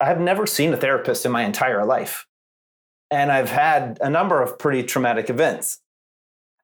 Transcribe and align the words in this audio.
I've 0.00 0.20
never 0.20 0.46
seen 0.46 0.72
a 0.72 0.76
therapist 0.76 1.26
in 1.26 1.32
my 1.32 1.42
entire 1.44 1.84
life. 1.84 2.28
And 3.10 3.32
I've 3.32 3.50
had 3.50 3.98
a 4.00 4.08
number 4.08 4.40
of 4.40 4.56
pretty 4.56 4.84
traumatic 4.84 5.28
events. 5.28 5.80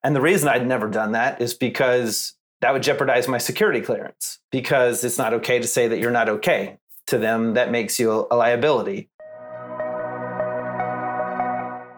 And 0.03 0.15
the 0.15 0.21
reason 0.21 0.47
I'd 0.47 0.65
never 0.65 0.87
done 0.87 1.11
that 1.13 1.41
is 1.41 1.53
because 1.53 2.35
that 2.61 2.71
would 2.71 2.83
jeopardize 2.83 3.27
my 3.27 3.37
security 3.37 3.81
clearance 3.81 4.39
because 4.51 5.03
it's 5.03 5.17
not 5.17 5.33
okay 5.33 5.59
to 5.59 5.67
say 5.67 5.89
that 5.89 5.99
you're 5.99 6.11
not 6.11 6.29
okay. 6.29 6.77
To 7.07 7.17
them, 7.17 7.55
that 7.55 7.71
makes 7.71 7.99
you 7.99 8.25
a 8.31 8.35
liability. 8.35 9.09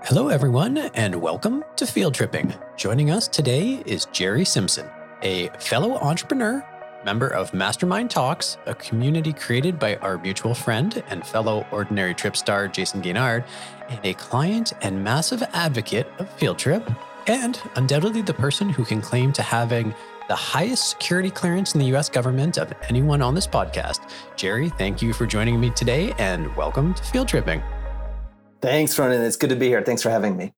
Hello, 0.06 0.30
everyone, 0.30 0.78
and 0.78 1.22
welcome 1.22 1.64
to 1.76 1.86
Field 1.86 2.16
Tripping. 2.16 2.52
Joining 2.78 3.12
us 3.12 3.28
today 3.28 3.84
is 3.86 4.06
Jerry 4.12 4.44
Simpson, 4.44 4.90
a 5.22 5.50
fellow 5.60 5.98
entrepreneur 6.00 6.66
member 7.08 7.30
of 7.30 7.54
Mastermind 7.54 8.12
Talks, 8.12 8.58
a 8.66 8.76
community 8.76 9.32
created 9.32 9.80
by 9.80 9.96
our 9.98 10.18
mutual 10.18 10.54
friend 10.54 11.02
and 11.08 11.26
fellow 11.26 11.66
Ordinary 11.72 12.14
Trip 12.14 12.36
star 12.36 12.68
Jason 12.68 13.02
Gaignard, 13.02 13.46
and 13.88 14.06
a 14.06 14.14
client 14.16 14.74
and 14.82 15.02
massive 15.02 15.42
advocate 15.54 16.06
of 16.20 16.30
Field 16.32 16.60
Trip, 16.60 16.86
and 17.28 17.62
undoubtedly 17.78 18.22
the 18.22 18.34
person 18.34 18.68
who 18.68 18.84
can 18.84 19.00
claim 19.00 19.32
to 19.32 19.42
having 19.42 19.96
the 20.28 20.36
highest 20.36 20.90
security 20.90 21.30
clearance 21.30 21.74
in 21.76 21.80
the 21.80 21.96
US 21.96 22.10
government 22.10 22.58
of 22.58 22.74
anyone 22.90 23.22
on 23.22 23.34
this 23.34 23.48
podcast. 23.48 24.02
Jerry, 24.36 24.68
thank 24.72 25.02
you 25.02 25.14
for 25.14 25.26
joining 25.26 25.62
me 25.62 25.70
today 25.70 26.14
and 26.18 26.54
welcome 26.58 26.94
to 26.94 27.04
Field 27.04 27.30
Tripping. 27.30 27.64
Thanks, 28.62 29.00
Ronan. 29.00 29.22
It's 29.22 29.38
good 29.38 29.52
to 29.52 29.56
be 29.56 29.70
here. 29.70 29.82
Thanks 29.82 30.04
for 30.04 30.10
having 30.10 30.36
me. 30.36 30.52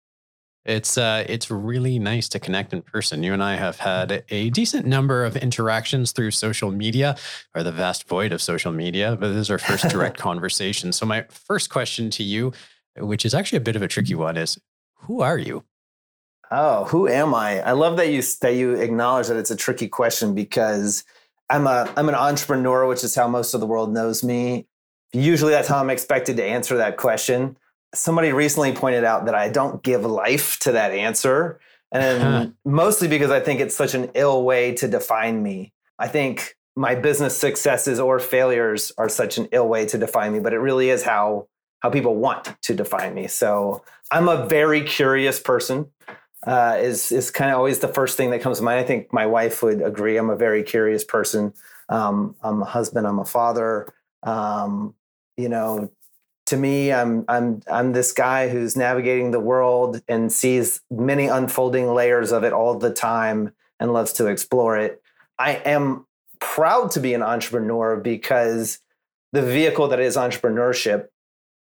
It's 0.69 0.99
uh, 0.99 1.25
it's 1.27 1.49
really 1.49 1.97
nice 1.97 2.29
to 2.29 2.39
connect 2.39 2.73
in 2.73 2.83
person. 2.83 3.23
You 3.23 3.33
and 3.33 3.43
I 3.43 3.55
have 3.55 3.79
had 3.79 4.23
a 4.29 4.51
decent 4.51 4.85
number 4.85 5.25
of 5.25 5.35
interactions 5.35 6.11
through 6.11 6.29
social 6.29 6.69
media, 6.69 7.17
or 7.55 7.63
the 7.63 7.71
vast 7.71 8.07
void 8.07 8.31
of 8.31 8.39
social 8.39 8.71
media. 8.71 9.17
But 9.19 9.29
this 9.29 9.41
is 9.41 9.49
our 9.49 9.57
first 9.57 9.89
direct 9.89 10.17
conversation. 10.29 10.91
So 10.91 11.07
my 11.07 11.25
first 11.29 11.71
question 11.71 12.11
to 12.11 12.23
you, 12.23 12.53
which 12.97 13.25
is 13.25 13.33
actually 13.33 13.57
a 13.57 13.61
bit 13.61 13.75
of 13.77 13.81
a 13.81 13.87
tricky 13.87 14.13
one, 14.13 14.37
is 14.37 14.59
who 14.93 15.21
are 15.21 15.39
you? 15.39 15.63
Oh, 16.51 16.85
who 16.85 17.07
am 17.07 17.33
I? 17.33 17.61
I 17.61 17.71
love 17.71 17.97
that 17.97 18.09
you 18.09 18.21
that 18.41 18.53
you 18.53 18.75
acknowledge 18.75 19.25
that 19.25 19.37
it's 19.37 19.51
a 19.51 19.55
tricky 19.55 19.87
question 19.87 20.35
because 20.35 21.03
I'm 21.49 21.65
a 21.65 21.91
I'm 21.97 22.09
an 22.09 22.15
entrepreneur, 22.15 22.85
which 22.85 23.03
is 23.03 23.15
how 23.15 23.27
most 23.27 23.55
of 23.55 23.59
the 23.59 23.65
world 23.65 23.91
knows 23.91 24.23
me. 24.23 24.67
Usually, 25.13 25.51
that's 25.51 25.67
how 25.67 25.79
I'm 25.79 25.89
expected 25.89 26.37
to 26.37 26.45
answer 26.45 26.77
that 26.77 26.97
question 26.97 27.57
somebody 27.93 28.31
recently 28.31 28.73
pointed 28.73 29.03
out 29.03 29.25
that 29.25 29.35
I 29.35 29.49
don't 29.49 29.81
give 29.83 30.05
life 30.05 30.59
to 30.59 30.73
that 30.73 30.91
answer. 30.91 31.59
And 31.91 32.53
mostly 32.65 33.07
because 33.07 33.31
I 33.31 33.39
think 33.39 33.59
it's 33.59 33.75
such 33.75 33.95
an 33.95 34.11
ill 34.13 34.43
way 34.43 34.73
to 34.75 34.87
define 34.87 35.41
me. 35.41 35.73
I 35.97 36.07
think 36.07 36.55
my 36.75 36.95
business 36.95 37.37
successes 37.37 37.99
or 37.99 38.19
failures 38.19 38.91
are 38.97 39.09
such 39.09 39.37
an 39.37 39.47
ill 39.51 39.67
way 39.67 39.85
to 39.87 39.97
define 39.97 40.33
me, 40.33 40.39
but 40.39 40.53
it 40.53 40.59
really 40.59 40.89
is 40.89 41.03
how 41.03 41.47
how 41.79 41.89
people 41.89 42.15
want 42.15 42.55
to 42.61 42.73
define 42.73 43.13
me. 43.13 43.27
So 43.27 43.83
I'm 44.11 44.27
a 44.27 44.45
very 44.45 44.81
curious 44.81 45.39
person. 45.39 45.87
Uh, 46.47 46.77
is 46.79 47.11
is 47.11 47.31
kind 47.31 47.51
of 47.51 47.57
always 47.57 47.79
the 47.79 47.87
first 47.89 48.15
thing 48.15 48.31
that 48.31 48.41
comes 48.41 48.59
to 48.59 48.63
mind. 48.63 48.79
I 48.79 48.83
think 48.83 49.11
my 49.11 49.25
wife 49.25 49.61
would 49.61 49.81
agree. 49.81 50.15
I'm 50.15 50.29
a 50.29 50.37
very 50.37 50.63
curious 50.63 51.03
person. 51.03 51.53
Um, 51.89 52.35
I'm 52.41 52.61
a 52.61 52.65
husband. 52.65 53.05
I'm 53.07 53.19
a 53.19 53.25
father. 53.25 53.93
Um, 54.23 54.95
you 55.35 55.49
know, 55.49 55.91
to 56.49 56.57
me, 56.57 56.91
I'm 56.91 57.25
I'm 57.27 57.61
I'm 57.71 57.93
this 57.93 58.11
guy 58.11 58.49
who's 58.49 58.75
navigating 58.75 59.29
the 59.31 59.39
world 59.39 60.01
and 60.07 60.31
sees 60.31 60.81
many 60.89 61.27
unfolding 61.27 61.93
layers 61.93 62.31
of 62.31 62.43
it 62.43 62.53
all 62.53 62.77
the 62.77 62.91
time 62.91 63.53
and 63.79 63.93
loves 63.93 64.13
to 64.13 64.25
explore 64.25 64.75
it. 64.75 65.01
I 65.37 65.53
am 65.53 66.07
proud 66.39 66.89
to 66.91 66.99
be 66.99 67.13
an 67.13 67.21
entrepreneur 67.21 67.97
because 67.97 68.79
the 69.31 69.43
vehicle 69.43 69.89
that 69.89 69.99
is 69.99 70.17
entrepreneurship 70.17 71.09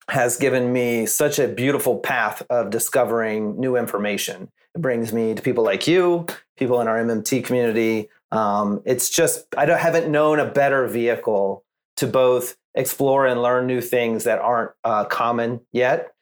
has 0.09 0.37
given 0.37 0.73
me 0.73 1.05
such 1.05 1.37
a 1.37 1.47
beautiful 1.47 1.99
path 1.99 2.41
of 2.49 2.71
discovering 2.71 3.59
new 3.59 3.77
information. 3.77 4.49
It 4.73 4.81
brings 4.81 5.13
me 5.13 5.35
to 5.35 5.41
people 5.41 5.63
like 5.63 5.87
you, 5.87 6.25
people 6.57 6.81
in 6.81 6.87
our 6.87 6.97
MMT 6.97 7.45
community. 7.45 8.09
Um, 8.31 8.81
it's 8.85 9.11
just 9.11 9.45
I 9.55 9.67
haven't 9.67 10.11
known 10.11 10.39
a 10.39 10.49
better 10.49 10.87
vehicle 10.87 11.63
to 11.97 12.07
both 12.07 12.57
explore 12.75 13.25
and 13.25 13.41
learn 13.41 13.67
new 13.67 13.81
things 13.81 14.23
that 14.23 14.39
aren't 14.39 14.71
uh, 14.83 15.05
common 15.05 15.61
yet, 15.71 16.13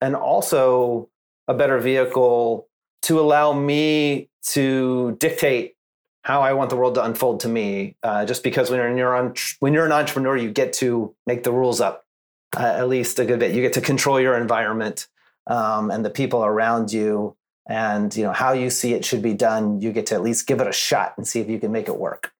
and 0.00 0.14
also 0.16 1.08
a 1.48 1.54
better 1.54 1.78
vehicle 1.78 2.68
to 3.02 3.20
allow 3.20 3.52
me 3.52 4.28
to 4.42 5.16
dictate 5.18 5.74
how 6.22 6.42
I 6.42 6.52
want 6.52 6.70
the 6.70 6.76
world 6.76 6.94
to 6.96 7.04
unfold 7.04 7.40
to 7.40 7.48
me. 7.48 7.96
Uh, 8.02 8.24
just 8.24 8.42
because 8.42 8.70
when 8.70 8.96
you're 8.96 9.34
when 9.60 9.72
you're 9.72 9.86
an 9.86 9.92
entrepreneur, 9.92 10.36
you 10.36 10.50
get 10.50 10.72
to 10.74 11.14
make 11.26 11.42
the 11.42 11.52
rules 11.52 11.80
up 11.80 12.04
uh, 12.56 12.62
at 12.62 12.88
least 12.88 13.18
a 13.18 13.24
good 13.24 13.38
bit. 13.38 13.54
You 13.54 13.62
get 13.62 13.72
to 13.74 13.80
control 13.80 14.20
your 14.20 14.36
environment 14.36 15.08
um, 15.46 15.90
and 15.90 16.04
the 16.04 16.10
people 16.10 16.44
around 16.44 16.92
you, 16.92 17.36
and 17.68 18.14
you 18.14 18.24
know 18.24 18.32
how 18.32 18.52
you 18.52 18.70
see 18.70 18.94
it 18.94 19.04
should 19.04 19.22
be 19.22 19.34
done. 19.34 19.80
You 19.80 19.92
get 19.92 20.06
to 20.06 20.14
at 20.14 20.22
least 20.22 20.46
give 20.46 20.60
it 20.60 20.66
a 20.66 20.72
shot 20.72 21.14
and 21.16 21.26
see 21.26 21.40
if 21.40 21.48
you 21.48 21.58
can 21.58 21.72
make 21.72 21.88
it 21.88 21.96
work. 21.96 22.32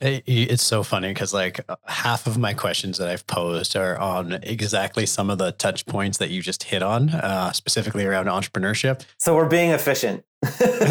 It's 0.00 0.62
so 0.62 0.82
funny 0.82 1.08
because 1.08 1.32
like 1.32 1.60
uh, 1.68 1.76
half 1.86 2.26
of 2.26 2.38
my 2.38 2.54
questions 2.54 2.98
that 2.98 3.08
I've 3.08 3.26
posed 3.26 3.76
are 3.76 3.98
on 3.98 4.32
exactly 4.42 5.06
some 5.06 5.30
of 5.30 5.38
the 5.38 5.52
touch 5.52 5.86
points 5.86 6.18
that 6.18 6.30
you 6.30 6.42
just 6.42 6.64
hit 6.64 6.82
on, 6.82 7.10
uh, 7.10 7.52
specifically 7.52 8.04
around 8.04 8.26
entrepreneurship. 8.26 9.04
So 9.18 9.34
we're 9.34 9.48
being 9.48 9.70
efficient. 9.70 10.24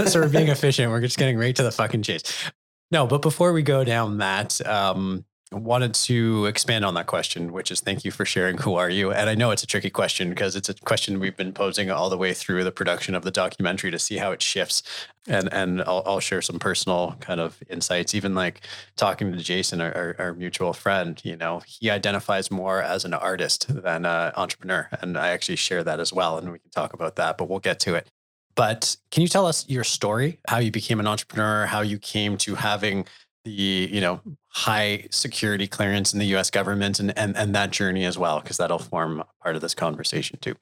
so 0.06 0.22
we're 0.22 0.30
being 0.30 0.48
efficient. 0.50 0.92
We're 0.92 1.02
just 1.02 1.18
getting 1.18 1.38
right 1.38 1.56
to 1.56 1.64
the 1.64 1.72
fucking 1.72 2.04
chase. 2.04 2.52
No, 2.92 3.08
but 3.08 3.22
before 3.22 3.54
we 3.54 3.64
go 3.64 3.84
down 3.84 4.20
that, 4.20 4.66
um, 4.68 5.26
wanted 5.54 5.94
to 5.94 6.46
expand 6.46 6.84
on 6.84 6.94
that 6.96 7.08
question, 7.08 7.52
which 7.52 7.72
is 7.72 7.80
thank 7.80 8.04
you 8.04 8.12
for 8.12 8.26
sharing 8.26 8.58
who 8.58 8.76
are 8.76 8.90
you? 8.90 9.12
And 9.12 9.30
I 9.30 9.36
know 9.36 9.52
it's 9.52 9.64
a 9.64 9.68
tricky 9.68 9.90
question 9.90 10.30
because 10.30 10.56
it's 10.56 10.70
a 10.70 10.74
question 10.74 11.20
we've 11.20 11.38
been 11.38 11.54
posing 11.54 11.90
all 11.90 12.10
the 12.10 12.18
way 12.18 12.34
through 12.34 12.64
the 12.64 12.72
production 12.72 13.16
of 13.16 13.24
the 13.24 13.32
documentary 13.32 13.92
to 13.92 14.00
see 14.00 14.18
how 14.18 14.32
it 14.32 14.42
shifts. 14.42 14.84
And 15.28 15.52
and 15.54 15.82
I'll, 15.84 16.04
I'll 16.06 16.20
share 16.20 16.42
some 16.42 16.60
personal 16.60 17.16
kind 17.20 17.40
of 17.40 17.62
insights. 17.70 18.14
Even 18.14 18.36
like 18.36 18.62
talking 18.96 19.32
to 19.32 19.38
Jason, 19.38 19.80
our, 19.80 19.96
our, 19.96 20.16
our 20.20 20.34
mutual 20.34 20.74
friend, 20.74 21.22
you 21.24 21.38
know, 21.38 21.62
he 21.66 21.90
identifies 21.90 22.52
more 22.52 22.82
as 22.82 23.06
an 23.06 23.14
artist 23.14 23.68
than 23.70 24.06
an 24.06 24.34
entrepreneur. 24.36 24.90
And 25.02 25.18
I 25.18 25.30
actually 25.30 25.56
share 25.56 25.84
that 25.84 26.00
as 26.00 26.12
well. 26.12 26.38
And 26.38 26.52
we 26.52 26.60
can 26.60 26.72
talk 26.72 26.94
about 26.94 27.16
that, 27.16 27.38
but 27.38 27.50
we'll 27.50 27.60
get 27.60 27.80
to 27.82 27.96
it. 27.96 28.08
But 28.56 28.98
can 29.10 29.22
you 29.22 29.28
tell 29.28 29.46
us 29.46 29.68
your 29.68 29.84
story, 29.84 30.40
how 30.48 30.60
you 30.60 30.72
became 30.72 31.00
an 31.00 31.08
entrepreneur, 31.08 31.66
how 31.66 31.82
you 31.82 31.98
came 31.98 32.38
to 32.40 32.56
having 32.56 33.06
the 33.46 33.90
you 33.92 34.02
know 34.02 34.22
high 34.50 35.08
security 35.12 35.68
clearance 35.68 36.14
in 36.14 36.20
the 36.20 36.26
US 36.38 36.50
government 36.50 37.00
and 37.00 37.18
and, 37.18 37.36
and 37.36 37.56
that 37.56 37.72
journey 37.72 38.06
as 38.06 38.18
well 38.18 38.40
because 38.40 38.58
that'll 38.58 38.80
form 38.80 39.24
part 39.42 39.56
of 39.56 39.62
this 39.62 39.74
conversation 39.74 40.40
too. 40.42 40.56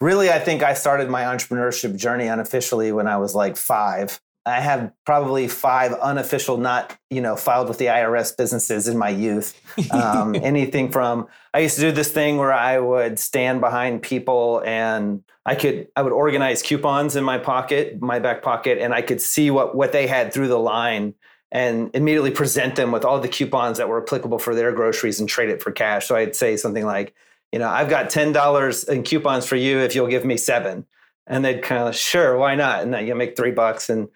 Really 0.00 0.30
I 0.30 0.38
think 0.38 0.62
I 0.62 0.74
started 0.74 1.10
my 1.10 1.22
entrepreneurship 1.22 1.96
journey 1.96 2.26
unofficially 2.26 2.92
when 2.92 3.06
I 3.06 3.16
was 3.16 3.34
like 3.34 3.56
5. 3.56 4.20
I 4.44 4.60
have 4.60 4.90
probably 5.06 5.46
five 5.46 5.92
unofficial, 5.92 6.56
not 6.56 6.96
you 7.10 7.20
know, 7.20 7.36
filed 7.36 7.68
with 7.68 7.78
the 7.78 7.86
IRS 7.86 8.36
businesses 8.36 8.88
in 8.88 8.98
my 8.98 9.08
youth. 9.08 9.60
Um, 9.92 10.34
anything 10.42 10.90
from 10.90 11.28
I 11.54 11.60
used 11.60 11.76
to 11.76 11.82
do 11.82 11.92
this 11.92 12.10
thing 12.10 12.38
where 12.38 12.52
I 12.52 12.80
would 12.80 13.20
stand 13.20 13.60
behind 13.60 14.02
people 14.02 14.60
and 14.66 15.22
I 15.46 15.54
could 15.54 15.88
I 15.94 16.02
would 16.02 16.12
organize 16.12 16.62
coupons 16.62 17.14
in 17.14 17.22
my 17.22 17.38
pocket, 17.38 18.02
my 18.02 18.18
back 18.18 18.42
pocket, 18.42 18.78
and 18.78 18.92
I 18.92 19.02
could 19.02 19.20
see 19.20 19.50
what 19.50 19.76
what 19.76 19.92
they 19.92 20.06
had 20.06 20.32
through 20.32 20.48
the 20.48 20.58
line 20.58 21.14
and 21.52 21.90
immediately 21.94 22.30
present 22.30 22.76
them 22.76 22.90
with 22.90 23.04
all 23.04 23.20
the 23.20 23.28
coupons 23.28 23.76
that 23.76 23.88
were 23.88 24.02
applicable 24.02 24.38
for 24.38 24.54
their 24.54 24.72
groceries 24.72 25.20
and 25.20 25.28
trade 25.28 25.50
it 25.50 25.62
for 25.62 25.70
cash. 25.70 26.06
So 26.06 26.16
I'd 26.16 26.34
say 26.34 26.56
something 26.56 26.86
like, 26.86 27.14
you 27.52 27.58
know, 27.58 27.68
I've 27.68 27.90
got 27.90 28.08
ten 28.08 28.32
dollars 28.32 28.84
in 28.84 29.02
coupons 29.02 29.46
for 29.46 29.56
you 29.56 29.78
if 29.78 29.94
you'll 29.94 30.06
give 30.08 30.24
me 30.24 30.38
seven, 30.38 30.86
and 31.26 31.44
they'd 31.44 31.62
kind 31.62 31.86
of 31.86 31.94
sure, 31.94 32.38
why 32.38 32.54
not? 32.54 32.82
And 32.82 32.92
then 32.92 33.06
you 33.06 33.14
make 33.14 33.36
three 33.36 33.50
bucks. 33.50 33.90
And 33.90 34.08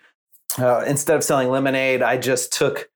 uh, 0.58 0.82
instead 0.86 1.14
of 1.14 1.22
selling 1.22 1.50
lemonade, 1.50 2.00
I 2.00 2.16
just 2.16 2.54
took, 2.54 2.88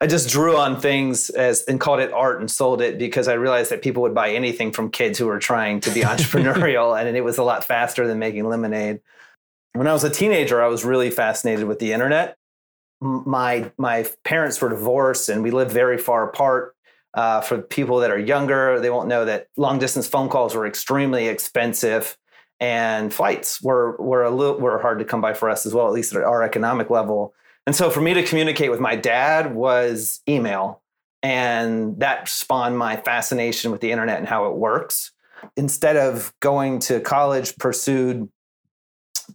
I 0.00 0.06
just 0.06 0.30
drew 0.30 0.56
on 0.56 0.80
things 0.80 1.30
as 1.30 1.62
and 1.62 1.80
called 1.80 1.98
it 1.98 2.12
art 2.12 2.38
and 2.38 2.48
sold 2.48 2.80
it 2.80 2.96
because 2.96 3.26
I 3.26 3.32
realized 3.32 3.72
that 3.72 3.82
people 3.82 4.02
would 4.02 4.14
buy 4.14 4.30
anything 4.30 4.70
from 4.70 4.92
kids 4.92 5.18
who 5.18 5.26
were 5.26 5.40
trying 5.40 5.80
to 5.80 5.90
be 5.90 6.00
entrepreneurial, 6.02 6.96
and 6.96 7.16
it 7.16 7.24
was 7.24 7.38
a 7.38 7.42
lot 7.42 7.64
faster 7.64 8.06
than 8.06 8.20
making 8.20 8.48
lemonade. 8.48 9.00
When 9.72 9.88
I 9.88 9.92
was 9.92 10.04
a 10.04 10.10
teenager, 10.10 10.62
I 10.62 10.68
was 10.68 10.84
really 10.84 11.10
fascinated 11.10 11.66
with 11.66 11.80
the 11.80 11.92
internet 11.92 12.36
my 13.02 13.70
my 13.78 14.06
parents 14.24 14.60
were 14.60 14.68
divorced 14.68 15.28
and 15.28 15.42
we 15.42 15.50
lived 15.50 15.72
very 15.72 15.98
far 15.98 16.28
apart. 16.28 16.74
Uh, 17.14 17.42
for 17.42 17.60
people 17.60 17.98
that 17.98 18.10
are 18.10 18.18
younger, 18.18 18.80
they 18.80 18.88
won't 18.88 19.06
know 19.06 19.26
that 19.26 19.48
long 19.58 19.78
distance 19.78 20.06
phone 20.06 20.30
calls 20.30 20.54
were 20.54 20.66
extremely 20.66 21.28
expensive, 21.28 22.16
and 22.58 23.12
flights 23.12 23.60
were 23.60 23.96
were 23.98 24.22
a 24.22 24.30
little 24.30 24.58
were 24.58 24.80
hard 24.80 24.98
to 24.98 25.04
come 25.04 25.20
by 25.20 25.34
for 25.34 25.50
us 25.50 25.66
as 25.66 25.74
well, 25.74 25.86
at 25.86 25.92
least 25.92 26.14
at 26.14 26.22
our 26.22 26.42
economic 26.42 26.88
level. 26.88 27.34
And 27.66 27.76
so, 27.76 27.90
for 27.90 28.00
me 28.00 28.14
to 28.14 28.22
communicate 28.22 28.70
with 28.70 28.80
my 28.80 28.96
dad 28.96 29.54
was 29.54 30.22
email, 30.26 30.80
and 31.22 32.00
that 32.00 32.28
spawned 32.30 32.78
my 32.78 32.96
fascination 32.96 33.70
with 33.72 33.82
the 33.82 33.92
internet 33.92 34.18
and 34.18 34.26
how 34.26 34.46
it 34.46 34.56
works. 34.56 35.12
Instead 35.56 35.96
of 35.96 36.32
going 36.40 36.78
to 36.78 37.00
college, 37.00 37.56
pursued 37.58 38.28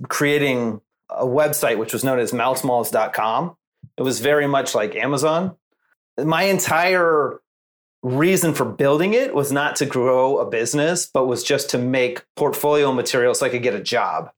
creating 0.07 0.81
a 1.09 1.25
website 1.25 1.77
which 1.77 1.93
was 1.93 2.03
known 2.03 2.19
as 2.19 2.31
mousemalls.com. 2.31 3.55
It 3.97 4.01
was 4.01 4.19
very 4.19 4.47
much 4.47 4.75
like 4.75 4.95
Amazon. 4.95 5.55
My 6.17 6.43
entire 6.43 7.39
reason 8.03 8.53
for 8.53 8.65
building 8.65 9.13
it 9.13 9.33
was 9.33 9.51
not 9.51 9.75
to 9.77 9.85
grow 9.85 10.37
a 10.37 10.49
business, 10.49 11.05
but 11.05 11.25
was 11.25 11.43
just 11.43 11.69
to 11.71 11.77
make 11.77 12.23
portfolio 12.35 12.91
material 12.91 13.33
so 13.33 13.45
I 13.45 13.49
could 13.49 13.63
get 13.63 13.73
a 13.73 13.81
job. 13.81 14.31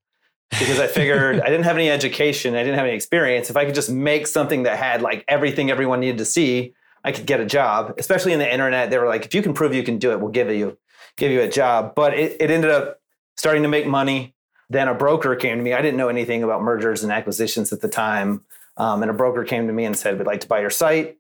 Because 0.52 0.80
I 0.80 0.88
figured 0.88 1.40
I 1.42 1.46
didn't 1.46 1.66
have 1.66 1.76
any 1.76 1.90
education, 1.90 2.56
I 2.56 2.64
didn't 2.64 2.76
have 2.76 2.86
any 2.86 2.96
experience. 2.96 3.50
If 3.50 3.58
I 3.58 3.66
could 3.66 3.76
just 3.76 3.90
make 3.90 4.28
something 4.28 4.64
that 4.64 4.78
had 4.78 5.02
like 5.02 5.24
everything 5.28 5.70
everyone 5.70 6.00
needed 6.00 6.18
to 6.20 6.26
see, 6.26 6.74
I 7.04 7.12
could 7.12 7.26
get 7.26 7.40
a 7.40 7.46
job. 7.46 7.96
Especially 7.98 8.34
in 8.34 8.40
the 8.40 8.52
internet, 8.52 8.90
they 8.90 8.98
were 8.98 9.08
like, 9.08 9.26
if 9.26 9.34
you 9.34 9.42
can 9.42 9.54
prove 9.54 9.74
you 9.74 9.84
can 9.84 9.98
do 9.98 10.12
it, 10.12 10.20
we'll 10.20 10.32
give 10.32 10.50
you 10.50 10.78
give 11.18 11.32
you 11.32 11.42
a 11.42 11.50
job. 11.50 11.94
But 11.96 12.14
it, 12.14 12.38
it 12.40 12.52
ended 12.52 12.72
up 12.72 13.00
starting 13.38 13.64
to 13.64 13.70
make 13.70 13.88
money. 13.88 14.36
Then 14.70 14.88
a 14.88 14.94
broker 14.94 15.36
came 15.36 15.58
to 15.58 15.64
me. 15.64 15.74
I 15.74 15.82
didn't 15.82 15.98
know 15.98 16.10
anything 16.10 16.44
about 16.44 16.62
mergers 16.62 17.04
and 17.04 17.12
acquisitions 17.12 17.74
at 17.74 17.82
the 17.82 17.88
time. 17.88 18.44
Um, 18.78 19.02
and 19.02 19.10
a 19.10 19.14
broker 19.14 19.44
came 19.44 19.68
to 19.68 19.74
me 19.74 19.86
and 19.86 19.98
said, 19.98 20.18
We'd 20.18 20.28
like 20.28 20.42
to 20.42 20.48
buy 20.48 20.62
your 20.62 20.70
site. 20.70 21.18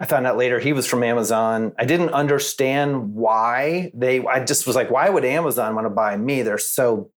I 0.00 0.06
found 0.06 0.26
out 0.26 0.38
later 0.38 0.58
he 0.58 0.72
was 0.72 0.86
from 0.86 1.02
Amazon. 1.02 1.74
I 1.78 1.84
didn't 1.84 2.10
understand 2.10 3.14
why 3.14 3.92
they, 3.92 4.24
I 4.24 4.42
just 4.42 4.66
was 4.66 4.74
like, 4.74 4.90
why 4.90 5.10
would 5.10 5.26
Amazon 5.26 5.74
want 5.74 5.84
to 5.84 5.90
buy 5.90 6.16
me? 6.16 6.40
They're 6.40 6.56
so, 6.56 7.10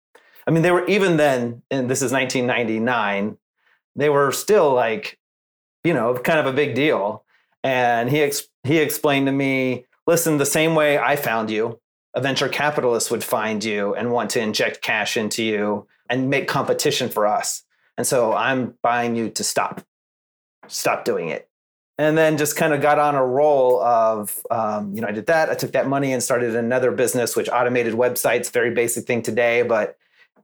I 0.47 0.51
mean, 0.51 0.63
they 0.63 0.71
were 0.71 0.87
even 0.87 1.19
then, 1.19 1.63
and 1.71 1.91
this 1.91 2.01
is 2.01 2.11
1999, 2.11 3.37
they 3.97 4.09
were 4.09 4.33
still 4.33 4.73
like, 4.73 5.19
you 5.85 5.93
know, 5.93 6.15
kind 6.15 6.39
of 6.39 6.47
a 6.47 6.55
big 6.55 6.75
deal. 6.75 7.23
And 7.63 8.09
he, 8.09 8.23
ex- 8.23 8.49
he 8.65 8.79
explained 8.79 9.27
to 9.27 9.33
me, 9.33 9.85
listen, 10.07 10.39
the 10.39 10.47
same 10.47 10.75
way 10.75 10.99
I 10.99 11.17
found 11.17 11.51
you, 11.51 11.79
a 12.15 12.21
venture 12.21 12.49
capitalist 12.49 13.11
would 13.11 13.25
find 13.25 13.63
you 13.63 13.95
and 13.95 14.13
want 14.13 14.31
to 14.31 14.41
inject 14.41 14.83
cash 14.83 15.17
into 15.17 15.43
you 15.43 15.87
and 16.09 16.29
make 16.29 16.49
competition 16.49 17.09
for 17.09 17.27
us. 17.27 17.63
And 17.97 18.07
so 18.07 18.33
I'm 18.33 18.75
buying 18.83 19.15
you 19.15 19.31
to 19.31 19.45
stop, 19.45 19.83
stop 20.67 21.05
doing 21.05 21.29
it. 21.29 21.49
And 21.99 22.17
then 22.17 22.39
just 22.39 22.57
kind 22.57 22.73
of 22.73 22.81
got 22.81 22.99
on 22.99 23.15
a 23.15 23.25
roll 23.25 23.83
of 23.83 24.41
um, 24.51 24.95
you 24.95 25.03
know 25.03 25.09
i 25.09 25.13
did 25.13 25.27
that 25.27 25.51
i 25.51 25.55
took 25.55 25.73
that 25.73 25.87
money 25.87 26.15
and 26.15 26.23
started 26.23 26.57
another 26.57 26.93
business 26.93 27.37
which 27.37 27.51
automated 27.51 27.93
websites 27.93 28.51
very 28.51 28.71
basic 28.71 29.07
thing 29.07 29.21
today. 29.21 29.63
But 29.63 29.99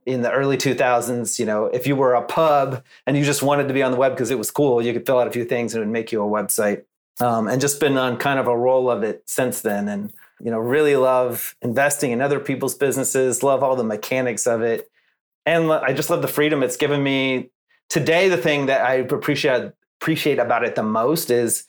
in 0.05 0.21
the 0.21 0.31
early 0.31 0.55
2000s 0.55 1.39
you 1.39 1.47
know 1.47 1.65
if 1.65 1.87
you 1.87 1.95
were 1.95 2.13
a 2.13 2.21
pub 2.21 2.83
and 3.07 3.17
you 3.17 3.25
just 3.25 3.41
wanted 3.41 3.67
to 3.69 3.73
be 3.73 3.81
on 3.81 3.91
the 3.91 3.97
web 3.97 4.11
because 4.11 4.29
it 4.29 4.37
was 4.37 4.51
cool 4.51 4.83
you 4.83 4.93
could 4.93 5.07
fill 5.07 5.17
out 5.17 5.27
a 5.27 5.31
few 5.31 5.45
things 5.45 5.73
and 5.73 5.81
it 5.81 5.87
would 5.87 5.91
make 5.91 6.11
you 6.11 6.23
a 6.23 6.27
website. 6.27 6.83
Um, 7.19 7.47
and 7.47 7.59
just 7.59 7.79
been 7.79 7.97
on 7.97 8.17
kind 8.17 8.37
of 8.37 8.45
a 8.45 8.55
roll 8.55 8.91
of 8.91 9.01
it 9.01 9.23
since 9.25 9.61
then. 9.61 9.87
And 9.87 10.13
you 10.39 10.51
know 10.51 10.59
really 10.59 10.95
love 10.95 11.55
investing 11.61 12.11
in 12.11 12.21
other 12.21 12.39
people's 12.39 12.75
businesses 12.75 13.43
love 13.43 13.63
all 13.63 13.75
the 13.75 13.83
mechanics 13.83 14.47
of 14.47 14.61
it 14.61 14.89
and 15.45 15.71
i 15.71 15.93
just 15.93 16.09
love 16.09 16.21
the 16.21 16.27
freedom 16.27 16.63
it's 16.63 16.77
given 16.77 17.01
me. 17.01 17.49
Today 17.89 18.27
the 18.29 18.37
thing 18.37 18.65
that 18.67 18.81
i 18.81 18.95
appreciate 18.95 19.71
appreciate 20.01 20.39
about 20.39 20.63
it 20.63 20.75
the 20.75 20.83
most 20.83 21.31
is 21.31 21.65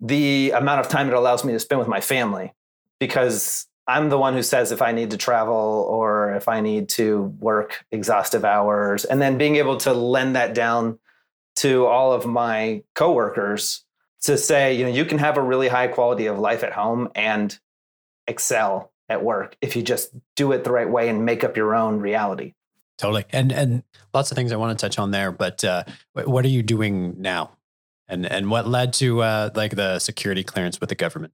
the 0.00 0.50
amount 0.50 0.80
of 0.80 0.88
time 0.88 1.08
it 1.08 1.14
allows 1.14 1.44
me 1.44 1.52
to 1.52 1.60
spend 1.60 1.78
with 1.78 1.88
my 1.88 2.00
family 2.00 2.52
because 2.98 3.66
I'm 3.86 4.08
the 4.08 4.18
one 4.18 4.34
who 4.34 4.42
says 4.42 4.70
if 4.70 4.82
I 4.82 4.92
need 4.92 5.10
to 5.10 5.16
travel 5.16 5.86
or 5.90 6.34
if 6.34 6.48
I 6.48 6.60
need 6.60 6.88
to 6.90 7.22
work 7.40 7.84
exhaustive 7.90 8.44
hours 8.44 9.04
and 9.04 9.20
then 9.20 9.36
being 9.36 9.56
able 9.56 9.78
to 9.78 9.92
lend 9.92 10.36
that 10.36 10.54
down 10.54 10.98
to 11.56 11.86
all 11.86 12.12
of 12.12 12.24
my 12.24 12.84
coworkers 12.94 13.84
to 14.22 14.38
say, 14.38 14.74
you 14.74 14.84
know, 14.84 14.90
you 14.90 15.04
can 15.04 15.18
have 15.18 15.36
a 15.36 15.42
really 15.42 15.68
high 15.68 15.88
quality 15.88 16.26
of 16.26 16.38
life 16.38 16.62
at 16.62 16.72
home 16.72 17.08
and 17.14 17.58
excel 18.26 18.92
at 19.08 19.24
work 19.24 19.56
if 19.60 19.74
you 19.76 19.82
just 19.82 20.12
do 20.36 20.52
it 20.52 20.64
the 20.64 20.70
right 20.70 20.88
way 20.88 21.08
and 21.08 21.24
make 21.24 21.42
up 21.42 21.56
your 21.56 21.74
own 21.74 22.00
reality. 22.00 22.54
Totally. 22.96 23.24
And 23.30 23.50
and 23.50 23.82
lots 24.12 24.30
of 24.30 24.36
things 24.36 24.52
I 24.52 24.56
want 24.56 24.78
to 24.78 24.86
touch 24.86 24.98
on 24.98 25.10
there, 25.10 25.32
but 25.32 25.64
uh, 25.64 25.84
what 26.12 26.44
are 26.44 26.48
you 26.48 26.62
doing 26.62 27.14
now? 27.18 27.56
And 28.08 28.26
and 28.26 28.50
what 28.50 28.68
led 28.68 28.92
to 28.94 29.22
uh, 29.22 29.50
like 29.54 29.74
the 29.74 29.98
security 29.98 30.44
clearance 30.44 30.80
with 30.80 30.90
the 30.90 30.94
government? 30.94 31.32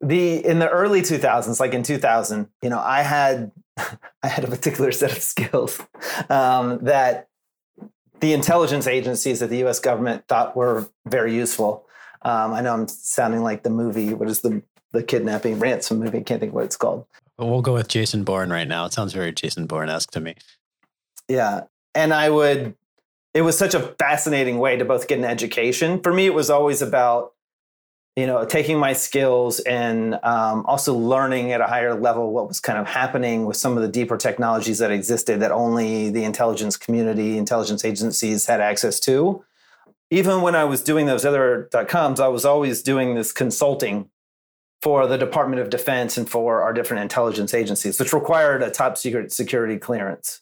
The 0.00 0.44
in 0.44 0.60
the 0.60 0.68
early 0.68 1.02
2000s, 1.02 1.58
like 1.58 1.74
in 1.74 1.82
2000, 1.82 2.48
you 2.62 2.70
know, 2.70 2.78
I 2.78 3.02
had 3.02 3.50
I 4.22 4.28
had 4.28 4.44
a 4.44 4.46
particular 4.46 4.92
set 4.92 5.10
of 5.10 5.22
skills 5.22 5.80
um, 6.28 6.78
that 6.84 7.28
the 8.20 8.32
intelligence 8.32 8.86
agencies 8.86 9.42
of 9.42 9.50
the 9.50 9.58
U.S. 9.58 9.80
government 9.80 10.28
thought 10.28 10.56
were 10.56 10.88
very 11.06 11.34
useful. 11.34 11.86
Um, 12.22 12.52
I 12.52 12.60
know 12.60 12.74
I'm 12.74 12.86
sounding 12.86 13.42
like 13.42 13.62
the 13.62 13.70
movie. 13.70 14.14
What 14.14 14.28
is 14.28 14.42
the 14.42 14.62
the 14.92 15.02
kidnapping 15.02 15.58
ransom 15.58 16.00
movie? 16.00 16.20
Can't 16.22 16.40
think 16.40 16.52
what 16.52 16.64
it's 16.64 16.76
called. 16.76 17.06
We'll 17.38 17.62
go 17.62 17.74
with 17.74 17.88
Jason 17.88 18.24
Bourne 18.24 18.50
right 18.50 18.68
now. 18.68 18.84
It 18.84 18.92
sounds 18.92 19.12
very 19.12 19.32
Jason 19.32 19.66
Bourne 19.66 19.88
esque 19.88 20.10
to 20.12 20.20
me. 20.20 20.34
Yeah. 21.28 21.62
And 21.94 22.12
I 22.12 22.28
would, 22.28 22.74
it 23.32 23.42
was 23.42 23.56
such 23.56 23.74
a 23.74 23.94
fascinating 23.98 24.58
way 24.58 24.76
to 24.76 24.84
both 24.84 25.08
get 25.08 25.18
an 25.18 25.24
education. 25.24 26.00
For 26.02 26.12
me, 26.12 26.26
it 26.26 26.34
was 26.34 26.50
always 26.50 26.82
about, 26.82 27.32
you 28.16 28.26
know, 28.26 28.44
taking 28.44 28.78
my 28.78 28.92
skills 28.92 29.60
and 29.60 30.14
um, 30.22 30.66
also 30.66 30.92
learning 30.94 31.52
at 31.52 31.60
a 31.60 31.66
higher 31.66 31.94
level 31.94 32.32
what 32.32 32.48
was 32.48 32.60
kind 32.60 32.78
of 32.78 32.86
happening 32.86 33.46
with 33.46 33.56
some 33.56 33.76
of 33.76 33.82
the 33.82 33.88
deeper 33.88 34.16
technologies 34.16 34.78
that 34.78 34.90
existed 34.90 35.40
that 35.40 35.52
only 35.52 36.10
the 36.10 36.24
intelligence 36.24 36.76
community, 36.76 37.38
intelligence 37.38 37.84
agencies 37.84 38.46
had 38.46 38.60
access 38.60 39.00
to. 39.00 39.42
Even 40.10 40.42
when 40.42 40.56
I 40.56 40.64
was 40.64 40.82
doing 40.82 41.06
those 41.06 41.24
other 41.24 41.68
dot 41.70 41.88
coms, 41.88 42.18
I 42.20 42.28
was 42.28 42.44
always 42.44 42.82
doing 42.82 43.14
this 43.14 43.32
consulting 43.32 44.10
for 44.82 45.06
the 45.06 45.18
Department 45.18 45.60
of 45.60 45.70
Defense 45.70 46.16
and 46.16 46.28
for 46.28 46.62
our 46.62 46.72
different 46.72 47.02
intelligence 47.02 47.52
agencies, 47.52 47.98
which 47.98 48.12
required 48.12 48.62
a 48.62 48.70
top 48.70 48.96
secret 48.96 49.32
security 49.32 49.78
clearance 49.78 50.40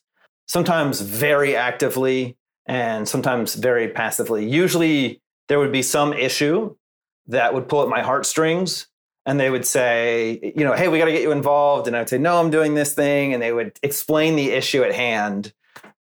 sometimes 0.49 1.01
very 1.03 1.55
actively 1.55 2.37
and 2.67 3.09
sometimes 3.09 3.55
very 3.55 3.89
passively. 3.89 4.49
Usually 4.49 5.21
there 5.49 5.59
would 5.59 5.73
be 5.73 5.83
some 5.83 6.13
issue 6.13 6.75
that 7.29 7.55
would 7.55 7.69
pull 7.69 7.83
at 7.83 7.89
my 7.89 8.03
heartstrings 8.03 8.89
and 9.27 9.39
they 9.39 9.51
would 9.51 9.67
say, 9.67 10.53
you 10.57 10.65
know, 10.65 10.73
hey, 10.73 10.89
we 10.89 10.99
got 10.99 11.05
to 11.05 11.13
get 11.13 11.23
you 11.23 11.33
involved. 11.33 11.87
And 11.87 11.95
I 11.95 12.01
would 12.01 12.09
say, 12.09 12.19
no, 12.19 12.41
I'm 12.41 12.51
doing 12.51 12.75
this 12.75 12.95
thing. 12.95 13.35
And 13.35 13.43
they 13.43 13.53
would 13.53 13.79
explain 13.83 14.37
the 14.37 14.51
issue 14.51 14.83
at 14.83 14.95
hand. 14.95 15.53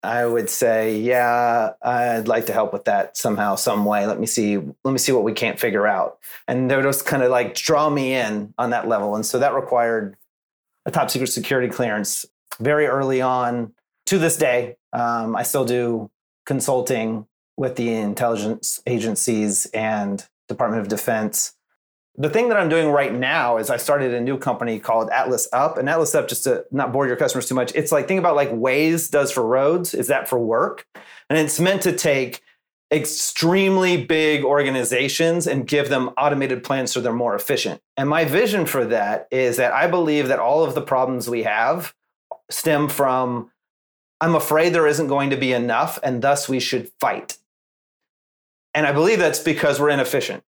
I 0.04 0.26
would 0.26 0.50
say, 0.50 0.98
yeah, 0.98 1.72
I'd 1.82 2.28
like 2.28 2.46
to 2.46 2.52
help 2.52 2.72
with 2.72 2.84
that 2.84 3.16
somehow, 3.16 3.54
some 3.56 3.84
way. 3.84 4.06
Let 4.06 4.20
me 4.20 4.26
see, 4.26 4.58
let 4.58 4.92
me 4.92 4.98
see 4.98 5.12
what 5.12 5.24
we 5.24 5.32
can't 5.32 5.58
figure 5.58 5.86
out. 5.86 6.18
And 6.46 6.70
they 6.70 6.76
would 6.76 6.84
just 6.84 7.06
kind 7.06 7.22
of 7.22 7.30
like 7.30 7.54
draw 7.54 7.88
me 7.88 8.14
in 8.14 8.52
on 8.58 8.70
that 8.70 8.86
level. 8.86 9.16
And 9.16 9.24
so 9.24 9.38
that 9.38 9.54
required 9.54 10.16
a 10.86 10.90
top 10.90 11.10
secret 11.10 11.28
security 11.28 11.68
clearance 11.68 12.26
very 12.60 12.86
early 12.86 13.20
on 13.20 13.72
to 14.06 14.18
this 14.18 14.36
day, 14.36 14.76
um, 14.92 15.34
I 15.34 15.42
still 15.42 15.64
do 15.64 16.10
consulting 16.44 17.26
with 17.56 17.76
the 17.76 17.90
intelligence 17.94 18.80
agencies 18.86 19.66
and 19.66 20.26
Department 20.48 20.82
of 20.82 20.88
Defense. 20.88 21.53
The 22.16 22.30
thing 22.30 22.48
that 22.48 22.56
I'm 22.56 22.68
doing 22.68 22.90
right 22.90 23.12
now 23.12 23.56
is 23.56 23.70
I 23.70 23.76
started 23.76 24.14
a 24.14 24.20
new 24.20 24.38
company 24.38 24.78
called 24.78 25.10
Atlas 25.10 25.48
Up. 25.52 25.78
And 25.78 25.88
Atlas 25.88 26.14
Up, 26.14 26.28
just 26.28 26.44
to 26.44 26.64
not 26.70 26.92
bore 26.92 27.08
your 27.08 27.16
customers 27.16 27.48
too 27.48 27.56
much, 27.56 27.72
it's 27.74 27.90
like 27.90 28.06
think 28.06 28.20
about 28.20 28.36
like 28.36 28.50
Waze 28.50 29.10
does 29.10 29.32
for 29.32 29.44
roads. 29.44 29.94
Is 29.94 30.06
that 30.06 30.28
for 30.28 30.38
work? 30.38 30.86
And 31.28 31.38
it's 31.38 31.58
meant 31.58 31.82
to 31.82 31.92
take 31.92 32.40
extremely 32.92 34.04
big 34.04 34.44
organizations 34.44 35.48
and 35.48 35.66
give 35.66 35.88
them 35.88 36.10
automated 36.16 36.62
plans 36.62 36.92
so 36.92 37.00
they're 37.00 37.12
more 37.12 37.34
efficient. 37.34 37.80
And 37.96 38.08
my 38.08 38.24
vision 38.24 38.66
for 38.66 38.84
that 38.84 39.26
is 39.32 39.56
that 39.56 39.72
I 39.72 39.88
believe 39.88 40.28
that 40.28 40.38
all 40.38 40.62
of 40.62 40.76
the 40.76 40.82
problems 40.82 41.28
we 41.28 41.42
have 41.42 41.94
stem 42.48 42.88
from 42.88 43.50
I'm 44.20 44.36
afraid 44.36 44.72
there 44.72 44.86
isn't 44.86 45.08
going 45.08 45.30
to 45.30 45.36
be 45.36 45.52
enough, 45.52 45.98
and 46.02 46.22
thus 46.22 46.48
we 46.48 46.60
should 46.60 46.90
fight. 47.00 47.36
And 48.72 48.86
I 48.86 48.92
believe 48.92 49.18
that's 49.18 49.40
because 49.40 49.80
we're 49.80 49.90
inefficient. 49.90 50.44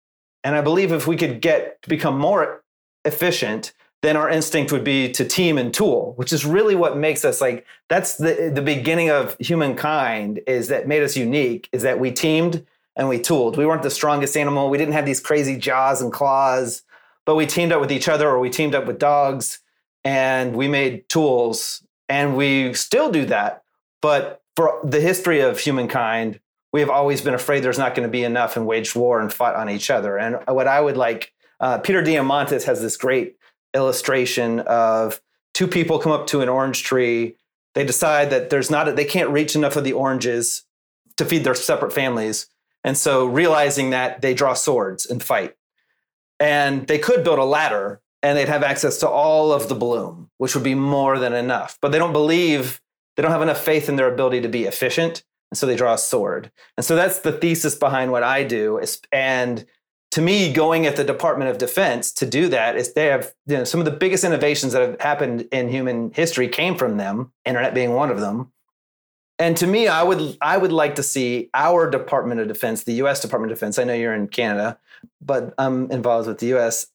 And 0.45 0.55
I 0.57 0.61
believe 0.61 0.93
if 0.93 1.07
we 1.07 1.17
could 1.17 1.41
get 1.41 1.83
to 1.83 1.89
become 1.89 2.19
more 2.19 2.63
efficient, 3.05 3.73
then 4.03 4.17
our 4.17 4.29
instinct 4.29 4.73
would 4.73 4.83
be 4.83 5.11
to 5.13 5.25
team 5.25 5.57
and 5.57 5.73
tool, 5.73 6.15
which 6.17 6.33
is 6.33 6.45
really 6.45 6.75
what 6.75 6.97
makes 6.97 7.25
us 7.25 7.41
like 7.41 7.65
that's 7.89 8.17
the 8.17 8.51
the 8.53 8.63
beginning 8.63 9.11
of 9.11 9.37
humankind 9.39 10.41
is 10.47 10.69
that 10.69 10.89
made 10.89 11.03
us 11.03 11.17
unique, 11.17 11.69
is 11.73 11.83
that 11.83 12.01
we 12.01 12.11
teamed 12.11 12.67
and 12.97 13.09
we 13.09 13.21
tooled. 13.21 13.57
We 13.57 13.65
weren't 13.65 13.83
the 13.83 13.91
strongest 13.91 14.37
animal. 14.37 14.69
We 14.69 14.79
didn't 14.79 14.95
have 14.95 15.07
these 15.07 15.21
crazy 15.21 15.57
jaws 15.57 16.03
and 16.03 16.13
claws, 16.13 16.83
but 17.25 17.37
we 17.37 17.47
teamed 17.47 17.73
up 17.73 17.81
with 17.81 17.93
each 17.93 18.09
other 18.09 18.29
or 18.29 18.39
we 18.41 18.51
teamed 18.51 18.75
up 18.75 18.87
with 18.87 18.99
dogs 18.99 19.61
and 20.05 20.55
we 20.57 20.69
made 20.69 21.09
tools 21.09 21.83
and 22.09 22.37
we 22.37 22.75
still 22.75 23.11
do 23.11 23.25
that. 23.27 23.63
But 24.01 24.43
for 24.57 24.81
the 24.85 25.01
history 25.01 25.41
of 25.41 25.61
humankind, 25.61 26.41
we 26.73 26.81
have 26.81 26.91
always 26.91 27.21
been 27.21 27.35
afraid 27.35 27.63
there's 27.63 27.79
not 27.79 27.95
going 27.95 28.09
to 28.09 28.13
be 28.13 28.25
enough 28.25 28.57
and 28.57 28.67
waged 28.67 28.97
war 28.97 29.21
and 29.21 29.33
fought 29.33 29.55
on 29.55 29.69
each 29.69 29.91
other. 29.91 30.19
And 30.19 30.39
what 30.49 30.67
I 30.67 30.81
would 30.81 30.97
like, 30.97 31.33
uh, 31.61 31.79
Peter 31.79 32.03
Diamandis 32.03 32.65
has 32.65 32.81
this 32.81 32.97
great 32.97 33.37
illustration 33.75 34.61
of 34.61 35.21
two 35.55 35.67
people 35.67 35.99
come 35.99 36.13
up 36.13 36.27
to 36.29 36.41
an 36.41 36.49
orange 36.49 36.83
tree. 36.83 37.37
They 37.75 37.85
decide 37.85 38.31
that 38.31 38.51
there's 38.51 38.71
not, 38.71 38.97
they 38.97 39.05
can't 39.05 39.31
reach 39.31 39.55
enough 39.55 39.77
of 39.77 39.85
the 39.85 39.93
oranges 39.93 40.65
to 41.19 41.25
feed 41.25 41.45
their 41.45 41.55
separate 41.55 41.93
families. 41.93 42.47
And 42.85 42.97
so 42.97 43.27
realizing 43.27 43.91
that 43.91 44.23
they 44.23 44.35
draw 44.35 44.55
swords 44.55 45.07
and 45.07 45.23
fight. 45.23 45.55
And 46.41 46.87
they 46.89 46.99
could 46.99 47.23
build 47.23 47.39
a 47.39 47.45
ladder 47.45 48.01
and 48.23 48.37
they'd 48.37 48.49
have 48.49 48.63
access 48.63 48.99
to 48.99 49.09
all 49.09 49.53
of 49.53 49.69
the 49.69 49.75
bloom, 49.75 50.31
which 50.39 50.55
would 50.55 50.65
be 50.65 50.75
more 50.75 51.19
than 51.19 51.33
enough. 51.33 51.79
But 51.81 51.93
they 51.93 51.99
don't 51.99 52.13
believe, 52.13 52.81
they 53.17 53.23
don't 53.23 53.31
have 53.31 53.43
enough 53.43 53.63
faith 53.63 53.89
in 53.89 53.97
their 53.97 54.13
ability 54.13 54.41
to 54.41 54.49
be 54.49 54.65
efficient. 54.65 55.23
And 55.53 55.59
so 55.59 55.67
they 55.67 55.77
draw 55.77 55.93
a 55.93 55.99
sword. 55.99 56.51
And 56.79 56.87
so 56.87 56.97
that's 56.97 57.19
the 57.19 57.31
thesis 57.31 57.75
behind 57.75 58.11
what 58.11 58.23
I 58.23 58.43
do. 58.43 58.81
And 59.13 59.67
to 60.13 60.23
me, 60.23 60.51
going 60.51 60.87
at 60.87 60.97
the 60.97 61.05
Department 61.05 61.51
of 61.51 61.59
Defense 61.59 62.11
to 62.13 62.25
do 62.25 62.49
that 62.49 62.75
is 62.75 62.95
they 62.95 63.09
have 63.09 63.35
you 63.47 63.59
know, 63.59 63.65
some 63.65 63.79
of 63.79 63.85
the 63.85 63.91
biggest 63.91 64.25
innovations 64.25 64.73
that 64.73 64.81
have 64.81 64.99
happened 64.99 65.43
in 65.53 65.69
human 65.69 66.11
history 66.15 66.49
came 66.49 66.75
from 66.75 66.97
them, 66.97 67.33
internet 67.45 67.75
being 67.75 67.93
one 67.93 68.11
of 68.11 68.19
them. 68.19 68.51
And 69.39 69.55
to 69.59 69.67
me, 69.67 69.89
I 69.89 70.03
would 70.03 70.39
I 70.41 70.57
would 70.57 70.73
like 70.73 70.95
to 70.95 71.03
see 71.03 71.51
our 71.53 71.91
Department 71.91 72.41
of 72.41 72.49
Defense, 72.49 72.85
the 72.85 72.95
U.S. 72.95 73.21
Department 73.21 73.53
of 73.53 73.59
Defense. 73.59 73.79
I 73.79 73.85
know 73.85 73.93
you're 73.93 74.15
in 74.15 74.29
Canada, 74.29 74.79
but 75.21 75.53
I'm 75.59 75.91
involved 75.91 76.29
with 76.29 76.39
the 76.39 76.47
U.S. 76.47 76.87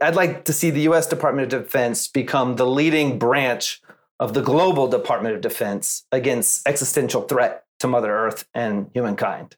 I'd 0.00 0.16
like 0.16 0.46
to 0.46 0.54
see 0.54 0.70
the 0.70 0.82
U.S. 0.82 1.06
Department 1.06 1.52
of 1.52 1.64
Defense 1.64 2.08
become 2.08 2.56
the 2.56 2.66
leading 2.66 3.18
branch 3.18 3.82
of 4.18 4.32
the 4.32 4.40
global 4.40 4.88
Department 4.88 5.34
of 5.34 5.42
Defense 5.42 6.06
against 6.12 6.66
existential 6.66 7.22
threat 7.22 7.66
to 7.80 7.88
Mother 7.88 8.14
Earth 8.14 8.48
and 8.54 8.90
humankind, 8.94 9.56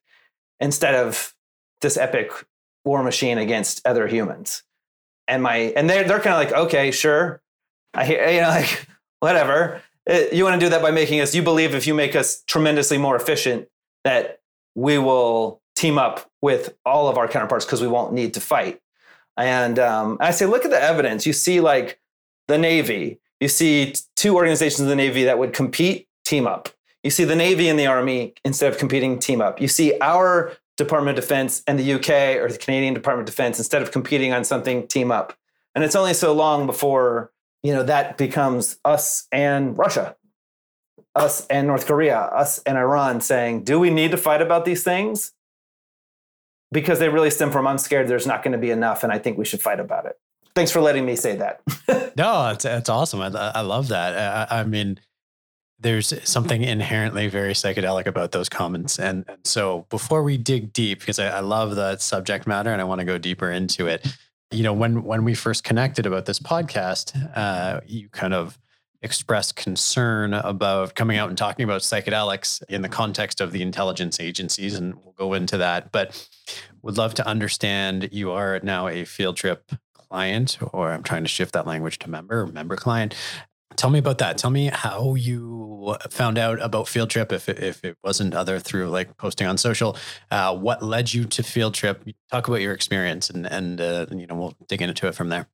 instead 0.60 0.94
of 0.94 1.34
this 1.80 1.96
epic 1.96 2.32
war 2.84 3.02
machine 3.02 3.38
against 3.38 3.86
other 3.86 4.06
humans. 4.06 4.62
And 5.28 5.42
my 5.42 5.56
and 5.76 5.88
they're 5.88 6.04
they're 6.04 6.20
kind 6.20 6.34
of 6.34 6.52
like, 6.52 6.66
okay, 6.66 6.90
sure, 6.90 7.42
I 7.94 8.04
hear 8.04 8.28
you 8.28 8.40
know 8.40 8.48
like 8.48 8.86
whatever. 9.20 9.82
It, 10.04 10.32
you 10.32 10.42
want 10.44 10.60
to 10.60 10.66
do 10.66 10.70
that 10.70 10.82
by 10.82 10.90
making 10.90 11.20
us. 11.20 11.34
You 11.34 11.42
believe 11.42 11.74
if 11.74 11.86
you 11.86 11.94
make 11.94 12.16
us 12.16 12.42
tremendously 12.42 12.98
more 12.98 13.14
efficient, 13.14 13.68
that 14.04 14.40
we 14.74 14.98
will 14.98 15.60
team 15.76 15.98
up 15.98 16.28
with 16.40 16.74
all 16.84 17.08
of 17.08 17.16
our 17.16 17.28
counterparts 17.28 17.64
because 17.64 17.80
we 17.80 17.88
won't 17.88 18.12
need 18.12 18.34
to 18.34 18.40
fight. 18.40 18.80
And 19.36 19.78
um, 19.78 20.18
I 20.20 20.32
say, 20.32 20.46
look 20.46 20.64
at 20.64 20.70
the 20.70 20.82
evidence. 20.82 21.24
You 21.24 21.32
see, 21.32 21.60
like 21.60 22.00
the 22.48 22.58
Navy. 22.58 23.20
You 23.40 23.48
see 23.48 23.94
two 24.16 24.36
organizations 24.36 24.80
in 24.80 24.88
the 24.88 24.96
Navy 24.96 25.24
that 25.24 25.38
would 25.38 25.52
compete, 25.52 26.06
team 26.24 26.46
up. 26.46 26.68
You 27.02 27.10
see 27.10 27.24
the 27.24 27.36
Navy 27.36 27.68
and 27.68 27.78
the 27.78 27.86
Army 27.86 28.34
instead 28.44 28.72
of 28.72 28.78
competing, 28.78 29.18
team 29.18 29.40
up. 29.40 29.60
You 29.60 29.68
see 29.68 29.98
our 30.00 30.52
Department 30.76 31.18
of 31.18 31.24
Defense 31.24 31.62
and 31.66 31.78
the 31.78 31.92
UK 31.94 32.40
or 32.42 32.50
the 32.50 32.58
Canadian 32.58 32.94
Department 32.94 33.28
of 33.28 33.34
Defense 33.34 33.58
instead 33.58 33.82
of 33.82 33.90
competing 33.90 34.32
on 34.32 34.44
something, 34.44 34.86
team 34.86 35.10
up. 35.10 35.36
And 35.74 35.84
it's 35.84 35.96
only 35.96 36.14
so 36.14 36.32
long 36.32 36.66
before 36.66 37.32
you 37.62 37.72
know 37.72 37.82
that 37.84 38.18
becomes 38.18 38.78
us 38.84 39.26
and 39.30 39.76
Russia, 39.78 40.16
us 41.14 41.46
and 41.46 41.66
North 41.66 41.86
Korea, 41.86 42.18
us 42.18 42.58
and 42.64 42.76
Iran 42.76 43.20
saying, 43.20 43.64
"Do 43.64 43.78
we 43.78 43.90
need 43.90 44.10
to 44.10 44.16
fight 44.16 44.42
about 44.42 44.64
these 44.64 44.82
things?" 44.82 45.32
Because 46.72 46.98
they 46.98 47.08
really 47.08 47.30
stem 47.30 47.50
from 47.50 47.66
I'm 47.66 47.78
scared 47.78 48.08
there's 48.08 48.26
not 48.26 48.42
going 48.42 48.52
to 48.52 48.58
be 48.58 48.70
enough, 48.70 49.04
and 49.04 49.12
I 49.12 49.18
think 49.18 49.38
we 49.38 49.44
should 49.44 49.60
fight 49.60 49.78
about 49.78 50.06
it. 50.06 50.18
Thanks 50.54 50.72
for 50.72 50.80
letting 50.80 51.06
me 51.06 51.16
say 51.16 51.36
that. 51.36 51.60
no, 52.16 52.48
it's 52.48 52.64
it's 52.64 52.88
awesome. 52.88 53.20
I, 53.20 53.28
I 53.28 53.60
love 53.60 53.88
that. 53.88 54.50
I, 54.50 54.60
I 54.60 54.64
mean 54.64 54.98
there's 55.82 56.14
something 56.28 56.62
inherently 56.62 57.28
very 57.28 57.52
psychedelic 57.52 58.06
about 58.06 58.32
those 58.32 58.48
comments. 58.48 58.98
And, 58.98 59.24
so 59.44 59.86
before 59.90 60.22
we 60.22 60.36
dig 60.36 60.72
deep, 60.72 61.00
because 61.00 61.18
I, 61.18 61.28
I 61.28 61.40
love 61.40 61.74
the 61.74 61.96
subject 61.98 62.46
matter 62.46 62.70
and 62.70 62.80
I 62.80 62.84
want 62.84 63.00
to 63.00 63.04
go 63.04 63.18
deeper 63.18 63.50
into 63.50 63.88
it, 63.88 64.06
you 64.52 64.62
know, 64.62 64.72
when 64.72 65.02
when 65.02 65.24
we 65.24 65.34
first 65.34 65.64
connected 65.64 66.06
about 66.06 66.26
this 66.26 66.38
podcast, 66.38 67.16
uh, 67.36 67.80
you 67.86 68.08
kind 68.08 68.34
of 68.34 68.58
expressed 69.02 69.56
concern 69.56 70.32
about 70.32 70.94
coming 70.94 71.16
out 71.16 71.28
and 71.28 71.36
talking 71.36 71.64
about 71.64 71.80
psychedelics 71.80 72.62
in 72.68 72.82
the 72.82 72.88
context 72.88 73.40
of 73.40 73.50
the 73.50 73.62
intelligence 73.62 74.20
agencies, 74.20 74.74
and 74.74 74.94
we'll 74.94 75.14
go 75.14 75.32
into 75.34 75.56
that. 75.56 75.90
But 75.90 76.28
would 76.82 76.96
love 76.96 77.14
to 77.14 77.26
understand 77.26 78.10
you 78.12 78.30
are 78.30 78.60
now 78.62 78.88
a 78.88 79.04
field 79.04 79.36
trip 79.36 79.72
client, 79.94 80.58
or 80.72 80.92
I'm 80.92 81.02
trying 81.02 81.24
to 81.24 81.28
shift 81.28 81.54
that 81.54 81.66
language 81.66 81.98
to 82.00 82.10
member, 82.10 82.46
member 82.46 82.76
client. 82.76 83.14
Tell 83.76 83.90
me 83.90 83.98
about 83.98 84.18
that. 84.18 84.38
Tell 84.38 84.50
me 84.50 84.66
how 84.66 85.14
you 85.14 85.96
found 86.10 86.38
out 86.38 86.60
about 86.62 86.88
Field 86.88 87.10
Trip, 87.10 87.32
if 87.32 87.48
it, 87.48 87.58
if 87.58 87.84
it 87.84 87.96
wasn't 88.04 88.34
other 88.34 88.58
through 88.58 88.88
like 88.88 89.16
posting 89.16 89.46
on 89.46 89.58
social. 89.58 89.96
Uh, 90.30 90.56
what 90.56 90.82
led 90.82 91.12
you 91.12 91.24
to 91.24 91.42
Field 91.42 91.74
Trip? 91.74 92.04
Talk 92.30 92.48
about 92.48 92.60
your 92.60 92.72
experience, 92.72 93.30
and 93.30 93.46
and 93.46 93.80
uh, 93.80 94.06
you 94.10 94.26
know 94.26 94.34
we'll 94.34 94.54
dig 94.68 94.82
into 94.82 95.06
it 95.06 95.14
from 95.14 95.28
there. 95.28 95.48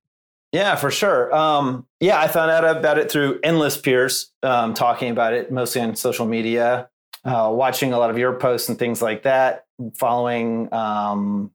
Yeah, 0.53 0.77
for 0.77 0.91
sure. 0.91 1.35
Um, 1.35 1.87
yeah, 2.01 2.19
I 2.19 2.29
found 2.29 2.51
out 2.51 2.65
about 2.65 2.99
it 2.99 3.11
through 3.11 3.39
endless 3.43 3.79
peers 3.79 4.33
um, 4.43 4.73
talking 4.73 5.11
about 5.11 5.35
it, 5.35 5.53
mostly 5.53 5.83
on 5.83 5.95
social 5.95 6.27
media, 6.27 6.89
uh, 7.25 7.51
watching 7.53 7.93
a 7.93 7.99
lot 7.99 8.09
of 8.09 8.17
your 8.17 8.33
posts 8.33 8.71
and 8.71 8.79
things 8.79 9.03
like 9.03 9.25
that, 9.25 9.67
following, 9.95 10.73
um, 10.73 11.51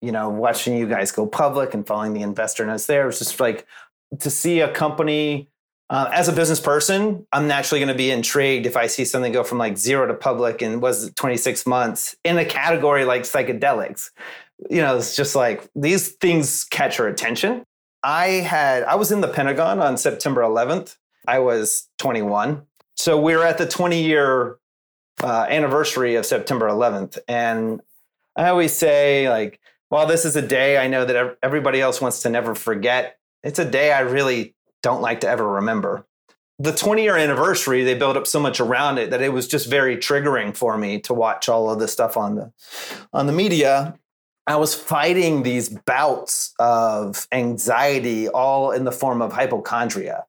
you 0.00 0.12
know, 0.12 0.30
watching 0.30 0.78
you 0.78 0.88
guys 0.88 1.12
go 1.12 1.26
public 1.26 1.74
and 1.74 1.86
following 1.86 2.14
the 2.14 2.22
investor 2.22 2.64
notes 2.64 2.86
there. 2.86 3.02
It 3.02 3.06
was 3.06 3.18
just 3.18 3.38
like 3.38 3.66
to 4.20 4.30
see 4.30 4.60
a 4.60 4.72
company 4.72 5.50
uh, 5.92 6.08
as 6.10 6.26
a 6.26 6.32
business 6.32 6.58
person, 6.58 7.26
I'm 7.34 7.46
naturally 7.46 7.78
going 7.78 7.92
to 7.92 7.94
be 7.94 8.10
intrigued 8.10 8.64
if 8.64 8.78
I 8.78 8.86
see 8.86 9.04
something 9.04 9.30
go 9.30 9.44
from 9.44 9.58
like 9.58 9.76
zero 9.76 10.06
to 10.06 10.14
public 10.14 10.62
and 10.62 10.80
was 10.80 11.12
26 11.16 11.66
months 11.66 12.16
in 12.24 12.38
a 12.38 12.46
category 12.46 13.04
like 13.04 13.24
psychedelics. 13.24 14.08
You 14.70 14.80
know, 14.80 14.96
it's 14.96 15.14
just 15.14 15.36
like 15.36 15.68
these 15.76 16.12
things 16.12 16.64
catch 16.64 16.96
your 16.96 17.08
attention. 17.08 17.64
I 18.02 18.26
had 18.26 18.84
I 18.84 18.94
was 18.94 19.12
in 19.12 19.20
the 19.20 19.28
Pentagon 19.28 19.80
on 19.80 19.98
September 19.98 20.40
11th. 20.40 20.96
I 21.28 21.40
was 21.40 21.88
21, 21.98 22.62
so 22.96 23.20
we 23.20 23.34
are 23.34 23.44
at 23.44 23.58
the 23.58 23.68
20 23.68 24.02
year 24.02 24.56
uh, 25.22 25.46
anniversary 25.50 26.14
of 26.14 26.24
September 26.24 26.68
11th, 26.68 27.18
and 27.28 27.82
I 28.34 28.48
always 28.48 28.72
say 28.72 29.28
like, 29.28 29.60
while 29.90 30.06
this 30.06 30.24
is 30.24 30.36
a 30.36 30.42
day 30.42 30.78
I 30.78 30.88
know 30.88 31.04
that 31.04 31.36
everybody 31.42 31.82
else 31.82 32.00
wants 32.00 32.22
to 32.22 32.30
never 32.30 32.54
forget, 32.54 33.18
it's 33.44 33.58
a 33.58 33.70
day 33.70 33.92
I 33.92 34.00
really 34.00 34.54
don't 34.82 35.02
like 35.02 35.20
to 35.20 35.28
ever 35.28 35.46
remember. 35.46 36.06
The 36.58 36.72
20 36.72 37.02
year 37.02 37.16
anniversary, 37.16 37.82
they 37.82 37.94
built 37.94 38.16
up 38.16 38.26
so 38.26 38.38
much 38.38 38.60
around 38.60 38.98
it 38.98 39.10
that 39.10 39.22
it 39.22 39.32
was 39.32 39.48
just 39.48 39.68
very 39.68 39.96
triggering 39.96 40.56
for 40.56 40.76
me 40.76 41.00
to 41.00 41.14
watch 41.14 41.48
all 41.48 41.70
of 41.70 41.78
this 41.78 41.92
stuff 41.92 42.16
on 42.16 42.36
the 42.36 42.52
on 43.12 43.26
the 43.26 43.32
media. 43.32 43.98
I 44.46 44.56
was 44.56 44.74
fighting 44.74 45.44
these 45.44 45.68
bouts 45.68 46.52
of 46.58 47.26
anxiety 47.32 48.28
all 48.28 48.72
in 48.72 48.84
the 48.84 48.92
form 48.92 49.22
of 49.22 49.32
hypochondria. 49.32 50.24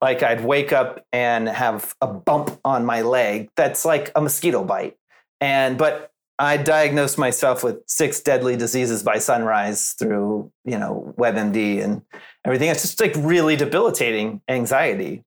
Like 0.00 0.22
I'd 0.22 0.44
wake 0.44 0.72
up 0.72 1.06
and 1.12 1.48
have 1.48 1.94
a 2.00 2.08
bump 2.08 2.58
on 2.64 2.84
my 2.84 3.02
leg 3.02 3.50
that's 3.56 3.84
like 3.84 4.10
a 4.16 4.20
mosquito 4.20 4.64
bite. 4.64 4.96
And 5.40 5.78
but 5.78 6.12
I 6.38 6.56
diagnosed 6.56 7.18
myself 7.18 7.62
with 7.62 7.82
six 7.86 8.20
deadly 8.20 8.56
diseases 8.56 9.04
by 9.04 9.18
sunrise 9.18 9.92
through, 9.92 10.50
you 10.64 10.76
know, 10.76 11.14
WebMD 11.16 11.84
and 11.84 12.02
everything. 12.44 12.68
It's 12.68 12.82
just 12.82 13.00
like 13.00 13.14
really 13.16 13.56
debilitating 13.56 14.40
anxiety. 14.48 15.24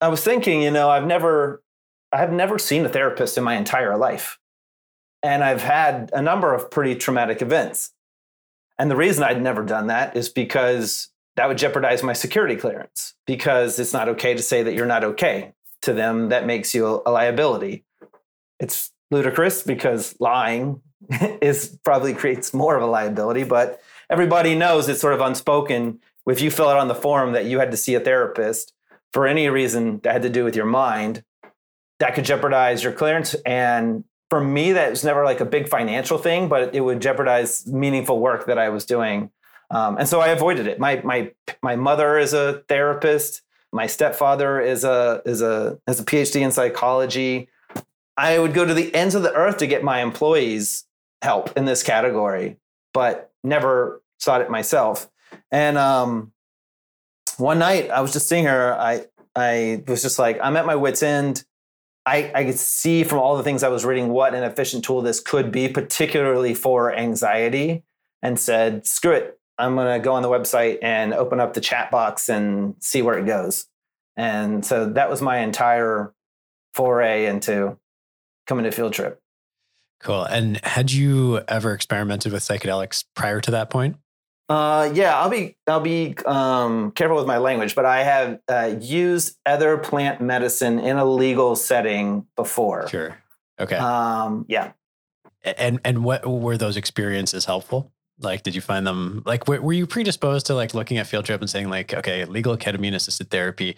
I 0.00 0.08
was 0.08 0.22
thinking, 0.22 0.62
you 0.62 0.70
know, 0.70 0.90
I've 0.90 1.06
never, 1.06 1.62
I've 2.12 2.32
never 2.32 2.58
seen 2.58 2.84
a 2.84 2.88
therapist 2.88 3.38
in 3.38 3.44
my 3.44 3.54
entire 3.54 3.96
life. 3.96 4.38
And 5.22 5.44
I've 5.44 5.62
had 5.62 6.10
a 6.12 6.20
number 6.20 6.52
of 6.52 6.70
pretty 6.70 6.96
traumatic 6.96 7.40
events. 7.42 7.92
And 8.78 8.90
the 8.90 8.96
reason 8.96 9.22
I'd 9.22 9.40
never 9.40 9.62
done 9.62 9.86
that 9.86 10.16
is 10.16 10.28
because 10.28 11.10
that 11.36 11.48
would 11.48 11.58
jeopardize 11.58 12.02
my 12.02 12.12
security 12.12 12.56
clearance 12.56 13.14
because 13.26 13.78
it's 13.78 13.92
not 13.92 14.08
okay 14.08 14.34
to 14.34 14.42
say 14.42 14.62
that 14.62 14.74
you're 14.74 14.86
not 14.86 15.04
okay. 15.04 15.52
To 15.82 15.92
them, 15.92 16.28
that 16.28 16.46
makes 16.46 16.74
you 16.74 17.02
a 17.04 17.10
liability. 17.10 17.84
It's 18.60 18.92
ludicrous 19.10 19.62
because 19.62 20.14
lying 20.20 20.80
is 21.40 21.78
probably 21.84 22.14
creates 22.14 22.54
more 22.54 22.76
of 22.76 22.82
a 22.82 22.86
liability, 22.86 23.44
but 23.44 23.80
everybody 24.10 24.54
knows 24.54 24.88
it's 24.88 25.00
sort 25.00 25.14
of 25.14 25.20
unspoken 25.20 26.00
if 26.28 26.40
you 26.40 26.50
fill 26.50 26.68
out 26.68 26.78
on 26.78 26.88
the 26.88 26.94
form 26.94 27.32
that 27.32 27.46
you 27.46 27.58
had 27.58 27.70
to 27.70 27.76
see 27.76 27.94
a 27.94 28.00
therapist 28.00 28.72
for 29.12 29.26
any 29.26 29.48
reason 29.48 30.00
that 30.02 30.12
had 30.12 30.22
to 30.22 30.30
do 30.30 30.44
with 30.44 30.56
your 30.56 30.66
mind, 30.66 31.24
that 31.98 32.14
could 32.14 32.24
jeopardize 32.24 32.82
your 32.82 32.92
clearance. 32.92 33.34
And 33.46 34.04
for 34.30 34.42
me, 34.42 34.72
that 34.72 34.90
was 34.90 35.04
never 35.04 35.24
like 35.24 35.40
a 35.40 35.44
big 35.44 35.68
financial 35.68 36.18
thing, 36.18 36.48
but 36.48 36.74
it 36.74 36.80
would 36.80 37.02
jeopardize 37.02 37.66
meaningful 37.66 38.18
work 38.18 38.46
that 38.46 38.58
I 38.58 38.70
was 38.70 38.84
doing. 38.84 39.30
Um, 39.70 39.98
and 39.98 40.08
so 40.08 40.20
I 40.20 40.28
avoided 40.28 40.66
it. 40.66 40.78
My 40.78 41.00
my 41.04 41.32
my 41.62 41.76
mother 41.76 42.18
is 42.18 42.32
a 42.32 42.62
therapist. 42.68 43.42
My 43.72 43.86
stepfather 43.86 44.60
is 44.60 44.84
a 44.84 45.22
is 45.24 45.42
a 45.42 45.78
has 45.86 46.00
a 46.00 46.04
PhD 46.04 46.40
in 46.40 46.50
psychology. 46.50 47.48
I 48.16 48.38
would 48.38 48.52
go 48.52 48.64
to 48.64 48.74
the 48.74 48.94
ends 48.94 49.14
of 49.14 49.22
the 49.22 49.32
earth 49.32 49.58
to 49.58 49.66
get 49.66 49.82
my 49.82 50.02
employees 50.02 50.84
help 51.22 51.56
in 51.56 51.64
this 51.64 51.82
category, 51.82 52.58
but 52.92 53.32
never 53.44 54.02
sought 54.18 54.40
it 54.40 54.50
myself. 54.50 55.08
And 55.50 55.78
um, 55.78 56.32
one 57.36 57.58
night 57.58 57.90
I 57.90 58.00
was 58.00 58.12
just 58.12 58.28
seeing 58.28 58.44
her. 58.46 58.74
I 58.74 59.06
I 59.34 59.82
was 59.86 60.02
just 60.02 60.18
like, 60.18 60.38
I'm 60.42 60.56
at 60.56 60.66
my 60.66 60.76
wits' 60.76 61.02
end. 61.02 61.44
I, 62.04 62.32
I 62.34 62.44
could 62.44 62.58
see 62.58 63.04
from 63.04 63.18
all 63.18 63.36
the 63.36 63.42
things 63.42 63.62
I 63.62 63.68
was 63.68 63.84
reading 63.84 64.08
what 64.08 64.34
an 64.34 64.42
efficient 64.42 64.84
tool 64.84 65.02
this 65.02 65.20
could 65.20 65.52
be, 65.52 65.68
particularly 65.68 66.52
for 66.52 66.92
anxiety, 66.92 67.84
and 68.22 68.38
said, 68.38 68.86
screw 68.86 69.12
it. 69.12 69.38
I'm 69.56 69.76
going 69.76 70.00
to 70.00 70.04
go 70.04 70.14
on 70.14 70.22
the 70.22 70.28
website 70.28 70.78
and 70.82 71.14
open 71.14 71.38
up 71.38 71.54
the 71.54 71.60
chat 71.60 71.90
box 71.90 72.28
and 72.28 72.74
see 72.80 73.02
where 73.02 73.18
it 73.18 73.26
goes. 73.26 73.66
And 74.16 74.64
so 74.66 74.86
that 74.86 75.08
was 75.08 75.22
my 75.22 75.38
entire 75.38 76.12
foray 76.74 77.26
into 77.26 77.78
coming 78.46 78.64
to 78.64 78.72
field 78.72 78.94
trip. 78.94 79.20
Cool. 80.00 80.24
And 80.24 80.62
had 80.64 80.90
you 80.90 81.40
ever 81.46 81.72
experimented 81.72 82.32
with 82.32 82.42
psychedelics 82.42 83.04
prior 83.14 83.40
to 83.40 83.52
that 83.52 83.70
point? 83.70 83.96
Uh, 84.48 84.90
yeah, 84.92 85.18
I'll 85.18 85.30
be 85.30 85.56
I'll 85.66 85.80
be 85.80 86.14
um, 86.26 86.90
careful 86.92 87.16
with 87.16 87.26
my 87.26 87.38
language, 87.38 87.74
but 87.74 87.86
I 87.86 88.02
have 88.02 88.40
uh, 88.48 88.74
used 88.80 89.38
other 89.46 89.78
plant 89.78 90.20
medicine 90.20 90.78
in 90.78 90.98
a 90.98 91.04
legal 91.04 91.56
setting 91.56 92.26
before. 92.36 92.88
Sure. 92.88 93.16
Okay. 93.58 93.76
Um, 93.76 94.44
yeah. 94.48 94.72
And 95.42 95.80
and 95.84 96.04
what 96.04 96.26
were 96.26 96.56
those 96.56 96.76
experiences 96.76 97.44
helpful? 97.44 97.92
Like, 98.18 98.42
did 98.42 98.54
you 98.54 98.60
find 98.60 98.86
them 98.86 99.22
like 99.24 99.48
were, 99.48 99.60
were 99.60 99.72
you 99.72 99.86
predisposed 99.86 100.46
to 100.46 100.54
like 100.54 100.74
looking 100.74 100.98
at 100.98 101.06
field 101.06 101.24
trip 101.24 101.40
and 101.40 101.48
saying 101.48 101.70
like, 101.70 101.94
okay, 101.94 102.24
legal 102.24 102.56
ketamine 102.56 102.94
assisted 102.94 103.30
therapy 103.30 103.76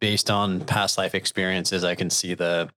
based 0.00 0.30
on 0.30 0.60
past 0.60 0.96
life 0.98 1.14
experiences, 1.14 1.84
I 1.84 1.94
can 1.94 2.08
see 2.10 2.34
the 2.34 2.70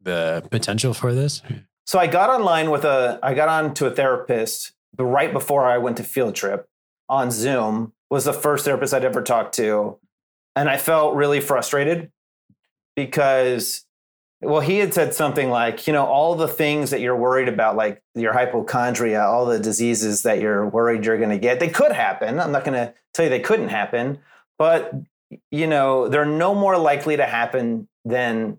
the 0.00 0.46
potential 0.50 0.94
for 0.94 1.14
this? 1.14 1.42
So 1.84 1.98
I 1.98 2.06
got 2.06 2.30
online 2.30 2.70
with 2.70 2.84
a 2.84 3.18
I 3.22 3.34
got 3.34 3.48
on 3.48 3.74
to 3.74 3.86
a 3.86 3.90
therapist 3.90 4.72
but 4.96 5.04
right 5.04 5.32
before 5.32 5.66
I 5.66 5.78
went 5.78 5.96
to 5.98 6.04
field 6.04 6.34
trip 6.34 6.68
on 7.08 7.30
Zoom 7.30 7.92
was 8.10 8.24
the 8.24 8.32
first 8.32 8.64
therapist 8.64 8.94
I'd 8.94 9.04
ever 9.04 9.22
talked 9.22 9.54
to. 9.56 9.98
And 10.54 10.68
I 10.68 10.76
felt 10.76 11.14
really 11.14 11.40
frustrated 11.40 12.10
because 12.94 13.86
well, 14.42 14.60
he 14.60 14.78
had 14.78 14.92
said 14.92 15.14
something 15.14 15.48
like, 15.48 15.86
you 15.86 15.92
know, 15.92 16.04
all 16.04 16.34
the 16.34 16.48
things 16.48 16.90
that 16.90 17.00
you're 17.00 17.16
worried 17.16 17.48
about, 17.48 17.74
like 17.74 18.02
your 18.14 18.32
hypochondria, 18.32 19.22
all 19.22 19.46
the 19.46 19.58
diseases 19.58 20.22
that 20.22 20.40
you're 20.40 20.68
worried 20.68 21.06
you're 21.06 21.16
going 21.16 21.30
to 21.30 21.38
get, 21.38 21.58
they 21.58 21.68
could 21.68 21.92
happen. 21.92 22.38
I'm 22.38 22.52
not 22.52 22.64
going 22.64 22.74
to 22.74 22.92
tell 23.14 23.24
you 23.24 23.30
they 23.30 23.40
couldn't 23.40 23.70
happen, 23.70 24.18
but, 24.58 24.92
you 25.50 25.66
know, 25.66 26.08
they're 26.08 26.26
no 26.26 26.54
more 26.54 26.76
likely 26.76 27.16
to 27.16 27.24
happen 27.24 27.88
than 28.04 28.58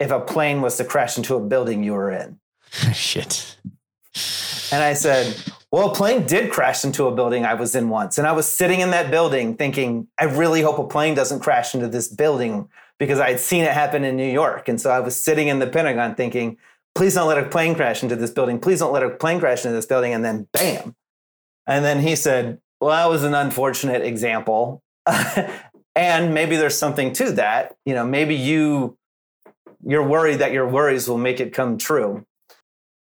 if 0.00 0.10
a 0.10 0.20
plane 0.20 0.62
was 0.62 0.78
to 0.78 0.84
crash 0.84 1.18
into 1.18 1.34
a 1.34 1.40
building 1.40 1.84
you 1.84 1.92
were 1.92 2.10
in. 2.10 2.40
Shit. 2.94 3.58
And 4.72 4.82
I 4.82 4.94
said, 4.94 5.36
Well, 5.74 5.90
a 5.90 5.92
plane 5.92 6.24
did 6.24 6.52
crash 6.52 6.84
into 6.84 7.08
a 7.08 7.10
building 7.10 7.44
I 7.44 7.54
was 7.54 7.74
in 7.74 7.88
once. 7.88 8.16
And 8.16 8.28
I 8.28 8.30
was 8.30 8.46
sitting 8.46 8.78
in 8.78 8.92
that 8.92 9.10
building 9.10 9.56
thinking, 9.56 10.06
I 10.16 10.26
really 10.26 10.62
hope 10.62 10.78
a 10.78 10.86
plane 10.86 11.16
doesn't 11.16 11.40
crash 11.40 11.74
into 11.74 11.88
this 11.88 12.06
building 12.06 12.68
because 12.96 13.18
I 13.18 13.30
had 13.30 13.40
seen 13.40 13.64
it 13.64 13.72
happen 13.72 14.04
in 14.04 14.16
New 14.16 14.30
York. 14.30 14.68
And 14.68 14.80
so 14.80 14.92
I 14.92 15.00
was 15.00 15.20
sitting 15.20 15.48
in 15.48 15.58
the 15.58 15.66
Pentagon 15.66 16.14
thinking, 16.14 16.58
Please 16.94 17.14
don't 17.14 17.26
let 17.26 17.38
a 17.38 17.48
plane 17.48 17.74
crash 17.74 18.04
into 18.04 18.14
this 18.14 18.30
building. 18.30 18.60
Please 18.60 18.78
don't 18.78 18.92
let 18.92 19.02
a 19.02 19.10
plane 19.10 19.40
crash 19.40 19.64
into 19.64 19.74
this 19.74 19.84
building. 19.84 20.14
And 20.14 20.24
then 20.24 20.46
bam. 20.52 20.94
And 21.66 21.84
then 21.84 21.98
he 21.98 22.14
said, 22.14 22.60
Well, 22.80 22.90
that 22.90 23.10
was 23.12 23.24
an 23.24 23.34
unfortunate 23.34 24.02
example. 24.02 24.80
and 25.96 26.32
maybe 26.32 26.54
there's 26.54 26.78
something 26.78 27.12
to 27.14 27.32
that. 27.32 27.74
You 27.84 27.94
know, 27.94 28.06
maybe 28.06 28.36
you 28.36 28.96
you're 29.84 30.06
worried 30.06 30.36
that 30.36 30.52
your 30.52 30.68
worries 30.68 31.08
will 31.08 31.18
make 31.18 31.40
it 31.40 31.52
come 31.52 31.78
true 31.78 32.24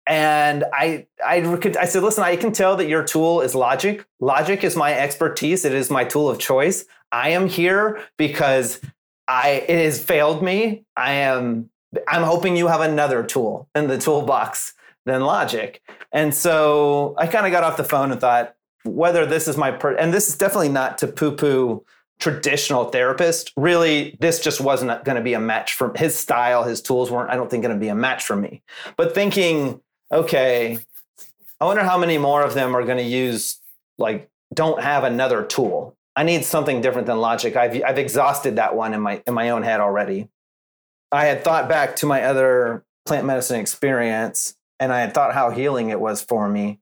and 0.06 0.64
I, 0.72 1.06
I, 1.24 1.36
I 1.78 1.84
said, 1.84 2.02
listen, 2.02 2.24
I 2.24 2.36
can 2.36 2.52
tell 2.52 2.76
that 2.76 2.88
your 2.88 3.04
tool 3.04 3.40
is 3.40 3.54
logic. 3.54 4.04
Logic 4.20 4.64
is 4.64 4.76
my 4.76 4.94
expertise. 4.94 5.64
It 5.64 5.74
is 5.74 5.90
my 5.90 6.04
tool 6.04 6.28
of 6.28 6.38
choice. 6.38 6.84
I 7.12 7.30
am 7.30 7.48
here 7.48 8.00
because 8.16 8.80
I, 9.28 9.64
it 9.68 9.84
has 9.84 10.02
failed 10.02 10.42
me. 10.42 10.84
I 10.96 11.12
am, 11.12 11.70
I'm 12.08 12.22
hoping 12.22 12.56
you 12.56 12.66
have 12.68 12.80
another 12.80 13.22
tool 13.22 13.68
in 13.74 13.86
the 13.86 13.98
toolbox 13.98 14.74
than 15.04 15.22
logic. 15.22 15.82
And 16.10 16.34
so 16.34 17.14
I 17.18 17.26
kind 17.26 17.46
of 17.46 17.52
got 17.52 17.64
off 17.64 17.76
the 17.76 17.84
phone 17.84 18.10
and 18.10 18.20
thought, 18.20 18.54
whether 18.84 19.24
this 19.24 19.46
is 19.46 19.56
my, 19.56 19.70
per- 19.70 19.94
and 19.94 20.12
this 20.12 20.28
is 20.28 20.36
definitely 20.36 20.70
not 20.70 20.98
to 20.98 21.06
poo 21.06 21.36
poo 21.36 21.84
traditional 22.18 22.86
therapist. 22.86 23.52
Really, 23.56 24.16
this 24.20 24.40
just 24.40 24.60
wasn't 24.60 25.04
going 25.04 25.16
to 25.16 25.22
be 25.22 25.34
a 25.34 25.40
match 25.40 25.74
for 25.74 25.92
his 25.96 26.16
style. 26.18 26.64
His 26.64 26.80
tools 26.80 27.10
weren't, 27.10 27.30
I 27.30 27.36
don't 27.36 27.50
think, 27.50 27.62
going 27.62 27.74
to 27.74 27.80
be 27.80 27.88
a 27.88 27.94
match 27.94 28.24
for 28.24 28.36
me. 28.36 28.62
But 28.96 29.14
thinking, 29.14 29.80
okay, 30.12 30.78
I 31.60 31.64
wonder 31.64 31.82
how 31.82 31.96
many 31.96 32.18
more 32.18 32.42
of 32.42 32.54
them 32.54 32.76
are 32.76 32.84
going 32.84 32.98
to 32.98 33.04
use, 33.04 33.60
like, 33.98 34.28
don't 34.52 34.82
have 34.82 35.04
another 35.04 35.42
tool. 35.42 35.96
I 36.14 36.24
need 36.24 36.44
something 36.44 36.80
different 36.80 37.06
than 37.06 37.18
logic. 37.18 37.56
I've, 37.56 37.82
I've 37.82 37.98
exhausted 37.98 38.56
that 38.56 38.76
one 38.76 38.92
in 38.92 39.00
my, 39.00 39.22
in 39.26 39.32
my 39.32 39.50
own 39.50 39.62
head 39.62 39.80
already. 39.80 40.28
I 41.10 41.26
had 41.26 41.42
thought 41.42 41.68
back 41.68 41.96
to 41.96 42.06
my 42.06 42.24
other 42.24 42.84
plant 43.06 43.26
medicine 43.26 43.60
experience 43.60 44.56
and 44.78 44.92
I 44.92 45.00
had 45.00 45.14
thought 45.14 45.34
how 45.34 45.50
healing 45.50 45.90
it 45.90 46.00
was 46.00 46.22
for 46.22 46.48
me. 46.48 46.80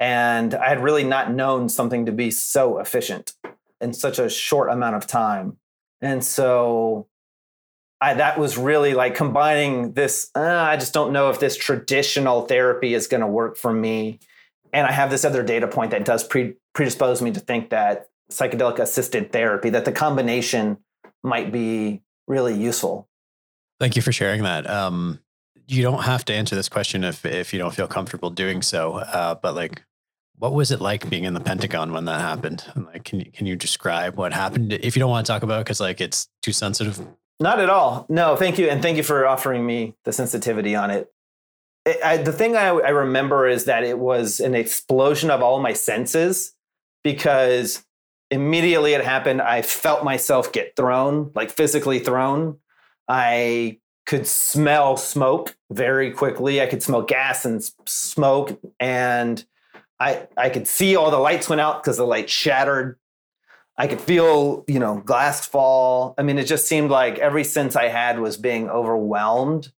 And 0.00 0.54
I 0.54 0.68
had 0.68 0.82
really 0.82 1.04
not 1.04 1.32
known 1.32 1.68
something 1.68 2.06
to 2.06 2.12
be 2.12 2.30
so 2.30 2.78
efficient 2.78 3.34
in 3.80 3.92
such 3.92 4.18
a 4.18 4.30
short 4.30 4.70
amount 4.70 4.96
of 4.96 5.06
time. 5.06 5.56
And 6.00 6.24
so 6.24 7.08
I, 8.00 8.14
that 8.14 8.38
was 8.38 8.56
really 8.56 8.94
like 8.94 9.14
combining 9.14 9.92
this. 9.92 10.30
Uh, 10.34 10.40
I 10.40 10.76
just 10.76 10.94
don't 10.94 11.12
know 11.12 11.30
if 11.30 11.40
this 11.40 11.56
traditional 11.56 12.42
therapy 12.42 12.94
is 12.94 13.08
going 13.08 13.22
to 13.22 13.26
work 13.26 13.56
for 13.56 13.72
me. 13.72 14.20
And 14.72 14.86
I 14.86 14.92
have 14.92 15.10
this 15.10 15.24
other 15.24 15.42
data 15.42 15.66
point 15.66 15.90
that 15.90 16.04
does 16.04 16.22
pre- 16.22 16.54
predispose 16.74 17.20
me 17.22 17.32
to 17.32 17.40
think 17.40 17.70
that 17.70 18.08
psychedelic 18.30 18.78
assisted 18.78 19.32
therapy, 19.32 19.70
that 19.70 19.84
the 19.84 19.92
combination 19.92 20.78
might 21.22 21.50
be 21.50 22.02
really 22.26 22.54
useful. 22.54 23.08
Thank 23.80 23.96
you 23.96 24.02
for 24.02 24.12
sharing 24.12 24.42
that. 24.42 24.68
Um, 24.68 25.20
you 25.66 25.82
don't 25.82 26.02
have 26.02 26.24
to 26.26 26.34
answer 26.34 26.54
this 26.56 26.68
question 26.68 27.04
if 27.04 27.24
if 27.24 27.52
you 27.52 27.58
don't 27.58 27.74
feel 27.74 27.86
comfortable 27.86 28.30
doing 28.30 28.62
so. 28.62 28.94
Uh, 28.94 29.34
but 29.34 29.54
like, 29.54 29.82
what 30.36 30.54
was 30.54 30.70
it 30.70 30.80
like 30.80 31.08
being 31.10 31.24
in 31.24 31.34
the 31.34 31.40
Pentagon 31.40 31.92
when 31.92 32.04
that 32.06 32.20
happened? 32.20 32.64
Like, 32.74 33.04
can 33.04 33.20
you 33.20 33.30
can 33.30 33.46
you 33.46 33.56
describe 33.56 34.16
what 34.16 34.32
happened? 34.32 34.72
If 34.72 34.96
you 34.96 35.00
don't 35.00 35.10
want 35.10 35.26
to 35.26 35.32
talk 35.32 35.42
about, 35.42 35.60
it 35.60 35.64
because 35.64 35.80
like 35.80 36.00
it's 36.00 36.28
too 36.42 36.52
sensitive. 36.52 37.00
Not 37.40 37.60
at 37.60 37.70
all. 37.70 38.04
No, 38.08 38.34
thank 38.36 38.58
you, 38.58 38.68
and 38.68 38.82
thank 38.82 38.96
you 38.96 39.02
for 39.02 39.26
offering 39.26 39.64
me 39.64 39.94
the 40.04 40.12
sensitivity 40.12 40.74
on 40.74 40.90
it. 40.90 41.12
I, 42.04 42.18
the 42.18 42.32
thing 42.32 42.56
I, 42.56 42.66
I 42.66 42.90
remember 42.90 43.46
is 43.46 43.64
that 43.64 43.84
it 43.84 43.98
was 43.98 44.40
an 44.40 44.54
explosion 44.54 45.30
of 45.30 45.42
all 45.42 45.60
my 45.60 45.72
senses 45.72 46.54
because 47.02 47.84
immediately 48.30 48.92
it 48.92 49.04
happened. 49.04 49.40
I 49.40 49.62
felt 49.62 50.04
myself 50.04 50.52
get 50.52 50.76
thrown, 50.76 51.30
like 51.34 51.50
physically 51.50 52.00
thrown. 52.00 52.58
I 53.06 53.78
could 54.04 54.26
smell 54.26 54.96
smoke 54.96 55.56
very 55.70 56.10
quickly. 56.10 56.60
I 56.60 56.66
could 56.66 56.82
smell 56.82 57.02
gas 57.02 57.44
and 57.44 57.62
smoke, 57.86 58.60
and 58.80 59.44
I 60.00 60.26
I 60.36 60.50
could 60.50 60.66
see 60.66 60.96
all 60.96 61.10
the 61.10 61.18
lights 61.18 61.48
went 61.48 61.60
out 61.60 61.82
because 61.82 61.96
the 61.96 62.06
light 62.06 62.28
shattered. 62.28 62.98
I 63.78 63.86
could 63.86 64.00
feel, 64.00 64.64
you 64.66 64.80
know, 64.80 64.98
glass 64.98 65.46
fall. 65.46 66.14
I 66.18 66.22
mean, 66.24 66.36
it 66.38 66.44
just 66.44 66.66
seemed 66.66 66.90
like 66.90 67.18
every 67.18 67.44
sense 67.44 67.76
I 67.76 67.86
had 67.86 68.18
was 68.18 68.36
being 68.36 68.68
overwhelmed. 68.68 69.72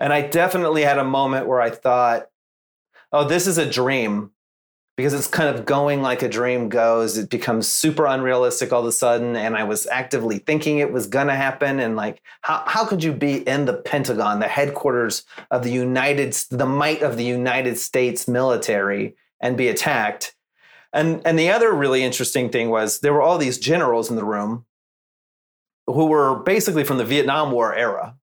And 0.00 0.12
I 0.14 0.22
definitely 0.22 0.82
had 0.82 0.98
a 0.98 1.04
moment 1.04 1.46
where 1.46 1.60
I 1.60 1.68
thought, 1.68 2.28
oh, 3.12 3.28
this 3.28 3.46
is 3.46 3.58
a 3.58 3.70
dream 3.70 4.30
because 4.96 5.12
it's 5.12 5.26
kind 5.26 5.54
of 5.54 5.66
going 5.66 6.00
like 6.00 6.22
a 6.22 6.28
dream 6.28 6.70
goes. 6.70 7.18
It 7.18 7.28
becomes 7.28 7.68
super 7.68 8.06
unrealistic 8.06 8.72
all 8.72 8.80
of 8.80 8.86
a 8.86 8.92
sudden. 8.92 9.36
And 9.36 9.56
I 9.56 9.64
was 9.64 9.86
actively 9.88 10.38
thinking 10.38 10.78
it 10.78 10.92
was 10.92 11.06
going 11.06 11.26
to 11.26 11.34
happen. 11.34 11.80
And 11.80 11.96
like, 11.96 12.22
how, 12.40 12.62
how 12.66 12.86
could 12.86 13.04
you 13.04 13.12
be 13.12 13.46
in 13.46 13.66
the 13.66 13.74
Pentagon, 13.74 14.40
the 14.40 14.48
headquarters 14.48 15.24
of 15.50 15.64
the 15.64 15.70
United, 15.70 16.32
the 16.50 16.66
might 16.66 17.02
of 17.02 17.16
the 17.18 17.24
United 17.24 17.76
States 17.76 18.26
military, 18.26 19.16
and 19.40 19.56
be 19.56 19.68
attacked? 19.68 20.33
And 20.94 21.20
and 21.26 21.36
the 21.36 21.50
other 21.50 21.72
really 21.72 22.04
interesting 22.04 22.48
thing 22.48 22.70
was 22.70 23.00
there 23.00 23.12
were 23.12 23.20
all 23.20 23.36
these 23.36 23.58
generals 23.58 24.08
in 24.08 24.16
the 24.16 24.24
room 24.24 24.64
who 25.88 26.06
were 26.06 26.36
basically 26.36 26.84
from 26.84 26.98
the 26.98 27.04
Vietnam 27.04 27.50
War 27.50 27.74
era. 27.74 28.14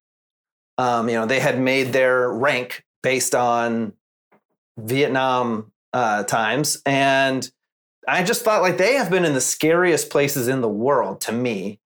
Um, 0.78 1.10
you 1.10 1.16
know, 1.16 1.26
they 1.26 1.42
had 1.42 1.60
made 1.60 1.92
their 1.92 2.32
rank 2.32 2.86
based 3.04 3.36
on 3.36 3.94
Vietnam 4.78 5.74
uh, 5.94 6.24
times, 6.24 6.82
and 6.86 7.52
I 8.08 8.24
just 8.24 8.44
thought 8.44 8.62
like 8.62 8.78
they 8.78 8.94
have 8.94 9.12
been 9.12 9.26
in 9.26 9.34
the 9.34 9.42
scariest 9.42 10.10
places 10.10 10.48
in 10.48 10.62
the 10.62 10.70
world 10.70 11.20
to 11.22 11.34
me, 11.34 11.82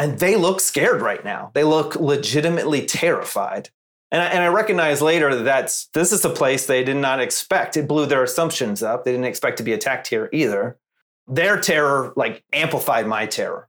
and 0.00 0.18
they 0.18 0.34
look 0.34 0.60
scared 0.60 1.00
right 1.00 1.24
now. 1.24 1.52
They 1.54 1.64
look 1.64 1.94
legitimately 1.94 2.86
terrified. 2.86 3.70
And 4.12 4.22
I, 4.22 4.26
and 4.26 4.42
I 4.42 4.48
recognize 4.48 5.00
later 5.00 5.34
that 5.44 5.86
this 5.94 6.12
is 6.12 6.24
a 6.24 6.30
place 6.30 6.66
they 6.66 6.82
did 6.82 6.96
not 6.96 7.20
expect. 7.20 7.76
It 7.76 7.86
blew 7.86 8.06
their 8.06 8.24
assumptions 8.24 8.82
up. 8.82 9.04
They 9.04 9.12
didn't 9.12 9.26
expect 9.26 9.58
to 9.58 9.62
be 9.62 9.72
attacked 9.72 10.08
here 10.08 10.28
either. 10.32 10.78
Their 11.28 11.60
terror 11.60 12.12
like 12.16 12.42
amplified 12.52 13.06
my 13.06 13.26
terror. 13.26 13.68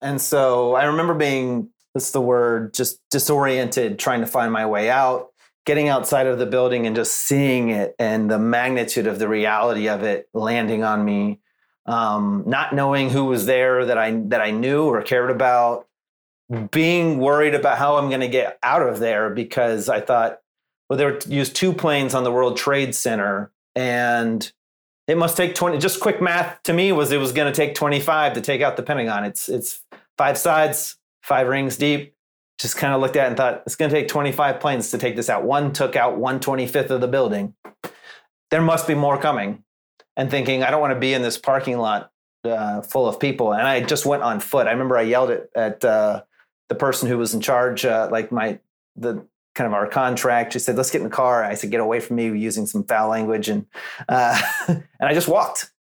And 0.00 0.20
so 0.20 0.74
I 0.74 0.84
remember 0.84 1.12
being 1.12 1.68
what's 1.92 2.12
the 2.12 2.20
word 2.20 2.72
just 2.72 3.00
disoriented 3.10 3.98
trying 3.98 4.20
to 4.20 4.26
find 4.26 4.52
my 4.52 4.66
way 4.66 4.88
out 4.90 5.28
getting 5.66 5.88
outside 5.88 6.26
of 6.26 6.38
the 6.38 6.46
building 6.46 6.86
and 6.86 6.96
just 6.96 7.14
seeing 7.14 7.70
it 7.70 7.94
and 7.98 8.30
the 8.30 8.38
magnitude 8.38 9.06
of 9.06 9.18
the 9.18 9.28
reality 9.28 9.88
of 9.88 10.02
it 10.02 10.28
landing 10.32 10.82
on 10.82 11.04
me 11.04 11.40
um, 11.86 12.44
not 12.46 12.74
knowing 12.74 13.10
who 13.10 13.24
was 13.24 13.46
there 13.46 13.84
that 13.84 13.98
i 13.98 14.12
that 14.26 14.40
i 14.40 14.50
knew 14.50 14.84
or 14.84 15.02
cared 15.02 15.30
about 15.30 15.86
being 16.70 17.18
worried 17.18 17.54
about 17.54 17.78
how 17.78 17.96
I'm 17.96 18.08
going 18.08 18.20
to 18.20 18.28
get 18.28 18.58
out 18.62 18.82
of 18.82 18.98
there 18.98 19.30
because 19.30 19.88
I 19.88 20.00
thought, 20.00 20.40
well, 20.88 20.96
they 20.96 21.04
were 21.04 21.18
used 21.26 21.54
two 21.54 21.72
planes 21.72 22.14
on 22.14 22.24
the 22.24 22.32
World 22.32 22.56
Trade 22.56 22.94
Center 22.94 23.52
and 23.76 24.50
it 25.06 25.16
must 25.16 25.36
take 25.36 25.54
20 25.54 25.78
just 25.78 26.00
quick 26.00 26.20
math 26.20 26.62
to 26.64 26.72
me 26.72 26.92
was 26.92 27.12
it 27.12 27.18
was 27.18 27.32
going 27.32 27.52
to 27.52 27.56
take 27.56 27.74
25 27.74 28.34
to 28.34 28.40
take 28.40 28.62
out 28.62 28.76
the 28.76 28.82
Pentagon. 28.82 29.24
It's 29.24 29.48
it's 29.48 29.82
five 30.18 30.38
sides, 30.38 30.96
five 31.22 31.48
rings 31.48 31.76
deep. 31.76 32.14
Just 32.58 32.76
kind 32.76 32.92
of 32.92 33.00
looked 33.00 33.16
at 33.16 33.24
it 33.24 33.28
and 33.28 33.36
thought 33.36 33.62
it's 33.64 33.76
going 33.76 33.90
to 33.90 33.96
take 33.96 34.08
25 34.08 34.60
planes 34.60 34.90
to 34.90 34.98
take 34.98 35.16
this 35.16 35.30
out. 35.30 35.44
One 35.44 35.72
took 35.72 35.96
out 35.96 36.18
125th 36.18 36.90
of 36.90 37.00
the 37.00 37.08
building. 37.08 37.54
There 38.50 38.60
must 38.60 38.86
be 38.86 38.94
more 38.94 39.18
coming. 39.18 39.64
And 40.16 40.30
thinking, 40.30 40.62
I 40.62 40.70
don't 40.70 40.80
want 40.80 40.92
to 40.92 41.00
be 41.00 41.14
in 41.14 41.22
this 41.22 41.38
parking 41.38 41.78
lot 41.78 42.10
uh, 42.44 42.82
full 42.82 43.08
of 43.08 43.18
people. 43.18 43.54
And 43.54 43.66
I 43.66 43.80
just 43.80 44.04
went 44.04 44.22
on 44.22 44.40
foot. 44.40 44.66
I 44.66 44.72
remember 44.72 44.98
I 44.98 45.02
yelled 45.02 45.30
at, 45.30 45.48
at 45.54 45.84
uh, 45.84 46.22
the 46.70 46.74
person 46.76 47.08
who 47.08 47.18
was 47.18 47.34
in 47.34 47.42
charge, 47.42 47.84
uh, 47.84 48.08
like 48.10 48.32
my 48.32 48.58
the 48.96 49.26
kind 49.54 49.66
of 49.66 49.74
our 49.74 49.88
contract. 49.88 50.54
She 50.54 50.60
said, 50.60 50.76
"Let's 50.76 50.90
get 50.90 51.02
in 51.02 51.08
the 51.08 51.14
car." 51.14 51.44
I 51.44 51.54
said, 51.54 51.70
"Get 51.70 51.80
away 51.80 52.00
from 52.00 52.16
me," 52.16 52.26
using 52.26 52.64
some 52.64 52.84
foul 52.84 53.10
language, 53.10 53.50
and 53.50 53.66
uh, 54.08 54.40
and 54.68 54.84
I 55.00 55.12
just 55.12 55.28
walked 55.28 55.72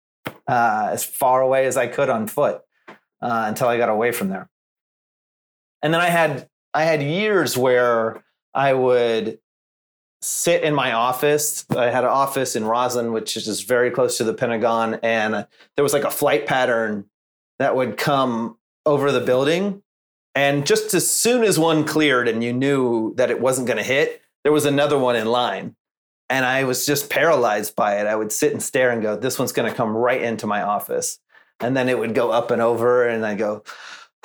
uh, 0.49 0.89
as 0.91 1.05
far 1.05 1.43
away 1.43 1.67
as 1.67 1.77
I 1.77 1.87
could 1.87 2.09
on 2.09 2.27
foot 2.27 2.63
uh, 2.89 3.45
until 3.47 3.69
I 3.69 3.77
got 3.77 3.91
away 3.91 4.11
from 4.11 4.31
there. 4.31 4.49
And 5.83 5.93
then 5.95 6.01
I 6.01 6.09
had 6.09 6.49
I 6.73 6.85
had 6.85 7.03
years 7.03 7.57
where 7.57 8.25
I 8.55 8.73
would 8.73 9.39
sit 10.23 10.65
in 10.65 10.75
my 10.75 10.93
office. 10.93 11.67
I 11.71 11.91
had 11.91 12.05
an 12.05 12.11
office 12.11 12.57
in 12.57 12.65
Rosslyn, 12.65 13.13
which 13.13 13.37
is 13.37 13.45
just 13.45 13.69
very 13.69 13.91
close 13.91 14.17
to 14.17 14.25
the 14.25 14.35
Pentagon, 14.35 14.95
and 15.03 15.47
there 15.77 15.83
was 15.83 15.93
like 15.93 16.05
a 16.05 16.11
flight 16.11 16.47
pattern 16.47 17.05
that 17.59 17.77
would 17.77 17.99
come 17.99 18.57
over 18.87 19.13
the 19.13 19.21
building. 19.21 19.83
And 20.39 20.65
just 20.65 20.95
as 20.95 21.11
soon 21.11 21.43
as 21.43 21.59
one 21.59 21.85
cleared 21.85 22.29
and 22.29 22.45
you 22.45 22.53
knew 22.53 23.13
that 23.17 23.29
it 23.29 23.41
wasn't 23.41 23.67
going 23.67 23.79
to 23.79 23.83
hit, 23.83 24.23
there 24.45 24.53
was 24.53 24.67
another 24.67 24.97
one 24.97 25.17
in 25.17 25.27
line. 25.27 25.75
And 26.31 26.45
I 26.45 26.63
was 26.63 26.87
just 26.87 27.11
paralyzed 27.11 27.75
by 27.75 27.99
it. 27.99 28.07
I 28.07 28.15
would 28.15 28.31
sit 28.31 28.53
and 28.53 28.63
stare 28.63 28.93
and 28.93 29.03
go, 29.03 29.17
this 29.17 29.37
one's 29.37 29.51
going 29.51 29.69
to 29.69 29.77
come 29.77 29.97
right 29.97 30.23
into 30.23 30.47
my 30.47 30.63
office. 30.63 31.19
And 31.59 31.77
then 31.77 31.89
it 31.89 31.99
would 31.99 32.15
go 32.15 32.31
up 32.31 32.53
and 32.53 32.63
over, 32.63 33.09
and 33.09 33.27
I 33.27 33.35
go, 33.35 33.65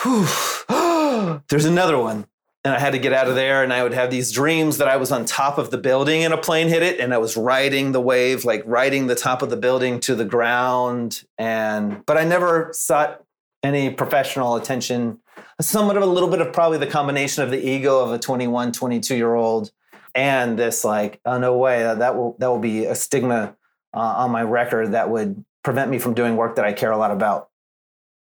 whew, 0.04 0.28
there's 1.50 1.66
another 1.66 1.98
one 1.98 2.28
and 2.64 2.76
I 2.76 2.80
had 2.80 2.94
to 2.94 3.00
get 3.00 3.12
out 3.12 3.28
of 3.28 3.34
there. 3.34 3.64
And 3.64 3.74
I 3.74 3.82
would 3.82 3.96
have 3.96 4.12
these 4.12 4.32
dreams 4.32 4.78
that 4.78 4.88
I 4.88 4.98
was 4.98 5.12
on 5.12 5.26
top 5.26 5.58
of 5.58 5.72
the 5.72 5.80
building 5.80 6.24
and 6.24 6.34
a 6.34 6.38
plane 6.38 6.68
hit 6.68 6.84
it, 6.84 7.00
and 7.00 7.12
I 7.12 7.18
was 7.18 7.36
riding 7.36 7.92
the 7.92 8.00
wave, 8.00 8.46
like 8.46 8.62
riding 8.68 9.08
the 9.08 9.16
top 9.16 9.42
of 9.42 9.50
the 9.50 9.58
building 9.58 10.00
to 10.02 10.14
the 10.14 10.26
ground. 10.26 11.24
And 11.40 12.06
but 12.06 12.18
I 12.18 12.24
never 12.24 12.70
sought 12.72 13.24
any 13.64 13.90
professional 13.90 14.56
attention. 14.56 15.20
Somewhat 15.64 15.98
of 15.98 16.04
a 16.04 16.08
little 16.08 16.30
bit 16.30 16.42
of 16.42 16.52
probably 16.52 16.78
the 16.78 16.88
combination 16.88 17.44
of 17.44 17.50
the 17.50 17.66
ego 17.66 18.00
of 18.00 18.12
a 18.12 18.20
21, 18.20 18.72
22 18.72 19.16
year 19.16 19.34
old 19.34 19.72
and 20.16 20.58
this 20.60 20.84
like, 20.84 21.20
oh 21.26 21.40
no 21.40 21.58
way, 21.58 21.82
that 21.82 22.16
will 22.16 22.36
that 22.40 22.48
will 22.48 22.60
be 22.60 22.86
a 22.86 22.96
stigma 22.96 23.56
uh, 23.94 24.00
on 24.00 24.32
my 24.32 24.44
record 24.44 24.92
that 24.92 25.10
would 25.10 25.44
prevent 25.64 25.90
me 25.90 26.00
from 26.00 26.14
doing 26.14 26.36
work 26.36 26.56
that 26.56 26.66
I 26.66 26.74
care 26.74 26.92
a 26.92 26.98
lot 26.98 27.12
about. 27.12 27.50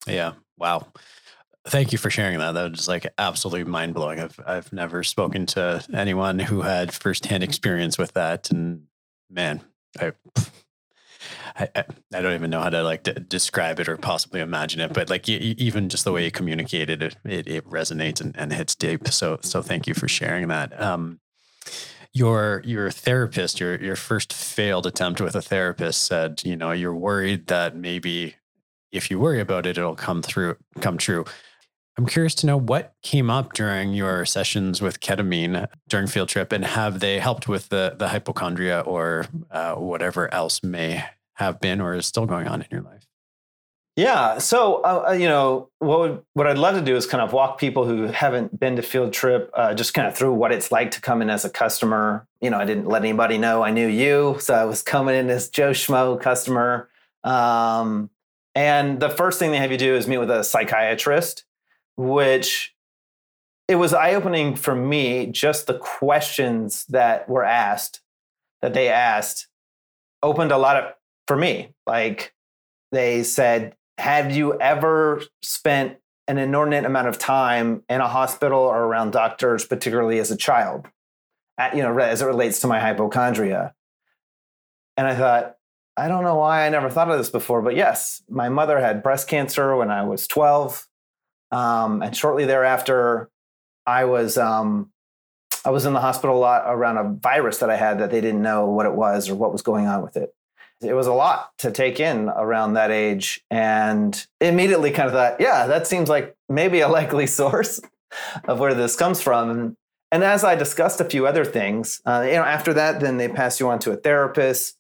Yeah. 0.06 0.32
Wow. 0.56 0.86
Thank 1.66 1.92
you 1.92 1.98
for 1.98 2.10
sharing 2.10 2.38
that. 2.38 2.52
That 2.52 2.70
was 2.70 2.88
like 2.88 3.06
absolutely 3.18 3.64
mind 3.64 3.94
blowing. 3.94 4.20
I've 4.20 4.40
I've 4.46 4.72
never 4.72 5.02
spoken 5.02 5.46
to 5.46 5.84
anyone 5.92 6.38
who 6.38 6.62
had 6.62 6.94
firsthand 6.94 7.42
experience 7.42 7.98
with 7.98 8.12
that, 8.12 8.50
and 8.50 8.84
man, 9.28 9.60
I. 9.98 10.12
I, 11.58 11.68
I 12.14 12.20
don't 12.20 12.34
even 12.34 12.50
know 12.50 12.60
how 12.60 12.70
to 12.70 12.82
like 12.82 13.28
describe 13.28 13.80
it 13.80 13.88
or 13.88 13.96
possibly 13.96 14.40
imagine 14.40 14.80
it, 14.80 14.92
but 14.92 15.10
like 15.10 15.28
even 15.28 15.88
just 15.88 16.04
the 16.04 16.12
way 16.12 16.24
you 16.24 16.30
communicated 16.30 17.02
it, 17.02 17.16
it, 17.24 17.48
it 17.48 17.64
resonates 17.66 18.20
and, 18.20 18.36
and, 18.36 18.52
hits 18.52 18.74
deep. 18.74 19.08
So, 19.08 19.38
so 19.42 19.62
thank 19.62 19.86
you 19.86 19.94
for 19.94 20.08
sharing 20.08 20.48
that. 20.48 20.80
Um, 20.80 21.20
your 22.12 22.62
your 22.64 22.90
therapist, 22.90 23.60
your 23.60 23.76
your 23.82 23.96
first 23.96 24.32
failed 24.32 24.86
attempt 24.86 25.20
with 25.20 25.36
a 25.36 25.42
therapist 25.42 26.04
said, 26.04 26.42
you 26.44 26.56
know, 26.56 26.72
you're 26.72 26.94
worried 26.94 27.48
that 27.48 27.76
maybe 27.76 28.36
if 28.90 29.10
you 29.10 29.18
worry 29.18 29.40
about 29.40 29.66
it, 29.66 29.76
it'll 29.76 29.94
come 29.94 30.22
through, 30.22 30.56
come 30.80 30.96
true. 30.96 31.24
I'm 31.98 32.06
curious 32.06 32.34
to 32.36 32.46
know 32.46 32.58
what 32.58 32.94
came 33.02 33.30
up 33.30 33.54
during 33.54 33.94
your 33.94 34.26
sessions 34.26 34.82
with 34.82 35.00
ketamine 35.00 35.66
during 35.88 36.06
field 36.06 36.28
trip, 36.28 36.52
and 36.52 36.64
have 36.64 37.00
they 37.00 37.18
helped 37.18 37.48
with 37.48 37.68
the 37.68 37.94
the 37.98 38.08
hypochondria 38.08 38.80
or 38.80 39.26
uh, 39.50 39.74
whatever 39.74 40.32
else 40.32 40.62
may 40.62 41.04
have 41.37 41.61
been 41.61 41.81
or 41.81 41.94
is 41.94 42.07
still 42.07 42.27
going 42.27 42.46
on 42.46 42.61
in 42.62 42.68
your 42.70 42.83
life? 42.83 43.07
Yeah, 43.96 44.37
so 44.37 44.83
uh, 44.83 45.07
uh, 45.09 45.12
you 45.12 45.27
know 45.27 45.70
what 45.79 46.01
would, 46.01 46.22
what 46.35 46.46
I'd 46.46 46.59
love 46.59 46.75
to 46.75 46.83
do 46.83 46.96
is 46.96 47.07
kind 47.07 47.22
of 47.22 47.33
walk 47.33 47.59
people 47.59 47.87
who 47.87 48.03
haven't 48.03 48.61
been 48.61 48.77
to 48.77 48.83
field 48.83 49.14
trip 49.14 49.51
uh, 49.55 49.72
just 49.72 49.94
kind 49.94 50.07
of 50.07 50.14
through 50.14 50.35
what 50.35 50.53
it's 50.53 50.70
like 50.70 50.90
to 50.92 51.01
come 51.01 51.22
in 51.22 51.31
as 51.31 51.46
a 51.46 51.51
customer. 51.51 52.27
You 52.42 52.51
know, 52.51 52.59
I 52.59 52.66
didn't 52.66 52.87
let 52.87 53.03
anybody 53.03 53.38
know 53.38 53.62
I 53.62 53.70
knew 53.70 53.88
you, 53.88 54.37
so 54.38 54.55
I 54.55 54.64
was 54.64 54.83
coming 54.83 55.14
in 55.14 55.31
as 55.31 55.49
Joe 55.49 55.70
Schmo 55.70 56.20
customer. 56.20 56.90
Um, 57.25 58.11
and 58.55 59.01
the 59.01 59.09
first 59.09 59.38
thing 59.38 59.51
they 59.51 59.59
have 59.59 59.72
you 59.72 59.79
do 59.79 59.94
is 59.94 60.07
meet 60.07 60.18
with 60.18 60.31
a 60.31 60.44
psychiatrist 60.44 61.44
which 61.96 62.75
it 63.68 63.77
was 63.77 63.92
eye 63.92 64.14
opening 64.14 64.55
for 64.55 64.75
me 64.75 65.27
just 65.27 65.66
the 65.66 65.79
questions 65.79 66.85
that 66.87 67.29
were 67.29 67.44
asked 67.44 68.01
that 68.62 68.75
they 68.75 68.88
asked 68.88 69.49
opened 70.22 70.53
a 70.53 70.59
lot 70.59 70.77
of 70.77 70.92
for 71.26 71.36
me 71.36 71.72
like 71.86 72.34
they 72.92 73.22
said 73.22 73.74
have 73.98 74.34
you 74.34 74.58
ever 74.60 75.22
spent 75.42 75.96
an 76.28 76.38
inordinate 76.38 76.84
amount 76.84 77.08
of 77.08 77.18
time 77.18 77.82
in 77.88 78.00
a 78.00 78.08
hospital 78.08 78.58
or 78.58 78.84
around 78.84 79.12
doctors 79.12 79.64
particularly 79.64 80.18
as 80.18 80.30
a 80.30 80.36
child 80.36 80.86
at, 81.58 81.76
you 81.76 81.82
know 81.82 81.96
as 81.98 82.22
it 82.22 82.26
relates 82.26 82.60
to 82.60 82.66
my 82.66 82.80
hypochondria 82.80 83.74
and 84.96 85.06
i 85.06 85.14
thought 85.14 85.56
i 85.96 86.08
don't 86.08 86.24
know 86.24 86.36
why 86.36 86.66
i 86.66 86.68
never 86.68 86.90
thought 86.90 87.10
of 87.10 87.18
this 87.18 87.30
before 87.30 87.62
but 87.62 87.76
yes 87.76 88.22
my 88.28 88.48
mother 88.48 88.80
had 88.80 89.02
breast 89.02 89.28
cancer 89.28 89.76
when 89.76 89.90
i 89.90 90.02
was 90.02 90.26
12 90.26 90.86
um, 91.50 92.02
and 92.02 92.16
shortly 92.16 92.44
thereafter, 92.44 93.30
I 93.86 94.04
was 94.04 94.36
um, 94.36 94.90
I 95.64 95.70
was 95.70 95.86
in 95.86 95.92
the 95.92 96.00
hospital 96.00 96.36
a 96.36 96.38
lot 96.38 96.64
around 96.66 96.98
a 96.98 97.18
virus 97.18 97.58
that 97.58 97.70
I 97.70 97.76
had 97.76 97.98
that 98.00 98.10
they 98.10 98.20
didn't 98.20 98.42
know 98.42 98.66
what 98.66 98.86
it 98.86 98.94
was 98.94 99.28
or 99.28 99.34
what 99.34 99.52
was 99.52 99.62
going 99.62 99.86
on 99.86 100.02
with 100.02 100.16
it. 100.16 100.34
It 100.82 100.92
was 100.92 101.06
a 101.06 101.12
lot 101.12 101.56
to 101.58 101.70
take 101.70 102.00
in 102.00 102.28
around 102.28 102.74
that 102.74 102.90
age, 102.90 103.42
and 103.50 104.26
immediately 104.40 104.90
kind 104.90 105.08
of 105.08 105.14
thought, 105.14 105.40
yeah, 105.40 105.66
that 105.66 105.86
seems 105.86 106.08
like 106.08 106.36
maybe 106.48 106.80
a 106.80 106.88
likely 107.00 107.26
source 107.26 107.80
of 108.44 108.60
where 108.60 108.74
this 108.74 108.96
comes 108.96 109.20
from. 109.20 109.76
And, 110.12 110.24
as 110.24 110.44
I 110.44 110.54
discussed 110.54 111.00
a 111.00 111.04
few 111.04 111.26
other 111.26 111.44
things, 111.44 112.00
uh, 112.06 112.24
you 112.26 112.34
know, 112.34 112.42
after 112.42 112.72
that, 112.74 113.00
then 113.00 113.18
they 113.18 113.28
pass 113.28 113.60
you 113.60 113.68
on 113.68 113.78
to 113.80 113.92
a 113.92 113.96
therapist 113.96 114.76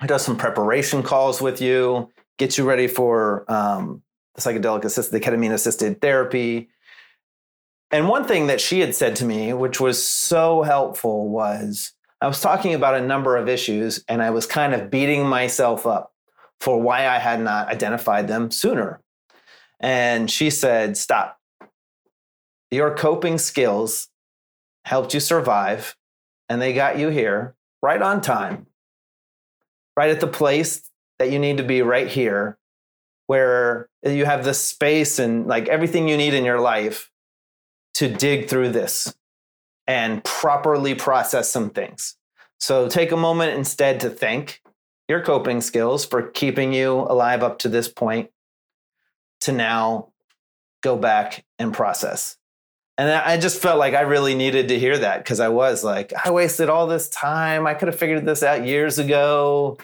who 0.00 0.08
does 0.08 0.24
some 0.24 0.36
preparation 0.36 1.02
calls 1.02 1.40
with 1.40 1.60
you, 1.60 2.10
gets 2.38 2.58
you 2.58 2.68
ready 2.68 2.88
for 2.88 3.44
um, 3.52 4.02
the 4.34 4.40
psychedelic 4.40 4.84
assisted, 4.84 5.12
the 5.12 5.20
ketamine 5.20 5.52
assisted 5.52 6.00
therapy. 6.00 6.68
And 7.90 8.08
one 8.08 8.24
thing 8.24 8.46
that 8.46 8.60
she 8.60 8.80
had 8.80 8.94
said 8.94 9.14
to 9.16 9.24
me, 9.24 9.52
which 9.52 9.80
was 9.80 10.04
so 10.04 10.62
helpful, 10.62 11.28
was 11.28 11.92
I 12.20 12.28
was 12.28 12.40
talking 12.40 12.74
about 12.74 12.94
a 12.94 13.00
number 13.00 13.36
of 13.36 13.48
issues 13.48 14.04
and 14.06 14.22
I 14.22 14.30
was 14.30 14.46
kind 14.46 14.74
of 14.74 14.90
beating 14.90 15.26
myself 15.26 15.86
up 15.86 16.12
for 16.60 16.80
why 16.80 17.08
I 17.08 17.18
had 17.18 17.40
not 17.40 17.68
identified 17.68 18.28
them 18.28 18.50
sooner. 18.50 19.00
And 19.78 20.30
she 20.30 20.50
said, 20.50 20.98
Stop. 20.98 21.38
Your 22.70 22.94
coping 22.94 23.38
skills 23.38 24.08
helped 24.84 25.14
you 25.14 25.20
survive 25.20 25.96
and 26.48 26.60
they 26.60 26.74
got 26.74 26.98
you 26.98 27.08
here 27.08 27.54
right 27.82 28.02
on 28.02 28.20
time, 28.20 28.66
right 29.96 30.10
at 30.10 30.20
the 30.20 30.26
place 30.26 30.90
that 31.18 31.30
you 31.30 31.38
need 31.38 31.56
to 31.56 31.62
be 31.62 31.80
right 31.80 32.08
here 32.08 32.58
where 33.26 33.88
you 34.02 34.24
have 34.24 34.44
the 34.44 34.52
space 34.52 35.18
and 35.18 35.46
like 35.46 35.68
everything 35.68 36.08
you 36.08 36.16
need 36.16 36.34
in 36.34 36.44
your 36.44 36.60
life 36.60 37.10
to 37.94 38.08
dig 38.08 38.48
through 38.48 38.70
this 38.70 39.14
and 39.86 40.22
properly 40.24 40.94
process 40.94 41.50
some 41.50 41.70
things. 41.70 42.16
So 42.58 42.88
take 42.88 43.12
a 43.12 43.16
moment 43.16 43.56
instead 43.56 44.00
to 44.00 44.10
thank 44.10 44.60
your 45.08 45.22
coping 45.22 45.60
skills 45.60 46.04
for 46.04 46.22
keeping 46.22 46.72
you 46.72 46.92
alive 46.92 47.42
up 47.42 47.58
to 47.60 47.68
this 47.68 47.88
point 47.88 48.30
to 49.40 49.52
now 49.52 50.12
go 50.82 50.96
back 50.96 51.44
and 51.58 51.72
process. 51.72 52.36
And 52.98 53.10
I 53.10 53.38
just 53.38 53.62
felt 53.62 53.78
like 53.78 53.94
I 53.94 54.02
really 54.02 54.34
needed 54.34 54.68
to 54.68 54.78
hear 54.78 54.98
that 54.98 55.24
because 55.24 55.40
I 55.40 55.48
was 55.48 55.82
like, 55.82 56.12
I 56.24 56.30
wasted 56.30 56.68
all 56.68 56.86
this 56.86 57.08
time. 57.08 57.66
I 57.66 57.72
could 57.72 57.88
have 57.88 57.98
figured 57.98 58.26
this 58.26 58.42
out 58.42 58.66
years 58.66 58.98
ago. 58.98 59.78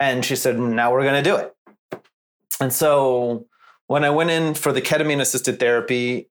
And 0.00 0.24
she 0.24 0.34
said, 0.34 0.58
now 0.58 0.92
we're 0.92 1.04
going 1.04 1.22
to 1.22 1.30
do 1.30 1.36
it. 1.36 1.54
And 2.60 2.72
so 2.72 3.46
when 3.86 4.04
I 4.04 4.10
went 4.10 4.30
in 4.30 4.54
for 4.54 4.72
the 4.72 4.82
ketamine 4.82 5.20
assisted 5.20 5.60
therapy, 5.60 6.28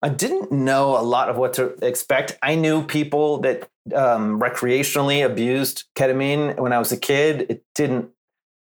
I 0.00 0.08
didn't 0.08 0.52
know 0.52 0.98
a 0.98 1.02
lot 1.02 1.28
of 1.28 1.36
what 1.36 1.54
to 1.54 1.74
expect. 1.84 2.38
I 2.42 2.54
knew 2.54 2.84
people 2.84 3.38
that 3.40 3.68
um, 3.94 4.40
recreationally 4.40 5.24
abused 5.24 5.84
ketamine 5.96 6.56
when 6.58 6.72
I 6.72 6.78
was 6.78 6.92
a 6.92 6.96
kid. 6.96 7.46
It 7.48 7.64
didn't 7.74 8.10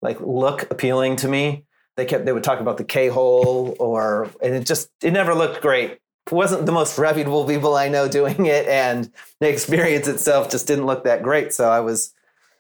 like 0.03 0.21
look 0.21 0.71
appealing 0.71 1.17
to 1.17 1.29
me. 1.29 1.65
They 1.97 2.05
kept 2.05 2.27
they 2.27 2.33
would 2.33 2.45
talk 2.45 2.61
about 2.61 2.77
the 2.77 2.85
K 2.85 3.09
hole 3.09 3.75
or 3.81 4.31
and 4.43 4.55
it 4.55 4.67
just 4.67 4.91
it 5.03 5.13
never 5.13 5.35
looked 5.35 5.63
great. 5.63 5.93
It 5.93 6.33
wasn't 6.33 6.67
the 6.67 6.73
most 6.73 6.99
reputable 6.99 7.47
people 7.47 7.75
I 7.75 7.89
know 7.89 8.09
doing 8.09 8.47
it, 8.47 8.67
and 8.69 9.11
the 9.41 9.49
experience 9.49 10.07
itself 10.07 10.51
just 10.51 10.67
didn't 10.67 10.87
look 10.87 11.05
that 11.05 11.23
great. 11.23 11.53
So 11.55 11.71
I 11.71 11.81
was 11.81 12.13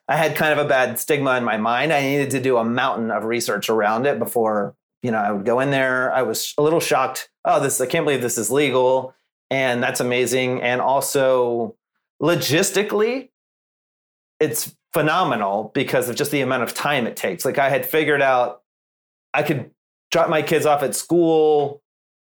I 0.08 0.16
had 0.16 0.36
kind 0.36 0.58
of 0.58 0.64
a 0.64 0.68
bad 0.68 0.98
stigma 0.98 1.36
in 1.36 1.44
my 1.44 1.56
mind. 1.56 1.92
I 1.92 2.00
needed 2.00 2.30
to 2.30 2.40
do 2.40 2.56
a 2.56 2.64
mountain 2.64 3.10
of 3.10 3.24
research 3.24 3.68
around 3.68 4.06
it 4.06 4.18
before, 4.18 4.74
you 5.06 5.12
know, 5.12 5.18
I 5.18 5.30
would 5.30 5.44
go 5.44 5.60
in 5.60 5.70
there. 5.70 6.12
I 6.12 6.22
was 6.22 6.52
a 6.58 6.62
little 6.62 6.80
shocked. 6.80 7.30
Oh, 7.44 7.60
this 7.60 7.80
I 7.80 7.86
can't 7.86 8.04
believe 8.04 8.22
this 8.22 8.36
is 8.36 8.50
legal. 8.50 9.14
And 9.52 9.80
that's 9.80 10.00
amazing. 10.00 10.62
And 10.62 10.80
also 10.80 11.76
logistically, 12.20 13.28
it's 14.40 14.74
phenomenal 14.92 15.70
because 15.74 16.08
of 16.08 16.16
just 16.16 16.32
the 16.32 16.40
amount 16.40 16.64
of 16.64 16.74
time 16.74 17.06
it 17.06 17.14
takes. 17.14 17.44
Like 17.44 17.56
I 17.56 17.70
had 17.70 17.86
figured 17.86 18.20
out 18.20 18.62
I 19.32 19.44
could 19.44 19.70
drop 20.10 20.28
my 20.28 20.42
kids 20.42 20.66
off 20.66 20.82
at 20.82 20.96
school, 20.96 21.82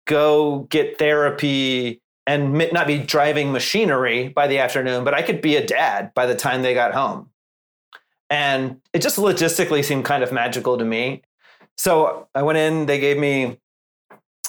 go 0.09 0.67
get 0.69 0.99
therapy, 0.99 2.03
and 2.27 2.55
not 2.73 2.89
be 2.89 2.99
driving 2.99 3.53
machinery 3.53 4.31
by 4.31 4.49
the 4.49 4.59
afternoon, 4.59 5.05
but 5.05 5.15
I 5.15 5.23
could 5.23 5.41
be 5.41 5.55
a 5.55 5.65
dad 5.65 6.13
by 6.13 6.27
the 6.27 6.35
time 6.35 6.63
they 6.63 6.75
got 6.75 6.93
home. 6.93 7.31
And 8.31 8.81
it 8.93 9.01
just 9.01 9.17
logistically 9.17 9.85
seemed 9.85 10.05
kind 10.05 10.25
of 10.25 10.33
magical 10.33 10.77
to 10.77 10.85
me. 10.85 11.23
So 11.77 12.29
I 12.35 12.43
went 12.43 12.59
in, 12.59 12.87
they 12.87 13.01
gave 13.01 13.19
me 13.19 13.59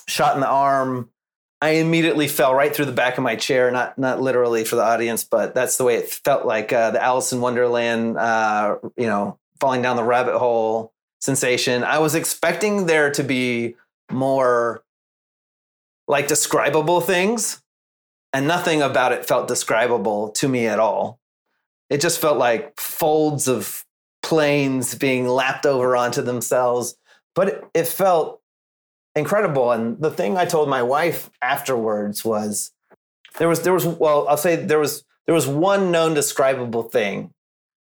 shot 0.07 0.35
in 0.35 0.41
the 0.41 0.47
arm. 0.47 1.09
I 1.61 1.69
immediately 1.69 2.27
fell 2.27 2.53
right 2.53 2.73
through 2.75 2.85
the 2.85 2.91
back 2.91 3.17
of 3.17 3.23
my 3.23 3.35
chair, 3.35 3.71
not 3.71 3.97
not 3.97 4.21
literally 4.21 4.63
for 4.65 4.75
the 4.75 4.83
audience, 4.83 5.23
but 5.23 5.55
that's 5.55 5.77
the 5.77 5.83
way 5.83 5.95
it 5.95 6.09
felt 6.09 6.45
like 6.45 6.71
uh, 6.71 6.91
the 6.91 7.03
Alice 7.03 7.31
in 7.31 7.41
Wonderland, 7.41 8.17
uh, 8.17 8.77
you 8.97 9.07
know, 9.07 9.39
falling 9.59 9.81
down 9.81 9.95
the 9.95 10.03
rabbit 10.03 10.37
hole 10.37 10.93
sensation. 11.21 11.83
I 11.83 11.99
was 11.99 12.13
expecting 12.13 12.85
there 12.85 13.09
to 13.11 13.23
be 13.23 13.75
more 14.11 14.83
like 16.07 16.27
describable 16.27 17.01
things, 17.01 17.63
and 18.31 18.47
nothing 18.47 18.81
about 18.81 19.13
it 19.13 19.25
felt 19.25 19.47
describable 19.47 20.29
to 20.31 20.47
me 20.47 20.67
at 20.67 20.79
all. 20.79 21.19
It 21.89 22.01
just 22.01 22.19
felt 22.19 22.37
like 22.37 22.79
folds 22.79 23.47
of 23.47 23.85
planes 24.21 24.95
being 24.95 25.27
lapped 25.27 25.65
over 25.65 25.95
onto 25.95 26.21
themselves, 26.21 26.95
but 27.35 27.69
it, 27.73 27.87
felt 27.87 28.41
incredible. 29.15 29.71
And 29.71 30.01
the 30.01 30.09
thing 30.09 30.37
I 30.37 30.45
told 30.45 30.69
my 30.69 30.81
wife 30.81 31.29
afterwards 31.41 32.25
was 32.25 32.71
there 33.37 33.47
was 33.47 33.61
there 33.61 33.73
was 33.73 33.85
well, 33.85 34.27
I'll 34.27 34.37
say 34.37 34.55
there 34.55 34.79
was 34.79 35.03
there 35.25 35.35
was 35.35 35.47
one 35.47 35.91
known 35.91 36.13
describable 36.13 36.83
thing 36.83 37.33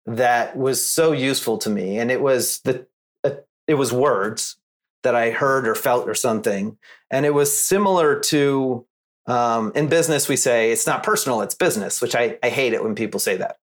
that 0.05 0.57
was 0.57 0.85
so 0.85 1.11
useful 1.13 1.57
to 1.59 1.69
me, 1.69 1.99
and 1.99 2.11
it 2.11 2.21
was 2.21 2.59
the 2.61 2.85
uh, 3.23 3.31
it 3.67 3.75
was 3.75 3.93
words 3.93 4.57
that 5.03 5.15
I 5.15 5.31
heard 5.31 5.67
or 5.67 5.75
felt 5.75 6.09
or 6.09 6.15
something, 6.15 6.77
and 7.09 7.25
it 7.25 7.33
was 7.33 7.57
similar 7.57 8.19
to 8.19 8.85
um, 9.27 9.71
in 9.75 9.87
business 9.87 10.27
we 10.27 10.35
say 10.35 10.71
it's 10.71 10.87
not 10.87 11.03
personal, 11.03 11.41
it's 11.41 11.55
business, 11.55 12.01
which 12.01 12.15
I, 12.15 12.37
I 12.43 12.49
hate 12.49 12.73
it 12.73 12.83
when 12.83 12.95
people 12.95 13.19
say 13.19 13.37
that. 13.37 13.57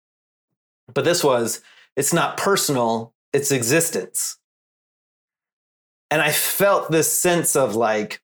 But 0.92 1.04
this 1.04 1.24
was 1.24 1.60
it's 1.96 2.12
not 2.12 2.36
personal, 2.36 3.12
it's 3.32 3.50
existence 3.50 4.38
and 6.10 6.20
I 6.20 6.32
felt 6.32 6.90
this 6.90 7.12
sense 7.12 7.56
of 7.56 7.76
like 7.76 8.20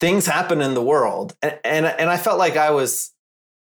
things 0.00 0.26
happen 0.26 0.60
in 0.60 0.74
the 0.74 0.82
world, 0.82 1.36
and 1.42 1.58
and, 1.64 1.86
and 1.86 2.10
I 2.10 2.16
felt 2.16 2.38
like 2.38 2.56
I 2.56 2.70
was 2.70 3.12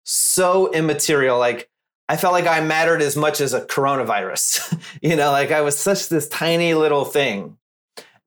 so 0.04 0.70
immaterial, 0.72 1.38
like. 1.38 1.68
I 2.08 2.16
felt 2.18 2.34
like 2.34 2.48
I 2.48 2.60
mattered 2.60 3.00
as 3.00 3.16
much 3.16 3.40
as 3.40 3.54
a 3.54 3.64
coronavirus. 3.64 4.78
you 5.02 5.16
know, 5.16 5.30
like 5.30 5.50
I 5.50 5.62
was 5.62 5.78
such 5.78 6.08
this 6.08 6.28
tiny 6.28 6.74
little 6.74 7.06
thing. 7.06 7.56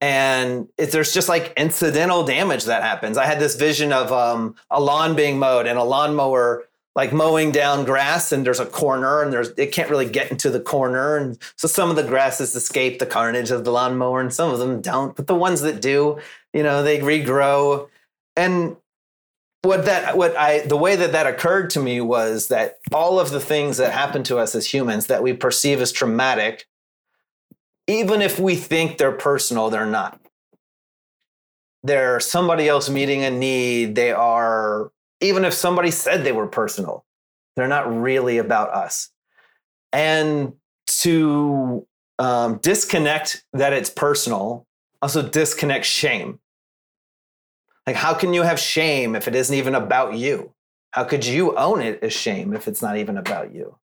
And 0.02 0.70
it, 0.78 0.92
there's 0.92 1.14
just 1.14 1.30
like 1.30 1.54
incidental 1.56 2.24
damage 2.24 2.66
that 2.66 2.82
happens. 2.82 3.18
I 3.18 3.26
had 3.26 3.40
this 3.40 3.56
vision 3.56 3.92
of 3.92 4.12
um, 4.12 4.56
a 4.72 4.82
lawn 4.82 5.16
being 5.16 5.38
mowed 5.38 5.68
and 5.68 5.78
a 5.78 5.84
lawnmower 5.84 6.66
like 6.96 7.12
mowing 7.12 7.52
down 7.52 7.84
grass 7.84 8.32
and 8.32 8.46
there's 8.46 8.60
a 8.60 8.66
corner 8.66 9.22
and 9.22 9.32
there's 9.32 9.50
it 9.58 9.74
can't 9.74 9.90
really 9.90 10.10
get 10.10 10.32
into 10.32 10.50
the 10.50 10.60
corner. 10.60 11.18
And 11.18 11.38
so 11.58 11.68
some 11.68 11.90
of 11.90 11.96
the 11.96 12.04
grasses 12.04 12.56
escape 12.56 13.00
the 13.00 13.06
carnage 13.06 13.52
of 13.52 13.66
the 13.66 13.72
lawnmower 13.72 14.22
and 14.22 14.34
some 14.34 14.52
of 14.52 14.60
them 14.60 14.82
don't 14.82 15.16
but 15.16 15.28
the 15.28 15.36
ones 15.36 15.62
that 15.62 15.82
do 15.82 16.20
you 16.54 16.64
know 16.64 16.84
they 16.84 17.00
regrow. 17.00 17.90
And 18.38 18.78
what 19.62 19.86
that 19.86 20.16
what 20.16 20.36
i 20.38 20.60
the 20.60 20.78
way 20.78 20.96
that 20.96 21.12
that 21.12 21.26
occurred 21.26 21.72
to 21.72 21.80
me 21.80 22.00
was 22.00 22.50
that 22.50 22.78
all 22.94 23.20
of 23.20 23.32
the 23.32 23.40
things 23.40 23.78
that 23.78 23.92
happen 23.92 24.24
to 24.24 24.38
us 24.38 24.54
as 24.54 24.72
humans 24.72 25.08
that 25.08 25.24
we 25.24 25.34
perceive 25.34 25.82
as 25.82 25.92
traumatic 25.92 26.68
even 27.88 28.22
if 28.22 28.40
we 28.40 28.56
think 28.56 28.98
they're 28.98 29.12
personal 29.12 29.70
they're 29.70 29.86
not. 29.86 30.20
They're 31.84 32.20
somebody 32.20 32.68
else 32.68 32.90
meeting 32.90 33.24
a 33.24 33.30
need. 33.30 33.94
They 33.94 34.12
are 34.12 34.92
even 35.22 35.46
if 35.46 35.54
somebody 35.54 35.92
said 35.92 36.24
they 36.24 36.32
were 36.32 36.48
personal, 36.48 37.06
they're 37.56 37.68
not 37.68 37.94
really 37.94 38.38
about 38.38 38.70
us. 38.70 39.10
And 39.94 40.54
to 40.88 41.88
um, 42.20 42.58
disconnect 42.58 43.44
that 43.54 43.74
it's 43.74 43.90
personal, 43.90 44.66
also 45.02 45.28
disconnect 45.28 45.86
shame. 45.86 46.40
Like, 47.88 47.96
how 47.96 48.14
can 48.14 48.34
you 48.34 48.42
have 48.42 48.60
shame 48.60 49.16
if 49.16 49.28
it 49.28 49.36
isn't 49.36 49.56
even 49.56 49.76
about 49.76 50.16
you? 50.16 50.54
How 50.92 51.04
could 51.04 51.26
you 51.26 51.56
own 51.56 51.82
it 51.82 52.00
as 52.02 52.14
shame 52.14 52.54
if 52.54 52.68
it's 52.68 52.82
not 52.82 52.98
even 52.98 53.18
about 53.18 53.54
you? 53.54 53.78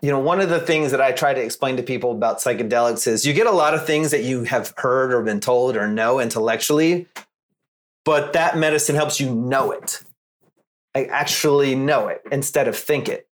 You 0.00 0.10
know, 0.12 0.20
one 0.20 0.40
of 0.40 0.48
the 0.48 0.60
things 0.60 0.92
that 0.92 1.00
I 1.00 1.10
try 1.10 1.34
to 1.34 1.42
explain 1.42 1.76
to 1.76 1.82
people 1.82 2.12
about 2.12 2.38
psychedelics 2.38 3.06
is 3.06 3.26
you 3.26 3.32
get 3.32 3.48
a 3.48 3.52
lot 3.52 3.74
of 3.74 3.84
things 3.84 4.12
that 4.12 4.22
you 4.22 4.44
have 4.44 4.72
heard 4.76 5.12
or 5.12 5.22
been 5.22 5.40
told 5.40 5.76
or 5.76 5.88
know 5.88 6.20
intellectually, 6.20 7.06
but 8.04 8.32
that 8.32 8.56
medicine 8.56 8.94
helps 8.94 9.18
you 9.18 9.34
know 9.34 9.72
it. 9.72 10.02
I 10.98 11.04
actually 11.04 11.76
know 11.76 12.08
it 12.08 12.22
instead 12.32 12.66
of 12.66 12.76
think 12.76 13.08
it. 13.08 13.28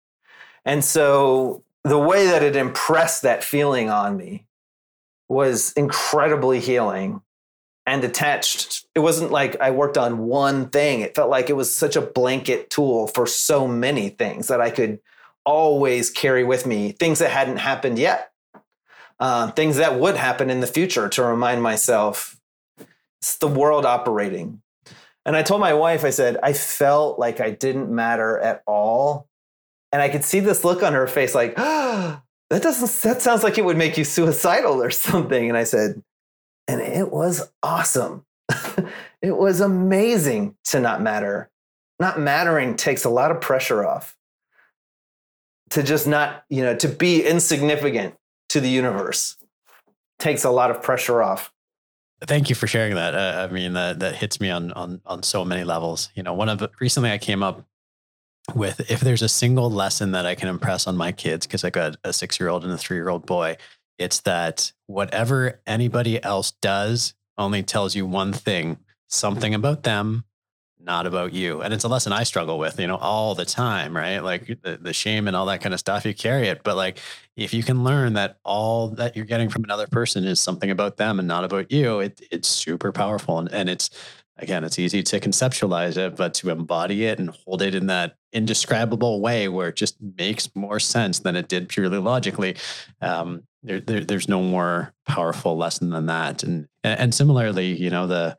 And 0.66 0.84
so 0.84 1.64
the 1.84 1.98
way 1.98 2.28
that 2.28 2.44
it 2.44 2.56
impressed 2.56 3.24
that 3.24 3.44
feeling 3.44 3.90
on 3.90 4.18
me 4.18 4.46
was 5.28 5.74
incredibly 5.74 6.60
healing 6.60 7.22
and 7.88 8.04
attached. 8.04 8.86
It 8.94 9.00
wasn't 9.00 9.32
like 9.32 9.60
I 9.60 9.72
worked 9.72 9.98
on 9.98 10.20
one 10.20 10.70
thing. 10.70 11.02
It 11.02 11.16
felt 11.16 11.32
like 11.32 11.50
it 11.50 11.56
was 11.56 11.74
such 11.74 11.96
a 11.96 12.02
blanket 12.02 12.70
tool 12.70 13.08
for 13.08 13.26
so 13.26 13.68
many 13.68 14.10
things 14.10 14.48
that 14.48 14.62
I 14.62 14.70
could 14.70 15.00
always 15.44 16.12
carry 16.12 16.44
with 16.44 16.68
me, 16.68 16.92
things 16.92 17.18
that 17.20 17.32
hadn't 17.32 17.58
happened 17.58 17.98
yet, 17.98 18.32
uh, 19.20 19.50
things 19.52 19.78
that 19.78 20.00
would 20.00 20.18
happen 20.18 20.52
in 20.52 20.60
the 20.60 20.68
future 20.68 21.10
to 21.10 21.24
remind 21.24 21.64
myself 21.64 22.40
it's 23.20 23.38
the 23.38 23.48
world 23.48 23.86
operating. 23.86 24.62
And 25.26 25.36
I 25.36 25.42
told 25.42 25.60
my 25.60 25.74
wife, 25.74 26.04
I 26.04 26.12
said, 26.12 26.38
I 26.44 26.54
felt 26.54 27.18
like 27.18 27.40
I 27.40 27.50
didn't 27.50 27.90
matter 27.90 28.38
at 28.40 28.62
all. 28.68 29.28
And 29.92 30.02
I 30.02 30.10
could 30.10 30.24
see 30.24 30.40
this 30.40 30.64
look 30.64 30.84
on 30.84 30.94
her 30.94 31.08
face 31.08 31.34
like, 31.34 31.56
oh, 31.58 32.22
that 32.50 32.62
doesn't, 32.62 33.02
that 33.02 33.22
sounds 33.22 33.44
like 33.44 33.58
it 33.58 33.66
would 33.66 33.78
make 33.78 33.98
you 33.98 34.04
suicidal 34.04 34.82
or 34.82 34.92
something. 34.92 35.50
And 35.50 35.58
I 35.58 35.64
said, 35.64 36.04
and 36.68 36.82
it 36.82 37.12
was 37.12 37.52
awesome. 37.64 38.26
it 39.22 39.36
was 39.36 39.62
amazing 39.62 40.56
to 40.66 40.80
not 40.80 41.02
matter. 41.02 41.50
Not 42.00 42.20
mattering 42.20 42.76
takes 42.76 43.06
a 43.06 43.10
lot 43.10 43.32
of 43.32 43.42
pressure 43.42 43.86
off. 43.86 44.16
To 45.72 45.82
just 45.82 46.06
not, 46.06 46.44
you 46.50 46.62
know, 46.62 46.76
to 46.76 46.88
be 46.88 47.26
insignificant 47.26 48.16
to 48.50 48.60
the 48.60 48.70
universe 48.70 49.38
takes 50.20 50.44
a 50.44 50.52
lot 50.52 50.72
of 50.72 50.82
pressure 50.82 51.24
off. 51.24 51.52
Thank 52.22 52.50
you 52.50 52.56
for 52.56 52.68
sharing 52.68 52.96
that. 52.96 53.14
Uh, 53.14 53.48
I 53.50 53.54
mean, 53.54 53.74
that 53.74 54.00
that 54.00 54.16
hits 54.16 54.40
me 54.40 54.50
on 54.50 54.72
on 54.74 55.02
on 55.06 55.24
so 55.24 55.44
many 55.44 55.64
levels. 55.64 56.10
You 56.16 56.24
know, 56.24 56.34
one 56.34 56.50
of 56.50 56.60
the, 56.60 56.72
recently 56.80 57.12
I 57.12 57.18
came 57.18 57.44
up 57.44 57.66
with 58.54 58.90
if 58.90 59.02
there's 59.02 59.22
a 59.22 59.30
single 59.30 59.70
lesson 59.70 60.12
that 60.12 60.26
I 60.26 60.36
can 60.36 60.48
impress 60.48 60.88
on 60.88 60.96
my 60.96 61.12
kids 61.12 61.46
because 61.46 61.64
I 61.64 61.70
got 61.70 61.98
a 62.04 62.14
six 62.14 62.40
year 62.40 62.50
old 62.50 62.64
and 62.64 62.72
a 62.72 62.78
three 62.78 62.98
year 62.98 63.10
old 63.10 63.26
boy, 63.26 63.58
it's 63.98 64.22
that 64.22 64.72
whatever 64.88 65.60
anybody 65.68 66.24
else 66.24 66.52
does 66.52 67.14
only 67.38 67.64
tells 67.64 67.96
you 67.96 68.06
one 68.06 68.32
thing: 68.32 68.78
something 69.10 69.54
about 69.54 69.84
them 69.84 70.24
not 70.86 71.08
about 71.08 71.34
you. 71.34 71.62
And 71.62 71.74
it's 71.74 71.84
a 71.84 71.88
lesson 71.88 72.14
I 72.14 72.24
struggle 72.24 72.60
with, 72.60 72.80
you 72.80 72.88
know, 72.88 72.98
all 72.98 73.36
the 73.36 73.46
time, 73.46 73.96
right? 73.96 74.20
Like 74.20 74.46
the, 74.62 74.78
the 74.78 74.94
shame 74.94 75.28
and 75.28 75.36
all 75.36 75.48
that 75.48 75.62
kind 75.62 75.74
of 75.74 75.80
stuff, 75.80 76.06
you 76.06 76.14
carry 76.14 76.48
it. 76.48 76.62
But 76.64 76.76
like, 76.76 77.00
if 77.36 77.54
you 77.54 77.64
can 77.64 77.84
learn 77.84 78.14
that 78.14 78.38
all 78.46 78.90
that 78.90 79.16
you're 79.16 79.26
getting 79.26 79.50
from 79.50 79.64
another 79.64 79.88
person 79.88 80.24
is 80.24 80.40
something 80.40 80.70
about 80.70 80.98
them 80.98 81.20
and 81.20 81.28
not 81.28 81.44
about 81.44 81.72
you, 81.72 82.00
it, 82.00 82.22
it's 82.32 82.48
super 82.48 82.92
powerful. 82.92 83.40
And, 83.40 83.52
and 83.52 83.70
it's, 83.70 83.90
again, 84.38 84.64
it's 84.64 84.78
easy 84.80 85.02
to 85.02 85.20
conceptualize 85.20 85.98
it, 85.98 86.16
but 86.16 86.34
to 86.36 86.50
embody 86.50 87.06
it 87.06 87.20
and 87.20 87.30
hold 87.30 87.62
it 87.62 87.74
in 87.74 87.88
that 87.88 88.16
indescribable 88.32 89.22
way 89.22 89.48
where 89.48 89.70
it 89.70 89.76
just 89.76 89.98
makes 90.18 90.54
more 90.56 90.80
sense 90.80 91.20
than 91.20 91.36
it 91.36 91.48
did 91.48 91.70
purely 91.70 91.98
logically. 91.98 92.56
Um, 93.02 93.44
there, 93.64 93.80
there, 93.80 94.02
there's 94.02 94.30
no 94.30 94.42
more 94.42 94.94
powerful 95.08 95.58
lesson 95.58 95.90
than 95.90 96.06
that. 96.06 96.44
And, 96.44 96.68
and 96.84 97.16
similarly, 97.16 97.74
you 97.74 97.90
know, 97.90 98.08
the, 98.08 98.38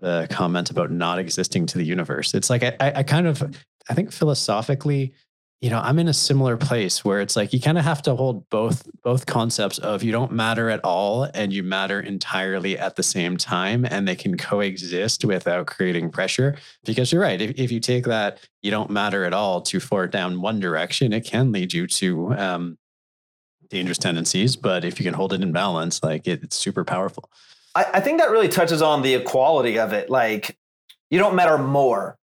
the 0.00 0.26
comment 0.30 0.70
about 0.70 0.90
not 0.90 1.18
existing 1.18 1.66
to 1.66 1.78
the 1.78 1.84
universe. 1.84 2.34
It's 2.34 2.50
like 2.50 2.62
I, 2.62 2.76
I 2.80 3.02
kind 3.02 3.26
of 3.26 3.42
I 3.88 3.94
think 3.94 4.12
philosophically, 4.12 5.12
you 5.60 5.70
know, 5.70 5.80
I'm 5.80 5.98
in 5.98 6.08
a 6.08 6.12
similar 6.12 6.56
place 6.56 7.04
where 7.04 7.20
it's 7.20 7.34
like 7.34 7.52
you 7.52 7.60
kind 7.60 7.78
of 7.78 7.84
have 7.84 8.02
to 8.02 8.14
hold 8.14 8.48
both 8.50 8.88
both 9.02 9.24
concepts 9.26 9.78
of 9.78 10.02
you 10.02 10.12
don't 10.12 10.32
matter 10.32 10.68
at 10.68 10.80
all 10.84 11.28
and 11.34 11.52
you 11.52 11.62
matter 11.62 11.98
entirely 12.00 12.78
at 12.78 12.96
the 12.96 13.02
same 13.02 13.36
time, 13.36 13.86
and 13.86 14.06
they 14.06 14.16
can 14.16 14.36
coexist 14.36 15.24
without 15.24 15.66
creating 15.66 16.10
pressure. 16.10 16.56
Because 16.84 17.10
you're 17.10 17.22
right, 17.22 17.40
if, 17.40 17.58
if 17.58 17.72
you 17.72 17.80
take 17.80 18.04
that 18.04 18.38
you 18.62 18.70
don't 18.70 18.90
matter 18.90 19.24
at 19.24 19.32
all 19.32 19.62
too 19.62 19.80
far 19.80 20.06
down 20.06 20.42
one 20.42 20.60
direction, 20.60 21.12
it 21.12 21.24
can 21.24 21.52
lead 21.52 21.72
you 21.72 21.86
to 21.86 22.34
um, 22.34 22.78
dangerous 23.70 23.98
tendencies. 23.98 24.56
But 24.56 24.84
if 24.84 25.00
you 25.00 25.04
can 25.04 25.14
hold 25.14 25.32
it 25.32 25.40
in 25.40 25.52
balance, 25.52 26.02
like 26.02 26.26
it, 26.28 26.42
it's 26.42 26.56
super 26.56 26.84
powerful. 26.84 27.30
I, 27.76 27.86
I 27.94 28.00
think 28.00 28.18
that 28.18 28.30
really 28.30 28.48
touches 28.48 28.80
on 28.82 29.02
the 29.02 29.14
equality 29.14 29.78
of 29.78 29.92
it. 29.92 30.08
Like, 30.08 30.56
you 31.10 31.18
don't 31.18 31.36
matter 31.36 31.58
more. 31.58 32.18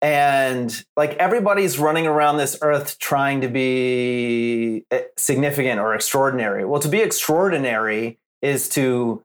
And 0.00 0.84
like 0.96 1.14
everybody's 1.14 1.78
running 1.78 2.06
around 2.06 2.36
this 2.36 2.58
earth 2.60 2.98
trying 2.98 3.40
to 3.40 3.48
be 3.48 4.84
eh, 4.90 5.02
significant 5.16 5.80
or 5.80 5.94
extraordinary. 5.94 6.64
Well, 6.64 6.80
to 6.80 6.88
be 6.88 7.00
extraordinary 7.00 8.18
is 8.42 8.68
to 8.70 9.22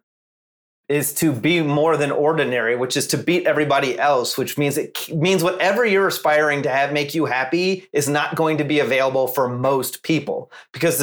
is 0.87 1.13
to 1.13 1.33
be 1.33 1.61
more 1.61 1.97
than 1.97 2.11
ordinary, 2.11 2.75
which 2.75 2.97
is 2.97 3.05
to 3.07 3.17
beat 3.17 3.45
everybody 3.45 3.99
else, 3.99 4.37
which 4.37 4.57
means 4.57 4.77
it 4.77 4.97
means 5.13 5.43
whatever 5.43 5.85
you're 5.85 6.07
aspiring 6.07 6.63
to 6.63 6.69
have 6.69 6.93
make 6.93 7.13
you 7.13 7.25
happy 7.25 7.87
is 7.91 8.07
not 8.07 8.35
going 8.35 8.57
to 8.57 8.63
be 8.63 8.79
available 8.79 9.27
for 9.27 9.49
most 9.49 10.01
people 10.01 10.49
because 10.71 10.97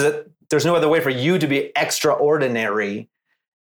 there's 0.49 0.65
no 0.65 0.75
other 0.75 0.89
way 0.89 1.01
for 1.01 1.11
you 1.11 1.39
to 1.39 1.47
be 1.47 1.71
extraordinary 1.77 3.09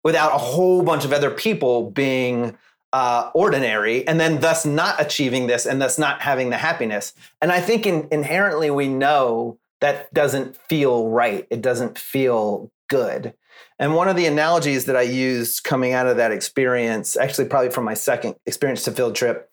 without 0.04 0.34
a 0.34 0.38
whole 0.38 0.82
bunch 0.82 1.04
of 1.04 1.12
other 1.12 1.30
people 1.30 1.90
being 1.90 2.56
uh, 2.92 3.30
ordinary 3.34 4.06
and 4.06 4.20
then 4.20 4.38
thus 4.38 4.64
not 4.64 5.00
achieving 5.00 5.48
this 5.48 5.66
and 5.66 5.82
thus 5.82 5.98
not 5.98 6.20
having 6.20 6.50
the 6.50 6.56
happiness. 6.56 7.12
And 7.42 7.50
I 7.50 7.60
think 7.60 7.86
in, 7.86 8.06
inherently 8.12 8.70
we 8.70 8.86
know 8.86 9.58
that 9.80 10.14
doesn't 10.14 10.56
feel 10.56 11.08
right. 11.08 11.46
It 11.50 11.60
doesn't 11.60 11.98
feel 11.98 12.70
good. 12.88 13.34
And 13.78 13.94
one 13.94 14.08
of 14.08 14.14
the 14.14 14.26
analogies 14.26 14.84
that 14.84 14.96
I 14.96 15.02
used 15.02 15.64
coming 15.64 15.92
out 15.92 16.06
of 16.06 16.18
that 16.18 16.30
experience, 16.30 17.16
actually, 17.16 17.48
probably 17.48 17.70
from 17.70 17.84
my 17.84 17.94
second 17.94 18.36
experience 18.46 18.84
to 18.84 18.92
field 18.92 19.16
trip, 19.16 19.50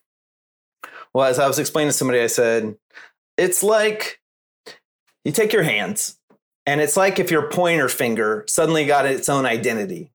was 1.13 1.39
I 1.39 1.47
was 1.47 1.57
explaining 1.57 1.89
to 1.89 1.97
somebody, 1.97 2.21
I 2.21 2.27
said, 2.27 2.75
it's 3.37 3.63
like 3.63 4.21
you 5.25 5.31
take 5.31 5.51
your 5.51 5.63
hands, 5.63 6.19
and 6.65 6.79
it's 6.79 6.95
like 6.95 7.19
if 7.19 7.31
your 7.31 7.49
pointer 7.49 7.89
finger 7.89 8.45
suddenly 8.47 8.85
got 8.85 9.05
its 9.05 9.27
own 9.27 9.45
identity. 9.45 10.11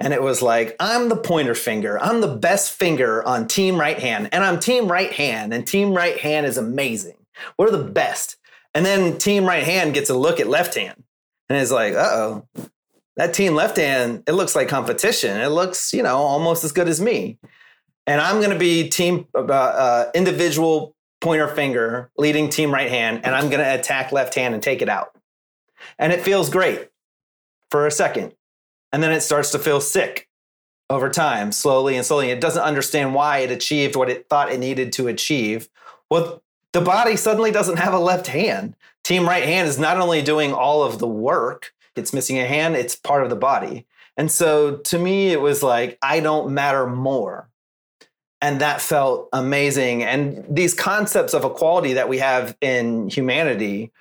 And 0.00 0.12
it 0.12 0.22
was 0.22 0.42
like, 0.42 0.76
I'm 0.78 1.08
the 1.08 1.16
pointer 1.16 1.54
finger. 1.54 1.98
I'm 1.98 2.20
the 2.20 2.36
best 2.36 2.72
finger 2.72 3.26
on 3.26 3.48
team 3.48 3.78
right 3.78 3.98
hand. 3.98 4.28
And 4.32 4.44
I'm 4.44 4.60
team 4.60 4.90
right 4.90 5.12
hand. 5.12 5.52
And 5.52 5.66
team 5.66 5.92
right 5.92 6.18
hand 6.18 6.46
is 6.46 6.56
amazing. 6.56 7.16
We're 7.58 7.70
the 7.70 7.82
best. 7.82 8.36
And 8.74 8.86
then 8.86 9.18
team 9.18 9.44
right 9.44 9.64
hand 9.64 9.94
gets 9.94 10.10
a 10.10 10.16
look 10.16 10.38
at 10.38 10.46
left 10.46 10.76
hand. 10.76 11.02
And 11.48 11.58
it's 11.58 11.72
like, 11.72 11.94
uh 11.94 12.10
oh, 12.12 12.48
that 13.16 13.34
team 13.34 13.54
left 13.54 13.76
hand, 13.76 14.22
it 14.28 14.32
looks 14.32 14.54
like 14.54 14.68
competition. 14.68 15.40
It 15.40 15.48
looks, 15.48 15.92
you 15.92 16.04
know, 16.04 16.16
almost 16.16 16.62
as 16.62 16.72
good 16.72 16.88
as 16.88 17.00
me. 17.00 17.38
And 18.06 18.20
I'm 18.20 18.36
going 18.36 18.52
to 18.52 18.58
be 18.58 18.88
team 18.88 19.26
uh, 19.34 19.40
uh, 19.40 20.10
individual 20.14 20.94
pointer 21.20 21.48
finger 21.48 22.10
leading 22.16 22.48
team 22.48 22.72
right 22.72 22.88
hand, 22.88 23.20
and 23.24 23.34
I'm 23.34 23.50
going 23.50 23.62
to 23.62 23.74
attack 23.74 24.12
left 24.12 24.34
hand 24.34 24.54
and 24.54 24.62
take 24.62 24.82
it 24.82 24.88
out. 24.88 25.14
And 25.98 26.12
it 26.12 26.22
feels 26.22 26.48
great 26.48 26.88
for 27.70 27.86
a 27.86 27.90
second. 27.90 28.32
And 28.92 29.02
then 29.02 29.12
it 29.12 29.20
starts 29.20 29.50
to 29.52 29.58
feel 29.58 29.80
sick 29.80 30.28
over 30.90 31.10
time, 31.10 31.52
slowly 31.52 31.96
and 31.96 32.06
slowly. 32.06 32.30
It 32.30 32.40
doesn't 32.40 32.62
understand 32.62 33.14
why 33.14 33.38
it 33.38 33.50
achieved 33.50 33.96
what 33.96 34.08
it 34.08 34.28
thought 34.28 34.52
it 34.52 34.58
needed 34.58 34.92
to 34.94 35.08
achieve. 35.08 35.68
Well, 36.10 36.42
the 36.72 36.80
body 36.80 37.16
suddenly 37.16 37.50
doesn't 37.50 37.78
have 37.78 37.94
a 37.94 37.98
left 37.98 38.28
hand. 38.28 38.74
Team 39.04 39.26
right 39.26 39.44
hand 39.44 39.68
is 39.68 39.78
not 39.78 39.98
only 39.98 40.22
doing 40.22 40.52
all 40.52 40.82
of 40.82 40.98
the 40.98 41.08
work, 41.08 41.72
it's 41.96 42.12
missing 42.12 42.38
a 42.38 42.46
hand, 42.46 42.76
it's 42.76 42.96
part 42.96 43.22
of 43.22 43.30
the 43.30 43.36
body. 43.36 43.86
And 44.16 44.30
so 44.30 44.76
to 44.76 44.98
me, 44.98 45.30
it 45.30 45.40
was 45.40 45.62
like, 45.62 45.98
I 46.02 46.20
don't 46.20 46.52
matter 46.52 46.86
more. 46.86 47.48
And 48.40 48.60
that 48.60 48.80
felt 48.80 49.28
amazing. 49.32 50.04
And 50.04 50.44
these 50.48 50.74
concepts 50.74 51.34
of 51.34 51.44
equality 51.44 51.94
that 51.94 52.08
we 52.08 52.18
have 52.18 52.56
in 52.60 53.08
humanity 53.08 53.92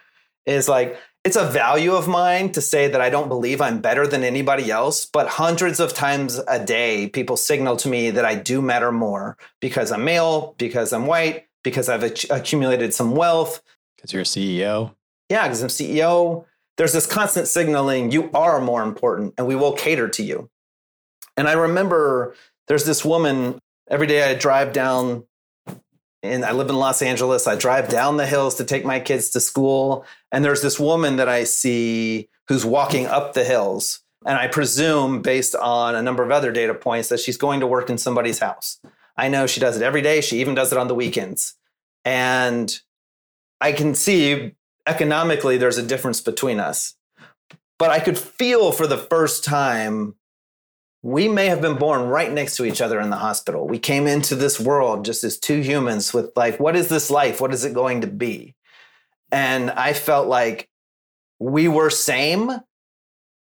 is 0.45 0.69
like, 0.69 0.97
it's 1.27 1.35
a 1.35 1.45
value 1.45 1.93
of 1.93 2.07
mine 2.07 2.51
to 2.53 2.61
say 2.61 2.87
that 2.87 3.01
I 3.01 3.09
don't 3.09 3.27
believe 3.27 3.61
I'm 3.61 3.81
better 3.81 4.07
than 4.07 4.23
anybody 4.23 4.71
else, 4.71 5.05
but 5.05 5.27
hundreds 5.27 5.79
of 5.79 5.93
times 5.93 6.39
a 6.47 6.63
day, 6.63 7.07
people 7.07 7.37
signal 7.37 7.77
to 7.77 7.87
me 7.87 8.09
that 8.09 8.25
I 8.25 8.33
do 8.33 8.61
matter 8.61 8.91
more 8.91 9.37
because 9.59 9.91
I'm 9.91 10.03
male, 10.03 10.55
because 10.57 10.91
I'm 10.91 11.05
white, 11.05 11.47
because 11.63 11.89
I've 11.89 12.03
accumulated 12.31 12.93
some 12.93 13.11
wealth. 13.11 13.61
Because 13.95 14.11
you're 14.11 14.23
a 14.23 14.25
CEO. 14.25 14.95
Yeah, 15.29 15.43
because 15.43 15.61
I'm 15.61 15.69
CEO 15.69 16.45
there's 16.77 16.93
this 16.93 17.07
constant 17.07 17.47
signaling 17.47 18.11
you 18.11 18.29
are 18.33 18.61
more 18.61 18.83
important 18.83 19.33
and 19.37 19.47
we 19.47 19.55
will 19.55 19.73
cater 19.73 20.07
to 20.07 20.23
you. 20.23 20.49
And 21.35 21.47
I 21.47 21.53
remember 21.53 22.35
there's 22.67 22.85
this 22.85 23.03
woman 23.03 23.59
every 23.89 24.07
day 24.07 24.29
I 24.29 24.35
drive 24.35 24.73
down 24.73 25.25
and 26.23 26.43
I 26.43 26.51
live 26.51 26.69
in 26.69 26.75
Los 26.75 27.01
Angeles. 27.01 27.47
I 27.47 27.55
drive 27.55 27.89
down 27.89 28.17
the 28.17 28.25
hills 28.25 28.55
to 28.55 28.63
take 28.63 28.85
my 28.85 28.99
kids 28.99 29.29
to 29.31 29.39
school. 29.39 30.05
And 30.31 30.43
there's 30.43 30.61
this 30.61 30.79
woman 30.79 31.17
that 31.17 31.29
I 31.29 31.43
see 31.43 32.29
who's 32.47 32.65
walking 32.65 33.05
up 33.05 33.33
the 33.33 33.43
hills. 33.43 34.01
And 34.25 34.37
I 34.37 34.47
presume, 34.47 35.21
based 35.21 35.55
on 35.55 35.95
a 35.95 36.01
number 36.01 36.23
of 36.23 36.31
other 36.31 36.51
data 36.51 36.73
points, 36.73 37.09
that 37.09 37.19
she's 37.19 37.37
going 37.37 37.59
to 37.59 37.67
work 37.67 37.89
in 37.89 37.97
somebody's 37.97 38.39
house. 38.39 38.79
I 39.15 39.29
know 39.29 39.47
she 39.47 39.59
does 39.59 39.77
it 39.77 39.83
every 39.83 40.01
day. 40.01 40.21
She 40.21 40.39
even 40.41 40.55
does 40.55 40.71
it 40.71 40.77
on 40.77 40.87
the 40.87 40.95
weekends. 40.95 41.55
And 42.03 42.79
I 43.61 43.71
can 43.71 43.95
see 43.95 44.55
economically 44.87 45.57
there's 45.57 45.77
a 45.77 45.83
difference 45.83 46.21
between 46.21 46.59
us. 46.59 46.95
But 47.79 47.91
I 47.91 47.99
could 47.99 48.17
feel 48.17 48.71
for 48.71 48.87
the 48.87 48.97
first 48.97 49.43
time 49.43 50.15
we 51.07 51.29
may 51.29 51.45
have 51.45 51.61
been 51.61 51.77
born 51.77 52.09
right 52.09 52.33
next 52.33 52.57
to 52.57 52.65
each 52.65 52.81
other 52.81 52.99
in 52.99 53.09
the 53.09 53.15
hospital. 53.15 53.65
We 53.65 53.79
came 53.79 54.07
into 54.07 54.35
this 54.35 54.59
world 54.59 55.05
just 55.05 55.23
as 55.23 55.39
two 55.39 55.61
humans 55.61 56.13
with 56.13 56.33
like, 56.35 56.59
what 56.59 56.75
is 56.75 56.89
this 56.89 57.09
life? 57.09 57.39
What 57.39 57.53
is 57.53 57.63
it 57.63 57.73
going 57.73 58.01
to 58.01 58.07
be? 58.07 58.55
And 59.31 59.71
I 59.71 59.93
felt 59.93 60.27
like 60.27 60.67
we 61.39 61.69
were 61.69 61.89
same 61.89 62.51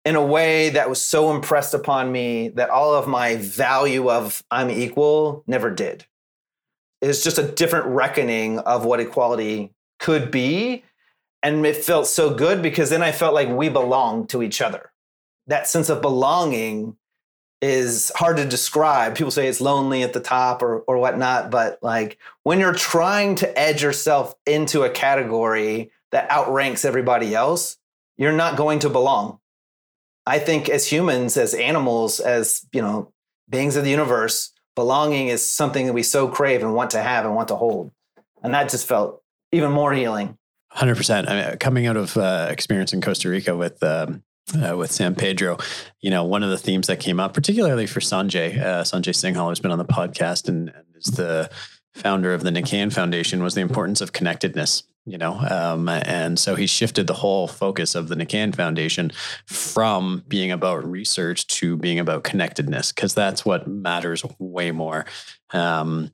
in 0.04 0.16
a 0.16 0.26
way 0.26 0.70
that 0.70 0.88
was 0.88 1.00
so 1.00 1.32
impressed 1.32 1.74
upon 1.74 2.10
me 2.10 2.48
that 2.48 2.70
all 2.70 2.92
of 2.92 3.06
my 3.06 3.36
value 3.36 4.10
of 4.10 4.42
I'm 4.50 4.68
equal 4.68 5.44
never 5.46 5.70
did. 5.70 6.06
It's 7.00 7.22
just 7.22 7.38
a 7.38 7.46
different 7.46 7.86
reckoning 7.86 8.58
of 8.58 8.84
what 8.84 8.98
equality 8.98 9.72
could 10.00 10.32
be 10.32 10.82
and 11.40 11.64
it 11.64 11.76
felt 11.76 12.08
so 12.08 12.34
good 12.34 12.62
because 12.62 12.90
then 12.90 13.04
I 13.04 13.12
felt 13.12 13.32
like 13.32 13.48
we 13.48 13.68
belonged 13.68 14.28
to 14.30 14.42
each 14.42 14.60
other. 14.60 14.90
That 15.46 15.68
sense 15.68 15.88
of 15.88 16.02
belonging 16.02 16.96
is 17.62 18.12
hard 18.16 18.36
to 18.36 18.44
describe. 18.44 19.16
People 19.16 19.30
say 19.30 19.48
it's 19.48 19.60
lonely 19.60 20.02
at 20.02 20.12
the 20.12 20.20
top 20.20 20.62
or 20.62 20.80
or 20.80 20.98
whatnot, 20.98 21.50
but 21.50 21.78
like 21.82 22.18
when 22.42 22.60
you're 22.60 22.74
trying 22.74 23.34
to 23.36 23.58
edge 23.58 23.82
yourself 23.82 24.34
into 24.46 24.82
a 24.82 24.90
category 24.90 25.90
that 26.12 26.30
outranks 26.30 26.84
everybody 26.84 27.34
else, 27.34 27.78
you're 28.16 28.32
not 28.32 28.56
going 28.56 28.80
to 28.80 28.90
belong. 28.90 29.38
I 30.26 30.38
think 30.38 30.68
as 30.68 30.86
humans, 30.86 31.36
as 31.36 31.54
animals, 31.54 32.20
as 32.20 32.66
you 32.72 32.80
know, 32.80 33.12
beings 33.48 33.76
of 33.76 33.84
the 33.84 33.90
universe, 33.90 34.52
belonging 34.74 35.28
is 35.28 35.48
something 35.48 35.86
that 35.86 35.92
we 35.92 36.02
so 36.02 36.28
crave 36.28 36.62
and 36.62 36.74
want 36.74 36.90
to 36.90 37.02
have 37.02 37.24
and 37.24 37.34
want 37.34 37.48
to 37.48 37.56
hold. 37.56 37.90
And 38.42 38.54
that 38.54 38.68
just 38.68 38.86
felt 38.86 39.22
even 39.52 39.72
more 39.72 39.92
healing. 39.92 40.38
Hundred 40.68 40.96
percent. 40.96 41.28
I 41.28 41.50
mean, 41.50 41.58
coming 41.58 41.86
out 41.86 41.96
of 41.96 42.16
uh, 42.16 42.48
experience 42.50 42.92
in 42.92 43.00
Costa 43.00 43.28
Rica 43.28 43.56
with 43.56 43.82
um, 43.82 44.22
uh, 44.52 44.76
with 44.76 44.92
San 44.92 45.14
Pedro, 45.14 45.58
you 46.00 46.10
know, 46.10 46.24
one 46.24 46.42
of 46.42 46.50
the 46.50 46.58
themes 46.58 46.86
that 46.86 47.00
came 47.00 47.18
up, 47.18 47.34
particularly 47.34 47.86
for 47.86 48.00
Sanjay, 48.00 48.60
uh, 48.60 48.82
Sanjay 48.82 49.14
Singhal, 49.14 49.48
who's 49.48 49.60
been 49.60 49.70
on 49.70 49.78
the 49.78 49.84
podcast 49.84 50.48
and, 50.48 50.68
and, 50.68 50.84
is 50.96 51.06
the 51.06 51.50
founder 51.94 52.34
of 52.34 52.42
the 52.42 52.50
Nikean 52.50 52.90
Foundation, 52.90 53.42
was 53.42 53.54
the 53.54 53.60
importance 53.60 54.00
of 54.00 54.12
connectedness. 54.12 54.84
You 55.06 55.18
know, 55.18 55.34
um, 55.34 55.86
and 55.90 56.38
so 56.38 56.54
he 56.54 56.66
shifted 56.66 57.06
the 57.06 57.12
whole 57.12 57.46
focus 57.46 57.94
of 57.94 58.08
the 58.08 58.16
Nikean 58.16 58.52
Foundation 58.52 59.12
from 59.44 60.24
being 60.28 60.50
about 60.50 60.82
research 60.90 61.46
to 61.48 61.76
being 61.76 61.98
about 61.98 62.24
connectedness, 62.24 62.90
because 62.90 63.12
that's 63.12 63.44
what 63.44 63.68
matters 63.68 64.24
way 64.38 64.70
more. 64.70 65.04
Um, 65.52 66.10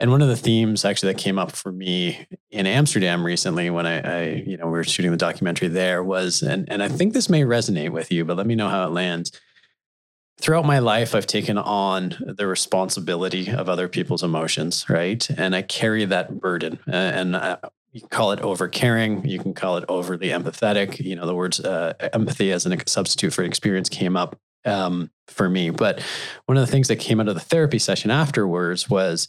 and 0.00 0.10
one 0.10 0.22
of 0.22 0.28
the 0.28 0.36
themes 0.36 0.84
actually 0.84 1.12
that 1.12 1.20
came 1.20 1.38
up 1.38 1.52
for 1.52 1.70
me 1.70 2.26
in 2.50 2.66
Amsterdam 2.66 3.24
recently 3.24 3.70
when 3.70 3.86
I, 3.86 4.00
I, 4.00 4.24
you 4.46 4.56
know, 4.56 4.66
we 4.66 4.72
were 4.72 4.84
shooting 4.84 5.12
the 5.12 5.16
documentary 5.16 5.68
there 5.68 6.02
was, 6.02 6.42
and, 6.42 6.68
and 6.70 6.82
I 6.82 6.88
think 6.88 7.12
this 7.12 7.28
may 7.28 7.42
resonate 7.42 7.90
with 7.90 8.10
you, 8.10 8.24
but 8.24 8.36
let 8.36 8.46
me 8.46 8.54
know 8.54 8.68
how 8.68 8.86
it 8.86 8.90
lands. 8.92 9.32
Throughout 10.40 10.66
my 10.66 10.80
life, 10.80 11.14
I've 11.14 11.28
taken 11.28 11.56
on 11.56 12.16
the 12.36 12.46
responsibility 12.48 13.50
of 13.50 13.68
other 13.68 13.86
people's 13.86 14.24
emotions, 14.24 14.84
right? 14.88 15.28
And 15.30 15.54
I 15.54 15.62
carry 15.62 16.04
that 16.06 16.40
burden. 16.40 16.80
And 16.88 17.36
I, 17.36 17.58
you 17.92 18.00
can 18.00 18.08
call 18.08 18.32
it 18.32 18.40
overcaring, 18.40 19.24
you 19.24 19.38
can 19.38 19.54
call 19.54 19.76
it 19.76 19.84
overly 19.88 20.30
empathetic. 20.30 20.98
You 20.98 21.14
know, 21.14 21.26
the 21.26 21.36
words 21.36 21.60
uh, 21.60 21.94
empathy 22.12 22.50
as 22.50 22.66
a 22.66 22.76
substitute 22.86 23.32
for 23.32 23.44
experience 23.44 23.88
came 23.88 24.16
up 24.16 24.36
um, 24.64 25.12
for 25.28 25.48
me. 25.48 25.70
But 25.70 26.02
one 26.46 26.58
of 26.58 26.66
the 26.66 26.70
things 26.70 26.88
that 26.88 26.96
came 26.96 27.20
out 27.20 27.28
of 27.28 27.34
the 27.34 27.40
therapy 27.40 27.78
session 27.78 28.10
afterwards 28.10 28.90
was 28.90 29.28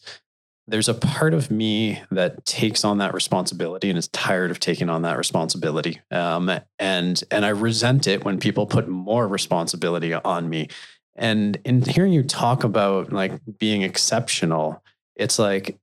there's 0.67 0.89
a 0.89 0.93
part 0.93 1.33
of 1.33 1.51
me 1.51 2.01
that 2.11 2.43
takes 2.45 2.83
on 2.83 2.97
that 2.97 3.13
responsibility 3.13 3.89
and 3.89 3.97
is 3.97 4.07
tired 4.09 4.49
of 4.49 4.59
taking 4.59 4.89
on 4.89 5.03
that 5.03 5.17
responsibility. 5.17 6.01
Um, 6.11 6.51
and 6.79 7.23
and 7.31 7.45
i 7.45 7.49
resent 7.49 8.07
it 8.07 8.25
when 8.25 8.39
people 8.39 8.65
put 8.65 8.87
more 8.87 9.27
responsibility 9.27 10.13
on 10.13 10.49
me. 10.49 10.67
And 11.15 11.57
in 11.63 11.81
hearing 11.81 12.13
you 12.13 12.23
talk 12.23 12.63
about 12.63 13.13
like 13.13 13.33
being 13.59 13.83
exceptional 13.83 14.83
it's 15.15 15.39
like 15.39 15.77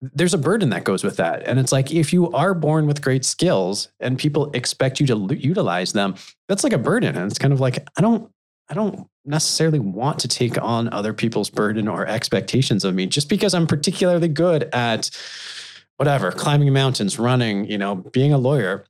there's 0.00 0.34
a 0.34 0.38
burden 0.38 0.70
that 0.70 0.82
goes 0.82 1.04
with 1.04 1.16
that. 1.18 1.46
And 1.46 1.60
it's 1.60 1.70
like 1.70 1.92
if 1.92 2.12
you 2.12 2.28
are 2.32 2.54
born 2.54 2.88
with 2.88 3.02
great 3.02 3.24
skills 3.24 3.88
and 4.00 4.18
people 4.18 4.50
expect 4.52 4.98
you 4.98 5.06
to 5.06 5.36
utilize 5.36 5.92
them 5.92 6.16
that's 6.48 6.64
like 6.64 6.72
a 6.72 6.78
burden. 6.78 7.16
And 7.16 7.30
it's 7.30 7.38
kind 7.38 7.52
of 7.52 7.60
like 7.60 7.86
i 7.96 8.00
don't 8.00 8.30
I 8.68 8.74
don't 8.74 9.06
necessarily 9.24 9.78
want 9.78 10.18
to 10.20 10.28
take 10.28 10.60
on 10.60 10.92
other 10.92 11.12
people's 11.12 11.50
burden 11.50 11.88
or 11.88 12.06
expectations 12.06 12.84
of 12.84 12.94
me 12.94 13.06
just 13.06 13.28
because 13.28 13.54
I'm 13.54 13.66
particularly 13.66 14.28
good 14.28 14.68
at 14.72 15.10
whatever, 15.96 16.32
climbing 16.32 16.72
mountains, 16.72 17.18
running, 17.18 17.64
you 17.66 17.78
know, 17.78 17.94
being 17.94 18.32
a 18.32 18.38
lawyer. 18.38 18.84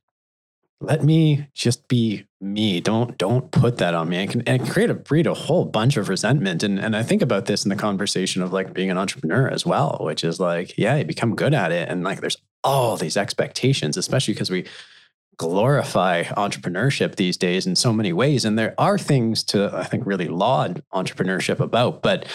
let 0.81 1.03
me 1.03 1.47
just 1.53 1.87
be 1.87 2.25
me. 2.41 2.81
Don't 2.81 3.17
don't 3.17 3.51
put 3.51 3.77
that 3.77 3.93
on 3.93 4.09
me. 4.09 4.17
And 4.17 4.29
can, 4.29 4.41
and 4.41 4.69
create 4.69 4.89
a 4.89 4.93
breed 4.93 5.27
a 5.27 5.33
whole 5.33 5.65
bunch 5.65 5.97
of 5.97 6.09
resentment. 6.09 6.61
And 6.61 6.79
and 6.79 6.95
I 6.95 7.03
think 7.03 7.21
about 7.21 7.45
this 7.45 7.63
in 7.63 7.69
the 7.69 7.75
conversation 7.75 8.43
of 8.43 8.51
like 8.51 8.73
being 8.73 8.91
an 8.91 8.97
entrepreneur 8.97 9.47
as 9.47 9.65
well, 9.65 9.99
which 10.01 10.23
is 10.23 10.39
like, 10.39 10.77
yeah, 10.77 10.97
you 10.97 11.05
become 11.05 11.35
good 11.35 11.53
at 11.53 11.71
it. 11.71 11.87
And 11.89 12.03
like 12.03 12.19
there's 12.21 12.37
all 12.63 12.97
these 12.97 13.17
expectations, 13.17 13.97
especially 13.97 14.33
because 14.33 14.49
we 14.49 14.65
glorify 15.37 16.23
entrepreneurship 16.23 17.15
these 17.15 17.37
days 17.37 17.65
in 17.65 17.75
so 17.75 17.93
many 17.93 18.13
ways. 18.13 18.45
And 18.45 18.57
there 18.57 18.75
are 18.77 18.97
things 18.97 19.43
to, 19.45 19.69
I 19.73 19.83
think, 19.83 20.05
really 20.05 20.27
laud 20.27 20.83
entrepreneurship 20.93 21.59
about. 21.59 22.01
But 22.01 22.25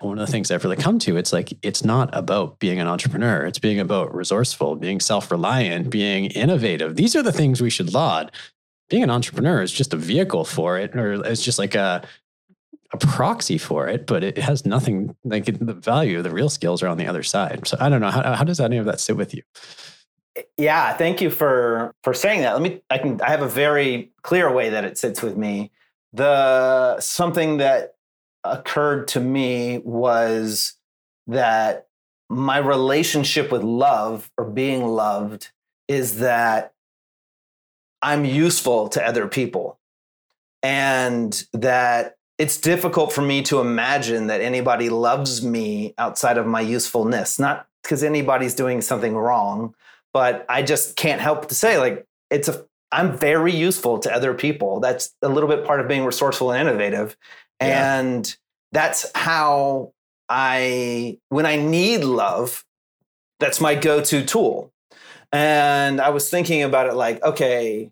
one 0.00 0.18
of 0.18 0.26
the 0.26 0.32
things 0.32 0.50
I've 0.50 0.64
really 0.64 0.76
come 0.76 0.98
to, 1.00 1.16
it's 1.16 1.32
like, 1.32 1.52
it's 1.62 1.84
not 1.84 2.10
about 2.12 2.58
being 2.58 2.80
an 2.80 2.88
entrepreneur. 2.88 3.44
It's 3.44 3.58
being 3.58 3.78
about 3.78 4.14
resourceful, 4.14 4.76
being 4.76 5.00
self 5.00 5.30
reliant, 5.30 5.90
being 5.90 6.26
innovative. 6.26 6.96
These 6.96 7.14
are 7.14 7.22
the 7.22 7.32
things 7.32 7.60
we 7.60 7.70
should 7.70 7.94
laud. 7.94 8.32
Being 8.90 9.04
an 9.04 9.10
entrepreneur 9.10 9.62
is 9.62 9.72
just 9.72 9.94
a 9.94 9.96
vehicle 9.96 10.44
for 10.44 10.78
it, 10.78 10.94
or 10.96 11.24
it's 11.24 11.42
just 11.42 11.58
like 11.58 11.74
a, 11.74 12.02
a 12.92 12.98
proxy 12.98 13.56
for 13.56 13.88
it, 13.88 14.06
but 14.06 14.22
it 14.22 14.36
has 14.38 14.66
nothing 14.66 15.16
like 15.24 15.46
the 15.46 15.72
value, 15.72 16.20
the 16.20 16.30
real 16.30 16.50
skills 16.50 16.82
are 16.82 16.88
on 16.88 16.98
the 16.98 17.06
other 17.06 17.22
side. 17.22 17.66
So 17.66 17.76
I 17.80 17.88
don't 17.88 18.00
know. 18.00 18.10
How, 18.10 18.34
how 18.34 18.44
does 18.44 18.60
any 18.60 18.76
of 18.76 18.84
that 18.86 19.00
sit 19.00 19.16
with 19.16 19.34
you? 19.34 19.42
Yeah 20.56 20.92
thank 20.94 21.20
you 21.20 21.30
for 21.30 21.94
for 22.02 22.14
saying 22.14 22.40
that. 22.42 22.52
Let 22.52 22.62
me 22.62 22.82
i 22.90 22.98
can 22.98 23.20
i 23.20 23.30
have 23.30 23.42
a 23.42 23.48
very 23.48 24.12
clear 24.22 24.52
way 24.52 24.70
that 24.70 24.84
it 24.84 24.98
sits 24.98 25.22
with 25.22 25.36
me. 25.36 25.70
The 26.12 27.00
something 27.00 27.58
that 27.58 27.94
occurred 28.44 29.08
to 29.08 29.20
me 29.20 29.78
was 29.78 30.74
that 31.26 31.86
my 32.28 32.58
relationship 32.58 33.52
with 33.52 33.62
love 33.62 34.30
or 34.36 34.44
being 34.44 34.86
loved 34.86 35.50
is 35.88 36.18
that 36.18 36.74
i'm 38.00 38.24
useful 38.24 38.88
to 38.90 39.06
other 39.06 39.28
people. 39.28 39.78
And 40.64 41.44
that 41.52 42.16
it's 42.38 42.56
difficult 42.56 43.12
for 43.12 43.22
me 43.22 43.42
to 43.42 43.60
imagine 43.60 44.28
that 44.28 44.40
anybody 44.40 44.88
loves 44.88 45.44
me 45.44 45.94
outside 45.98 46.38
of 46.38 46.46
my 46.46 46.60
usefulness. 46.60 47.38
Not 47.38 47.66
because 47.82 48.02
anybody's 48.02 48.54
doing 48.54 48.80
something 48.80 49.16
wrong 49.16 49.74
but 50.12 50.44
I 50.48 50.62
just 50.62 50.96
can't 50.96 51.20
help 51.20 51.48
to 51.48 51.54
say 51.54 51.78
like 51.78 52.06
it's 52.30 52.48
a 52.48 52.64
I'm 52.92 53.16
very 53.16 53.54
useful 53.54 53.98
to 54.00 54.14
other 54.14 54.34
people. 54.34 54.78
That's 54.80 55.14
a 55.22 55.28
little 55.28 55.48
bit 55.48 55.64
part 55.64 55.80
of 55.80 55.88
being 55.88 56.04
resourceful 56.04 56.52
and 56.52 56.68
innovative. 56.68 57.16
Yeah. 57.60 57.98
And 57.98 58.36
that's 58.70 59.10
how 59.14 59.92
I 60.28 61.18
when 61.30 61.46
I 61.46 61.56
need 61.56 62.04
love, 62.04 62.64
that's 63.40 63.60
my 63.60 63.74
go-to 63.74 64.24
tool. 64.24 64.72
And 65.32 66.00
I 66.00 66.10
was 66.10 66.28
thinking 66.28 66.62
about 66.62 66.86
it 66.86 66.94
like, 66.94 67.22
okay, 67.24 67.90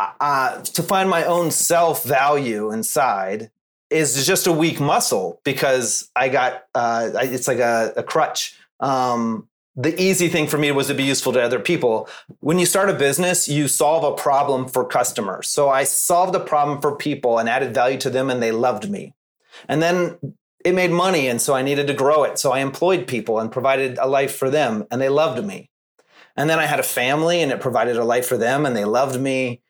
uh, 0.00 0.62
to 0.62 0.82
find 0.82 1.08
my 1.08 1.24
own 1.24 1.50
self 1.50 2.04
value 2.04 2.72
inside 2.72 3.50
is 3.90 4.26
just 4.26 4.46
a 4.46 4.52
weak 4.52 4.80
muscle 4.80 5.40
because 5.44 6.10
I 6.16 6.28
got 6.28 6.64
uh, 6.74 7.10
it's 7.14 7.48
like 7.48 7.58
a, 7.58 7.92
a 7.96 8.02
crutch. 8.02 8.58
Um, 8.80 9.48
the 9.76 10.00
easy 10.00 10.28
thing 10.28 10.46
for 10.46 10.56
me 10.56 10.70
was 10.70 10.86
to 10.86 10.94
be 10.94 11.02
useful 11.02 11.32
to 11.32 11.42
other 11.42 11.58
people. 11.58 12.08
When 12.40 12.58
you 12.58 12.66
start 12.66 12.90
a 12.90 12.94
business, 12.94 13.48
you 13.48 13.66
solve 13.66 14.04
a 14.04 14.20
problem 14.20 14.68
for 14.68 14.84
customers. 14.84 15.48
So 15.48 15.68
I 15.68 15.84
solved 15.84 16.34
a 16.36 16.40
problem 16.40 16.80
for 16.80 16.96
people 16.96 17.38
and 17.38 17.48
added 17.48 17.74
value 17.74 17.98
to 17.98 18.10
them, 18.10 18.30
and 18.30 18.42
they 18.42 18.52
loved 18.52 18.88
me. 18.88 19.14
And 19.68 19.82
then 19.82 20.18
it 20.64 20.74
made 20.74 20.92
money, 20.92 21.28
and 21.28 21.40
so 21.40 21.54
I 21.54 21.62
needed 21.62 21.88
to 21.88 21.94
grow 21.94 22.22
it. 22.22 22.38
So 22.38 22.52
I 22.52 22.60
employed 22.60 23.06
people 23.06 23.40
and 23.40 23.50
provided 23.50 23.98
a 23.98 24.06
life 24.06 24.36
for 24.36 24.48
them, 24.48 24.84
and 24.90 25.00
they 25.00 25.08
loved 25.08 25.44
me. 25.44 25.70
And 26.36 26.48
then 26.48 26.58
I 26.58 26.66
had 26.66 26.80
a 26.80 26.84
family, 26.84 27.42
and 27.42 27.50
it 27.50 27.60
provided 27.60 27.96
a 27.96 28.04
life 28.04 28.26
for 28.26 28.36
them, 28.36 28.66
and 28.66 28.76
they 28.76 28.84
loved 28.84 29.20
me. 29.20 29.60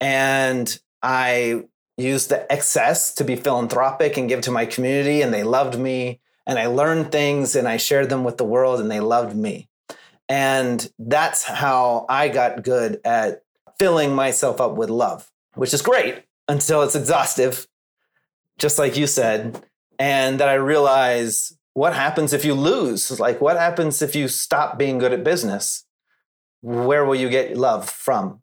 And 0.00 0.78
I 1.02 1.62
used 1.96 2.28
the 2.28 2.50
excess 2.52 3.14
to 3.14 3.24
be 3.24 3.36
philanthropic 3.36 4.16
and 4.16 4.28
give 4.28 4.42
to 4.42 4.50
my 4.50 4.66
community, 4.66 5.22
and 5.22 5.32
they 5.32 5.42
loved 5.42 5.78
me 5.78 6.20
and 6.46 6.58
I 6.58 6.66
learned 6.66 7.10
things 7.10 7.56
and 7.56 7.66
I 7.66 7.76
shared 7.76 8.10
them 8.10 8.24
with 8.24 8.36
the 8.36 8.44
world 8.44 8.80
and 8.80 8.90
they 8.90 9.00
loved 9.00 9.36
me. 9.36 9.68
And 10.28 10.90
that's 10.98 11.44
how 11.44 12.06
I 12.08 12.28
got 12.28 12.62
good 12.62 13.00
at 13.04 13.42
filling 13.78 14.14
myself 14.14 14.60
up 14.60 14.76
with 14.76 14.90
love, 14.90 15.30
which 15.54 15.74
is 15.74 15.82
great 15.82 16.24
until 16.48 16.82
it's 16.82 16.94
exhaustive, 16.94 17.66
just 18.58 18.78
like 18.78 18.96
you 18.96 19.06
said. 19.06 19.62
And 19.98 20.40
that 20.40 20.48
I 20.48 20.54
realize 20.54 21.56
what 21.74 21.94
happens 21.94 22.32
if 22.32 22.44
you 22.44 22.54
lose? 22.54 23.18
Like, 23.20 23.40
what 23.40 23.56
happens 23.56 24.02
if 24.02 24.14
you 24.14 24.28
stop 24.28 24.78
being 24.78 24.98
good 24.98 25.12
at 25.12 25.24
business? 25.24 25.84
Where 26.62 27.04
will 27.04 27.14
you 27.14 27.28
get 27.28 27.56
love 27.56 27.88
from? 27.88 28.42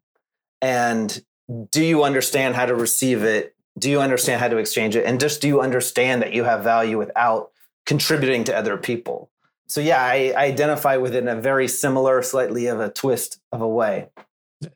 And 0.60 1.24
do 1.70 1.84
you 1.84 2.04
understand 2.04 2.54
how 2.54 2.66
to 2.66 2.74
receive 2.74 3.24
it? 3.24 3.54
Do 3.78 3.90
you 3.90 4.00
understand 4.00 4.40
how 4.40 4.48
to 4.48 4.58
exchange 4.58 4.96
it? 4.96 5.04
And 5.04 5.18
just 5.18 5.40
do 5.40 5.48
you 5.48 5.60
understand 5.60 6.22
that 6.22 6.32
you 6.32 6.44
have 6.44 6.62
value 6.62 6.98
without 6.98 7.51
contributing 7.86 8.44
to 8.44 8.56
other 8.56 8.76
people. 8.76 9.30
So 9.66 9.80
yeah, 9.80 10.02
I, 10.02 10.34
I 10.36 10.44
identify 10.44 10.96
with 10.96 11.14
it 11.14 11.22
in 11.22 11.28
a 11.28 11.40
very 11.40 11.68
similar, 11.68 12.22
slightly 12.22 12.66
of 12.66 12.80
a 12.80 12.90
twist 12.90 13.40
of 13.52 13.62
a 13.62 13.68
way. 13.68 14.08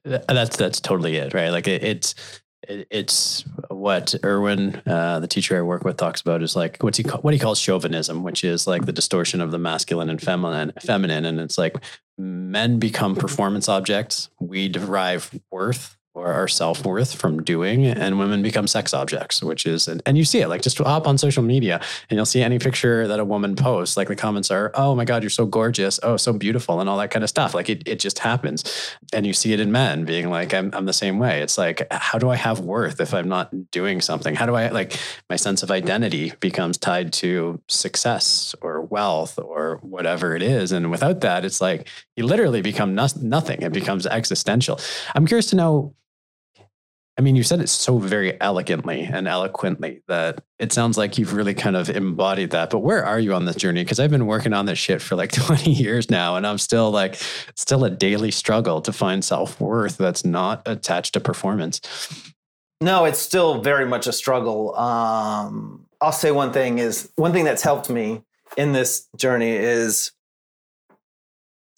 That's 0.05 0.57
that's 0.57 0.81
totally 0.81 1.17
it, 1.17 1.35
right? 1.35 1.51
Like 1.51 1.69
it, 1.69 1.85
it's 1.85 2.15
it, 2.69 2.87
it's 2.91 3.45
what 3.69 4.15
Erwin, 4.25 4.83
uh, 4.87 5.21
the 5.21 5.29
teacher 5.29 5.57
I 5.57 5.63
work 5.63 5.85
with, 5.85 5.97
talks 5.97 6.21
about 6.21 6.43
is 6.43 6.57
like 6.57 6.83
what's 6.83 6.99
he 6.99 7.05
call, 7.05 7.21
what 7.21 7.35
he 7.35 7.41
calls 7.41 7.59
chauvinism, 7.59 8.23
which 8.23 8.43
is 8.43 8.67
like 8.67 8.87
the 8.87 8.93
distortion 8.93 9.41
of 9.41 9.51
the 9.51 9.59
masculine 9.59 10.11
and 10.11 10.21
feminine. 10.21 10.73
Feminine, 10.81 11.25
and 11.25 11.41
it's 11.41 11.59
like 11.59 11.77
men 12.19 12.79
become 12.79 13.15
performance 13.15 13.69
objects. 13.69 14.31
We 14.41 14.69
derive 14.69 15.39
worth 15.51 15.96
or 16.17 16.33
our 16.33 16.49
self 16.49 16.85
worth 16.85 17.15
from 17.15 17.43
doing, 17.43 17.85
and 17.87 18.19
women 18.19 18.43
become 18.43 18.67
sex 18.67 18.95
objects, 18.95 19.43
which 19.43 19.67
is, 19.67 19.87
and, 19.87 20.03
and 20.07 20.17
you 20.17 20.25
see 20.25 20.41
it 20.41 20.49
like 20.49 20.63
just 20.63 20.79
hop 20.79 21.07
on 21.07 21.19
social 21.19 21.43
media 21.43 21.79
and 22.09 22.17
you'll 22.17 22.25
see 22.25 22.43
any 22.43 22.59
picture 22.59 23.07
that 23.07 23.21
a 23.21 23.25
woman 23.25 23.55
posts, 23.55 23.97
like 23.99 24.09
the 24.09 24.17
comments 24.17 24.51
are, 24.51 24.71
oh 24.75 24.95
my 24.95 25.05
God, 25.05 25.23
you're 25.23 25.31
so 25.31 25.45
gorgeous, 25.45 26.01
oh, 26.03 26.17
so 26.17 26.33
beautiful, 26.33 26.81
and 26.81 26.89
all 26.89 26.97
that 26.97 27.11
kind 27.11 27.23
of 27.23 27.29
stuff. 27.29 27.55
Like 27.55 27.69
it, 27.69 27.87
it 27.87 28.01
just 28.01 28.21
happens. 28.21 28.65
And 29.13 29.27
you 29.27 29.35
see 29.35 29.53
it 29.53 29.61
in 29.61 29.71
men 29.71 30.07
being 30.07 30.31
like, 30.31 30.55
I'm, 30.55 30.71
I'm 30.73 30.87
the 30.87 30.95
same 30.95 31.19
way. 31.19 31.43
It's 31.43 31.59
like, 31.59 31.87
how 31.91 32.19
do 32.19 32.31
I 32.31 32.37
have 32.37 32.61
worth 32.61 32.99
if 32.99 33.13
I'm 33.13 33.29
not 33.29 33.71
doing 33.71 34.01
something? 34.01 34.35
How 34.35 34.47
do 34.47 34.55
I, 34.55 34.69
like, 34.69 34.99
my 35.29 35.37
sense 35.37 35.63
of 35.63 35.71
identity 35.71 36.33
becomes 36.41 36.79
tied 36.79 37.13
to 37.15 37.61
success 37.69 38.55
or 38.63 38.81
wealth 38.81 39.39
or 39.39 39.81
whatever 39.83 40.35
it 40.35 40.43
is. 40.43 40.73
And 40.73 40.91
without 40.91 41.21
that, 41.21 41.45
it's 41.45 41.61
like 41.61 41.89
you 42.17 42.25
literally 42.25 42.63
become 42.63 42.95
no- 42.95 43.07
nothing. 43.21 43.61
It 43.63 43.73
becomes 43.73 44.07
existential. 44.07 44.81
I'm 45.15 45.27
curious 45.27 45.51
to 45.51 45.57
know 45.57 45.95
I 47.19 47.23
mean, 47.23 47.35
you 47.35 47.43
said 47.43 47.61
it 47.61 47.69
so 47.69 47.97
very 47.97 48.39
elegantly 48.43 49.01
and 49.01 49.27
eloquently 49.27 50.03
that 50.07 50.45
it 50.59 50.71
sounds 50.71 50.99
like 50.99 51.17
you've 51.17 51.33
really 51.33 51.55
kind 51.55 51.75
of 51.75 51.89
embodied 51.89 52.51
that. 52.51 52.69
But 52.69 52.81
where 52.81 53.05
are 53.07 53.19
you 53.19 53.33
on 53.33 53.47
this 53.47 53.57
journey? 53.57 53.85
Because 53.85 53.99
I've 53.99 54.11
been 54.11 54.27
working 54.27 54.53
on 54.53 54.67
this 54.67 54.79
shit 54.79 55.01
for 55.01 55.17
like 55.17 55.33
20 55.47 55.71
years 55.71 56.11
now, 56.11 56.37
and 56.37 56.47
I'm 56.47 56.59
still 56.59 56.91
like, 56.91 57.17
still 57.55 57.85
a 57.85 57.91
daily 57.91 58.31
struggle 58.31 58.83
to 58.83 58.93
find 58.93 59.25
self 59.25 59.59
worth 59.61 59.97
that's 59.97 60.25
not 60.27 60.63
attached 60.67 61.15
to 61.15 61.21
performance. 61.21 61.81
No, 62.83 63.07
it's 63.07 63.19
still 63.19 63.63
very 63.63 63.87
much 63.87 64.07
a 64.07 64.13
struggle. 64.13 64.77
Um, 64.77 65.87
I'll 66.03 66.13
say 66.13 66.31
one 66.31 66.53
thing 66.53 66.79
is 66.79 67.11
one 67.17 67.33
thing 67.33 67.45
that's 67.45 67.63
helped 67.63 67.89
me 67.89 68.23
in 68.59 68.73
this 68.73 69.09
journey 69.17 69.53
is 69.53 70.13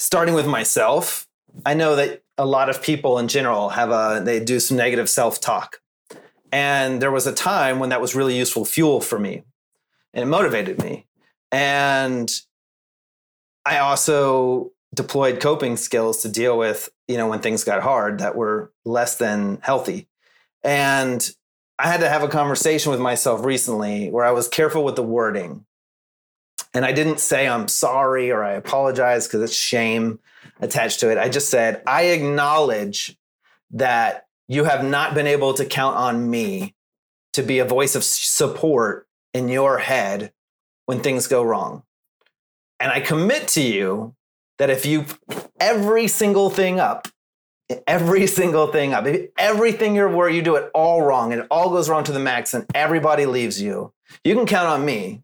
starting 0.00 0.34
with 0.34 0.46
myself. 0.46 1.28
I 1.64 1.74
know 1.74 1.94
that 1.94 2.22
a 2.38 2.46
lot 2.46 2.70
of 2.70 2.80
people 2.80 3.18
in 3.18 3.28
general 3.28 3.70
have 3.70 3.90
a 3.90 4.22
they 4.24 4.38
do 4.42 4.60
some 4.60 4.76
negative 4.76 5.10
self-talk. 5.10 5.80
And 6.50 7.02
there 7.02 7.10
was 7.10 7.26
a 7.26 7.34
time 7.34 7.78
when 7.78 7.90
that 7.90 8.00
was 8.00 8.14
really 8.14 8.38
useful 8.38 8.64
fuel 8.64 9.00
for 9.00 9.18
me 9.18 9.42
and 10.14 10.22
it 10.22 10.26
motivated 10.26 10.82
me. 10.82 11.06
And 11.50 12.30
i 13.66 13.78
also 13.78 14.70
deployed 14.94 15.40
coping 15.40 15.76
skills 15.76 16.22
to 16.22 16.28
deal 16.28 16.56
with 16.56 16.88
you 17.06 17.18
know 17.18 17.28
when 17.28 17.40
things 17.40 17.64
got 17.64 17.82
hard 17.82 18.20
that 18.20 18.36
were 18.36 18.72
less 18.84 19.16
than 19.16 19.58
healthy. 19.62 20.08
And 20.62 21.28
i 21.78 21.88
had 21.88 22.00
to 22.00 22.08
have 22.08 22.22
a 22.22 22.28
conversation 22.28 22.90
with 22.90 23.00
myself 23.00 23.44
recently 23.44 24.10
where 24.10 24.24
i 24.24 24.30
was 24.30 24.48
careful 24.48 24.84
with 24.84 24.96
the 24.96 25.02
wording. 25.02 25.64
And 26.74 26.84
i 26.84 26.92
didn't 26.92 27.20
say 27.20 27.48
i'm 27.48 27.68
sorry 27.68 28.30
or 28.30 28.44
i 28.44 28.52
apologize 28.52 29.26
because 29.26 29.42
it's 29.42 29.56
shame 29.56 30.20
attached 30.60 31.00
to 31.00 31.10
it. 31.10 31.18
I 31.18 31.28
just 31.28 31.48
said, 31.48 31.82
I 31.86 32.04
acknowledge 32.04 33.16
that 33.72 34.26
you 34.48 34.64
have 34.64 34.84
not 34.84 35.14
been 35.14 35.26
able 35.26 35.54
to 35.54 35.64
count 35.64 35.96
on 35.96 36.30
me 36.30 36.74
to 37.34 37.42
be 37.42 37.58
a 37.58 37.64
voice 37.64 37.94
of 37.94 38.02
support 38.02 39.06
in 39.34 39.48
your 39.48 39.78
head 39.78 40.32
when 40.86 41.00
things 41.00 41.26
go 41.26 41.42
wrong. 41.42 41.82
And 42.80 42.90
I 42.90 43.00
commit 43.00 43.48
to 43.48 43.60
you 43.60 44.14
that 44.58 44.70
if 44.70 44.86
you 44.86 45.04
every 45.60 46.08
single 46.08 46.50
thing 46.50 46.80
up, 46.80 47.08
every 47.86 48.26
single 48.26 48.68
thing 48.68 48.94
up, 48.94 49.06
everything 49.36 49.94
you're 49.94 50.08
where 50.08 50.28
you 50.28 50.42
do 50.42 50.56
it 50.56 50.70
all 50.74 51.02
wrong 51.02 51.32
and 51.32 51.42
it 51.42 51.48
all 51.50 51.70
goes 51.70 51.88
wrong 51.88 52.04
to 52.04 52.12
the 52.12 52.18
max 52.18 52.54
and 52.54 52.66
everybody 52.74 53.26
leaves 53.26 53.60
you, 53.60 53.92
you 54.24 54.34
can 54.34 54.46
count 54.46 54.68
on 54.68 54.84
me 54.84 55.22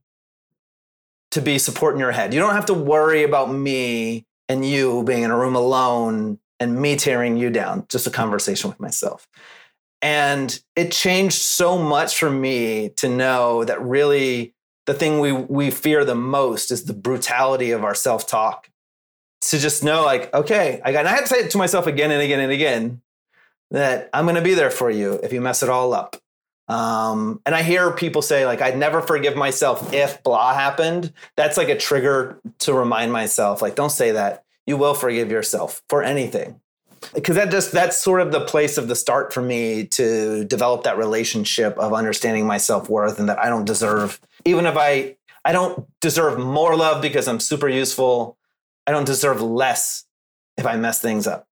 to 1.30 1.40
be 1.40 1.58
support 1.58 1.94
in 1.94 2.00
your 2.00 2.12
head. 2.12 2.32
You 2.34 2.40
don't 2.40 2.54
have 2.54 2.66
to 2.66 2.74
worry 2.74 3.24
about 3.24 3.52
me 3.52 4.26
and 4.48 4.64
you 4.64 5.02
being 5.04 5.22
in 5.22 5.30
a 5.30 5.36
room 5.36 5.56
alone 5.56 6.38
and 6.60 6.80
me 6.80 6.96
tearing 6.96 7.36
you 7.36 7.50
down, 7.50 7.86
just 7.88 8.06
a 8.06 8.10
conversation 8.10 8.70
with 8.70 8.80
myself. 8.80 9.26
And 10.02 10.58
it 10.76 10.92
changed 10.92 11.36
so 11.36 11.78
much 11.78 12.18
for 12.18 12.30
me 12.30 12.90
to 12.96 13.08
know 13.08 13.64
that 13.64 13.80
really 13.80 14.54
the 14.86 14.94
thing 14.94 15.18
we, 15.18 15.32
we 15.32 15.70
fear 15.70 16.04
the 16.04 16.14
most 16.14 16.70
is 16.70 16.84
the 16.84 16.92
brutality 16.92 17.70
of 17.70 17.84
our 17.84 17.94
self 17.94 18.26
talk. 18.26 18.68
To 19.48 19.58
just 19.58 19.84
know, 19.84 20.02
like, 20.04 20.32
okay, 20.32 20.80
I 20.82 20.92
got, 20.92 21.00
and 21.00 21.08
I 21.08 21.12
had 21.12 21.20
to 21.20 21.26
say 21.26 21.40
it 21.40 21.50
to 21.50 21.58
myself 21.58 21.86
again 21.86 22.10
and 22.10 22.22
again 22.22 22.40
and 22.40 22.50
again 22.50 23.02
that 23.70 24.08
I'm 24.14 24.26
to 24.26 24.40
be 24.40 24.54
there 24.54 24.70
for 24.70 24.90
you 24.90 25.20
if 25.22 25.34
you 25.34 25.40
mess 25.42 25.62
it 25.62 25.68
all 25.68 25.92
up. 25.92 26.16
Um, 26.68 27.40
and 27.44 27.54
I 27.54 27.62
hear 27.62 27.90
people 27.92 28.22
say, 28.22 28.46
like, 28.46 28.62
I'd 28.62 28.78
never 28.78 29.02
forgive 29.02 29.36
myself 29.36 29.92
if 29.92 30.22
blah 30.22 30.54
happened. 30.54 31.12
That's 31.36 31.56
like 31.56 31.68
a 31.68 31.76
trigger 31.76 32.40
to 32.60 32.72
remind 32.72 33.12
myself, 33.12 33.60
like, 33.60 33.74
don't 33.74 33.90
say 33.90 34.12
that. 34.12 34.44
You 34.66 34.78
will 34.78 34.94
forgive 34.94 35.30
yourself 35.30 35.82
for 35.88 36.02
anything. 36.02 36.60
Because 37.12 37.36
that 37.36 37.50
just 37.50 37.72
that's 37.72 37.98
sort 37.98 38.22
of 38.22 38.32
the 38.32 38.40
place 38.40 38.78
of 38.78 38.88
the 38.88 38.96
start 38.96 39.30
for 39.30 39.42
me 39.42 39.84
to 39.88 40.44
develop 40.46 40.84
that 40.84 40.96
relationship 40.96 41.76
of 41.78 41.92
understanding 41.92 42.46
my 42.46 42.56
self-worth 42.56 43.18
and 43.18 43.28
that 43.28 43.38
I 43.38 43.50
don't 43.50 43.66
deserve, 43.66 44.18
even 44.46 44.64
if 44.64 44.74
I 44.78 45.16
I 45.44 45.52
don't 45.52 45.86
deserve 46.00 46.38
more 46.38 46.74
love 46.74 47.02
because 47.02 47.28
I'm 47.28 47.40
super 47.40 47.68
useful. 47.68 48.38
I 48.86 48.92
don't 48.92 49.04
deserve 49.04 49.42
less 49.42 50.06
if 50.56 50.64
I 50.64 50.76
mess 50.76 51.00
things 51.00 51.26
up. 51.26 51.46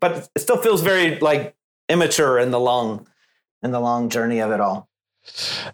But 0.00 0.30
it 0.34 0.40
still 0.40 0.56
feels 0.56 0.80
very 0.80 1.18
like 1.18 1.54
immature 1.90 2.38
in 2.38 2.52
the 2.52 2.60
long 2.60 3.06
and 3.62 3.72
the 3.72 3.80
long 3.80 4.08
journey 4.08 4.40
of 4.40 4.50
it 4.50 4.60
all. 4.60 4.88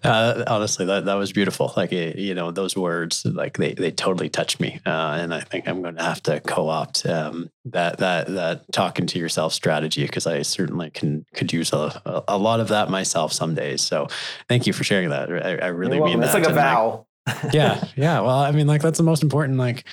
Uh, 0.05 0.45
honestly, 0.47 0.85
that, 0.85 1.07
that 1.07 1.15
was 1.15 1.33
beautiful. 1.33 1.73
Like, 1.75 1.91
you 1.91 2.35
know, 2.35 2.51
those 2.51 2.77
words, 2.77 3.25
like 3.25 3.57
they, 3.57 3.73
they 3.73 3.91
totally 3.91 4.29
touched 4.29 4.61
me. 4.61 4.79
Uh, 4.85 5.17
and 5.21 5.33
I 5.33 5.41
think 5.41 5.67
I'm 5.67 5.81
going 5.81 5.97
to 5.97 6.03
have 6.03 6.23
to 6.25 6.41
co-opt 6.41 7.07
um, 7.07 7.51
that, 7.65 7.99
that, 7.99 8.27
that 8.29 8.71
talking 8.73 9.07
to 9.07 9.19
yourself 9.19 9.55
strategy, 9.55 10.03
because 10.03 10.27
I 10.27 10.43
certainly 10.43 10.91
can, 10.91 11.25
could 11.35 11.53
use 11.53 11.73
a, 11.73 12.23
a 12.29 12.37
lot 12.37 12.61
of 12.61 12.69
that 12.69 12.91
myself 12.91 13.33
some 13.33 13.55
days. 13.55 13.81
So 13.81 14.09
thank 14.49 14.67
you 14.67 14.75
for 14.75 14.85
sharing 14.85 15.09
that. 15.11 15.31
I, 15.33 15.57
I 15.57 15.69
really 15.69 15.99
mean 15.99 16.21
that. 16.21 16.27
It's 16.27 16.35
like 16.35 16.47
a 16.47 16.53
vow. 16.53 17.07
Like, 17.27 17.37
yeah. 17.55 17.83
Yeah. 17.97 18.21
Well, 18.21 18.39
I 18.39 18.51
mean, 18.51 18.67
like 18.67 18.83
that's 18.83 18.99
the 18.99 19.05
most 19.05 19.23
important, 19.23 19.59
like, 19.59 19.85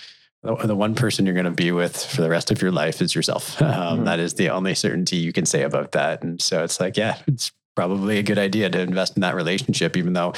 the 0.44 0.76
one 0.76 0.94
person 0.94 1.26
you're 1.26 1.34
going 1.34 1.46
to 1.46 1.52
be 1.52 1.72
with 1.72 2.06
for 2.06 2.22
the 2.22 2.30
rest 2.30 2.52
of 2.52 2.62
your 2.62 2.72
life 2.72 3.02
is 3.02 3.16
yourself. 3.16 3.60
Um, 3.66 3.72
mm-hmm. 3.72 4.04
that 4.06 4.20
is 4.20 4.36
the 4.36 4.50
only 4.52 4.76
certainty 4.76 5.18
you 5.18 5.34
can 5.34 5.46
say 5.46 5.64
about 5.64 5.94
that. 5.94 6.22
And 6.22 6.42
so 6.42 6.64
it's 6.64 6.80
like, 6.80 6.98
yeah, 6.98 7.18
it's 7.26 7.52
probably 7.76 8.18
a 8.18 8.24
good 8.24 8.38
idea 8.38 8.70
to 8.70 8.80
invest 8.80 9.18
in 9.18 9.22
that 9.22 9.36
relationship, 9.36 9.98
even 9.98 10.14
though 10.14 10.34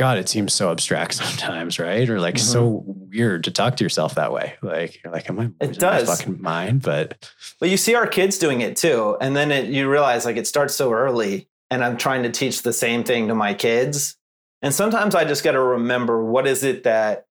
God, 0.00 0.16
it 0.16 0.30
seems 0.30 0.54
so 0.54 0.70
abstract 0.70 1.12
sometimes, 1.22 1.78
right? 1.78 2.08
Or 2.08 2.20
like 2.20 2.36
mm-hmm. 2.36 2.52
so 2.52 2.82
weird 2.86 3.44
to 3.44 3.50
talk 3.50 3.76
to 3.76 3.84
yourself 3.84 4.14
that 4.14 4.32
way. 4.32 4.54
Like 4.62 5.04
you're 5.04 5.12
like, 5.12 5.28
am 5.28 5.38
I 5.38 5.50
it 5.62 5.78
does 5.78 6.08
my 6.08 6.14
fucking 6.14 6.40
mind? 6.40 6.80
But 6.80 7.30
but 7.60 7.68
you 7.68 7.76
see 7.76 7.94
our 7.94 8.06
kids 8.06 8.38
doing 8.38 8.62
it 8.62 8.76
too, 8.76 9.18
and 9.20 9.36
then 9.36 9.52
it, 9.52 9.66
you 9.66 9.90
realize 9.90 10.24
like 10.24 10.38
it 10.38 10.46
starts 10.46 10.74
so 10.74 10.90
early, 10.90 11.48
and 11.70 11.84
I'm 11.84 11.98
trying 11.98 12.22
to 12.22 12.30
teach 12.30 12.62
the 12.62 12.72
same 12.72 13.04
thing 13.04 13.28
to 13.28 13.34
my 13.34 13.52
kids, 13.52 14.16
and 14.62 14.72
sometimes 14.72 15.14
I 15.14 15.26
just 15.26 15.44
got 15.44 15.52
to 15.52 15.60
remember 15.60 16.24
what 16.24 16.46
is 16.46 16.64
it 16.64 16.84
that. 16.84 17.26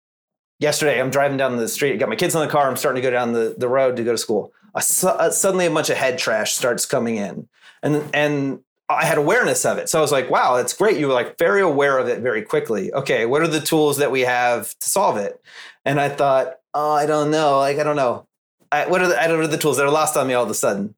Yesterday, 0.60 1.00
I'm 1.00 1.12
driving 1.12 1.38
down 1.38 1.56
the 1.56 1.68
street. 1.68 2.00
Got 2.00 2.10
my 2.10 2.16
kids 2.16 2.34
in 2.34 2.42
the 2.42 2.48
car. 2.48 2.68
I'm 2.68 2.78
starting 2.78 3.00
to 3.00 3.08
go 3.08 3.12
down 3.12 3.32
the, 3.32 3.54
the 3.56 3.68
road 3.70 3.96
to 3.98 4.04
go 4.04 4.14
to 4.14 4.18
school. 4.18 4.52
Suddenly, 4.80 5.68
a 5.68 5.72
bunch 5.72 5.92
of 5.92 5.98
head 5.98 6.18
trash 6.18 6.56
starts 6.56 6.86
coming 6.86 7.16
in, 7.16 7.48
and 7.82 8.04
and 8.12 8.60
I 8.90 9.06
had 9.06 9.18
awareness 9.18 9.66
of 9.66 9.78
it. 9.78 9.90
So 9.90 10.00
I 10.00 10.02
was 10.02 10.12
like, 10.12 10.30
wow, 10.30 10.56
that's 10.56 10.74
great. 10.74 10.98
You 10.98 11.08
were 11.08 11.14
like 11.14 11.38
very 11.38 11.62
aware 11.62 11.98
of 11.98 12.08
it 12.08 12.22
very 12.22 12.42
quickly. 12.42 12.94
Okay, 12.94 13.26
what 13.26 13.42
are 13.42 13.48
the 13.48 13.60
tools 13.60 13.98
that 13.98 14.12
we 14.12 14.22
have 14.22 14.78
to 14.80 14.90
solve 14.90 15.18
it? 15.18 15.42
And 15.84 16.00
I 16.00 16.10
thought, 16.10 16.56
oh, 16.74 16.94
I 16.94 17.06
don't 17.06 17.30
know. 17.30 17.60
Like, 17.60 17.80
I 17.80 17.84
don't 17.84 17.98
know. 17.98 18.28
I, 18.72 18.88
what 18.88 19.02
are 19.02 19.10
the, 19.10 19.22
I 19.22 19.28
don't 19.28 19.40
know 19.40 19.48
the 19.48 19.58
tools 19.58 19.78
that 19.78 19.86
are 19.86 19.92
lost 19.92 20.16
on 20.16 20.28
me 20.28 20.34
all 20.34 20.44
of 20.44 20.50
a 20.50 20.54
sudden. 20.54 20.96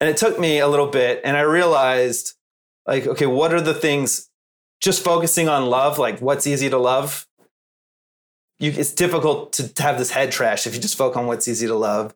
And 0.00 0.08
it 0.10 0.16
took 0.16 0.38
me 0.38 0.58
a 0.58 0.68
little 0.68 0.88
bit 0.88 1.20
and 1.24 1.36
I 1.36 1.40
realized, 1.40 2.34
like, 2.86 3.06
okay, 3.06 3.26
what 3.26 3.54
are 3.54 3.60
the 3.60 3.74
things 3.74 4.28
just 4.80 5.02
focusing 5.02 5.48
on 5.48 5.66
love? 5.66 5.98
Like, 5.98 6.20
what's 6.20 6.46
easy 6.46 6.68
to 6.68 6.78
love? 6.78 7.26
You, 8.58 8.70
it's 8.70 8.92
difficult 8.92 9.52
to 9.54 9.82
have 9.82 9.98
this 9.98 10.10
head 10.10 10.30
trash 10.30 10.66
if 10.66 10.74
you 10.74 10.80
just 10.80 10.98
focus 10.98 11.16
on 11.16 11.26
what's 11.26 11.48
easy 11.48 11.66
to 11.66 11.74
love. 11.74 12.14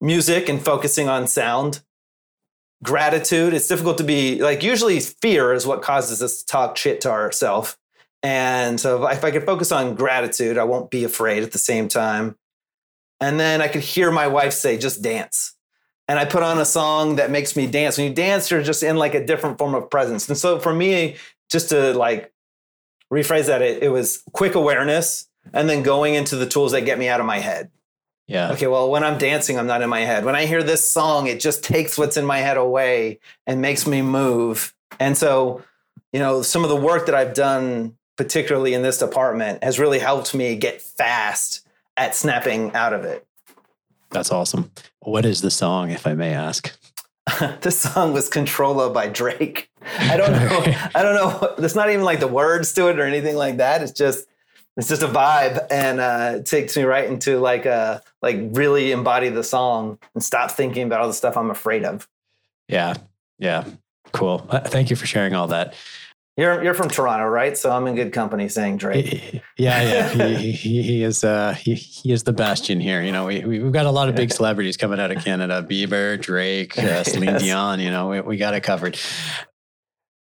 Music 0.00 0.48
and 0.48 0.64
focusing 0.64 1.08
on 1.08 1.26
sound 1.28 1.82
gratitude. 2.82 3.54
It's 3.54 3.68
difficult 3.68 3.98
to 3.98 4.04
be 4.04 4.40
like 4.40 4.62
usually 4.62 5.00
fear 5.00 5.52
is 5.52 5.66
what 5.66 5.82
causes 5.82 6.22
us 6.22 6.42
to 6.42 6.46
talk 6.46 6.76
shit 6.76 7.00
to 7.02 7.10
ourselves. 7.10 7.76
And 8.22 8.80
so 8.80 9.06
if 9.06 9.24
I 9.24 9.30
could 9.30 9.44
focus 9.44 9.70
on 9.72 9.94
gratitude, 9.94 10.58
I 10.58 10.64
won't 10.64 10.90
be 10.90 11.04
afraid 11.04 11.42
at 11.42 11.52
the 11.52 11.58
same 11.58 11.88
time. 11.88 12.36
And 13.20 13.38
then 13.40 13.62
I 13.62 13.68
could 13.68 13.82
hear 13.82 14.10
my 14.10 14.26
wife 14.26 14.52
say, 14.52 14.76
just 14.76 15.02
dance. 15.02 15.54
And 16.08 16.18
I 16.18 16.24
put 16.24 16.42
on 16.42 16.58
a 16.58 16.64
song 16.64 17.16
that 17.16 17.30
makes 17.30 17.56
me 17.56 17.66
dance. 17.66 17.98
When 17.98 18.08
you 18.08 18.14
dance, 18.14 18.50
you're 18.50 18.62
just 18.62 18.82
in 18.82 18.96
like 18.96 19.14
a 19.14 19.24
different 19.24 19.58
form 19.58 19.74
of 19.74 19.90
presence. 19.90 20.28
And 20.28 20.36
so 20.36 20.58
for 20.58 20.74
me, 20.74 21.16
just 21.50 21.68
to 21.70 21.94
like 21.94 22.32
rephrase 23.12 23.46
that, 23.46 23.62
it, 23.62 23.82
it 23.82 23.88
was 23.88 24.22
quick 24.32 24.54
awareness 24.54 25.28
and 25.52 25.68
then 25.68 25.82
going 25.82 26.14
into 26.14 26.36
the 26.36 26.46
tools 26.46 26.72
that 26.72 26.82
get 26.82 26.98
me 26.98 27.08
out 27.08 27.20
of 27.20 27.26
my 27.26 27.38
head. 27.38 27.70
Yeah. 28.26 28.52
Okay, 28.52 28.66
well, 28.66 28.90
when 28.90 29.04
I'm 29.04 29.18
dancing, 29.18 29.58
I'm 29.58 29.66
not 29.66 29.82
in 29.82 29.88
my 29.88 30.00
head. 30.00 30.24
When 30.24 30.34
I 30.34 30.46
hear 30.46 30.62
this 30.62 30.88
song, 30.88 31.28
it 31.28 31.38
just 31.38 31.62
takes 31.62 31.96
what's 31.96 32.16
in 32.16 32.24
my 32.24 32.38
head 32.38 32.56
away 32.56 33.20
and 33.46 33.60
makes 33.60 33.86
me 33.86 34.02
move. 34.02 34.74
And 34.98 35.16
so, 35.16 35.62
you 36.12 36.18
know, 36.18 36.42
some 36.42 36.64
of 36.64 36.70
the 36.70 36.76
work 36.76 37.06
that 37.06 37.14
I've 37.14 37.34
done, 37.34 37.96
particularly 38.16 38.74
in 38.74 38.82
this 38.82 38.98
department, 38.98 39.62
has 39.62 39.78
really 39.78 40.00
helped 40.00 40.34
me 40.34 40.56
get 40.56 40.82
fast 40.82 41.66
at 41.96 42.14
snapping 42.16 42.74
out 42.74 42.92
of 42.92 43.04
it. 43.04 43.24
That's 44.10 44.32
awesome. 44.32 44.70
What 45.00 45.24
is 45.24 45.40
the 45.40 45.50
song, 45.50 45.90
if 45.90 46.06
I 46.06 46.14
may 46.14 46.32
ask? 46.32 46.76
this 47.60 47.80
song 47.80 48.12
was 48.12 48.28
Controlla 48.28 48.90
by 48.90 49.08
Drake. 49.08 49.70
I 49.98 50.16
don't 50.16 50.32
know. 50.32 50.64
I 50.94 51.02
don't 51.02 51.14
know. 51.14 51.54
There's 51.58 51.74
not 51.76 51.90
even 51.90 52.04
like 52.04 52.20
the 52.20 52.26
words 52.26 52.72
to 52.74 52.88
it 52.88 52.98
or 52.98 53.04
anything 53.04 53.36
like 53.36 53.58
that. 53.58 53.82
It's 53.82 53.92
just 53.92 54.26
it's 54.76 54.88
just 54.88 55.02
a 55.02 55.08
vibe 55.08 55.66
and 55.70 56.00
uh, 56.00 56.32
it 56.36 56.46
takes 56.46 56.76
me 56.76 56.82
right 56.82 57.08
into 57.08 57.38
like 57.38 57.64
a 57.64 57.70
uh, 57.70 58.00
like 58.22 58.38
really 58.52 58.92
embody 58.92 59.28
the 59.28 59.44
song 59.44 59.98
and 60.14 60.22
stop 60.22 60.50
thinking 60.50 60.82
about 60.82 61.00
all 61.00 61.06
the 61.06 61.14
stuff 61.14 61.36
I'm 61.36 61.50
afraid 61.50 61.84
of. 61.84 62.08
Yeah, 62.68 62.94
yeah, 63.38 63.64
cool. 64.12 64.46
Uh, 64.48 64.60
thank 64.60 64.90
you 64.90 64.96
for 64.96 65.06
sharing 65.06 65.34
all 65.34 65.46
that. 65.48 65.74
You're 66.36 66.62
you're 66.62 66.74
from 66.74 66.90
Toronto, 66.90 67.26
right? 67.26 67.56
So 67.56 67.70
I'm 67.70 67.86
in 67.86 67.94
good 67.94 68.12
company 68.12 68.48
saying 68.50 68.76
Drake. 68.76 69.42
Yeah, 69.56 69.80
yeah, 69.80 70.36
he, 70.36 70.52
he, 70.52 70.82
he 70.82 71.02
is 71.02 71.24
uh 71.24 71.54
he, 71.54 71.74
he 71.74 72.12
is 72.12 72.24
the 72.24 72.34
bastion 72.34 72.78
here. 72.78 73.02
You 73.02 73.10
know, 73.10 73.24
we 73.24 73.42
we've 73.42 73.72
got 73.72 73.86
a 73.86 73.90
lot 73.90 74.10
of 74.10 74.14
big 74.14 74.30
celebrities 74.30 74.76
coming 74.76 75.00
out 75.00 75.10
of 75.10 75.24
Canada: 75.24 75.66
Bieber, 75.66 76.20
Drake, 76.20 76.78
uh, 76.78 77.04
Celine 77.04 77.28
yes. 77.30 77.42
Dion. 77.42 77.80
You 77.80 77.90
know, 77.90 78.08
we, 78.08 78.20
we 78.20 78.36
got 78.36 78.52
it 78.52 78.62
covered. 78.62 78.98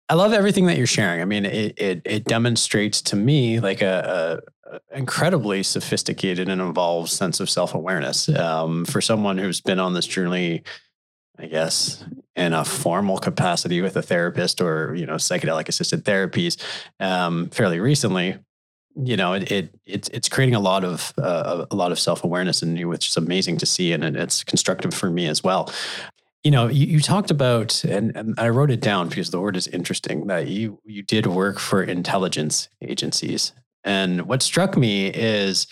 I 0.10 0.14
love 0.14 0.32
everything 0.32 0.68
that 0.68 0.78
you're 0.78 0.88
sharing. 0.88 1.22
I 1.22 1.26
mean, 1.26 1.46
it 1.46 1.74
it, 1.78 2.02
it 2.06 2.24
demonstrates 2.26 3.02
to 3.04 3.16
me 3.16 3.60
like 3.60 3.82
a, 3.82 4.42
a 4.72 4.80
incredibly 4.92 5.64
sophisticated 5.64 6.50
and 6.50 6.62
involved 6.62 7.10
sense 7.10 7.40
of 7.40 7.50
self 7.50 7.74
awareness 7.74 8.30
um, 8.30 8.86
for 8.86 9.02
someone 9.02 9.38
who's 9.38 9.62
been 9.62 9.80
on 9.80 9.94
this 9.94 10.08
journey. 10.08 10.64
I 11.40 11.46
guess 11.46 12.04
in 12.36 12.54
a 12.54 12.66
formal 12.66 13.20
capacity 13.20 13.82
with 13.82 13.96
a 13.96 14.02
therapist 14.02 14.60
or 14.60 14.96
you 14.96 15.06
know 15.06 15.16
psychedelic 15.16 15.68
assisted 15.68 16.04
therapies 16.04 16.60
um, 17.00 17.50
fairly 17.50 17.80
recently 17.80 18.38
you 19.04 19.16
know 19.16 19.34
it, 19.34 19.52
it 19.52 19.70
it's 19.86 20.10
it's 20.10 20.30
creating 20.30 20.56
a 20.56 20.60
lot 20.60 20.84
of 20.84 21.14
uh, 21.20 21.66
a 21.70 21.76
lot 21.76 21.92
of 21.92 22.00
self 22.00 22.24
awareness 22.24 22.64
in 22.64 22.76
you, 22.76 22.88
which 22.88 23.10
is 23.10 23.18
amazing 23.18 23.58
to 23.58 23.66
see, 23.66 23.94
and 23.94 24.04
it's 24.04 24.44
constructive 24.44 24.94
for 24.94 25.10
me 25.10 25.28
as 25.28 25.44
well 25.44 25.72
you 26.48 26.52
know, 26.52 26.68
you, 26.70 26.88
you 26.88 27.02
talked 27.02 27.30
about, 27.30 27.84
and, 27.84 28.16
and, 28.16 28.34
I 28.40 28.48
wrote 28.48 28.72
it 28.72 28.80
down 28.80 29.10
because 29.10 29.32
the 29.32 29.42
word 29.42 29.58
is 29.58 29.68
interesting 29.68 30.28
that 30.28 30.48
you 30.48 30.80
you 30.86 31.04
did 31.04 31.28
work 31.28 31.60
for 31.60 31.84
intelligence 31.84 32.70
agencies, 32.82 33.52
and 33.84 34.22
what 34.22 34.42
struck 34.42 34.78
me 34.78 35.08
is 35.08 35.68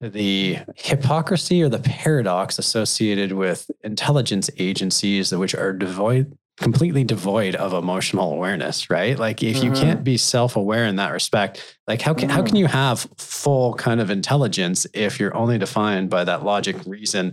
the 0.00 0.58
hypocrisy 0.74 1.62
or 1.62 1.68
the 1.68 1.78
paradox 1.78 2.58
associated 2.58 3.34
with 3.34 3.70
intelligence 3.84 4.50
agencies, 4.58 5.32
which 5.32 5.54
are 5.54 5.72
devoid, 5.72 6.36
completely 6.56 7.04
devoid 7.04 7.54
of 7.54 7.72
emotional 7.72 8.32
awareness, 8.32 8.90
right? 8.90 9.16
Like 9.16 9.44
if 9.44 9.58
mm-hmm. 9.58 9.66
you 9.66 9.80
can't 9.80 10.02
be 10.02 10.16
self-aware 10.16 10.86
in 10.86 10.96
that 10.96 11.12
respect, 11.12 11.78
like 11.86 12.02
how 12.02 12.14
can 12.14 12.30
mm. 12.30 12.32
how 12.32 12.42
can 12.42 12.56
you 12.56 12.66
have 12.66 13.06
full 13.16 13.74
kind 13.74 14.00
of 14.00 14.10
intelligence 14.10 14.88
if 14.92 15.20
you're 15.20 15.36
only 15.36 15.56
defined 15.56 16.10
by 16.10 16.24
that 16.24 16.42
logic, 16.42 16.74
reason, 16.84 17.32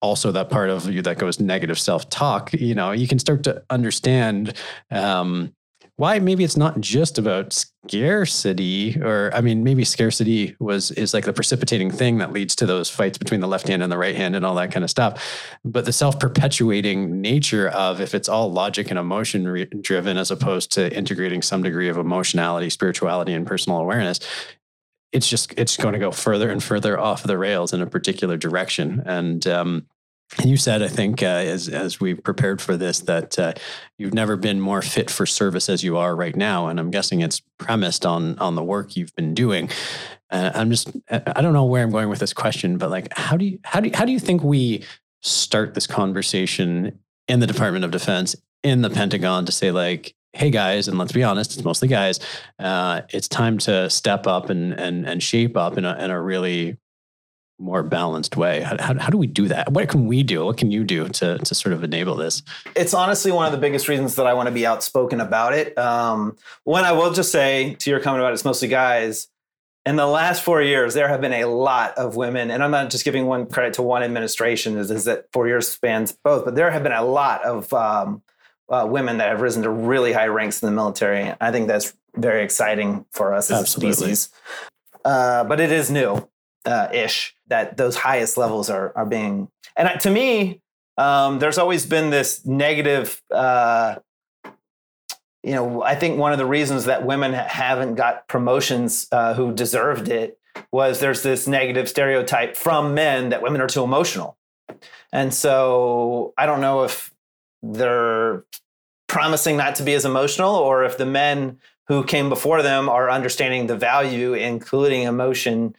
also 0.00 0.32
that 0.32 0.50
part 0.50 0.70
of 0.70 0.90
you 0.90 1.02
that 1.02 1.18
goes 1.18 1.40
negative 1.40 1.78
self-talk 1.78 2.52
you 2.52 2.74
know 2.74 2.92
you 2.92 3.08
can 3.08 3.18
start 3.18 3.42
to 3.42 3.62
understand 3.70 4.54
um, 4.90 5.52
why 5.96 6.20
maybe 6.20 6.44
it's 6.44 6.56
not 6.56 6.80
just 6.80 7.18
about 7.18 7.52
scarcity 7.52 8.96
or 9.00 9.30
i 9.34 9.40
mean 9.40 9.64
maybe 9.64 9.84
scarcity 9.84 10.54
was 10.60 10.90
is 10.92 11.14
like 11.14 11.24
the 11.24 11.32
precipitating 11.32 11.90
thing 11.90 12.18
that 12.18 12.32
leads 12.32 12.54
to 12.54 12.66
those 12.66 12.88
fights 12.88 13.18
between 13.18 13.40
the 13.40 13.48
left 13.48 13.66
hand 13.68 13.82
and 13.82 13.90
the 13.90 13.98
right 13.98 14.14
hand 14.14 14.36
and 14.36 14.44
all 14.44 14.54
that 14.54 14.70
kind 14.70 14.84
of 14.84 14.90
stuff. 14.90 15.56
But 15.64 15.84
the 15.84 15.92
self-perpetuating 15.92 17.20
nature 17.20 17.68
of 17.68 18.00
if 18.00 18.14
it's 18.14 18.28
all 18.28 18.52
logic 18.52 18.90
and 18.90 18.98
emotion 18.98 19.48
re- 19.48 19.64
driven 19.80 20.16
as 20.16 20.30
opposed 20.30 20.72
to 20.72 20.94
integrating 20.94 21.42
some 21.42 21.62
degree 21.62 21.88
of 21.88 21.96
emotionality 21.96 22.70
spirituality 22.70 23.32
and 23.32 23.46
personal 23.46 23.78
awareness 23.78 24.20
it's 25.12 25.28
just 25.28 25.54
it's 25.56 25.76
going 25.76 25.94
to 25.94 25.98
go 25.98 26.10
further 26.10 26.50
and 26.50 26.62
further 26.62 26.98
off 26.98 27.22
the 27.22 27.38
rails 27.38 27.72
in 27.72 27.80
a 27.80 27.86
particular 27.86 28.36
direction. 28.36 29.02
And 29.06 29.46
um, 29.46 29.86
you 30.44 30.56
said, 30.56 30.82
I 30.82 30.88
think, 30.88 31.22
uh, 31.22 31.26
as 31.26 31.68
as 31.68 32.00
we 32.00 32.14
prepared 32.14 32.60
for 32.60 32.76
this, 32.76 33.00
that 33.00 33.38
uh, 33.38 33.54
you've 33.96 34.14
never 34.14 34.36
been 34.36 34.60
more 34.60 34.82
fit 34.82 35.10
for 35.10 35.24
service 35.24 35.68
as 35.68 35.82
you 35.82 35.96
are 35.96 36.14
right 36.14 36.36
now, 36.36 36.68
and 36.68 36.78
I'm 36.78 36.90
guessing 36.90 37.20
it's 37.20 37.40
premised 37.58 38.04
on 38.04 38.38
on 38.38 38.54
the 38.54 38.64
work 38.64 38.96
you've 38.96 39.14
been 39.14 39.34
doing. 39.34 39.70
Uh, 40.30 40.50
I'm 40.54 40.70
just, 40.70 40.90
I 41.10 41.40
don't 41.40 41.54
know 41.54 41.64
where 41.64 41.82
I'm 41.82 41.90
going 41.90 42.10
with 42.10 42.18
this 42.18 42.34
question, 42.34 42.76
but 42.76 42.90
like, 42.90 43.08
how 43.16 43.38
do 43.38 43.46
you 43.46 43.58
how 43.64 43.80
do 43.80 43.88
you, 43.88 43.96
how 43.96 44.04
do 44.04 44.12
you 44.12 44.20
think 44.20 44.42
we 44.42 44.84
start 45.22 45.72
this 45.72 45.86
conversation 45.86 46.98
in 47.26 47.40
the 47.40 47.46
Department 47.46 47.86
of 47.86 47.90
Defense, 47.90 48.36
in 48.62 48.82
the 48.82 48.90
Pentagon, 48.90 49.46
to 49.46 49.52
say 49.52 49.70
like, 49.70 50.14
hey 50.32 50.50
guys, 50.50 50.88
and 50.88 50.98
let's 50.98 51.12
be 51.12 51.22
honest, 51.22 51.54
it's 51.54 51.64
mostly 51.64 51.88
guys. 51.88 52.20
Uh, 52.58 53.02
it's 53.10 53.28
time 53.28 53.58
to 53.58 53.88
step 53.90 54.26
up 54.26 54.50
and 54.50 54.72
and 54.72 55.06
and 55.06 55.22
shape 55.22 55.56
up 55.56 55.78
in 55.78 55.84
a 55.84 55.96
in 56.02 56.10
a 56.10 56.20
really 56.20 56.78
more 57.58 57.82
balanced 57.82 58.36
way? 58.36 58.60
How, 58.60 58.76
how, 58.78 58.98
how, 58.98 59.10
do 59.10 59.18
we 59.18 59.26
do 59.26 59.48
that? 59.48 59.72
What 59.72 59.88
can 59.88 60.06
we 60.06 60.22
do? 60.22 60.44
What 60.44 60.56
can 60.56 60.70
you 60.70 60.84
do 60.84 61.08
to, 61.08 61.38
to 61.38 61.54
sort 61.54 61.72
of 61.72 61.82
enable 61.82 62.14
this? 62.14 62.42
It's 62.76 62.94
honestly 62.94 63.32
one 63.32 63.46
of 63.46 63.52
the 63.52 63.58
biggest 63.58 63.88
reasons 63.88 64.14
that 64.16 64.26
I 64.26 64.34
want 64.34 64.46
to 64.46 64.52
be 64.52 64.66
outspoken 64.66 65.20
about 65.20 65.54
it. 65.54 65.76
Um, 65.76 66.36
one, 66.64 66.84
I 66.84 66.92
will 66.92 67.12
just 67.12 67.32
say 67.32 67.74
to 67.74 67.90
your 67.90 68.00
comment 68.00 68.22
about 68.22 68.32
it's 68.32 68.44
mostly 68.44 68.68
guys. 68.68 69.28
In 69.86 69.96
the 69.96 70.06
last 70.06 70.42
four 70.42 70.60
years, 70.60 70.92
there 70.92 71.08
have 71.08 71.20
been 71.20 71.32
a 71.32 71.46
lot 71.46 71.96
of 71.96 72.14
women, 72.14 72.50
and 72.50 72.62
I'm 72.62 72.70
not 72.70 72.90
just 72.90 73.04
giving 73.04 73.26
one 73.26 73.46
credit 73.46 73.74
to 73.74 73.82
one 73.82 74.02
administration, 74.02 74.76
is, 74.76 74.90
is 74.90 75.04
that 75.04 75.26
four 75.32 75.48
years 75.48 75.68
spans 75.68 76.12
both, 76.12 76.44
but 76.44 76.54
there 76.54 76.70
have 76.70 76.82
been 76.82 76.92
a 76.92 77.04
lot 77.04 77.42
of 77.42 77.72
um, 77.72 78.22
uh, 78.68 78.86
women 78.88 79.18
that 79.18 79.28
have 79.28 79.40
risen 79.40 79.62
to 79.62 79.70
really 79.70 80.12
high 80.12 80.26
ranks 80.26 80.62
in 80.62 80.66
the 80.66 80.72
military. 80.74 81.32
I 81.40 81.50
think 81.50 81.68
that's 81.68 81.94
very 82.16 82.42
exciting 82.42 83.06
for 83.12 83.32
us 83.32 83.50
as 83.50 83.60
Absolutely. 83.60 83.90
a 83.90 83.94
species. 83.94 84.30
Uh, 85.04 85.44
but 85.44 85.60
it 85.60 85.72
is 85.72 85.90
new 85.90 86.28
uh, 86.64 86.88
ish 86.92 87.34
that 87.46 87.76
those 87.76 87.96
highest 87.96 88.36
levels 88.36 88.68
are 88.68 88.92
are 88.96 89.06
being. 89.06 89.48
And 89.76 90.00
to 90.00 90.10
me, 90.10 90.60
um, 90.96 91.38
there's 91.38 91.58
always 91.58 91.86
been 91.86 92.10
this 92.10 92.44
negative. 92.44 93.22
Uh, 93.30 93.96
you 95.42 95.54
know, 95.54 95.82
I 95.82 95.94
think 95.94 96.18
one 96.18 96.32
of 96.32 96.38
the 96.38 96.46
reasons 96.46 96.86
that 96.86 97.06
women 97.06 97.32
haven't 97.32 97.94
got 97.94 98.26
promotions 98.28 99.06
uh, 99.12 99.34
who 99.34 99.54
deserved 99.54 100.08
it 100.08 100.38
was 100.72 100.98
there's 100.98 101.22
this 101.22 101.46
negative 101.46 101.88
stereotype 101.88 102.56
from 102.56 102.92
men 102.92 103.28
that 103.28 103.40
women 103.40 103.60
are 103.60 103.68
too 103.68 103.84
emotional. 103.84 104.36
And 105.12 105.32
so 105.32 106.34
I 106.36 106.44
don't 106.44 106.60
know 106.60 106.82
if 106.82 107.12
they're 107.62 108.44
promising 109.06 109.56
not 109.56 109.74
to 109.76 109.82
be 109.82 109.94
as 109.94 110.04
emotional 110.04 110.54
or 110.54 110.84
if 110.84 110.98
the 110.98 111.06
men 111.06 111.58
who 111.88 112.04
came 112.04 112.28
before 112.28 112.62
them 112.62 112.88
are 112.88 113.10
understanding 113.10 113.66
the 113.66 113.76
value, 113.76 114.34
including 114.34 115.02
emotion 115.02 115.74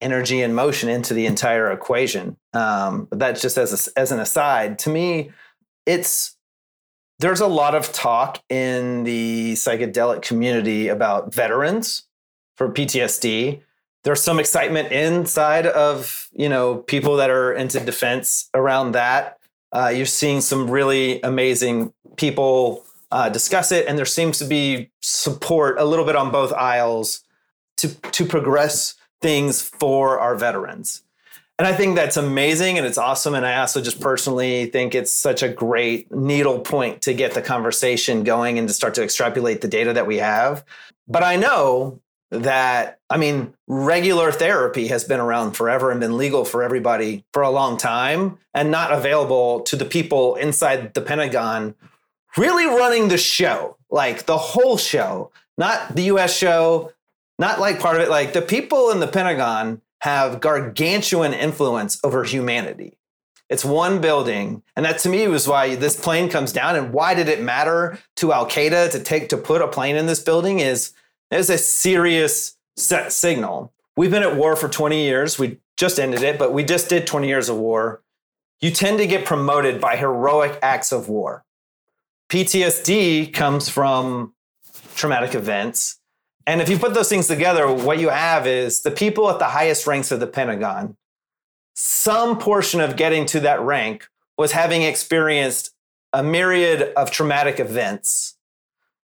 energy 0.00 0.42
and 0.42 0.54
motion 0.54 0.88
into 0.88 1.14
the 1.14 1.26
entire 1.26 1.70
equation. 1.70 2.36
Um, 2.52 3.06
but 3.08 3.18
that's 3.18 3.40
just 3.40 3.56
as 3.56 3.88
a, 3.88 3.98
as 3.98 4.12
an 4.12 4.20
aside. 4.20 4.78
To 4.80 4.90
me, 4.90 5.30
it's 5.86 6.36
there's 7.18 7.40
a 7.40 7.46
lot 7.46 7.74
of 7.74 7.92
talk 7.92 8.42
in 8.48 9.04
the 9.04 9.52
psychedelic 9.52 10.22
community 10.22 10.88
about 10.88 11.32
veterans 11.32 12.08
for 12.56 12.68
PTSD. 12.68 13.62
There's 14.04 14.20
some 14.20 14.40
excitement 14.40 14.90
inside 14.90 15.66
of 15.66 16.28
you 16.32 16.48
know 16.48 16.76
people 16.76 17.16
that 17.16 17.30
are 17.30 17.52
into 17.52 17.80
defense 17.80 18.50
around 18.54 18.92
that. 18.92 19.38
Uh, 19.72 19.88
you're 19.88 20.06
seeing 20.06 20.40
some 20.40 20.70
really 20.70 21.20
amazing 21.22 21.92
people 22.16 22.84
uh, 23.10 23.28
discuss 23.28 23.72
it, 23.72 23.86
and 23.86 23.98
there 23.98 24.06
seems 24.06 24.38
to 24.38 24.44
be 24.44 24.90
support 25.00 25.78
a 25.78 25.84
little 25.84 26.04
bit 26.04 26.16
on 26.16 26.30
both 26.30 26.52
aisles 26.52 27.20
to 27.78 27.88
to 28.12 28.24
progress 28.24 28.94
things 29.20 29.62
for 29.62 30.18
our 30.18 30.34
veterans. 30.34 31.02
And 31.58 31.68
I 31.68 31.74
think 31.74 31.94
that's 31.94 32.16
amazing 32.16 32.76
and 32.76 32.84
it's 32.84 32.98
awesome. 32.98 33.34
And 33.34 33.46
I 33.46 33.60
also 33.60 33.80
just 33.80 34.00
personally 34.00 34.66
think 34.66 34.96
it's 34.96 35.12
such 35.12 35.44
a 35.44 35.48
great 35.48 36.10
needle 36.10 36.58
point 36.58 37.02
to 37.02 37.14
get 37.14 37.34
the 37.34 37.40
conversation 37.40 38.24
going 38.24 38.58
and 38.58 38.66
to 38.66 38.74
start 38.74 38.94
to 38.94 39.04
extrapolate 39.04 39.60
the 39.60 39.68
data 39.68 39.92
that 39.92 40.06
we 40.06 40.16
have. 40.16 40.64
But 41.06 41.22
I 41.22 41.36
know 41.36 42.00
that, 42.32 42.98
I 43.10 43.18
mean, 43.18 43.52
regular 43.68 44.32
therapy 44.32 44.88
has 44.88 45.04
been 45.04 45.20
around 45.20 45.52
forever 45.52 45.90
and 45.90 46.00
been 46.00 46.16
legal 46.16 46.44
for 46.44 46.62
everybody 46.62 47.24
for 47.32 47.42
a 47.42 47.50
long 47.50 47.76
time 47.76 48.38
and 48.54 48.70
not 48.70 48.90
available 48.90 49.60
to 49.60 49.76
the 49.76 49.84
people 49.84 50.36
inside 50.36 50.94
the 50.94 51.02
Pentagon 51.02 51.74
really 52.38 52.64
running 52.66 53.08
the 53.08 53.18
show, 53.18 53.76
like 53.90 54.24
the 54.24 54.38
whole 54.38 54.78
show, 54.78 55.30
not 55.58 55.94
the 55.94 56.04
US 56.04 56.34
show, 56.34 56.92
not 57.38 57.60
like 57.60 57.80
part 57.80 57.96
of 57.96 58.02
it. 58.02 58.08
Like 58.08 58.32
the 58.32 58.42
people 58.42 58.90
in 58.90 59.00
the 59.00 59.06
Pentagon 59.06 59.82
have 60.00 60.40
gargantuan 60.40 61.34
influence 61.34 62.00
over 62.02 62.24
humanity. 62.24 62.96
It's 63.50 63.64
one 63.64 64.00
building. 64.00 64.62
And 64.74 64.86
that 64.86 64.98
to 65.00 65.10
me 65.10 65.28
was 65.28 65.46
why 65.46 65.74
this 65.74 66.00
plane 66.00 66.30
comes 66.30 66.52
down. 66.52 66.76
And 66.76 66.94
why 66.94 67.12
did 67.12 67.28
it 67.28 67.42
matter 67.42 67.98
to 68.16 68.32
Al 68.32 68.46
Qaeda 68.46 68.90
to 68.92 69.00
take 69.00 69.28
to 69.28 69.36
put 69.36 69.60
a 69.60 69.68
plane 69.68 69.96
in 69.96 70.06
this 70.06 70.20
building 70.20 70.60
is 70.60 70.92
there's 71.32 71.48
a 71.48 71.56
serious 71.56 72.58
set 72.76 73.10
signal. 73.10 73.72
We've 73.96 74.10
been 74.10 74.22
at 74.22 74.36
war 74.36 74.54
for 74.54 74.68
20 74.68 75.02
years. 75.02 75.38
We 75.38 75.60
just 75.78 75.98
ended 75.98 76.22
it, 76.22 76.38
but 76.38 76.52
we 76.52 76.62
just 76.62 76.90
did 76.90 77.06
20 77.06 77.26
years 77.26 77.48
of 77.48 77.56
war. 77.56 78.02
You 78.60 78.70
tend 78.70 78.98
to 78.98 79.06
get 79.06 79.24
promoted 79.24 79.80
by 79.80 79.96
heroic 79.96 80.58
acts 80.60 80.92
of 80.92 81.08
war. 81.08 81.44
PTSD 82.28 83.32
comes 83.32 83.70
from 83.70 84.34
traumatic 84.94 85.34
events. 85.34 86.00
And 86.46 86.60
if 86.60 86.68
you 86.68 86.78
put 86.78 86.92
those 86.92 87.08
things 87.08 87.28
together, 87.28 87.66
what 87.72 87.98
you 87.98 88.10
have 88.10 88.46
is 88.46 88.82
the 88.82 88.90
people 88.90 89.30
at 89.30 89.38
the 89.38 89.46
highest 89.46 89.86
ranks 89.86 90.12
of 90.12 90.20
the 90.20 90.26
Pentagon, 90.26 90.98
some 91.72 92.38
portion 92.38 92.78
of 92.82 92.96
getting 92.96 93.24
to 93.26 93.40
that 93.40 93.62
rank 93.62 94.06
was 94.36 94.52
having 94.52 94.82
experienced 94.82 95.70
a 96.12 96.22
myriad 96.22 96.92
of 96.94 97.10
traumatic 97.10 97.58
events 97.58 98.36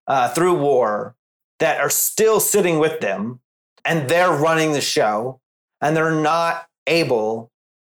uh, 0.07 0.27
through 0.29 0.55
war 0.55 1.15
that 1.59 1.79
are 1.79 1.89
still 1.89 2.39
sitting 2.39 2.79
with 2.79 2.99
them 2.99 3.39
and 3.85 4.09
they're 4.09 4.31
running 4.31 4.73
the 4.73 4.81
show 4.81 5.39
and 5.81 5.95
they're 5.95 6.11
not 6.11 6.67
able 6.85 7.51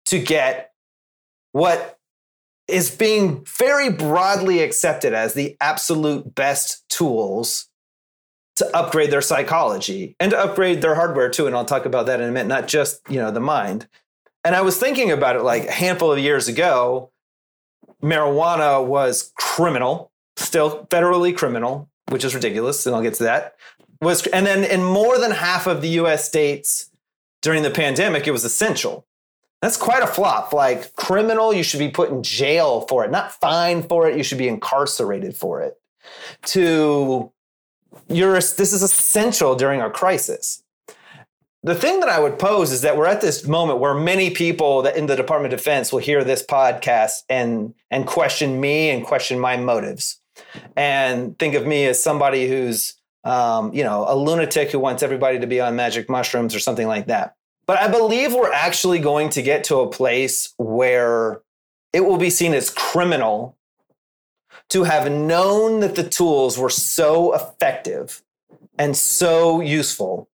to 0.06 0.18
get 0.18 0.72
what 1.52 1.98
is 2.68 2.90
being 2.90 3.44
very 3.44 3.90
broadly 3.90 4.60
accepted 4.60 5.12
as 5.12 5.34
the 5.34 5.56
absolute 5.60 6.34
best 6.34 6.88
tools 6.88 7.68
to 8.56 8.76
upgrade 8.76 9.10
their 9.10 9.22
psychology 9.22 10.16
and 10.20 10.30
to 10.30 10.38
upgrade 10.38 10.82
their 10.82 10.94
hardware 10.94 11.28
too. 11.28 11.46
And 11.46 11.56
I'll 11.56 11.64
talk 11.64 11.86
about 11.86 12.06
that 12.06 12.20
in 12.20 12.28
a 12.28 12.32
minute, 12.32 12.48
not 12.48 12.68
just, 12.68 13.00
you 13.08 13.18
know, 13.18 13.30
the 13.30 13.40
mind. 13.40 13.88
And 14.44 14.54
I 14.54 14.62
was 14.62 14.78
thinking 14.78 15.10
about 15.10 15.36
it 15.36 15.42
like 15.42 15.66
a 15.66 15.72
handful 15.72 16.12
of 16.12 16.18
years 16.18 16.48
ago, 16.48 17.10
marijuana 18.02 18.84
was 18.84 19.32
criminal, 19.36 20.10
still 20.36 20.86
federally 20.86 21.36
criminal, 21.36 21.88
which 22.12 22.24
is 22.24 22.34
ridiculous, 22.34 22.86
and 22.86 22.94
I'll 22.94 23.02
get 23.02 23.14
to 23.14 23.24
that. 23.24 23.56
Was 24.00 24.26
and 24.28 24.46
then 24.46 24.64
in 24.64 24.84
more 24.84 25.18
than 25.18 25.30
half 25.30 25.66
of 25.66 25.80
the 25.80 25.88
US 26.00 26.26
states 26.26 26.90
during 27.40 27.62
the 27.62 27.70
pandemic, 27.70 28.26
it 28.26 28.32
was 28.32 28.44
essential. 28.44 29.06
That's 29.60 29.76
quite 29.76 30.02
a 30.02 30.08
flop. 30.08 30.52
Like 30.52 30.94
criminal, 30.96 31.52
you 31.52 31.62
should 31.62 31.78
be 31.78 31.88
put 31.88 32.10
in 32.10 32.22
jail 32.22 32.82
for 32.82 33.04
it, 33.04 33.10
not 33.10 33.32
fined 33.32 33.88
for 33.88 34.08
it, 34.08 34.16
you 34.16 34.24
should 34.24 34.38
be 34.38 34.48
incarcerated 34.48 35.36
for 35.36 35.60
it. 35.62 35.80
To 36.46 37.32
you're, 38.08 38.34
this 38.34 38.72
is 38.72 38.82
essential 38.82 39.54
during 39.54 39.80
a 39.80 39.90
crisis. 39.90 40.62
The 41.64 41.76
thing 41.76 42.00
that 42.00 42.08
I 42.08 42.18
would 42.18 42.40
pose 42.40 42.72
is 42.72 42.80
that 42.80 42.96
we're 42.96 43.06
at 43.06 43.20
this 43.20 43.46
moment 43.46 43.78
where 43.78 43.94
many 43.94 44.30
people 44.30 44.84
in 44.84 45.06
the 45.06 45.14
Department 45.14 45.54
of 45.54 45.60
Defense 45.60 45.92
will 45.92 46.00
hear 46.00 46.24
this 46.24 46.44
podcast 46.44 47.22
and 47.28 47.74
and 47.88 48.04
question 48.04 48.60
me 48.60 48.90
and 48.90 49.06
question 49.06 49.38
my 49.38 49.56
motives, 49.56 50.18
and 50.76 51.38
think 51.38 51.54
of 51.54 51.66
me 51.66 51.86
as 51.86 52.02
somebody 52.02 52.48
who's 52.48 52.94
um, 53.24 53.72
you 53.72 53.84
know 53.84 54.04
a 54.08 54.16
lunatic 54.16 54.70
who 54.70 54.78
wants 54.78 55.02
everybody 55.02 55.38
to 55.38 55.46
be 55.46 55.60
on 55.60 55.76
magic 55.76 56.08
mushrooms 56.08 56.54
or 56.54 56.58
something 56.58 56.86
like 56.86 57.06
that. 57.06 57.36
But 57.66 57.78
I 57.78 57.88
believe 57.88 58.34
we're 58.34 58.52
actually 58.52 58.98
going 58.98 59.30
to 59.30 59.42
get 59.42 59.64
to 59.64 59.80
a 59.80 59.90
place 59.90 60.52
where 60.56 61.40
it 61.92 62.00
will 62.00 62.16
be 62.16 62.30
seen 62.30 62.54
as 62.54 62.70
criminal 62.70 63.56
to 64.70 64.84
have 64.84 65.10
known 65.10 65.80
that 65.80 65.94
the 65.94 66.08
tools 66.08 66.58
were 66.58 66.70
so 66.70 67.34
effective 67.34 68.22
and 68.78 68.96
so 68.96 69.60
useful 69.60 70.28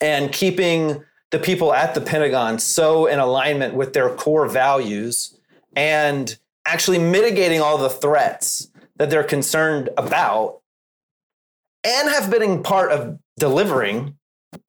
and 0.00 0.32
keeping 0.32 1.04
the 1.30 1.38
people 1.38 1.74
at 1.74 1.94
the 1.94 2.00
Pentagon 2.00 2.58
so 2.58 3.06
in 3.06 3.18
alignment 3.18 3.74
with 3.74 3.92
their 3.92 4.08
core 4.08 4.46
values 4.46 5.38
and 5.74 6.38
actually 6.66 6.98
mitigating 6.98 7.60
all 7.60 7.76
the 7.76 7.90
threats 7.90 8.70
that 8.96 9.10
they're 9.10 9.24
concerned 9.24 9.90
about 9.96 10.60
and 11.82 12.08
have 12.08 12.30
been 12.30 12.62
part 12.62 12.90
of 12.90 13.18
delivering 13.38 14.16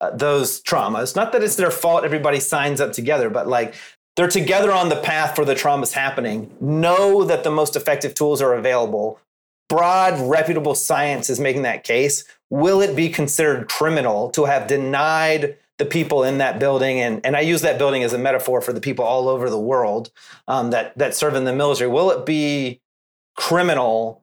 uh, 0.00 0.10
those 0.10 0.60
traumas. 0.62 1.16
Not 1.16 1.32
that 1.32 1.42
it's 1.42 1.56
their 1.56 1.70
fault 1.70 2.04
everybody 2.04 2.40
signs 2.40 2.80
up 2.80 2.92
together, 2.92 3.30
but 3.30 3.46
like 3.46 3.74
they're 4.16 4.28
together 4.28 4.72
on 4.72 4.88
the 4.88 4.96
path 4.96 5.36
for 5.36 5.44
the 5.44 5.54
traumas 5.54 5.92
happening. 5.92 6.54
Know 6.60 7.24
that 7.24 7.44
the 7.44 7.50
most 7.50 7.76
effective 7.76 8.14
tools 8.14 8.42
are 8.42 8.54
available. 8.54 9.20
Broad, 9.68 10.18
reputable 10.20 10.74
science 10.74 11.28
is 11.28 11.40
making 11.40 11.62
that 11.62 11.84
case. 11.84 12.24
Will 12.50 12.80
it 12.80 12.94
be 12.94 13.08
considered 13.08 13.68
criminal 13.68 14.30
to 14.30 14.44
have 14.44 14.66
denied 14.66 15.56
the 15.78 15.84
people 15.84 16.24
in 16.24 16.38
that 16.38 16.58
building, 16.58 17.00
and, 17.00 17.24
and 17.24 17.36
I 17.36 17.40
use 17.40 17.60
that 17.62 17.76
building 17.76 18.02
as 18.02 18.14
a 18.14 18.18
metaphor 18.18 18.62
for 18.62 18.72
the 18.72 18.80
people 18.80 19.04
all 19.04 19.28
over 19.28 19.50
the 19.50 19.60
world 19.60 20.10
um, 20.48 20.70
that, 20.70 20.96
that 20.96 21.14
serve 21.14 21.34
in 21.34 21.44
the 21.44 21.52
military, 21.52 21.90
will 21.90 22.10
it 22.10 22.24
be 22.24 22.80
criminal 23.36 24.22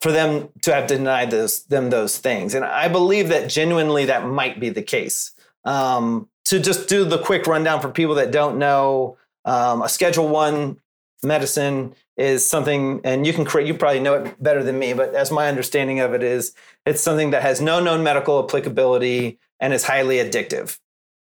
for 0.00 0.12
them 0.12 0.48
to 0.62 0.74
have 0.74 0.86
denied 0.86 1.30
those, 1.30 1.64
them 1.64 1.90
those 1.90 2.18
things? 2.18 2.54
And 2.54 2.64
I 2.64 2.88
believe 2.88 3.28
that 3.28 3.50
genuinely 3.50 4.06
that 4.06 4.26
might 4.26 4.60
be 4.60 4.70
the 4.70 4.82
case. 4.82 5.32
Um, 5.64 6.28
to 6.46 6.58
just 6.58 6.88
do 6.88 7.04
the 7.04 7.18
quick 7.18 7.46
rundown 7.46 7.80
for 7.80 7.90
people 7.90 8.14
that 8.14 8.30
don't 8.30 8.58
know, 8.58 9.18
um, 9.44 9.82
a 9.82 9.88
Schedule 9.88 10.28
One 10.28 10.78
medicine 11.22 11.94
is 12.16 12.48
something, 12.48 13.00
and 13.04 13.26
you 13.26 13.32
can 13.32 13.44
create. 13.44 13.66
You 13.66 13.74
probably 13.74 14.00
know 14.00 14.14
it 14.14 14.42
better 14.42 14.62
than 14.62 14.78
me, 14.78 14.92
but 14.92 15.14
as 15.14 15.30
my 15.30 15.48
understanding 15.48 16.00
of 16.00 16.14
it 16.14 16.22
is, 16.22 16.54
it's 16.86 17.02
something 17.02 17.30
that 17.30 17.42
has 17.42 17.60
no 17.60 17.80
known 17.80 18.02
medical 18.02 18.42
applicability 18.42 19.38
and 19.60 19.72
is 19.74 19.84
highly 19.84 20.16
addictive. 20.16 20.78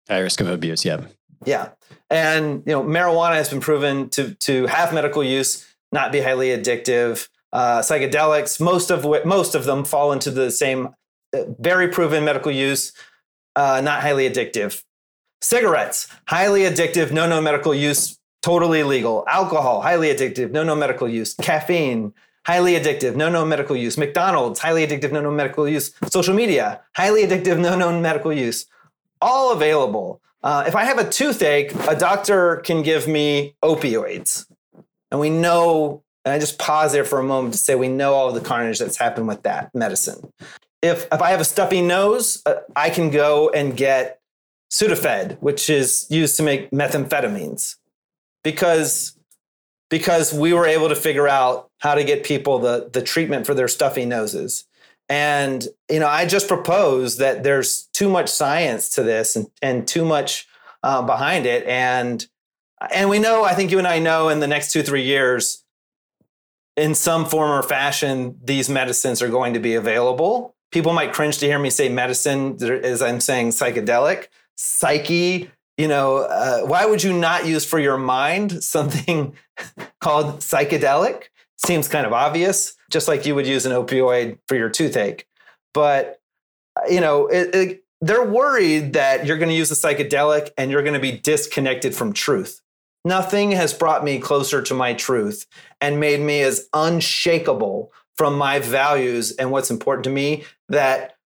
High 0.10 0.20
risk 0.20 0.42
of 0.42 0.48
abuse. 0.48 0.84
Yeah. 0.84 1.02
Yeah, 1.46 1.70
and 2.10 2.62
you 2.68 2.74
know, 2.74 2.84
marijuana 2.84 3.34
has 3.34 3.50
been 3.50 3.62
proven 3.62 4.10
to 4.10 4.36
to 4.36 4.68
have 4.68 4.94
medical 4.94 5.24
use, 5.24 5.66
not 5.92 6.12
be 6.12 6.22
highly 6.22 6.50
addictive. 6.50 7.28
Uh, 7.54 7.80
psychedelics, 7.80 8.62
most 8.62 8.90
of 8.90 9.04
what 9.04 9.26
most 9.26 9.56
of 9.56 9.66
them 9.66 9.84
fall 9.84 10.12
into 10.12 10.32
the 10.32 10.50
same, 10.52 10.96
uh, 11.34 11.44
very 11.60 11.88
proven 11.90 12.24
medical 12.24 12.52
use, 12.52 12.94
uh, 13.56 13.82
not 13.84 14.02
highly 14.02 14.30
addictive. 14.30 14.84
Cigarettes, 15.42 16.08
highly 16.28 16.62
addictive, 16.62 17.12
no 17.12 17.28
no 17.28 17.42
medical 17.42 17.74
use, 17.74 18.18
totally 18.42 18.84
legal. 18.84 19.26
Alcohol, 19.28 19.82
highly 19.82 20.08
addictive, 20.08 20.52
no 20.52 20.64
no 20.64 20.76
medical 20.76 21.10
use. 21.10 21.34
Caffeine, 21.34 22.14
highly 22.46 22.74
addictive, 22.74 23.16
no 23.16 23.28
no 23.28 23.44
medical 23.44 23.76
use. 23.76 23.98
McDonald's, 23.98 24.60
highly 24.60 24.86
addictive, 24.86 25.12
no 25.12 25.22
no 25.22 25.32
medical 25.32 25.68
use. 25.68 25.94
Social 26.10 26.34
media, 26.34 26.82
highly 26.96 27.24
addictive, 27.26 27.60
no 27.60 27.78
no 27.78 28.00
medical 28.00 28.32
use. 28.32 28.66
All 29.22 29.52
available. 29.52 30.22
Uh, 30.44 30.64
if 30.66 30.76
I 30.76 30.86
have 30.86 30.98
a 30.98 31.08
toothache, 31.08 31.74
a 31.88 31.96
doctor 31.96 32.58
can 32.58 32.82
give 32.82 33.08
me 33.08 33.56
opioids. 33.64 34.46
And 35.12 35.20
we 35.20 35.30
know, 35.30 36.04
and 36.26 36.34
I 36.34 36.40
just 36.40 36.58
pause 36.58 36.94
there 36.94 37.06
for 37.06 37.20
a 37.20 37.24
moment 37.24 37.54
to 37.54 37.60
say 37.60 37.76
we 37.76 37.90
know 37.90 38.14
all 38.14 38.32
the 38.32 38.42
carnage 38.42 38.80
that's 38.80 38.98
happened 38.98 39.28
with 39.28 39.44
that 39.44 39.74
medicine. 39.76 40.32
If, 40.82 41.08
if 41.12 41.22
I 41.22 41.30
have 41.30 41.42
a 41.42 41.46
stuffy 41.46 41.82
nose, 41.82 42.42
uh, 42.46 42.56
I 42.76 42.90
can 42.90 43.12
go 43.12 43.50
and 43.50 43.76
get 43.78 44.22
Sudafed, 44.72 45.38
which 45.42 45.70
is 45.70 46.08
used 46.10 46.38
to 46.38 46.44
make 46.44 46.72
methamphetamines, 46.72 47.76
because 48.44 49.18
because 49.90 50.34
we 50.34 50.54
were 50.54 50.66
able 50.66 50.88
to 50.88 50.96
figure 50.96 51.28
out 51.28 51.70
how 51.80 51.94
to 51.94 52.06
get 52.06 52.24
people 52.24 52.58
the 52.58 52.90
the 52.92 53.02
treatment 53.02 53.46
for 53.46 53.54
their 53.54 53.68
stuffy 53.68 54.06
noses. 54.06 54.66
And 55.10 55.68
you 55.90 56.00
know, 56.00 56.08
I 56.08 56.26
just 56.26 56.48
propose 56.48 57.18
that 57.18 57.44
there's 57.44 57.90
too 57.94 58.08
much 58.08 58.30
science 58.30 58.90
to 58.96 59.04
this 59.04 59.36
and, 59.36 59.48
and 59.62 59.86
too 59.86 60.06
much 60.06 60.48
uh, 60.84 61.02
behind 61.02 61.46
it. 61.46 61.68
And 61.68 62.26
and 62.92 63.10
we 63.10 63.20
know, 63.20 63.44
I 63.44 63.54
think 63.54 63.72
you 63.72 63.78
and 63.78 63.88
I 63.88 64.00
know, 64.00 64.30
in 64.30 64.40
the 64.40 64.48
next 64.48 64.72
two 64.72 64.84
three 64.84 65.04
years, 65.04 65.64
in 66.76 66.96
some 66.96 67.26
form 67.26 67.52
or 67.52 67.64
fashion, 67.64 68.38
these 68.44 68.70
medicines 68.70 69.22
are 69.22 69.30
going 69.30 69.54
to 69.54 69.60
be 69.60 69.76
available. 69.76 70.56
People 70.72 70.94
might 70.94 71.14
cringe 71.14 71.38
to 71.40 71.46
hear 71.46 71.60
me 71.60 71.70
say 71.70 71.90
medicine 71.90 72.58
as 72.64 73.02
I'm 73.02 73.20
saying 73.20 73.50
psychedelic 73.50 74.28
psyche 74.62 75.50
you 75.78 75.88
know 75.88 76.18
uh, 76.18 76.62
why 76.62 76.86
would 76.86 77.04
you 77.04 77.12
not 77.12 77.48
use 77.48 77.66
for 77.66 77.80
your 77.80 77.98
mind 77.98 78.64
something 78.64 79.34
called 80.02 80.40
psychedelic? 80.40 81.24
Seems 81.58 81.88
kind 81.88 82.06
of 82.06 82.14
obvious 82.14 82.76
just 82.92 83.08
like 83.08 83.26
you 83.26 83.34
would 83.36 83.48
use 83.48 83.66
an 83.66 83.72
opioid 83.72 84.38
for 84.48 84.56
your 84.56 84.70
toothache. 84.70 85.28
But 85.74 86.20
uh, 86.78 86.88
you 86.90 87.02
know 87.02 87.28
it, 87.28 87.56
it, 87.56 87.84
they're 88.02 88.26
worried 88.26 88.94
that 88.94 89.26
you're 89.26 89.38
going 89.38 89.50
to 89.50 89.56
use 89.56 89.72
a 89.72 89.76
psychedelic 89.76 90.52
and 90.58 90.72
you're 90.72 90.84
going 90.84 90.94
to 90.94 91.00
be 91.00 91.18
disconnected 91.18 91.96
from 91.96 92.14
truth 92.14 92.62
nothing 93.06 93.52
has 93.52 93.74
brought 93.74 94.04
me 94.04 94.20
closer 94.20 94.62
to 94.62 94.74
my 94.74 94.94
truth 94.94 95.46
and 95.80 96.00
made 96.00 96.20
me 96.20 96.42
as 96.42 96.68
unshakable 96.74 97.92
from 98.16 98.38
my 98.38 98.60
values 98.60 99.32
and 99.32 99.52
what's 99.52 99.72
important 99.72 100.04
to 100.04 100.10
me 100.10 100.44
that 100.70 101.18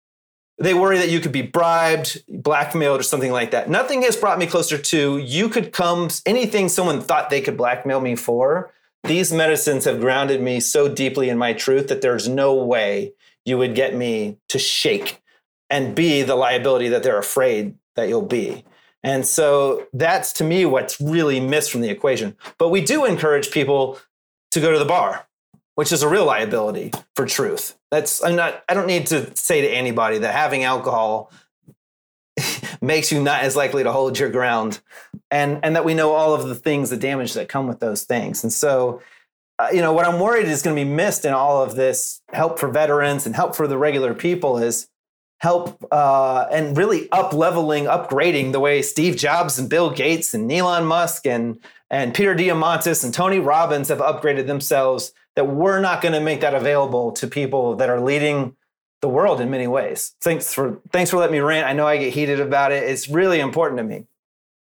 they 0.58 0.74
worry 0.74 0.98
that 0.98 1.10
you 1.10 1.18
could 1.18 1.32
be 1.32 1.42
bribed, 1.42 2.22
blackmailed, 2.28 3.00
or 3.00 3.02
something 3.02 3.32
like 3.32 3.50
that. 3.50 3.68
Nothing 3.68 4.02
has 4.02 4.16
brought 4.16 4.38
me 4.38 4.46
closer 4.46 4.78
to 4.78 5.18
you 5.18 5.48
could 5.48 5.72
come, 5.72 6.08
anything 6.26 6.68
someone 6.68 7.00
thought 7.00 7.30
they 7.30 7.40
could 7.40 7.56
blackmail 7.56 8.00
me 8.00 8.14
for. 8.14 8.72
These 9.02 9.32
medicines 9.32 9.84
have 9.84 10.00
grounded 10.00 10.40
me 10.40 10.60
so 10.60 10.88
deeply 10.88 11.28
in 11.28 11.38
my 11.38 11.52
truth 11.52 11.88
that 11.88 12.00
there's 12.00 12.28
no 12.28 12.54
way 12.54 13.12
you 13.44 13.58
would 13.58 13.74
get 13.74 13.94
me 13.94 14.38
to 14.48 14.58
shake 14.58 15.20
and 15.68 15.94
be 15.94 16.22
the 16.22 16.36
liability 16.36 16.88
that 16.88 17.02
they're 17.02 17.18
afraid 17.18 17.74
that 17.96 18.08
you'll 18.08 18.22
be. 18.22 18.64
And 19.04 19.24
so 19.26 19.86
that's 19.92 20.32
to 20.34 20.44
me 20.44 20.64
what's 20.64 21.00
really 21.00 21.38
missed 21.38 21.70
from 21.70 21.82
the 21.82 21.90
equation. 21.90 22.36
But 22.58 22.70
we 22.70 22.80
do 22.80 23.04
encourage 23.04 23.50
people 23.50 24.00
to 24.50 24.60
go 24.60 24.72
to 24.72 24.78
the 24.78 24.84
bar 24.84 25.26
which 25.74 25.92
is 25.92 26.02
a 26.02 26.08
real 26.08 26.24
liability 26.24 26.92
for 27.16 27.26
truth. 27.26 27.76
That's 27.90 28.24
I'm 28.24 28.36
not 28.36 28.62
I 28.68 28.74
don't 28.74 28.86
need 28.86 29.06
to 29.08 29.34
say 29.36 29.60
to 29.62 29.68
anybody 29.68 30.18
that 30.18 30.34
having 30.34 30.64
alcohol 30.64 31.32
makes 32.80 33.10
you 33.12 33.22
not 33.22 33.42
as 33.42 33.56
likely 33.56 33.82
to 33.82 33.92
hold 33.92 34.18
your 34.18 34.30
ground 34.30 34.80
and 35.30 35.60
and 35.62 35.76
that 35.76 35.84
we 35.84 35.94
know 35.94 36.12
all 36.12 36.34
of 36.34 36.48
the 36.48 36.54
things 36.54 36.90
the 36.90 36.96
damage 36.96 37.34
that 37.34 37.48
come 37.48 37.66
with 37.66 37.80
those 37.80 38.04
things. 38.04 38.42
And 38.42 38.52
so 38.52 39.02
uh, 39.58 39.68
you 39.72 39.80
know 39.80 39.92
what 39.92 40.06
I'm 40.06 40.20
worried 40.20 40.48
is 40.48 40.62
going 40.62 40.76
to 40.76 40.84
be 40.84 40.88
missed 40.88 41.24
in 41.24 41.32
all 41.32 41.62
of 41.62 41.76
this 41.76 42.20
help 42.32 42.58
for 42.58 42.68
veterans 42.68 43.26
and 43.26 43.34
help 43.34 43.54
for 43.54 43.66
the 43.66 43.78
regular 43.78 44.14
people 44.14 44.58
is 44.58 44.88
help 45.38 45.84
uh, 45.92 46.46
and 46.50 46.76
really 46.76 47.10
up 47.12 47.32
leveling, 47.32 47.84
upgrading 47.84 48.52
the 48.52 48.60
way 48.60 48.82
Steve 48.82 49.16
Jobs 49.16 49.58
and 49.58 49.68
Bill 49.68 49.90
Gates 49.90 50.34
and 50.34 50.50
Elon 50.50 50.86
Musk 50.86 51.26
and 51.26 51.58
and 51.90 52.14
Peter 52.14 52.34
Diamandis 52.34 53.04
and 53.04 53.12
Tony 53.12 53.38
Robbins 53.38 53.88
have 53.88 53.98
upgraded 53.98 54.46
themselves 54.46 55.12
that 55.36 55.48
we're 55.48 55.80
not 55.80 56.00
going 56.00 56.14
to 56.14 56.20
make 56.20 56.40
that 56.40 56.54
available 56.54 57.12
to 57.12 57.26
people 57.26 57.76
that 57.76 57.88
are 57.88 58.00
leading 58.00 58.56
the 59.00 59.08
world 59.08 59.40
in 59.40 59.50
many 59.50 59.66
ways. 59.66 60.14
Thanks 60.22 60.52
for 60.52 60.80
thanks 60.90 61.10
for 61.10 61.18
letting 61.18 61.34
me 61.34 61.40
rant. 61.40 61.66
I 61.66 61.72
know 61.74 61.86
I 61.86 61.98
get 61.98 62.14
heated 62.14 62.40
about 62.40 62.72
it. 62.72 62.84
It's 62.84 63.08
really 63.08 63.40
important 63.40 63.78
to 63.78 63.84
me. 63.84 64.06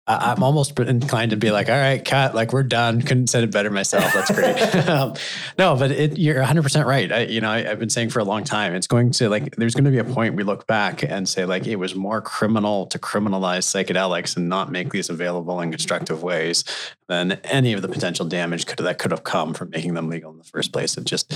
I'm 0.05 0.43
almost 0.43 0.77
inclined 0.77 1.31
to 1.31 1.37
be 1.37 1.49
like, 1.51 1.69
all 1.69 1.77
right, 1.77 2.03
cut, 2.03 2.35
like 2.35 2.51
we're 2.51 2.63
done. 2.63 3.01
Couldn't 3.01 3.27
said 3.27 3.45
it 3.45 3.51
better 3.51 3.69
myself. 3.69 4.11
That's 4.13 4.31
great. 4.31 4.59
um, 4.89 5.13
no, 5.57 5.77
but 5.77 5.91
it, 5.91 6.17
you're 6.17 6.43
100% 6.43 6.85
right. 6.85 7.09
I, 7.09 7.19
you 7.21 7.39
know, 7.39 7.49
I, 7.49 7.61
have 7.61 7.79
been 7.79 7.89
saying 7.89 8.09
for 8.09 8.19
a 8.19 8.25
long 8.25 8.43
time, 8.43 8.75
it's 8.75 8.87
going 8.87 9.11
to 9.11 9.29
like, 9.29 9.55
there's 9.55 9.73
going 9.73 9.85
to 9.85 9.91
be 9.91 9.99
a 9.99 10.03
point 10.03 10.35
we 10.35 10.43
look 10.43 10.67
back 10.67 11.03
and 11.03 11.27
say 11.27 11.45
like, 11.45 11.67
it 11.67 11.77
was 11.77 11.95
more 11.95 12.21
criminal 12.21 12.85
to 12.87 12.99
criminalize 12.99 13.63
psychedelics 13.63 14.35
and 14.35 14.49
not 14.49 14.69
make 14.69 14.91
these 14.91 15.09
available 15.09 15.61
in 15.61 15.71
constructive 15.71 16.21
ways 16.21 16.65
than 17.07 17.33
any 17.45 17.71
of 17.71 17.81
the 17.81 17.87
potential 17.87 18.25
damage 18.25 18.65
could 18.65 18.79
that 18.79 18.97
could 18.97 19.11
have 19.11 19.23
come 19.23 19.53
from 19.53 19.69
making 19.69 19.93
them 19.93 20.09
legal 20.09 20.31
in 20.31 20.37
the 20.37 20.43
first 20.43 20.73
place. 20.73 20.97
It 20.97 21.05
just, 21.05 21.31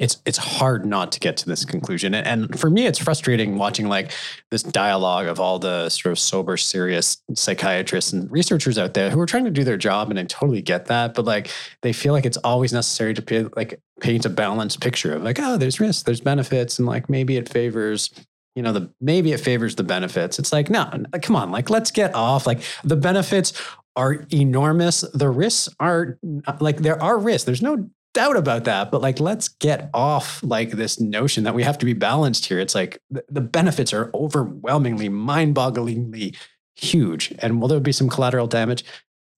it's 0.00 0.16
it's 0.24 0.38
hard 0.38 0.86
not 0.86 1.12
to 1.12 1.20
get 1.20 1.36
to 1.36 1.46
this 1.46 1.66
conclusion. 1.66 2.14
And, 2.14 2.58
for 2.58 2.70
me, 2.70 2.86
it's 2.86 2.98
frustrating 2.98 3.58
watching 3.58 3.86
like 3.86 4.10
this 4.50 4.62
dialogue 4.62 5.26
of 5.26 5.38
all 5.38 5.58
the 5.58 5.90
sort 5.90 6.12
of 6.12 6.18
sober, 6.18 6.56
serious 6.56 7.18
psychiatrists 7.34 8.12
and 8.12 8.30
researchers 8.32 8.78
out 8.78 8.94
there 8.94 9.10
who 9.10 9.20
are 9.20 9.26
trying 9.26 9.44
to 9.44 9.50
do 9.50 9.62
their 9.62 9.76
job, 9.76 10.08
and 10.10 10.18
I 10.18 10.24
totally 10.24 10.62
get 10.62 10.86
that. 10.86 11.12
But 11.14 11.26
like 11.26 11.50
they 11.82 11.92
feel 11.92 12.14
like 12.14 12.24
it's 12.24 12.38
always 12.38 12.72
necessary 12.72 13.12
to 13.12 13.22
pay, 13.22 13.44
like 13.54 13.78
paint 14.00 14.24
a 14.24 14.30
balanced 14.30 14.80
picture 14.80 15.14
of 15.14 15.22
like, 15.22 15.38
oh, 15.38 15.58
there's 15.58 15.78
risks, 15.78 16.02
there's 16.02 16.22
benefits, 16.22 16.78
and 16.78 16.88
like 16.88 17.10
maybe 17.10 17.36
it 17.36 17.48
favors 17.48 18.10
you 18.56 18.62
know 18.62 18.72
the 18.72 18.90
maybe 19.00 19.32
it 19.32 19.38
favors 19.38 19.76
the 19.76 19.84
benefits 19.84 20.40
it's 20.40 20.52
like 20.52 20.68
no 20.68 20.90
come 21.22 21.36
on 21.36 21.52
like 21.52 21.70
let's 21.70 21.92
get 21.92 22.12
off 22.16 22.48
like 22.48 22.60
the 22.82 22.96
benefits 22.96 23.52
are 23.94 24.26
enormous 24.32 25.02
the 25.14 25.30
risks 25.30 25.68
are 25.78 26.18
like 26.58 26.78
there 26.78 27.00
are 27.00 27.16
risks 27.16 27.44
there's 27.44 27.62
no 27.62 27.88
doubt 28.12 28.36
about 28.36 28.64
that 28.64 28.90
but 28.90 29.00
like 29.00 29.20
let's 29.20 29.48
get 29.48 29.88
off 29.94 30.42
like 30.42 30.72
this 30.72 31.00
notion 31.00 31.44
that 31.44 31.54
we 31.54 31.62
have 31.62 31.78
to 31.78 31.86
be 31.86 31.92
balanced 31.92 32.46
here. 32.46 32.58
It's 32.58 32.74
like 32.74 33.00
the, 33.10 33.24
the 33.28 33.40
benefits 33.40 33.92
are 33.92 34.10
overwhelmingly 34.14 35.08
mind-bogglingly 35.08 36.36
huge. 36.74 37.34
And 37.38 37.60
will 37.60 37.68
there 37.68 37.80
be 37.80 37.92
some 37.92 38.08
collateral 38.08 38.46
damage? 38.46 38.84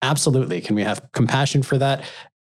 Absolutely. 0.00 0.60
Can 0.60 0.74
we 0.74 0.82
have 0.82 1.06
compassion 1.12 1.62
for 1.62 1.78
that 1.78 2.04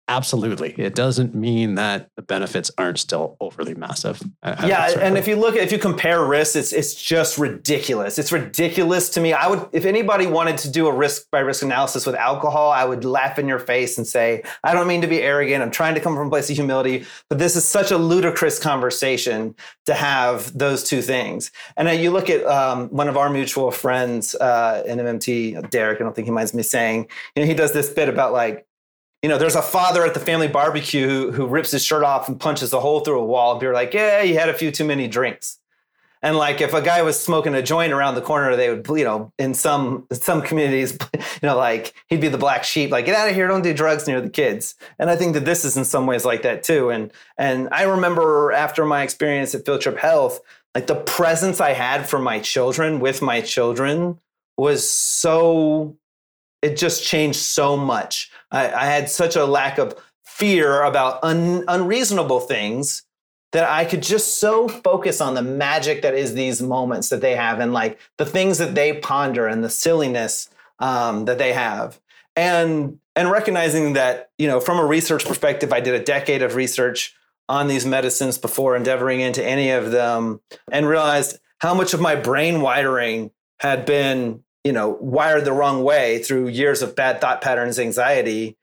Absolutely. 0.07 0.75
It 0.77 0.95
doesn't 0.95 1.35
mean 1.35 1.77
that 1.77 2.11
the 2.17 2.21
benefits 2.21 2.71
aren't 2.77 2.99
still 2.99 3.39
overly 3.41 3.75
massive. 3.75 4.23
yeah. 4.45 4.91
And 5.01 5.17
if 5.17 5.27
you 5.27 5.37
look 5.37 5.57
at, 5.57 5.63
if 5.63 5.73
you 5.73 5.79
compare 5.79 6.23
risks, 6.23 6.57
it's, 6.57 6.73
it's 6.75 6.95
just 6.95 7.39
ridiculous. 7.39 8.19
It's 8.19 8.31
ridiculous 8.31 9.09
to 9.11 9.21
me. 9.21 9.33
I 9.33 9.47
would, 9.47 9.67
if 9.73 9.87
anybody 9.87 10.27
wanted 10.27 10.59
to 10.59 10.71
do 10.71 10.89
a 10.89 10.93
risk 10.93 11.31
by 11.31 11.39
risk 11.39 11.63
analysis 11.63 12.05
with 12.05 12.17
alcohol, 12.17 12.71
I 12.71 12.85
would 12.85 13.07
laugh 13.07 13.39
in 13.39 13.49
your 13.49 13.59
face 13.59 13.97
and 13.97 14.07
say, 14.07 14.43
I 14.63 14.75
don't 14.75 14.87
mean 14.87 15.01
to 15.01 15.07
be 15.07 15.23
arrogant. 15.23 15.63
I'm 15.63 15.71
trying 15.71 15.95
to 15.95 16.01
come 16.01 16.15
from 16.15 16.27
a 16.27 16.31
place 16.31 16.51
of 16.51 16.57
humility, 16.57 17.07
but 17.31 17.39
this 17.39 17.57
is 17.57 17.65
such 17.65 17.91
a 17.91 17.97
ludicrous 17.97 18.59
conversation 18.59 19.55
to 19.87 19.95
have 19.95 20.57
those 20.57 20.85
two 20.85 21.01
things. 21.01 21.51
And 21.79 21.89
you 21.99 22.11
look 22.11 22.29
at 22.29 22.45
um, 22.45 22.89
one 22.89 23.09
of 23.09 23.17
our 23.17 23.31
mutual 23.31 23.71
friends 23.71 24.35
uh, 24.35 24.83
in 24.87 24.99
MMT, 24.99 25.71
Derek, 25.71 25.99
I 25.99 26.05
don't 26.05 26.15
think 26.15 26.27
he 26.27 26.31
minds 26.31 26.53
me 26.53 26.63
saying, 26.63 27.09
you 27.35 27.43
know, 27.43 27.47
he 27.47 27.55
does 27.55 27.73
this 27.73 27.89
bit 27.89 28.11
about 28.11 28.35
like, 28.35 28.67
you 29.25 29.29
know, 29.29 29.39
there's 29.39 29.55
a 29.55 29.62
father 29.62 30.05
at 30.05 30.12
the 30.12 30.20
family 30.20 30.49
barbecue 30.49 31.09
who, 31.09 31.33
who 31.33 31.47
rips 31.47 31.70
his 31.70 31.83
shirt 31.83 32.03
off 32.03 32.29
and 32.29 32.39
punches 32.39 32.75
a 32.75 32.81
hole 32.81 33.01
through 33.01 33.18
a 33.18 33.25
wall. 33.25 33.53
And 33.53 33.61
people 33.61 33.70
are 33.70 33.72
like, 33.72 33.95
yeah, 33.95 34.20
you 34.20 34.39
had 34.39 34.51
a 34.51 34.53
few 34.53 34.70
too 34.70 34.85
many 34.85 35.09
drinks. 35.09 35.61
And 36.20 36.37
like 36.37 36.61
if 36.61 36.75
a 36.75 36.83
guy 36.83 37.01
was 37.01 37.18
smoking 37.18 37.55
a 37.55 37.62
joint 37.62 37.95
around 37.95 38.16
the 38.16 38.20
corner, 38.20 38.55
they 38.55 38.68
would, 38.68 38.87
you 38.87 39.03
know, 39.03 39.33
in 39.39 39.55
some 39.55 40.07
some 40.12 40.43
communities, 40.43 40.99
you 41.14 41.20
know, 41.49 41.57
like 41.57 41.95
he'd 42.09 42.20
be 42.20 42.29
the 42.29 42.37
black 42.37 42.64
sheep, 42.64 42.91
like 42.91 43.07
get 43.07 43.16
out 43.16 43.31
of 43.31 43.35
here, 43.35 43.49
don't 43.49 43.62
do 43.62 43.72
drugs 43.72 44.07
near 44.07 44.20
the 44.20 44.29
kids. 44.29 44.75
And 44.99 45.09
I 45.09 45.16
think 45.16 45.33
that 45.33 45.47
this 45.47 45.64
is 45.64 45.75
in 45.75 45.87
some 45.87 46.07
ways 46.07 46.27
like 46.27 46.43
that 46.43 46.62
too. 46.62 46.91
And 46.91 47.11
and 47.39 47.70
I 47.72 47.85
remember 47.85 48.53
after 48.53 48.85
my 48.85 49.05
experience 49.05 49.55
at 49.55 49.64
Field 49.64 49.81
Trip 49.81 49.97
Health, 49.97 50.39
like 50.75 50.87
the 50.87 50.97
presence 50.97 51.62
I 51.62 51.72
had 51.72 52.07
for 52.07 52.18
my 52.18 52.41
children 52.41 53.01
with 53.01 53.22
my 53.22 53.41
children 53.41 54.20
was 54.59 54.87
so 54.87 55.97
it 56.65 56.79
just 56.79 57.05
changed 57.05 57.39
so 57.39 57.77
much. 57.77 58.31
I, 58.51 58.73
I 58.73 58.87
had 58.87 59.11
such 59.11 59.37
a 59.37 59.45
lack 59.45 59.79
of 59.79 59.95
fear 60.25 60.83
about 60.83 61.23
un, 61.23 61.65
unreasonable 61.69 62.41
things 62.41 63.03
that 63.53 63.71
I 63.71 63.85
could 63.85 64.03
just 64.03 64.41
so 64.41 64.67
focus 64.67 65.21
on 65.21 65.35
the 65.35 65.43
magic 65.43 66.03
that 66.03 66.15
is 66.15 66.35
these 66.35 66.62
moments 66.62 67.11
that 67.11 67.21
they 67.21 67.37
have 67.37 67.61
and 67.61 67.73
like 67.73 68.01
the 68.17 68.27
things 68.27 68.59
that 68.59 68.75
they 68.75 68.95
ponder 68.95 69.47
and 69.47 69.62
the 69.62 69.71
silliness 69.71 70.49
um, 70.79 71.27
that 71.27 71.39
they 71.39 71.53
have. 71.53 72.01
And 72.35 72.99
and 73.15 73.31
recognizing 73.31 73.93
that, 73.93 74.31
you 74.39 74.49
know, 74.49 74.59
from 74.59 74.81
a 74.81 74.85
research 74.85 75.25
perspective, 75.25 75.73
I 75.73 75.79
did 75.79 75.95
a 75.95 76.03
decade 76.03 76.43
of 76.43 76.57
research 76.57 77.15
on 77.49 77.69
these 77.69 77.87
medicines 77.87 78.39
before 78.39 78.75
endeavoring 78.75 79.21
into 79.21 79.45
any 79.45 79.71
of 79.71 79.93
them 79.93 80.41
and 80.73 80.89
realized 80.89 81.39
how 81.59 81.75
much 81.75 81.95
of 81.95 82.01
my 82.01 82.17
brain 82.17 82.61
wiring 82.61 83.31
had 83.61 83.87
been, 83.87 84.43
you 84.65 84.73
know, 84.73 84.97
wired 85.01 85.45
the 85.45 85.53
wrong 85.53 85.85
way 85.85 86.19
through 86.19 86.49
years 86.49 86.83
of 86.83 86.97
bad 86.97 87.21
thought 87.21 87.41
patterns, 87.41 87.79
anxiety. 87.79 88.57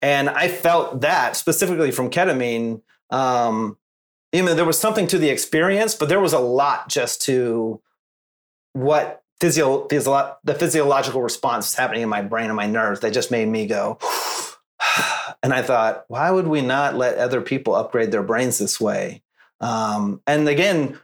And 0.00 0.30
I 0.30 0.48
felt 0.48 1.00
that 1.00 1.36
specifically 1.36 1.90
from 1.90 2.10
ketamine 2.10 2.80
um, 3.10 3.76
you 4.32 4.42
know, 4.42 4.54
there 4.54 4.64
was 4.64 4.78
something 4.78 5.06
to 5.08 5.18
the 5.18 5.30
experience, 5.30 5.94
but 5.94 6.08
there 6.08 6.20
was 6.20 6.32
a 6.32 6.38
lot 6.38 6.88
just 6.88 7.22
to 7.22 7.80
what 8.74 9.22
physio, 9.40 9.86
physio 9.88 10.36
the 10.44 10.54
physiological 10.54 11.22
response 11.22 11.74
happening 11.74 12.02
in 12.02 12.08
my 12.08 12.22
brain 12.22 12.46
and 12.46 12.56
my 12.56 12.66
nerves 12.66 13.00
that 13.00 13.12
just 13.12 13.30
made 13.30 13.48
me 13.48 13.66
go. 13.66 13.98
and 15.42 15.54
I 15.54 15.62
thought, 15.62 16.04
why 16.08 16.30
would 16.30 16.46
we 16.46 16.60
not 16.60 16.94
let 16.94 17.16
other 17.16 17.40
people 17.40 17.74
upgrade 17.74 18.12
their 18.12 18.22
brains 18.22 18.58
this 18.58 18.80
way? 18.80 19.22
Um, 19.60 20.20
and 20.26 20.46
again, 20.48 20.98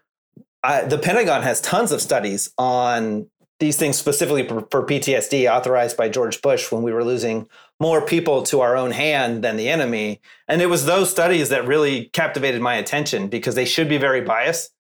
I, 0.62 0.82
the 0.82 0.98
Pentagon 0.98 1.42
has 1.42 1.60
tons 1.60 1.92
of 1.92 2.00
studies 2.00 2.50
on 2.58 3.28
these 3.64 3.78
things 3.78 3.96
specifically 3.96 4.46
for, 4.46 4.66
for, 4.70 4.84
PTSD, 4.84 5.50
authorized 5.50 5.96
by 5.96 6.10
George 6.10 6.42
Bush 6.42 6.70
when 6.70 6.82
we 6.82 6.92
were 6.92 7.02
losing 7.02 7.48
more 7.80 8.04
people 8.04 8.42
to 8.42 8.60
our 8.60 8.76
own 8.76 8.90
hand 8.90 9.42
than 9.42 9.56
the 9.56 9.70
enemy. 9.70 10.20
And 10.48 10.60
it 10.60 10.66
was 10.66 10.84
those 10.84 11.10
studies 11.10 11.48
that 11.48 11.66
really 11.66 12.10
captivated 12.12 12.60
my 12.60 12.74
attention 12.74 13.28
because 13.28 13.54
they 13.54 13.64
should 13.64 13.88
be 13.88 13.96
very 13.96 14.20
biased. 14.20 14.70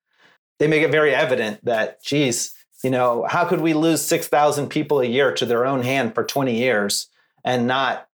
They 0.58 0.66
make 0.66 0.82
it 0.82 0.90
very 0.90 1.14
evident 1.14 1.64
that, 1.64 2.02
geez, 2.04 2.54
you 2.82 2.90
know, 2.90 3.24
how 3.26 3.46
could 3.46 3.62
we 3.62 3.72
lose 3.72 4.02
6,000 4.02 4.68
people 4.68 5.00
a 5.00 5.06
year 5.06 5.32
to 5.32 5.46
their 5.46 5.64
own 5.64 5.80
hand 5.80 6.14
for 6.14 6.22
20 6.22 6.54
years 6.54 7.08
and 7.42 7.66
not 7.66 8.06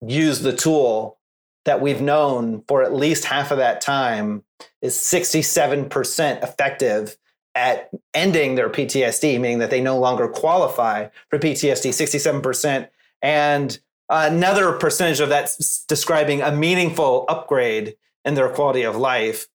use 0.00 0.42
the 0.42 0.54
tool 0.54 1.18
that 1.64 1.80
we've 1.80 2.00
known 2.00 2.62
for 2.68 2.84
at 2.84 2.94
least 2.94 3.24
half 3.24 3.50
of 3.50 3.58
that 3.58 3.80
time 3.80 4.44
is 4.80 4.94
67% 4.94 6.44
effective 6.44 7.16
at 7.58 7.90
ending 8.14 8.54
their 8.54 8.70
PTSD, 8.70 9.40
meaning 9.40 9.58
that 9.58 9.70
they 9.70 9.80
no 9.80 9.98
longer 9.98 10.28
qualify 10.28 11.08
for 11.28 11.38
PTSD, 11.38 11.90
67%. 11.90 12.88
And 13.20 13.78
another 14.08 14.72
percentage 14.72 15.18
of 15.18 15.28
that 15.30 15.50
describing 15.88 16.40
a 16.40 16.52
meaningful 16.52 17.24
upgrade 17.28 17.96
in 18.24 18.34
their 18.34 18.48
quality 18.48 18.82
of 18.82 18.96
life 18.96 19.48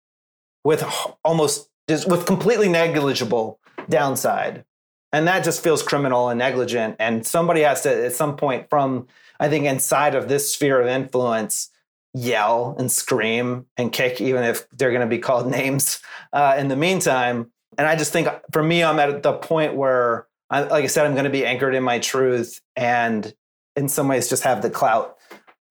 with 0.65 0.83
almost 1.25 1.69
with 1.89 2.25
completely 2.25 2.69
negligible 2.69 3.61
downside. 3.89 4.65
And 5.13 5.27
that 5.27 5.45
just 5.45 5.63
feels 5.63 5.83
criminal 5.83 6.29
and 6.29 6.39
negligent. 6.39 6.97
And 7.01 7.27
somebody 7.27 7.63
has 7.63 7.83
to, 7.83 8.07
at 8.07 8.13
some 8.13 8.37
point, 8.37 8.71
from 8.71 9.09
I 9.41 9.49
think 9.49 9.67
inside 9.67 10.15
of 10.15 10.29
this 10.29 10.55
sphere 10.55 10.81
of 10.81 10.87
influence, 10.87 11.71
yell 12.15 12.75
and 12.79 12.91
scream 12.91 13.67
and 13.77 13.93
kick, 13.93 14.21
even 14.21 14.43
if 14.43 14.69
they're 14.71 14.91
going 14.91 15.01
to 15.01 15.07
be 15.07 15.19
called 15.19 15.47
names 15.51 16.01
uh, 16.33 16.55
in 16.57 16.69
the 16.69 16.77
meantime. 16.77 17.51
And 17.81 17.89
I 17.89 17.97
just 17.97 18.13
think 18.13 18.29
for 18.53 18.63
me, 18.63 18.85
I'm 18.85 18.99
at 18.99 19.23
the 19.23 19.33
point 19.33 19.75
where, 19.75 20.27
I, 20.51 20.65
like 20.65 20.85
I 20.85 20.87
said, 20.87 21.07
I'm 21.07 21.15
going 21.15 21.25
to 21.25 21.31
be 21.31 21.47
anchored 21.47 21.75
in 21.75 21.83
my 21.83 21.99
truth 21.99 22.61
and 22.77 23.33
in 23.75 23.89
some 23.89 24.07
ways 24.07 24.29
just 24.29 24.43
have 24.43 24.61
the 24.61 24.69
clout 24.69 25.17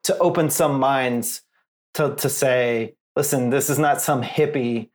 to 0.05 0.17
open 0.17 0.49
some 0.49 0.79
minds 0.79 1.43
to, 1.93 2.15
to 2.15 2.27
say, 2.27 2.95
listen, 3.15 3.51
this 3.51 3.69
is 3.69 3.77
not 3.77 4.01
some 4.01 4.23
hippie 4.23 4.89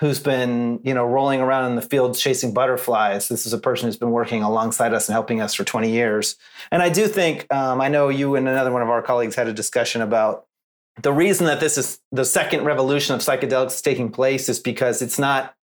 who's 0.00 0.20
been 0.20 0.78
you 0.84 0.94
know 0.94 1.04
rolling 1.04 1.40
around 1.40 1.68
in 1.70 1.74
the 1.74 1.82
field 1.82 2.16
chasing 2.16 2.54
butterflies. 2.54 3.26
This 3.26 3.44
is 3.44 3.52
a 3.52 3.58
person 3.58 3.88
who's 3.88 3.96
been 3.96 4.12
working 4.12 4.44
alongside 4.44 4.94
us 4.94 5.08
and 5.08 5.14
helping 5.14 5.40
us 5.40 5.52
for 5.52 5.64
20 5.64 5.90
years. 5.90 6.36
And 6.70 6.80
i 6.80 6.90
do 6.90 7.08
think 7.08 7.52
um, 7.52 7.80
i 7.80 7.88
know 7.88 8.08
you 8.08 8.36
and 8.36 8.46
another 8.46 8.70
one 8.70 8.82
of 8.82 8.90
our 8.90 9.02
colleagues 9.02 9.34
had 9.34 9.48
a 9.48 9.52
discussion 9.52 10.00
about 10.00 10.44
the 11.02 11.12
reason 11.12 11.46
that 11.46 11.58
this 11.58 11.76
is 11.76 11.98
the 12.12 12.24
second 12.24 12.64
revolution 12.64 13.16
of 13.16 13.20
psychedelics 13.20 13.82
taking 13.82 14.12
place 14.12 14.48
is 14.48 14.60
because 14.60 15.02
it's 15.02 15.18
not 15.18 15.55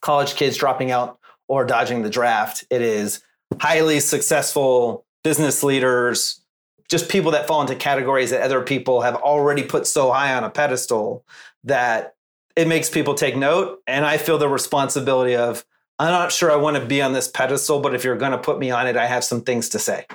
college 0.00 0.34
kids 0.34 0.56
dropping 0.56 0.90
out 0.90 1.18
or 1.48 1.64
dodging 1.64 2.02
the 2.02 2.10
draft. 2.10 2.64
It 2.70 2.82
is 2.82 3.22
highly 3.60 4.00
successful 4.00 5.04
business 5.22 5.62
leaders, 5.62 6.40
just 6.88 7.08
people 7.08 7.32
that 7.32 7.46
fall 7.46 7.60
into 7.60 7.74
categories 7.74 8.30
that 8.30 8.42
other 8.42 8.62
people 8.62 9.00
have 9.02 9.16
already 9.16 9.62
put 9.62 9.86
so 9.86 10.10
high 10.10 10.34
on 10.34 10.44
a 10.44 10.50
pedestal 10.50 11.24
that 11.64 12.14
it 12.54 12.68
makes 12.68 12.88
people 12.88 13.14
take 13.14 13.36
note. 13.36 13.82
And 13.86 14.04
I 14.04 14.18
feel 14.18 14.38
the 14.38 14.48
responsibility 14.48 15.36
of, 15.36 15.64
I'm 15.98 16.10
not 16.10 16.30
sure 16.30 16.50
I 16.50 16.56
want 16.56 16.76
to 16.76 16.84
be 16.84 17.00
on 17.02 17.12
this 17.12 17.28
pedestal, 17.28 17.80
but 17.80 17.94
if 17.94 18.04
you're 18.04 18.16
going 18.16 18.32
to 18.32 18.38
put 18.38 18.58
me 18.58 18.70
on 18.70 18.86
it, 18.86 18.96
I 18.96 19.06
have 19.06 19.24
some 19.24 19.42
things 19.42 19.68
to 19.70 19.78
say. 19.78 20.06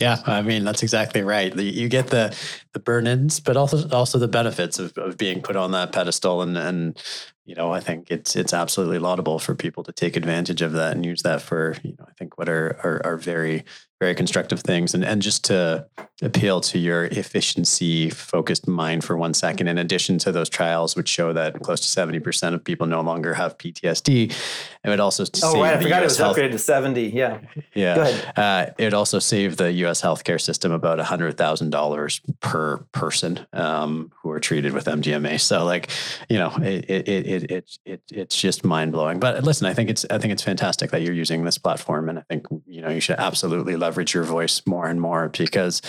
Yeah, 0.00 0.20
I 0.26 0.42
mean 0.42 0.64
that's 0.64 0.82
exactly 0.82 1.22
right. 1.22 1.54
You 1.54 1.88
get 1.88 2.08
the 2.08 2.36
the 2.72 2.80
burn-ins, 2.80 3.38
but 3.38 3.56
also 3.56 3.88
also 3.90 4.18
the 4.18 4.26
benefits 4.26 4.80
of, 4.80 4.96
of 4.98 5.16
being 5.16 5.42
put 5.42 5.54
on 5.54 5.70
that 5.72 5.92
pedestal, 5.92 6.42
and 6.42 6.58
and 6.58 7.00
you 7.44 7.54
know 7.54 7.72
I 7.72 7.80
think 7.80 8.10
it's 8.10 8.36
it's 8.36 8.52
absolutely 8.52 8.98
laudable 8.98 9.38
for 9.38 9.54
people 9.54 9.82
to 9.84 9.92
take 9.92 10.16
advantage 10.16 10.62
of 10.62 10.72
that 10.72 10.94
and 10.94 11.04
use 11.04 11.22
that 11.22 11.42
for 11.42 11.76
you 11.82 11.94
know 11.98 12.06
I 12.08 12.12
think 12.18 12.38
what 12.38 12.48
are 12.48 12.78
are, 12.82 13.00
are 13.04 13.16
very 13.16 13.64
very 14.02 14.16
constructive 14.16 14.60
things. 14.62 14.94
And, 14.94 15.04
and 15.04 15.22
just 15.22 15.44
to 15.44 15.86
appeal 16.22 16.60
to 16.60 16.76
your 16.76 17.04
efficiency 17.04 18.10
focused 18.10 18.66
mind 18.66 19.04
for 19.04 19.16
one 19.16 19.32
second, 19.32 19.68
in 19.68 19.78
addition 19.78 20.18
to 20.18 20.32
those 20.32 20.48
trials, 20.48 20.96
which 20.96 21.08
show 21.08 21.32
that 21.32 21.60
close 21.60 21.80
to 21.80 22.00
70% 22.00 22.52
of 22.52 22.64
people 22.64 22.88
no 22.88 23.00
longer 23.00 23.34
have 23.34 23.56
PTSD, 23.58 24.32
it 24.84 24.88
would 24.88 24.98
also 24.98 25.22
save. 25.22 25.44
oh, 25.44 25.62
right. 25.62 25.76
I 25.76 25.80
forgot 25.80 26.02
US 26.02 26.02
it 26.02 26.04
was 26.04 26.18
health, 26.18 26.36
upgraded 26.36 26.50
to 26.50 26.58
70. 26.58 27.10
Yeah. 27.10 27.38
Yeah. 27.74 28.32
Uh, 28.36 28.66
it 28.76 28.92
also 28.92 29.20
saved 29.20 29.58
the 29.58 29.70
US 29.84 30.02
healthcare 30.02 30.40
system 30.40 30.72
about 30.72 30.98
$100,000 30.98 32.20
per 32.40 32.78
person 32.90 33.46
um, 33.52 34.10
who 34.20 34.32
are 34.32 34.40
treated 34.40 34.72
with 34.72 34.86
MDMA. 34.86 35.40
So 35.40 35.64
like, 35.64 35.90
you 36.28 36.38
know, 36.38 36.52
it, 36.56 36.90
it, 36.90 37.08
it, 37.08 37.50
it, 37.52 37.78
it, 37.84 38.02
it's 38.10 38.40
just 38.40 38.64
mind 38.64 38.90
blowing. 38.90 39.20
But 39.20 39.44
listen, 39.44 39.68
I 39.68 39.74
think 39.74 39.90
it's, 39.90 40.04
I 40.10 40.18
think 40.18 40.32
it's 40.32 40.42
fantastic 40.42 40.90
that 40.90 41.02
you're 41.02 41.14
using 41.14 41.44
this 41.44 41.58
platform. 41.58 42.08
And 42.08 42.18
I 42.18 42.22
think, 42.28 42.46
you 42.72 42.80
know, 42.80 42.88
you 42.88 43.00
should 43.00 43.18
absolutely 43.18 43.76
leverage 43.76 44.14
your 44.14 44.24
voice 44.24 44.62
more 44.66 44.86
and 44.86 45.00
more 45.00 45.28
because, 45.28 45.82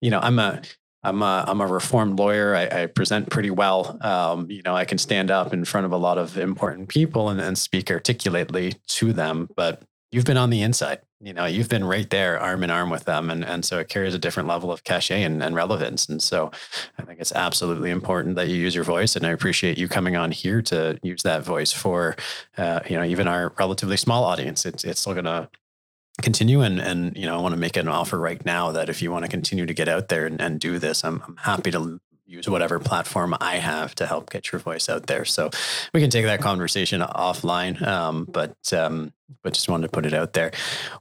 you 0.00 0.10
know, 0.10 0.18
I'm 0.20 0.38
a 0.38 0.62
I'm 1.04 1.20
a 1.20 1.44
I'm 1.46 1.60
a 1.60 1.66
reformed 1.66 2.18
lawyer. 2.18 2.54
I, 2.54 2.82
I 2.82 2.86
present 2.86 3.28
pretty 3.28 3.50
well. 3.50 3.98
Um, 4.00 4.50
you 4.50 4.62
know, 4.62 4.74
I 4.74 4.84
can 4.84 4.98
stand 4.98 5.30
up 5.30 5.52
in 5.52 5.64
front 5.64 5.84
of 5.84 5.92
a 5.92 5.96
lot 5.96 6.16
of 6.16 6.38
important 6.38 6.88
people 6.88 7.28
and, 7.28 7.40
and 7.40 7.58
speak 7.58 7.90
articulately 7.90 8.74
to 8.88 9.12
them. 9.12 9.48
But 9.56 9.82
you've 10.10 10.24
been 10.24 10.36
on 10.36 10.50
the 10.50 10.62
inside. 10.62 11.00
You 11.20 11.32
know, 11.32 11.44
you've 11.44 11.68
been 11.68 11.84
right 11.84 12.08
there, 12.10 12.38
arm 12.40 12.64
in 12.64 12.70
arm 12.70 12.88
with 12.88 13.04
them, 13.04 13.30
and 13.30 13.44
and 13.44 13.64
so 13.64 13.78
it 13.78 13.88
carries 13.88 14.14
a 14.14 14.18
different 14.18 14.48
level 14.48 14.72
of 14.72 14.84
cachet 14.84 15.22
and, 15.22 15.42
and 15.42 15.54
relevance. 15.54 16.08
And 16.08 16.22
so, 16.22 16.50
I 16.98 17.02
think 17.02 17.20
it's 17.20 17.32
absolutely 17.32 17.90
important 17.90 18.36
that 18.36 18.48
you 18.48 18.56
use 18.56 18.74
your 18.74 18.84
voice. 18.84 19.16
And 19.16 19.26
I 19.26 19.30
appreciate 19.30 19.78
you 19.78 19.86
coming 19.86 20.16
on 20.16 20.32
here 20.32 20.62
to 20.62 20.98
use 21.02 21.22
that 21.22 21.44
voice 21.44 21.72
for, 21.72 22.16
uh, 22.56 22.80
you 22.88 22.96
know, 22.96 23.04
even 23.04 23.28
our 23.28 23.52
relatively 23.58 23.96
small 23.96 24.24
audience. 24.24 24.64
It's 24.66 24.82
it's 24.82 25.00
still 25.00 25.14
going 25.14 25.26
to 25.26 25.48
continue 26.20 26.60
and 26.60 26.78
and 26.78 27.16
you 27.16 27.24
know 27.24 27.38
I 27.38 27.40
want 27.40 27.54
to 27.54 27.60
make 27.60 27.76
an 27.76 27.88
offer 27.88 28.18
right 28.18 28.44
now 28.44 28.72
that 28.72 28.88
if 28.90 29.00
you 29.00 29.10
want 29.10 29.24
to 29.24 29.30
continue 29.30 29.64
to 29.64 29.74
get 29.74 29.88
out 29.88 30.08
there 30.08 30.26
and, 30.26 30.40
and 30.40 30.60
do 30.60 30.78
this 30.78 31.04
I'm, 31.04 31.22
I'm 31.26 31.36
happy 31.36 31.70
to 31.70 32.00
use 32.32 32.48
whatever 32.48 32.78
platform 32.78 33.36
I 33.40 33.56
have 33.56 33.94
to 33.96 34.06
help 34.06 34.30
get 34.30 34.50
your 34.50 34.58
voice 34.58 34.88
out 34.88 35.06
there. 35.06 35.24
So 35.24 35.50
we 35.92 36.00
can 36.00 36.10
take 36.10 36.24
that 36.24 36.40
conversation 36.40 37.02
offline 37.02 37.80
um, 37.86 38.26
but 38.30 38.56
um, 38.72 39.12
but 39.42 39.54
just 39.54 39.68
wanted 39.68 39.86
to 39.86 39.92
put 39.92 40.06
it 40.06 40.14
out 40.14 40.32
there. 40.32 40.52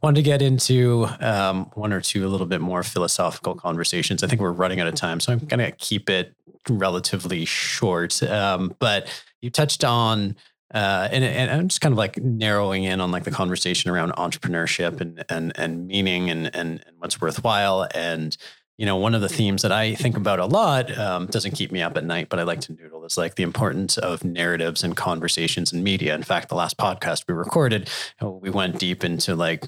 Wanted 0.01 0.17
to 0.17 0.23
get 0.23 0.41
into 0.41 1.07
um, 1.19 1.65
one 1.73 1.93
or 1.93 2.01
two 2.01 2.25
a 2.25 2.29
little 2.29 2.47
bit 2.47 2.61
more 2.61 2.83
philosophical 2.83 3.55
conversations. 3.55 4.23
I 4.23 4.27
think 4.27 4.41
we're 4.41 4.51
running 4.51 4.79
out 4.79 4.87
of 4.87 4.95
time 4.95 5.19
so 5.19 5.31
I'm 5.31 5.39
gonna 5.39 5.71
keep 5.71 6.09
it 6.09 6.33
relatively 6.69 7.45
short. 7.45 8.21
Um, 8.23 8.75
but 8.79 9.07
you 9.41 9.49
touched 9.49 9.83
on 9.83 10.35
uh, 10.73 11.09
and, 11.11 11.23
and 11.23 11.51
I'm 11.51 11.67
just 11.67 11.81
kind 11.81 11.93
of 11.93 11.97
like 11.97 12.17
narrowing 12.17 12.83
in 12.83 13.01
on 13.01 13.11
like 13.11 13.23
the 13.23 13.31
conversation 13.31 13.91
around 13.91 14.13
entrepreneurship 14.13 15.01
and 15.01 15.23
and 15.29 15.51
and 15.55 15.87
meaning 15.87 16.29
and 16.29 16.47
and, 16.55 16.83
and 16.85 16.97
what's 16.97 17.19
worthwhile 17.19 17.87
and 17.93 18.37
you 18.81 18.87
know, 18.87 18.95
one 18.95 19.13
of 19.13 19.21
the 19.21 19.29
themes 19.29 19.61
that 19.61 19.71
I 19.71 19.93
think 19.93 20.17
about 20.17 20.39
a 20.39 20.45
lot 20.47 20.97
um, 20.97 21.27
doesn't 21.27 21.51
keep 21.51 21.71
me 21.71 21.83
up 21.83 21.97
at 21.97 22.03
night, 22.03 22.29
but 22.29 22.39
I 22.39 22.43
like 22.43 22.61
to 22.61 22.73
noodle 22.73 23.05
is 23.05 23.15
like 23.15 23.35
the 23.35 23.43
importance 23.43 23.95
of 23.95 24.23
narratives 24.23 24.83
and 24.83 24.97
conversations 24.97 25.71
and 25.71 25.83
media. 25.83 26.15
In 26.15 26.23
fact, 26.23 26.49
the 26.49 26.55
last 26.55 26.77
podcast 26.79 27.25
we 27.27 27.35
recorded, 27.35 27.91
we 28.19 28.49
went 28.49 28.79
deep 28.79 29.03
into 29.03 29.35
like 29.35 29.67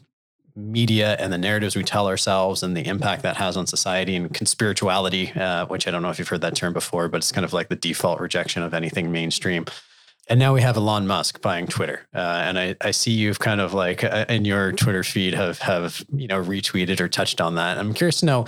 media 0.56 1.16
and 1.20 1.32
the 1.32 1.38
narratives 1.38 1.76
we 1.76 1.84
tell 1.84 2.08
ourselves 2.08 2.64
and 2.64 2.76
the 2.76 2.88
impact 2.88 3.22
that 3.22 3.38
has 3.38 3.56
on 3.56 3.68
society 3.68 4.16
and 4.16 4.34
conspirituality, 4.34 5.38
uh, 5.38 5.68
which 5.68 5.88
I 5.88 5.92
don't 5.92 6.02
know 6.02 6.10
if 6.10 6.18
you've 6.18 6.30
heard 6.30 6.42
that 6.42 6.56
term 6.56 6.74
before, 6.74 7.08
but 7.08 7.18
it's 7.18 7.32
kind 7.32 7.46
of 7.46 7.54
like 7.54 7.70
the 7.70 7.76
default 7.76 8.20
rejection 8.20 8.64
of 8.64 8.74
anything 8.74 9.12
mainstream. 9.12 9.66
And 10.30 10.40
now 10.40 10.54
we 10.54 10.62
have 10.62 10.78
Elon 10.78 11.06
Musk 11.06 11.42
buying 11.42 11.68
Twitter, 11.68 12.08
uh, 12.16 12.18
and 12.46 12.58
I, 12.58 12.76
I 12.80 12.92
see 12.92 13.12
you've 13.12 13.40
kind 13.40 13.60
of 13.60 13.74
like 13.74 14.06
uh, 14.06 14.26
in 14.30 14.46
your 14.46 14.72
Twitter 14.72 15.04
feed 15.04 15.34
have 15.34 15.60
have 15.60 16.02
you 16.16 16.28
know 16.28 16.42
retweeted 16.42 17.02
or 17.02 17.10
touched 17.10 17.42
on 17.42 17.56
that. 17.56 17.78
I'm 17.78 17.94
curious 17.94 18.22
to 18.22 18.26
know, 18.26 18.46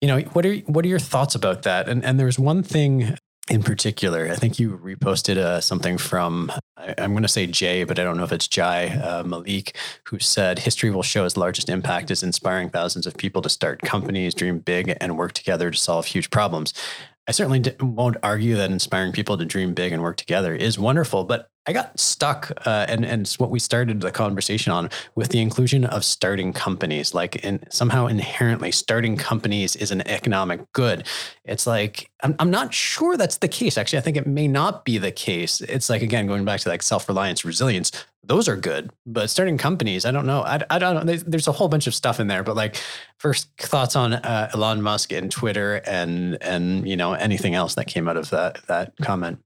you 0.00 0.08
know, 0.08 0.20
what 0.32 0.44
are 0.44 0.56
what 0.56 0.84
are 0.84 0.88
your 0.88 0.98
thoughts 0.98 1.36
about 1.36 1.62
that? 1.62 1.88
And 1.88 2.04
and 2.04 2.18
there's 2.18 2.40
one 2.40 2.64
thing 2.64 3.16
in 3.48 3.62
particular. 3.62 4.28
I 4.30 4.34
think 4.34 4.58
you 4.58 4.76
reposted 4.76 5.36
uh, 5.36 5.60
something 5.60 5.98
from, 5.98 6.50
I, 6.76 6.94
am 6.98 7.12
going 7.12 7.22
to 7.22 7.28
say 7.28 7.46
Jay, 7.46 7.84
but 7.84 7.98
I 7.98 8.02
don't 8.02 8.16
know 8.16 8.24
if 8.24 8.32
it's 8.32 8.48
Jai 8.48 8.88
uh, 8.88 9.22
Malik, 9.22 9.76
who 10.08 10.18
said 10.18 10.60
history 10.60 10.90
will 10.90 11.04
show 11.04 11.24
its 11.24 11.36
largest 11.36 11.68
impact 11.68 12.10
is 12.10 12.22
inspiring 12.22 12.70
thousands 12.70 13.06
of 13.06 13.16
people 13.16 13.42
to 13.42 13.48
start 13.48 13.82
companies, 13.82 14.34
dream 14.34 14.58
big, 14.58 14.96
and 15.00 15.16
work 15.16 15.32
together 15.32 15.70
to 15.70 15.78
solve 15.78 16.06
huge 16.06 16.30
problems. 16.30 16.74
I 17.28 17.32
certainly 17.32 17.62
won't 17.80 18.16
argue 18.22 18.56
that 18.56 18.70
inspiring 18.70 19.12
people 19.12 19.36
to 19.36 19.44
dream 19.44 19.74
big 19.74 19.92
and 19.92 20.02
work 20.02 20.16
together 20.16 20.54
is 20.54 20.78
wonderful, 20.78 21.24
but 21.24 21.48
I 21.68 21.72
got 21.72 21.98
stuck, 21.98 22.52
uh, 22.64 22.86
and 22.88 23.04
and 23.04 23.28
what 23.38 23.50
we 23.50 23.58
started 23.58 24.00
the 24.00 24.12
conversation 24.12 24.70
on 24.72 24.88
with 25.16 25.30
the 25.30 25.40
inclusion 25.40 25.84
of 25.84 26.04
starting 26.04 26.52
companies. 26.52 27.12
Like, 27.12 27.36
in 27.44 27.64
somehow 27.70 28.06
inherently, 28.06 28.70
starting 28.70 29.16
companies 29.16 29.74
is 29.74 29.90
an 29.90 30.06
economic 30.06 30.60
good. 30.72 31.08
It's 31.44 31.66
like 31.66 32.08
I'm 32.22 32.36
I'm 32.38 32.50
not 32.50 32.72
sure 32.72 33.16
that's 33.16 33.38
the 33.38 33.48
case. 33.48 33.76
Actually, 33.76 33.98
I 33.98 34.02
think 34.02 34.16
it 34.16 34.28
may 34.28 34.46
not 34.46 34.84
be 34.84 34.96
the 34.98 35.10
case. 35.10 35.60
It's 35.60 35.90
like 35.90 36.02
again 36.02 36.28
going 36.28 36.44
back 36.44 36.60
to 36.60 36.68
like 36.68 36.82
self 36.82 37.08
reliance, 37.08 37.44
resilience. 37.44 37.90
Those 38.26 38.48
are 38.48 38.56
good, 38.56 38.90
but 39.06 39.30
starting 39.30 39.56
companies, 39.56 40.04
I 40.04 40.10
don't 40.10 40.26
know. 40.26 40.42
I, 40.42 40.60
I 40.68 40.78
don't 40.78 41.06
know. 41.06 41.16
There's 41.16 41.46
a 41.46 41.52
whole 41.52 41.68
bunch 41.68 41.86
of 41.86 41.94
stuff 41.94 42.18
in 42.18 42.26
there, 42.26 42.42
but 42.42 42.56
like 42.56 42.76
first 43.18 43.48
thoughts 43.58 43.94
on 43.94 44.14
uh, 44.14 44.50
Elon 44.52 44.82
Musk 44.82 45.12
and 45.12 45.30
Twitter 45.30 45.80
and 45.86 46.36
and 46.42 46.88
you 46.88 46.96
know 46.96 47.12
anything 47.12 47.54
else 47.54 47.74
that 47.76 47.86
came 47.86 48.08
out 48.08 48.16
of 48.16 48.30
that 48.30 48.58
that 48.66 48.94
comment. 49.00 49.38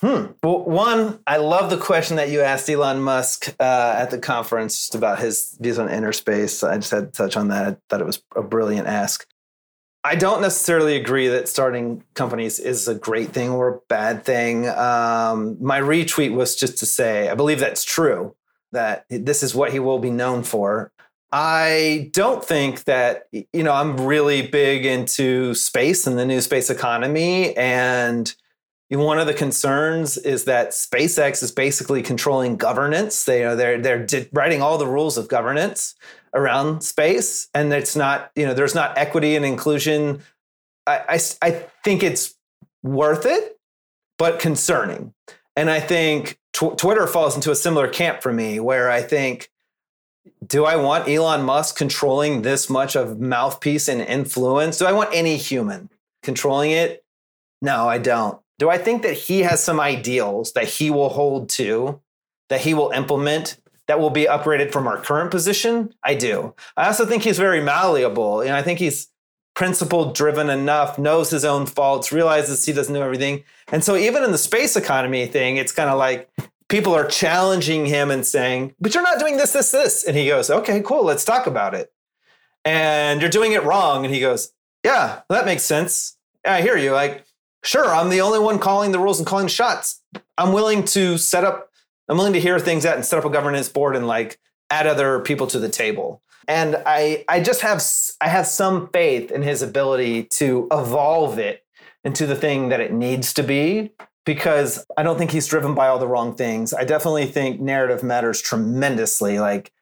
Hmm. 0.00 0.26
Well, 0.42 0.62
one, 0.64 1.20
I 1.26 1.38
love 1.38 1.70
the 1.70 1.78
question 1.78 2.16
that 2.16 2.28
you 2.28 2.42
asked 2.42 2.68
Elon 2.68 3.00
Musk 3.00 3.54
uh, 3.58 3.94
at 3.96 4.10
the 4.10 4.18
conference 4.18 4.76
just 4.76 4.94
about 4.94 5.18
his 5.18 5.56
views 5.58 5.78
on 5.78 5.88
inner 5.88 6.12
space. 6.12 6.62
I 6.62 6.76
just 6.76 6.90
had 6.90 7.12
to 7.12 7.16
touch 7.16 7.36
on 7.36 7.48
that. 7.48 7.66
I 7.66 7.76
thought 7.88 8.02
it 8.02 8.06
was 8.06 8.22
a 8.34 8.42
brilliant 8.42 8.88
ask. 8.88 9.26
I 10.06 10.14
don't 10.14 10.40
necessarily 10.40 10.94
agree 10.94 11.26
that 11.26 11.48
starting 11.48 12.04
companies 12.14 12.60
is 12.60 12.86
a 12.86 12.94
great 12.94 13.30
thing 13.30 13.50
or 13.50 13.68
a 13.68 13.78
bad 13.88 14.24
thing. 14.24 14.68
Um, 14.68 15.56
my 15.60 15.80
retweet 15.80 16.32
was 16.32 16.54
just 16.54 16.78
to 16.78 16.86
say, 16.86 17.28
I 17.28 17.34
believe 17.34 17.58
that's 17.58 17.82
true, 17.82 18.36
that 18.70 19.04
this 19.10 19.42
is 19.42 19.52
what 19.52 19.72
he 19.72 19.80
will 19.80 19.98
be 19.98 20.10
known 20.10 20.44
for. 20.44 20.92
I 21.32 22.10
don't 22.12 22.44
think 22.44 22.84
that, 22.84 23.24
you 23.32 23.64
know, 23.64 23.72
I'm 23.72 24.00
really 24.00 24.46
big 24.46 24.86
into 24.86 25.54
space 25.54 26.06
and 26.06 26.16
the 26.16 26.24
new 26.24 26.40
space 26.40 26.70
economy. 26.70 27.56
And 27.56 28.32
one 28.90 29.18
of 29.18 29.26
the 29.26 29.34
concerns 29.34 30.16
is 30.18 30.44
that 30.44 30.70
SpaceX 30.70 31.42
is 31.42 31.50
basically 31.50 32.02
controlling 32.02 32.56
governance. 32.56 33.24
They 33.24 33.44
are 33.44 33.56
they're 33.56 33.82
they're 33.82 34.06
writing 34.32 34.62
all 34.62 34.78
the 34.78 34.86
rules 34.86 35.18
of 35.18 35.26
governance 35.26 35.96
around 36.36 36.82
space, 36.82 37.48
and 37.54 37.72
it's 37.72 37.96
not 37.96 38.30
you 38.36 38.46
know 38.46 38.54
there's 38.54 38.74
not 38.74 38.96
equity 38.96 39.34
and 39.36 39.44
inclusion. 39.44 40.22
I 40.86 41.02
I, 41.08 41.20
I 41.42 41.50
think 41.82 42.02
it's 42.02 42.34
worth 42.82 43.26
it, 43.26 43.58
but 44.18 44.38
concerning. 44.38 45.14
And 45.56 45.70
I 45.70 45.80
think 45.80 46.38
tw- 46.52 46.76
Twitter 46.76 47.06
falls 47.06 47.34
into 47.34 47.50
a 47.50 47.56
similar 47.56 47.88
camp 47.88 48.22
for 48.22 48.32
me, 48.32 48.60
where 48.60 48.90
I 48.90 49.02
think, 49.02 49.50
do 50.46 50.64
I 50.64 50.76
want 50.76 51.08
Elon 51.08 51.42
Musk 51.42 51.76
controlling 51.76 52.42
this 52.42 52.68
much 52.68 52.94
of 52.94 53.18
mouthpiece 53.20 53.88
and 53.88 54.00
influence? 54.00 54.78
Do 54.78 54.86
I 54.86 54.92
want 54.92 55.10
any 55.12 55.36
human 55.36 55.88
controlling 56.22 56.72
it? 56.72 57.04
No, 57.62 57.88
I 57.88 57.98
don't. 57.98 58.38
Do 58.58 58.70
I 58.70 58.78
think 58.78 59.02
that 59.02 59.14
he 59.14 59.40
has 59.40 59.62
some 59.62 59.80
ideals 59.80 60.52
that 60.52 60.64
he 60.64 60.90
will 60.90 61.08
hold 61.08 61.48
to, 61.50 62.00
that 62.48 62.60
he 62.60 62.74
will 62.74 62.90
implement, 62.90 63.58
that 63.88 64.00
will 64.00 64.10
be 64.10 64.24
upgraded 64.24 64.72
from 64.72 64.86
our 64.86 64.98
current 64.98 65.30
position? 65.30 65.94
I 66.02 66.14
do. 66.14 66.54
I 66.76 66.86
also 66.86 67.06
think 67.06 67.22
he's 67.22 67.38
very 67.38 67.60
malleable. 67.60 68.40
And 68.40 68.52
I 68.52 68.62
think 68.62 68.78
he's 68.78 69.08
principle 69.54 70.12
driven 70.12 70.50
enough, 70.50 70.98
knows 70.98 71.30
his 71.30 71.44
own 71.44 71.66
faults, 71.66 72.12
realizes 72.12 72.64
he 72.64 72.72
doesn't 72.72 72.92
know 72.92 73.02
everything. 73.02 73.42
And 73.68 73.82
so 73.82 73.96
even 73.96 74.22
in 74.22 74.32
the 74.32 74.38
space 74.38 74.76
economy 74.76 75.26
thing, 75.26 75.56
it's 75.56 75.72
kind 75.72 75.88
of 75.88 75.98
like 75.98 76.28
people 76.68 76.94
are 76.94 77.06
challenging 77.06 77.86
him 77.86 78.10
and 78.10 78.26
saying, 78.26 78.74
but 78.80 78.92
you're 78.92 79.02
not 79.02 79.18
doing 79.18 79.36
this, 79.36 79.52
this, 79.52 79.70
this. 79.70 80.04
And 80.04 80.16
he 80.16 80.26
goes, 80.26 80.50
okay, 80.50 80.82
cool, 80.82 81.04
let's 81.04 81.24
talk 81.24 81.46
about 81.46 81.74
it. 81.74 81.92
And 82.64 83.20
you're 83.20 83.30
doing 83.30 83.52
it 83.52 83.64
wrong. 83.64 84.04
And 84.04 84.12
he 84.12 84.20
goes, 84.20 84.52
yeah, 84.84 85.22
that 85.30 85.46
makes 85.46 85.62
sense. 85.62 86.16
I 86.44 86.60
hear 86.60 86.76
you. 86.76 86.92
Like, 86.92 87.24
sure, 87.64 87.86
I'm 87.86 88.10
the 88.10 88.20
only 88.20 88.38
one 88.38 88.58
calling 88.58 88.92
the 88.92 88.98
rules 88.98 89.18
and 89.18 89.26
calling 89.26 89.46
the 89.46 89.50
shots. 89.50 90.02
I'm 90.36 90.52
willing 90.52 90.84
to 90.86 91.16
set 91.16 91.44
up, 91.44 91.70
I'm 92.08 92.16
willing 92.16 92.32
to 92.34 92.40
hear 92.40 92.58
things 92.58 92.86
out 92.86 92.96
and 92.96 93.04
set 93.04 93.18
up 93.18 93.24
a 93.24 93.30
governance 93.30 93.68
board 93.68 93.96
and 93.96 94.06
like 94.06 94.38
add 94.70 94.86
other 94.86 95.20
people 95.20 95.46
to 95.48 95.58
the 95.58 95.68
table. 95.68 96.22
And 96.48 96.80
I, 96.86 97.24
I 97.28 97.40
just 97.40 97.60
have, 97.62 97.84
I 98.20 98.28
have 98.28 98.46
some 98.46 98.88
faith 98.88 99.32
in 99.32 99.42
his 99.42 99.62
ability 99.62 100.24
to 100.24 100.68
evolve 100.70 101.38
it 101.38 101.64
into 102.04 102.26
the 102.26 102.36
thing 102.36 102.68
that 102.68 102.80
it 102.80 102.92
needs 102.92 103.34
to 103.34 103.42
be 103.42 103.90
because 104.24 104.86
I 104.96 105.02
don't 105.02 105.18
think 105.18 105.32
he's 105.32 105.46
driven 105.46 105.74
by 105.74 105.88
all 105.88 105.98
the 105.98 106.06
wrong 106.06 106.34
things. 106.34 106.72
I 106.72 106.84
definitely 106.84 107.26
think 107.26 107.60
narrative 107.60 108.02
matters 108.04 108.40
tremendously. 108.40 109.40
Like 109.40 109.72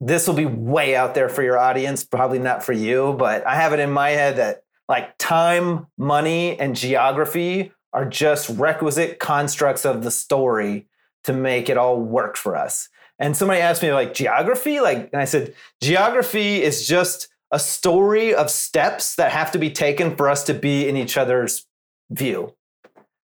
this 0.00 0.26
will 0.26 0.34
be 0.34 0.46
way 0.46 0.96
out 0.96 1.14
there 1.14 1.28
for 1.28 1.44
your 1.44 1.58
audience, 1.58 2.02
probably 2.02 2.40
not 2.40 2.64
for 2.64 2.72
you, 2.72 3.14
but 3.16 3.46
I 3.46 3.54
have 3.54 3.72
it 3.72 3.78
in 3.78 3.90
my 3.90 4.10
head 4.10 4.36
that 4.36 4.64
like 4.88 5.16
time, 5.18 5.86
money, 5.96 6.58
and 6.58 6.74
geography 6.74 7.72
are 7.92 8.04
just 8.04 8.48
requisite 8.50 9.20
constructs 9.20 9.84
of 9.84 10.02
the 10.02 10.10
story 10.10 10.88
to 11.24 11.32
make 11.32 11.68
it 11.68 11.76
all 11.76 12.00
work 12.00 12.36
for 12.36 12.56
us. 12.56 12.88
And 13.18 13.36
somebody 13.36 13.60
asked 13.60 13.82
me, 13.82 13.92
like, 13.92 14.14
geography? 14.14 14.80
Like, 14.80 15.10
and 15.12 15.20
I 15.20 15.26
said, 15.26 15.54
geography 15.80 16.62
is 16.62 16.86
just 16.86 17.28
a 17.50 17.58
story 17.58 18.34
of 18.34 18.50
steps 18.50 19.14
that 19.16 19.30
have 19.30 19.52
to 19.52 19.58
be 19.58 19.70
taken 19.70 20.16
for 20.16 20.28
us 20.28 20.44
to 20.44 20.54
be 20.54 20.88
in 20.88 20.96
each 20.96 21.16
other's 21.16 21.66
view. 22.10 22.54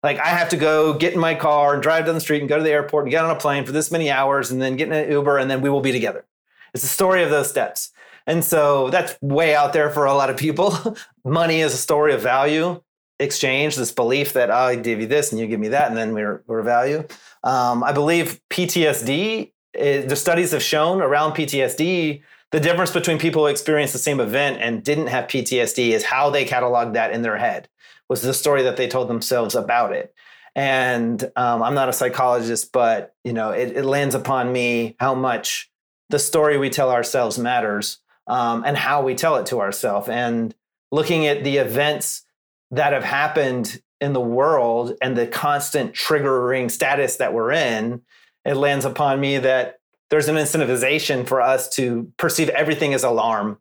Like, 0.03 0.19
I 0.19 0.27
have 0.27 0.49
to 0.49 0.57
go 0.57 0.93
get 0.93 1.13
in 1.13 1.19
my 1.19 1.35
car 1.35 1.73
and 1.73 1.81
drive 1.81 2.05
down 2.05 2.15
the 2.15 2.21
street 2.21 2.39
and 2.39 2.47
go 2.47 2.57
to 2.57 2.63
the 2.63 2.71
airport 2.71 3.05
and 3.05 3.11
get 3.11 3.25
on 3.25 3.31
a 3.31 3.39
plane 3.39 3.65
for 3.65 3.71
this 3.71 3.91
many 3.91 4.11
hours 4.11 4.51
and 4.51 4.61
then 4.61 4.75
get 4.75 4.87
in 4.87 4.93
an 4.93 5.11
Uber 5.11 5.37
and 5.37 5.49
then 5.49 5.61
we 5.61 5.69
will 5.69 5.81
be 5.81 5.91
together. 5.91 6.25
It's 6.73 6.83
a 6.83 6.87
story 6.87 7.23
of 7.23 7.29
those 7.29 7.49
steps. 7.49 7.91
And 8.27 8.45
so 8.45 8.89
that's 8.91 9.19
way 9.21 9.55
out 9.55 9.73
there 9.73 9.89
for 9.89 10.05
a 10.05 10.13
lot 10.13 10.29
of 10.29 10.37
people. 10.37 10.95
Money 11.25 11.61
is 11.61 11.73
a 11.73 11.77
story 11.77 12.13
of 12.13 12.21
value 12.21 12.81
exchange, 13.19 13.75
this 13.75 13.91
belief 13.91 14.33
that 14.33 14.49
oh, 14.49 14.53
I 14.53 14.75
give 14.75 14.99
you 14.99 15.07
this 15.07 15.31
and 15.31 15.39
you 15.39 15.47
give 15.47 15.59
me 15.59 15.69
that, 15.69 15.89
and 15.89 15.97
then 15.97 16.13
we're, 16.13 16.43
we're 16.47 16.61
value. 16.61 17.05
Um, 17.43 17.83
I 17.83 17.91
believe 17.91 18.39
PTSD, 18.49 19.51
the 19.73 20.15
studies 20.15 20.51
have 20.51 20.63
shown 20.63 21.01
around 21.01 21.33
PTSD, 21.33 22.21
the 22.51 22.59
difference 22.59 22.91
between 22.91 23.19
people 23.19 23.43
who 23.43 23.47
experienced 23.47 23.93
the 23.93 23.99
same 23.99 24.19
event 24.19 24.57
and 24.59 24.83
didn't 24.83 25.07
have 25.07 25.25
PTSD 25.25 25.89
is 25.89 26.03
how 26.03 26.29
they 26.29 26.45
cataloged 26.45 26.93
that 26.93 27.11
in 27.11 27.21
their 27.21 27.37
head, 27.37 27.69
was 28.07 28.21
the 28.21 28.33
story 28.33 28.63
that 28.63 28.77
they 28.77 28.87
told 28.87 29.07
themselves 29.07 29.53
about 29.55 29.93
it. 29.93 30.13
And 30.55 31.23
um, 31.35 31.61
I'm 31.61 31.75
not 31.75 31.89
a 31.89 31.93
psychologist, 31.93 32.71
but 32.71 33.13
you 33.23 33.33
know, 33.33 33.51
it, 33.51 33.77
it 33.77 33.85
lands 33.85 34.15
upon 34.15 34.51
me 34.51 34.95
how 34.99 35.13
much 35.13 35.69
the 36.09 36.19
story 36.19 36.57
we 36.57 36.71
tell 36.71 36.89
ourselves 36.89 37.37
matters 37.37 37.99
um, 38.25 38.63
and 38.65 38.75
how 38.75 39.03
we 39.03 39.13
tell 39.13 39.37
it 39.37 39.45
to 39.47 39.59
ourselves. 39.59 40.09
And 40.09 40.55
looking 40.91 41.27
at 41.27 41.43
the 41.43 41.57
events 41.57 42.23
that 42.71 42.93
have 42.93 43.03
happened 43.03 43.81
in 44.01 44.13
the 44.13 44.21
world 44.21 44.93
and 45.01 45.17
the 45.17 45.27
constant 45.27 45.93
triggering 45.93 46.71
status 46.71 47.17
that 47.17 47.33
we're 47.33 47.51
in, 47.51 48.01
it 48.45 48.55
lands 48.55 48.85
upon 48.85 49.19
me 49.19 49.37
that 49.37 49.79
there's 50.09 50.27
an 50.27 50.35
incentivization 50.35 51.27
for 51.27 51.41
us 51.41 51.69
to 51.69 52.11
perceive 52.17 52.49
everything 52.49 52.93
as 52.93 53.03
alarm, 53.03 53.59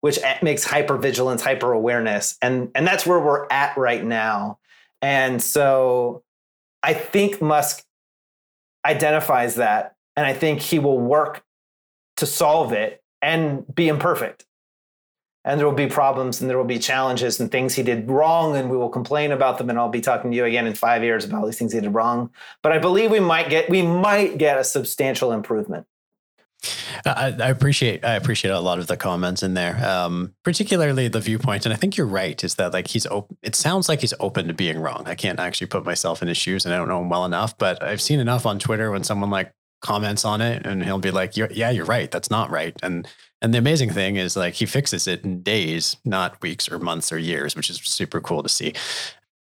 which 0.00 0.18
makes 0.42 0.66
hypervigilance, 0.66 1.40
hyper 1.40 1.72
awareness. 1.72 2.36
And, 2.42 2.70
and 2.74 2.86
that's 2.86 3.06
where 3.06 3.20
we're 3.20 3.46
at 3.50 3.76
right 3.76 4.04
now. 4.04 4.58
And 5.02 5.42
so 5.42 6.22
I 6.82 6.94
think 6.94 7.40
Musk 7.40 7.84
identifies 8.84 9.56
that. 9.56 9.94
And 10.16 10.26
I 10.26 10.32
think 10.32 10.60
he 10.60 10.78
will 10.78 10.98
work 10.98 11.42
to 12.16 12.26
solve 12.26 12.72
it 12.72 13.02
and 13.20 13.64
be 13.74 13.88
imperfect. 13.88 14.46
And 15.44 15.60
there 15.60 15.66
will 15.66 15.74
be 15.74 15.86
problems 15.86 16.40
and 16.40 16.48
there 16.48 16.56
will 16.56 16.64
be 16.64 16.78
challenges 16.78 17.38
and 17.38 17.50
things 17.50 17.74
he 17.74 17.82
did 17.82 18.08
wrong, 18.08 18.56
and 18.56 18.70
we 18.70 18.76
will 18.76 18.88
complain 18.88 19.30
about 19.30 19.58
them. 19.58 19.68
And 19.68 19.78
I'll 19.78 19.90
be 19.90 20.00
talking 20.00 20.30
to 20.30 20.36
you 20.36 20.44
again 20.44 20.66
in 20.66 20.74
five 20.74 21.02
years 21.02 21.24
about 21.24 21.40
all 21.40 21.46
these 21.46 21.58
things 21.58 21.72
he 21.72 21.80
did 21.80 21.92
wrong. 21.92 22.30
But 22.62 22.72
I 22.72 22.78
believe 22.78 23.10
we 23.10 23.20
might 23.20 23.50
get 23.50 23.68
we 23.68 23.82
might 23.82 24.38
get 24.38 24.58
a 24.58 24.64
substantial 24.64 25.32
improvement. 25.32 25.86
I, 27.04 27.34
I, 27.38 27.48
appreciate 27.48 28.04
I 28.04 28.14
appreciate 28.14 28.50
a 28.50 28.60
lot 28.60 28.78
of 28.78 28.86
the 28.86 28.96
comments 28.96 29.42
in 29.42 29.54
there, 29.54 29.76
um, 29.84 30.34
particularly 30.42 31.08
the 31.08 31.20
viewpoint. 31.20 31.66
And 31.66 31.72
I 31.72 31.76
think 31.76 31.96
you're 31.96 32.06
right. 32.06 32.42
Is 32.42 32.54
that 32.54 32.72
like 32.72 32.88
he's 32.88 33.06
open? 33.06 33.36
It 33.42 33.54
sounds 33.54 33.88
like 33.88 34.00
he's 34.00 34.14
open 34.20 34.48
to 34.48 34.54
being 34.54 34.78
wrong. 34.78 35.04
I 35.06 35.14
can't 35.14 35.38
actually 35.38 35.66
put 35.66 35.84
myself 35.84 36.22
in 36.22 36.28
his 36.28 36.36
shoes, 36.36 36.64
and 36.64 36.74
I 36.74 36.78
don't 36.78 36.88
know 36.88 37.00
him 37.00 37.08
well 37.08 37.24
enough. 37.24 37.58
But 37.58 37.82
I've 37.82 38.00
seen 38.00 38.20
enough 38.20 38.46
on 38.46 38.58
Twitter 38.58 38.90
when 38.90 39.04
someone 39.04 39.30
like 39.30 39.52
comments 39.82 40.24
on 40.24 40.40
it, 40.40 40.66
and 40.66 40.82
he'll 40.82 40.98
be 40.98 41.10
like, 41.10 41.36
"Yeah, 41.36 41.70
you're 41.70 41.84
right. 41.84 42.10
That's 42.10 42.30
not 42.30 42.50
right." 42.50 42.74
And 42.82 43.06
and 43.44 43.52
the 43.52 43.58
amazing 43.58 43.90
thing 43.90 44.16
is 44.16 44.38
like 44.38 44.54
he 44.54 44.64
fixes 44.64 45.06
it 45.06 45.22
in 45.22 45.42
days, 45.42 45.98
not 46.02 46.40
weeks 46.40 46.66
or 46.72 46.78
months 46.78 47.12
or 47.12 47.18
years, 47.18 47.54
which 47.54 47.68
is 47.68 47.76
super 47.76 48.18
cool 48.18 48.42
to 48.42 48.48
see. 48.48 48.72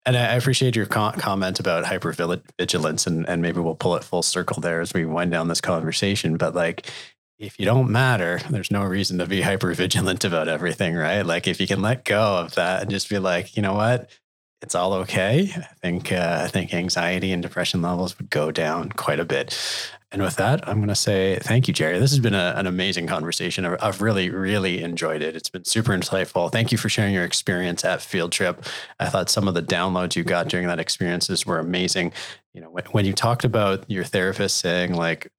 And 0.05 0.15
I 0.15 0.35
appreciate 0.35 0.75
your 0.75 0.85
comment 0.85 1.59
about 1.59 1.83
hyper 1.83 2.11
vigilance, 2.59 3.07
and, 3.07 3.27
and 3.27 3.41
maybe 3.41 3.59
we'll 3.59 3.73
pull 3.73 3.95
it 3.95 4.03
full 4.03 4.21
circle 4.21 4.61
there 4.61 4.81
as 4.81 4.93
we 4.93 5.05
wind 5.05 5.31
down 5.31 5.47
this 5.47 5.61
conversation. 5.61 6.37
But 6.37 6.53
like, 6.53 6.85
if 7.39 7.59
you 7.59 7.65
don't 7.65 7.89
matter, 7.89 8.39
there's 8.51 8.69
no 8.69 8.83
reason 8.83 9.17
to 9.17 9.25
be 9.25 9.41
hyper 9.41 9.73
vigilant 9.73 10.23
about 10.23 10.47
everything, 10.47 10.93
right? 10.93 11.23
Like, 11.23 11.47
if 11.47 11.59
you 11.59 11.65
can 11.65 11.81
let 11.81 12.05
go 12.05 12.37
of 12.37 12.53
that 12.53 12.83
and 12.83 12.91
just 12.91 13.09
be 13.09 13.17
like, 13.17 13.57
you 13.57 13.63
know 13.63 13.73
what, 13.73 14.11
it's 14.61 14.75
all 14.75 14.93
okay. 14.93 15.51
I 15.55 15.73
think 15.81 16.11
uh, 16.11 16.41
I 16.43 16.47
think 16.47 16.73
anxiety 16.73 17.31
and 17.31 17.41
depression 17.41 17.81
levels 17.81 18.17
would 18.17 18.29
go 18.29 18.51
down 18.51 18.89
quite 18.89 19.19
a 19.19 19.25
bit. 19.25 19.57
And 20.09 20.21
with 20.21 20.37
that, 20.37 20.65
I'm 20.67 20.77
going 20.77 20.87
to 20.87 20.95
say 20.95 21.37
thank 21.41 21.67
you, 21.67 21.73
Jerry. 21.73 21.99
This 21.99 22.11
has 22.11 22.19
been 22.19 22.33
a, 22.33 22.53
an 22.55 22.65
amazing 22.65 23.07
conversation. 23.07 23.65
I've 23.65 24.01
really, 24.01 24.29
really 24.29 24.81
enjoyed 24.81 25.21
it. 25.21 25.35
It's 25.35 25.49
been 25.49 25.65
super 25.65 25.91
insightful. 25.91 26.49
Thank 26.49 26.71
you 26.71 26.77
for 26.77 26.87
sharing 26.87 27.13
your 27.13 27.25
experience 27.25 27.83
at 27.83 28.01
Field 28.01 28.31
Trip. 28.31 28.65
I 29.01 29.09
thought 29.09 29.29
some 29.29 29.49
of 29.49 29.53
the 29.53 29.61
downloads 29.61 30.15
you 30.15 30.23
got 30.23 30.47
during 30.47 30.67
that 30.67 30.79
experiences 30.79 31.45
were 31.45 31.59
amazing. 31.59 32.13
You 32.53 32.61
know, 32.61 32.69
when, 32.69 32.85
when 32.85 33.05
you 33.05 33.11
talked 33.11 33.43
about 33.43 33.83
your 33.89 34.05
therapist 34.05 34.57
saying 34.57 34.93
like, 34.93 35.29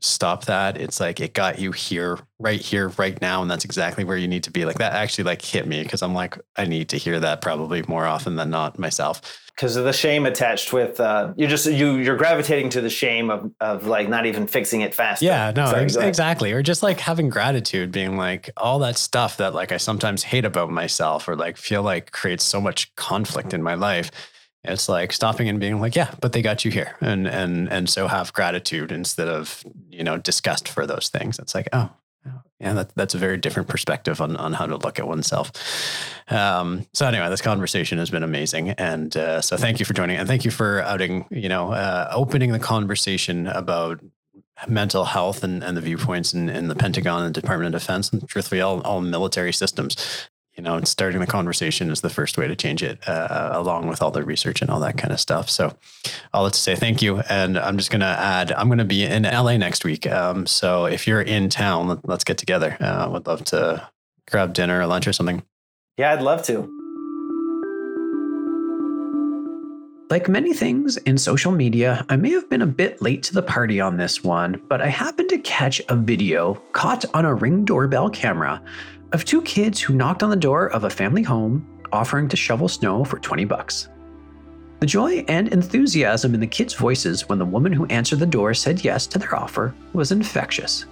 stop 0.00 0.44
that 0.44 0.76
it's 0.76 1.00
like 1.00 1.20
it 1.20 1.32
got 1.32 1.58
you 1.58 1.72
here 1.72 2.18
right 2.38 2.60
here 2.60 2.88
right 2.98 3.20
now 3.20 3.42
and 3.42 3.50
that's 3.50 3.64
exactly 3.64 4.04
where 4.04 4.16
you 4.16 4.28
need 4.28 4.42
to 4.42 4.50
be 4.50 4.64
like 4.64 4.78
that 4.78 4.92
actually 4.92 5.24
like 5.24 5.40
hit 5.40 5.66
me 5.66 5.82
because 5.82 6.02
i'm 6.02 6.14
like 6.14 6.38
i 6.56 6.66
need 6.66 6.88
to 6.88 6.96
hear 6.96 7.18
that 7.18 7.40
probably 7.40 7.82
more 7.88 8.04
often 8.04 8.36
than 8.36 8.50
not 8.50 8.78
myself 8.78 9.40
because 9.56 9.76
of 9.76 9.84
the 9.84 9.92
shame 9.92 10.26
attached 10.26 10.72
with 10.72 11.00
uh, 11.00 11.32
you're 11.36 11.48
just 11.48 11.66
you 11.66 11.96
you're 11.96 12.16
gravitating 12.16 12.68
to 12.70 12.82
the 12.82 12.90
shame 12.90 13.30
of 13.30 13.50
of 13.60 13.86
like 13.86 14.08
not 14.08 14.26
even 14.26 14.46
fixing 14.46 14.82
it 14.82 14.94
fast. 14.94 15.22
Yeah, 15.22 15.50
no, 15.56 15.70
ex- 15.70 15.96
exactly. 15.96 16.52
Or 16.52 16.62
just 16.62 16.82
like 16.82 17.00
having 17.00 17.30
gratitude, 17.30 17.90
being 17.90 18.18
like 18.18 18.50
all 18.58 18.78
that 18.80 18.98
stuff 18.98 19.38
that 19.38 19.54
like 19.54 19.72
I 19.72 19.78
sometimes 19.78 20.22
hate 20.22 20.44
about 20.44 20.70
myself 20.70 21.26
or 21.26 21.36
like 21.36 21.56
feel 21.56 21.82
like 21.82 22.12
creates 22.12 22.44
so 22.44 22.60
much 22.60 22.94
conflict 22.96 23.54
in 23.54 23.62
my 23.62 23.74
life. 23.74 24.10
It's 24.66 24.88
like 24.88 25.12
stopping 25.12 25.48
and 25.48 25.60
being 25.60 25.80
like, 25.80 25.96
yeah, 25.96 26.14
but 26.20 26.32
they 26.32 26.42
got 26.42 26.64
you 26.64 26.70
here, 26.70 26.96
and 27.00 27.26
and 27.26 27.70
and 27.70 27.88
so 27.88 28.08
have 28.08 28.32
gratitude 28.32 28.92
instead 28.92 29.28
of 29.28 29.64
you 29.90 30.04
know 30.04 30.16
disgust 30.16 30.68
for 30.68 30.86
those 30.86 31.08
things. 31.08 31.38
It's 31.38 31.54
like, 31.54 31.68
oh, 31.72 31.90
yeah, 32.58 32.72
that, 32.72 32.94
that's 32.94 33.14
a 33.14 33.18
very 33.18 33.36
different 33.36 33.68
perspective 33.68 34.20
on, 34.20 34.36
on 34.36 34.54
how 34.54 34.66
to 34.66 34.76
look 34.76 34.98
at 34.98 35.06
oneself. 35.06 35.52
Um, 36.28 36.86
so 36.94 37.06
anyway, 37.06 37.28
this 37.28 37.42
conversation 37.42 37.98
has 37.98 38.10
been 38.10 38.22
amazing, 38.22 38.70
and 38.70 39.14
uh, 39.16 39.40
so 39.42 39.56
thank 39.56 39.78
you 39.78 39.84
for 39.84 39.92
joining, 39.92 40.16
and 40.16 40.26
thank 40.26 40.44
you 40.44 40.50
for 40.50 40.80
outing, 40.82 41.26
you 41.30 41.48
know, 41.48 41.72
uh, 41.72 42.08
opening 42.12 42.52
the 42.52 42.58
conversation 42.58 43.46
about 43.46 44.00
mental 44.66 45.04
health 45.04 45.44
and, 45.44 45.62
and 45.62 45.76
the 45.76 45.82
viewpoints 45.82 46.32
in, 46.32 46.48
in 46.48 46.68
the 46.68 46.74
Pentagon 46.74 47.24
and 47.24 47.34
Department 47.34 47.74
of 47.74 47.80
Defense, 47.80 48.10
and 48.10 48.26
truthfully, 48.26 48.62
all, 48.62 48.80
all 48.82 49.02
military 49.02 49.52
systems 49.52 49.96
you 50.56 50.62
know, 50.62 50.74
and 50.74 50.88
starting 50.88 51.20
the 51.20 51.26
conversation 51.26 51.90
is 51.90 52.00
the 52.00 52.10
first 52.10 52.38
way 52.38 52.48
to 52.48 52.56
change 52.56 52.82
it, 52.82 53.06
uh, 53.08 53.50
along 53.52 53.88
with 53.88 54.00
all 54.02 54.10
the 54.10 54.22
research 54.22 54.62
and 54.62 54.70
all 54.70 54.80
that 54.80 54.96
kind 54.96 55.12
of 55.12 55.20
stuff. 55.20 55.50
So, 55.50 55.76
I'll 56.32 56.42
let 56.42 56.54
you 56.54 56.58
say 56.58 56.76
thank 56.76 57.02
you, 57.02 57.18
and 57.28 57.58
I'm 57.58 57.76
just 57.76 57.90
going 57.90 58.00
to 58.00 58.06
add, 58.06 58.52
I'm 58.52 58.68
going 58.68 58.78
to 58.78 58.84
be 58.84 59.04
in 59.04 59.24
LA 59.24 59.56
next 59.56 59.84
week. 59.84 60.06
Um, 60.06 60.46
so 60.46 60.86
if 60.86 61.06
you're 61.06 61.22
in 61.22 61.48
town, 61.48 61.88
let, 61.88 62.08
us 62.08 62.24
get 62.24 62.38
together. 62.38 62.76
Uh, 62.80 63.08
would 63.10 63.26
love 63.26 63.44
to 63.46 63.88
grab 64.30 64.54
dinner 64.54 64.80
or 64.80 64.86
lunch 64.86 65.06
or 65.06 65.12
something. 65.12 65.42
Yeah, 65.96 66.12
I'd 66.12 66.22
love 66.22 66.42
to. 66.44 66.72
Like 70.08 70.28
many 70.28 70.54
things 70.54 70.96
in 70.98 71.18
social 71.18 71.50
media, 71.50 72.06
I 72.08 72.14
may 72.14 72.30
have 72.30 72.48
been 72.48 72.62
a 72.62 72.66
bit 72.66 73.02
late 73.02 73.24
to 73.24 73.34
the 73.34 73.42
party 73.42 73.80
on 73.80 73.96
this 73.96 74.22
one, 74.22 74.62
but 74.68 74.80
I 74.80 74.86
happened 74.86 75.30
to 75.30 75.38
catch 75.38 75.82
a 75.88 75.96
video 75.96 76.54
caught 76.72 77.04
on 77.12 77.24
a 77.24 77.34
ring 77.34 77.64
doorbell 77.64 78.10
camera 78.10 78.62
of 79.12 79.24
two 79.24 79.42
kids 79.42 79.80
who 79.80 79.94
knocked 79.94 80.22
on 80.22 80.30
the 80.30 80.36
door 80.36 80.68
of 80.68 80.84
a 80.84 80.90
family 80.90 81.22
home 81.22 81.66
offering 81.92 82.28
to 82.28 82.36
shovel 82.36 82.68
snow 82.68 83.04
for 83.04 83.18
20 83.18 83.44
bucks. 83.44 83.88
The 84.80 84.86
joy 84.86 85.24
and 85.28 85.48
enthusiasm 85.48 86.34
in 86.34 86.40
the 86.40 86.46
kids' 86.46 86.74
voices 86.74 87.28
when 87.28 87.38
the 87.38 87.44
woman 87.44 87.72
who 87.72 87.86
answered 87.86 88.18
the 88.18 88.26
door 88.26 88.52
said 88.52 88.84
yes 88.84 89.06
to 89.08 89.18
their 89.18 89.34
offer 89.34 89.74
was 89.92 90.12
infectious. 90.12 90.84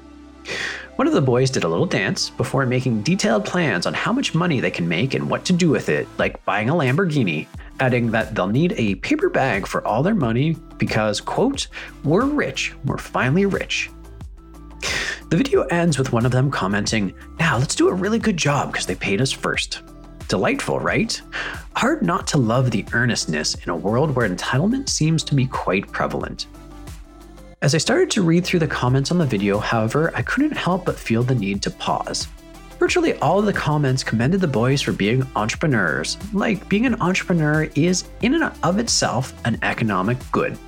One 0.97 1.09
of 1.09 1.13
the 1.13 1.21
boys 1.21 1.51
did 1.51 1.65
a 1.65 1.69
little 1.69 1.87
dance 1.87 2.31
before 2.31 2.65
making 2.67 3.03
detailed 3.03 3.45
plans 3.45 3.85
on 3.85 3.95
how 3.95 4.13
much 4.13 4.35
money 4.35 4.61
they 4.61 4.71
can 4.71 4.89
make 4.89 5.15
and 5.15 5.29
what 5.29 5.45
to 5.47 5.53
do 5.53 5.69
with 5.69 5.89
it, 5.89 6.07
like 6.19 6.43
buying 6.45 6.71
a 6.71 6.75
Lamborghini, 6.75 7.47
adding 7.81 8.11
that 8.13 8.35
they'll 8.35 8.47
need 8.47 8.75
a 8.77 8.95
paper 8.97 9.29
bag 9.29 9.67
for 9.67 9.85
all 9.87 10.03
their 10.03 10.15
money 10.15 10.57
because, 10.79 11.21
quote, 11.21 11.67
we're 12.05 12.27
rich, 12.27 12.75
we're 12.85 12.99
finally 12.99 13.45
rich, 13.45 13.91
the 15.31 15.37
video 15.37 15.63
ends 15.65 15.99
with 15.99 16.13
one 16.13 16.27
of 16.27 16.33
them 16.33 16.51
commenting, 16.51 17.15
Now 17.39 17.59
let's 17.59 17.75
do 17.75 17.89
a 17.89 17.95
really 17.95 18.19
good 18.19 18.37
job 18.37 18.73
because 18.73 18.87
they 18.87 18.95
paid 18.95 19.21
us 19.21 19.33
first. 19.33 19.83
Delightful, 20.29 20.81
right? 20.81 21.21
Hard 21.77 22.03
not 22.03 22.27
to 22.29 22.39
love 22.39 22.71
the 22.71 22.85
earnestness 22.93 23.55
in 23.57 23.71
a 23.71 23.77
world 23.77 24.15
where 24.15 24.29
entitlement 24.29 24.89
seems 24.89 25.23
to 25.25 25.35
be 25.35 25.47
quite 25.47 25.91
prevalent. 25.93 26.47
As 27.63 27.75
I 27.75 27.79
started 27.79 28.11
to 28.13 28.23
read 28.23 28.45
through 28.45 28.61
the 28.61 28.67
comments 28.67 29.11
on 29.11 29.19
the 29.19 29.27
video, 29.27 29.59
however, 29.59 30.13
I 30.15 30.23
couldn't 30.23 30.57
help 30.57 30.85
but 30.85 30.99
feel 30.99 31.23
the 31.23 31.35
need 31.35 31.63
to 31.63 31.71
pause. 31.71 32.29
Virtually 32.79 33.15
all 33.21 33.39
of 33.39 33.47
the 33.47 33.53
comments 33.53 34.05
commended 34.05 34.41
the 34.41 34.49
boys 34.49 34.83
for 34.83 34.93
being 34.93 35.27
entrepreneurs, 35.37 36.19
like 36.33 36.69
being 36.69 36.85
an 36.85 37.01
entrepreneur 37.01 37.65
is, 37.75 38.05
in 38.21 38.35
and 38.35 38.53
of 38.63 38.79
itself, 38.79 39.33
an 39.47 39.59
economic 39.63 40.19
good. 40.33 40.59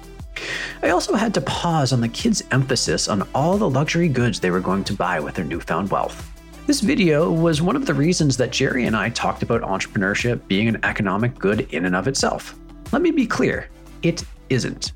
I 0.83 0.91
also 0.91 1.15
had 1.15 1.35
to 1.35 1.41
pause 1.41 1.93
on 1.93 2.01
the 2.01 2.09
kids' 2.09 2.43
emphasis 2.51 3.09
on 3.09 3.27
all 3.35 3.59
the 3.59 3.69
luxury 3.69 4.09
goods 4.09 4.41
they 4.41 4.51
were 4.51 4.61
going 4.61 4.85
to 4.85 4.95
buy 4.95 5.21
with 5.21 5.35
their 5.35 5.45
newfound 5.45 5.91
wealth. 5.91 6.33
This 6.67 6.81
video 6.81 7.31
was 7.31 7.63
one 7.63 7.77
of 7.77 7.87
the 7.87 7.95
reasons 7.95 8.37
that 8.39 8.51
Jerry 8.51 8.87
and 8.87 8.97
I 8.97 9.11
talked 9.11 9.43
about 9.43 9.63
entrepreneurship 9.63 10.47
being 10.49 10.69
an 10.69 10.81
economic 10.83 11.39
good 11.39 11.61
in 11.73 11.85
and 11.85 11.95
of 11.95 12.09
itself. 12.09 12.57
Let 12.93 13.03
me 13.03 13.11
be 13.11 13.27
clear 13.27 13.69
it 14.03 14.25
isn't. 14.51 14.93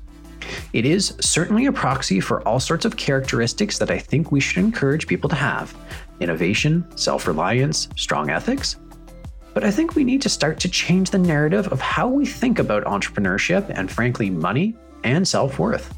It 0.73 0.85
is 0.85 1.15
certainly 1.19 1.67
a 1.67 1.71
proxy 1.71 2.19
for 2.19 2.45
all 2.47 2.59
sorts 2.59 2.85
of 2.85 2.97
characteristics 2.97 3.77
that 3.77 3.91
I 3.91 3.99
think 3.99 4.31
we 4.31 4.39
should 4.39 4.57
encourage 4.57 5.07
people 5.07 5.29
to 5.29 5.35
have 5.35 5.75
innovation, 6.19 6.85
self 6.97 7.27
reliance, 7.27 7.89
strong 7.95 8.29
ethics. 8.29 8.77
But 9.53 9.63
I 9.63 9.71
think 9.71 9.95
we 9.95 10.03
need 10.03 10.21
to 10.21 10.29
start 10.29 10.59
to 10.61 10.69
change 10.69 11.09
the 11.09 11.17
narrative 11.17 11.67
of 11.69 11.81
how 11.81 12.07
we 12.07 12.25
think 12.25 12.59
about 12.59 12.85
entrepreneurship 12.85 13.69
and, 13.69 13.91
frankly, 13.91 14.29
money 14.29 14.75
and 15.03 15.27
self 15.27 15.59
worth. 15.59 15.93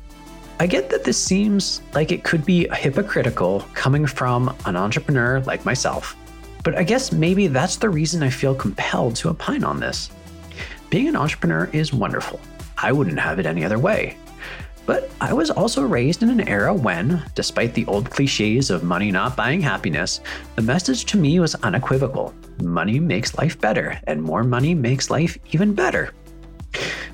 I 0.60 0.68
get 0.68 0.90
that 0.90 1.04
this 1.04 1.22
seems 1.22 1.82
like 1.94 2.12
it 2.12 2.24
could 2.24 2.46
be 2.46 2.68
hypocritical 2.70 3.62
coming 3.74 4.06
from 4.06 4.56
an 4.66 4.76
entrepreneur 4.76 5.40
like 5.42 5.66
myself, 5.66 6.16
but 6.64 6.78
I 6.78 6.84
guess 6.84 7.12
maybe 7.12 7.48
that's 7.48 7.76
the 7.76 7.90
reason 7.90 8.24
I 8.24 8.30
feel 8.30 8.56
compelled 8.56 9.16
to 9.18 9.30
opine 9.30 9.64
on 9.64 9.80
this. 9.80 10.10
Being 10.90 11.08
an 11.08 11.16
entrepreneur 11.16 11.70
is 11.74 11.94
wonderful. 11.94 12.40
I 12.78 12.92
wouldn't 12.92 13.20
have 13.20 13.40
it 13.40 13.46
any 13.46 13.66
other 13.66 13.80
way. 13.80 14.18
But 14.86 15.10
I 15.22 15.32
was 15.32 15.50
also 15.50 15.82
raised 15.82 16.24
in 16.24 16.30
an 16.30 16.48
era 16.48 16.74
when, 16.74 17.24
despite 17.36 17.74
the 17.74 17.86
old 17.86 18.10
cliches 18.10 18.70
of 18.70 18.84
money 18.84 19.12
not 19.12 19.38
buying 19.38 19.62
happiness, 19.62 20.20
the 20.56 20.62
message 20.62 21.06
to 21.06 21.18
me 21.18 21.40
was 21.40 21.56
unequivocal 21.56 22.34
money 22.62 23.00
makes 23.00 23.38
life 23.38 23.60
better, 23.60 24.00
and 24.06 24.22
more 24.22 24.44
money 24.44 24.74
makes 24.74 25.10
life 25.10 25.38
even 25.52 25.74
better. 25.74 26.14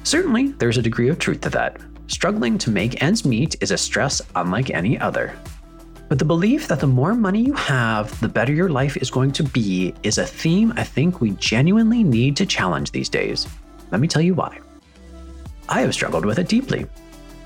Certainly, 0.04 0.50
there's 0.54 0.78
a 0.78 0.82
degree 0.82 1.10
of 1.10 1.20
truth 1.20 1.42
to 1.42 1.50
that. 1.52 1.80
Struggling 2.10 2.58
to 2.58 2.72
make 2.72 3.04
ends 3.04 3.24
meet 3.24 3.56
is 3.62 3.70
a 3.70 3.78
stress 3.78 4.20
unlike 4.36 4.72
any 4.72 5.00
other. 5.00 5.38
But 6.08 6.18
the 6.18 6.26
belief 6.26 6.68
that 6.68 6.80
the 6.80 6.88
more 6.88 7.14
money 7.14 7.40
you 7.40 7.54
have, 7.54 8.20
the 8.20 8.28
better 8.28 8.52
your 8.52 8.68
life 8.68 8.98
is 8.98 9.12
going 9.12 9.32
to 9.34 9.44
be 9.44 9.94
is 10.02 10.18
a 10.18 10.26
theme 10.26 10.74
I 10.76 10.84
think 10.84 11.22
we 11.22 11.32
genuinely 11.34 12.04
need 12.04 12.36
to 12.38 12.48
challenge 12.48 12.92
these 12.92 13.10
days. 13.10 13.48
Let 13.92 14.02
me 14.02 14.08
tell 14.08 14.24
you 14.24 14.34
why. 14.34 14.60
I 15.70 15.82
have 15.82 15.94
struggled 15.94 16.26
with 16.26 16.40
it 16.40 16.48
deeply. 16.48 16.88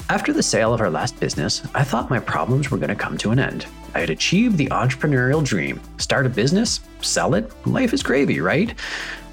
After 0.10 0.32
the 0.32 0.42
sale 0.42 0.74
of 0.74 0.80
our 0.80 0.90
last 0.90 1.20
business, 1.20 1.62
I 1.76 1.84
thought 1.84 2.10
my 2.10 2.20
problems 2.20 2.72
were 2.72 2.78
going 2.78 2.88
to 2.88 2.96
come 2.96 3.18
to 3.18 3.32
an 3.32 3.40
end. 3.40 3.66
I 3.94 4.00
had 4.00 4.12
achieved 4.12 4.58
the 4.58 4.68
entrepreneurial 4.68 5.44
dream 5.44 5.82
start 5.98 6.26
a 6.26 6.30
business, 6.30 6.80
sell 7.02 7.36
it, 7.36 7.52
life 7.68 7.94
is 7.94 8.02
gravy, 8.02 8.40
right? 8.40 8.74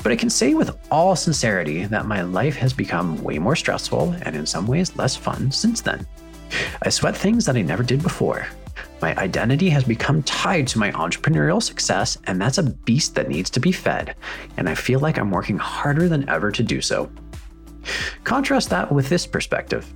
But 0.02 0.12
I 0.12 0.16
can 0.16 0.30
say 0.30 0.54
with 0.54 0.76
all 0.90 1.14
sincerity 1.14 1.84
that 1.84 2.06
my 2.06 2.22
life 2.22 2.56
has 2.56 2.72
become 2.72 3.22
way 3.22 3.38
more 3.38 3.56
stressful 3.56 4.14
and 4.22 4.34
in 4.34 4.46
some 4.46 4.66
ways 4.66 4.96
less 4.96 5.14
fun 5.14 5.52
since 5.52 5.80
then. 5.80 6.06
I 6.82 6.88
sweat 6.88 7.16
things 7.16 7.44
that 7.44 7.56
I 7.56 7.62
never 7.62 7.82
did 7.82 8.02
before. 8.02 8.46
My 9.02 9.16
identity 9.16 9.68
has 9.70 9.84
become 9.84 10.22
tied 10.22 10.66
to 10.68 10.78
my 10.78 10.90
entrepreneurial 10.92 11.62
success, 11.62 12.18
and 12.24 12.40
that's 12.40 12.58
a 12.58 12.62
beast 12.62 13.14
that 13.14 13.28
needs 13.28 13.50
to 13.50 13.60
be 13.60 13.72
fed, 13.72 14.14
and 14.56 14.68
I 14.68 14.74
feel 14.74 15.00
like 15.00 15.18
I'm 15.18 15.30
working 15.30 15.58
harder 15.58 16.08
than 16.08 16.28
ever 16.28 16.50
to 16.50 16.62
do 16.62 16.80
so. 16.80 17.10
Contrast 18.24 18.68
that 18.70 18.92
with 18.92 19.08
this 19.08 19.26
perspective. 19.26 19.90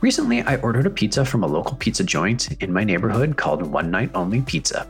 Recently, 0.00 0.42
I 0.42 0.56
ordered 0.56 0.86
a 0.86 0.90
pizza 0.90 1.24
from 1.24 1.42
a 1.42 1.48
local 1.48 1.76
pizza 1.76 2.04
joint 2.04 2.52
in 2.62 2.72
my 2.72 2.84
neighborhood 2.84 3.36
called 3.36 3.62
One 3.62 3.90
Night 3.90 4.10
Only 4.14 4.42
Pizza. 4.42 4.86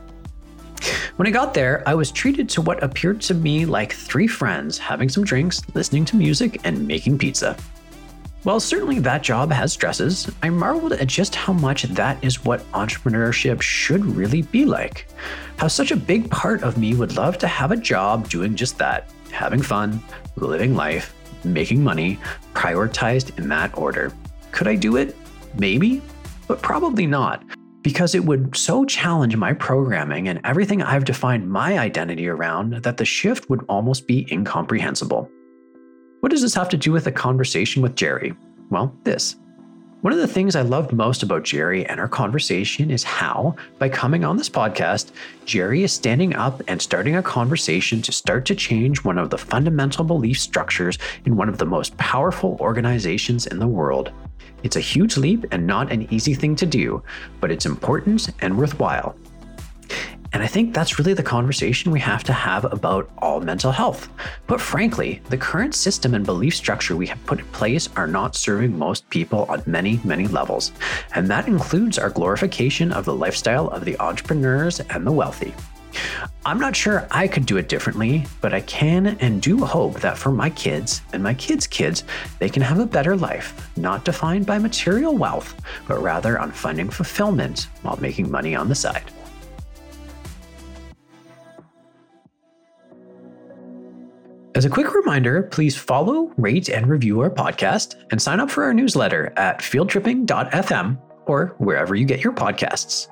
When 1.15 1.27
I 1.27 1.31
got 1.31 1.53
there, 1.53 1.81
I 1.85 1.95
was 1.95 2.11
treated 2.11 2.49
to 2.49 2.61
what 2.61 2.83
appeared 2.83 3.21
to 3.21 3.33
me 3.33 3.65
like 3.65 3.93
three 3.93 4.27
friends 4.27 4.77
having 4.77 5.07
some 5.07 5.23
drinks, 5.23 5.61
listening 5.73 6.03
to 6.05 6.17
music, 6.17 6.59
and 6.63 6.85
making 6.87 7.17
pizza. 7.17 7.55
While 8.43 8.59
certainly 8.59 8.99
that 8.99 9.23
job 9.23 9.51
has 9.51 9.73
stresses, 9.73 10.29
I 10.43 10.49
marveled 10.49 10.93
at 10.93 11.07
just 11.07 11.33
how 11.33 11.53
much 11.53 11.83
that 11.83 12.23
is 12.23 12.45
what 12.45 12.69
entrepreneurship 12.73 13.61
should 13.61 14.05
really 14.05 14.43
be 14.43 14.65
like. 14.65 15.07
How 15.57 15.67
such 15.67 15.91
a 15.91 15.95
big 15.95 16.29
part 16.29 16.61
of 16.63 16.77
me 16.77 16.93
would 16.93 17.15
love 17.15 17.37
to 17.39 17.47
have 17.47 17.71
a 17.71 17.77
job 17.77 18.29
doing 18.29 18.55
just 18.55 18.77
that 18.77 19.09
having 19.31 19.61
fun, 19.61 20.03
living 20.35 20.75
life, 20.75 21.15
making 21.43 21.83
money, 21.83 22.19
prioritized 22.53 23.37
in 23.39 23.49
that 23.49 23.75
order. 23.77 24.13
Could 24.51 24.67
I 24.67 24.75
do 24.75 24.97
it? 24.97 25.15
Maybe, 25.57 26.01
but 26.47 26.61
probably 26.61 27.07
not 27.07 27.43
because 27.85 28.15
it 28.15 28.25
would 28.25 28.57
so 28.57 28.83
challenge 28.83 29.37
my 29.37 29.53
programming 29.53 30.27
and 30.27 30.41
everything 30.43 30.81
I've 30.81 31.05
defined 31.05 31.47
my 31.47 31.77
identity 31.77 32.27
around 32.27 32.81
that 32.81 32.97
the 32.97 33.05
shift 33.05 33.47
would 33.47 33.63
almost 33.69 34.07
be 34.07 34.27
incomprehensible. 34.31 35.29
What 36.21 36.31
does 36.31 36.41
this 36.41 36.55
have 36.55 36.69
to 36.69 36.77
do 36.77 36.91
with 36.91 37.05
a 37.05 37.11
conversation 37.11 37.83
with 37.83 37.95
Jerry? 37.95 38.33
Well, 38.71 38.91
this. 39.03 39.35
One 40.01 40.13
of 40.13 40.17
the 40.17 40.27
things 40.27 40.55
I 40.55 40.63
loved 40.63 40.93
most 40.93 41.21
about 41.21 41.43
Jerry 41.43 41.85
and 41.85 41.99
our 41.99 42.07
conversation 42.07 42.89
is 42.89 43.03
how, 43.03 43.55
by 43.77 43.89
coming 43.89 44.25
on 44.25 44.37
this 44.37 44.49
podcast, 44.49 45.11
Jerry 45.45 45.83
is 45.83 45.93
standing 45.93 46.35
up 46.35 46.63
and 46.67 46.81
starting 46.81 47.15
a 47.15 47.21
conversation 47.21 48.01
to 48.01 48.11
start 48.11 48.45
to 48.45 48.55
change 48.55 49.03
one 49.03 49.19
of 49.19 49.29
the 49.29 49.37
fundamental 49.37 50.03
belief 50.03 50.39
structures 50.39 50.97
in 51.25 51.35
one 51.35 51.49
of 51.49 51.59
the 51.59 51.67
most 51.67 51.95
powerful 51.97 52.57
organizations 52.59 53.45
in 53.45 53.59
the 53.59 53.67
world. 53.67 54.11
It's 54.63 54.75
a 54.75 54.81
huge 54.81 55.17
leap 55.17 55.45
and 55.51 55.67
not 55.67 55.91
an 55.91 56.11
easy 56.13 56.33
thing 56.33 56.55
to 56.57 56.65
do, 56.65 57.03
but 57.39 57.51
it's 57.51 57.65
important 57.65 58.29
and 58.41 58.57
worthwhile. 58.57 59.15
And 60.35 60.43
I 60.43 60.47
think 60.47 60.73
that's 60.73 60.99
really 60.99 61.13
the 61.13 61.23
conversation 61.23 61.91
we 61.91 61.99
have 62.01 62.23
to 62.25 62.33
have 62.33 62.65
about 62.65 63.09
all 63.19 63.39
mental 63.39 63.71
health. 63.71 64.09
But 64.47 64.59
frankly, 64.59 65.21
the 65.29 65.37
current 65.37 65.73
system 65.73 66.13
and 66.13 66.25
belief 66.25 66.55
structure 66.55 66.95
we 66.95 67.07
have 67.07 67.25
put 67.25 67.39
in 67.39 67.45
place 67.47 67.87
are 67.95 68.05
not 68.05 68.35
serving 68.35 68.77
most 68.77 69.09
people 69.09 69.45
on 69.47 69.63
many, 69.65 70.01
many 70.03 70.27
levels. 70.27 70.73
And 71.13 71.29
that 71.29 71.47
includes 71.47 71.97
our 71.97 72.09
glorification 72.09 72.91
of 72.91 73.05
the 73.05 73.15
lifestyle 73.15 73.69
of 73.69 73.85
the 73.85 73.97
entrepreneurs 73.99 74.81
and 74.81 75.07
the 75.07 75.11
wealthy. 75.11 75.53
I'm 76.45 76.59
not 76.59 76.75
sure 76.75 77.07
I 77.11 77.27
could 77.27 77.45
do 77.45 77.57
it 77.57 77.69
differently, 77.69 78.25
but 78.41 78.53
I 78.53 78.61
can 78.61 79.17
and 79.19 79.41
do 79.41 79.65
hope 79.65 79.99
that 80.01 80.17
for 80.17 80.31
my 80.31 80.49
kids 80.49 81.01
and 81.13 81.23
my 81.23 81.33
kids' 81.33 81.67
kids, 81.67 82.03
they 82.39 82.49
can 82.49 82.61
have 82.61 82.79
a 82.79 82.85
better 82.85 83.15
life, 83.15 83.69
not 83.77 84.05
defined 84.05 84.45
by 84.45 84.59
material 84.59 85.17
wealth, 85.17 85.59
but 85.87 86.01
rather 86.01 86.39
on 86.39 86.51
finding 86.51 86.89
fulfillment 86.89 87.67
while 87.81 87.97
making 87.97 88.29
money 88.29 88.55
on 88.55 88.69
the 88.69 88.75
side. 88.75 89.11
As 94.55 94.63
a 94.63 94.69
quick 94.69 94.93
reminder, 94.93 95.43
please 95.43 95.75
follow, 95.75 96.31
rate, 96.37 96.69
and 96.69 96.87
review 96.87 97.19
our 97.19 97.29
podcast 97.29 97.95
and 98.11 98.21
sign 98.21 98.39
up 98.39 98.49
for 98.49 98.63
our 98.63 98.73
newsletter 98.73 99.33
at 99.35 99.59
fieldtripping.fm 99.59 100.97
or 101.25 101.55
wherever 101.57 101.93
you 101.93 102.05
get 102.05 102.23
your 102.23 102.31
podcasts. 102.31 103.09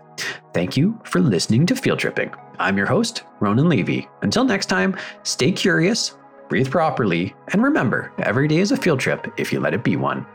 Thank 0.53 0.77
you 0.77 0.97
for 1.03 1.19
listening 1.19 1.65
to 1.65 1.75
Field 1.75 1.99
Tripping. 1.99 2.31
I'm 2.59 2.77
your 2.77 2.85
host, 2.85 3.23
Ronan 3.39 3.69
Levy. 3.69 4.07
Until 4.21 4.43
next 4.43 4.67
time, 4.67 4.95
stay 5.23 5.51
curious, 5.51 6.17
breathe 6.49 6.69
properly, 6.69 7.35
and 7.51 7.63
remember 7.63 8.11
every 8.19 8.47
day 8.47 8.57
is 8.57 8.71
a 8.71 8.77
field 8.77 8.99
trip 8.99 9.31
if 9.37 9.51
you 9.51 9.59
let 9.59 9.73
it 9.73 9.83
be 9.83 9.95
one. 9.95 10.25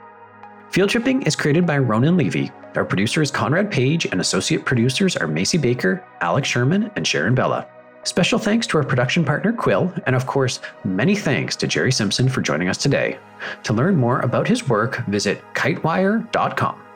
Field 0.71 0.91
Tripping 0.91 1.23
is 1.23 1.35
created 1.35 1.67
by 1.67 1.79
Ronan 1.79 2.17
Levy. 2.17 2.51
Our 2.77 2.85
producer 2.85 3.23
is 3.23 3.31
Conrad 3.31 3.71
Page, 3.71 4.05
and 4.07 4.21
associate 4.21 4.67
producers 4.67 5.17
are 5.17 5.27
Macy 5.27 5.57
Baker, 5.57 6.05
Alex 6.21 6.47
Sherman, 6.49 6.91
and 6.95 7.07
Sharon 7.07 7.35
Bella. 7.35 7.67
Special 8.03 8.39
thanks 8.39 8.67
to 8.69 8.79
our 8.79 8.85
production 8.85 9.25
partner, 9.25 9.53
Quill, 9.53 9.93
and 10.07 10.15
of 10.15 10.27
course, 10.27 10.61
many 10.85 11.17
thanks 11.17 11.57
to 11.57 11.67
Jerry 11.67 11.91
Simpson 11.91 12.29
for 12.29 12.43
joining 12.43 12.69
us 12.69 12.79
today. 12.79 13.19
To 13.65 13.73
learn 13.73 13.97
more 13.97 14.21
about 14.21 14.47
his 14.47 14.69
work, 14.69 15.05
visit 15.07 15.43
kitewire.com. 15.55 16.88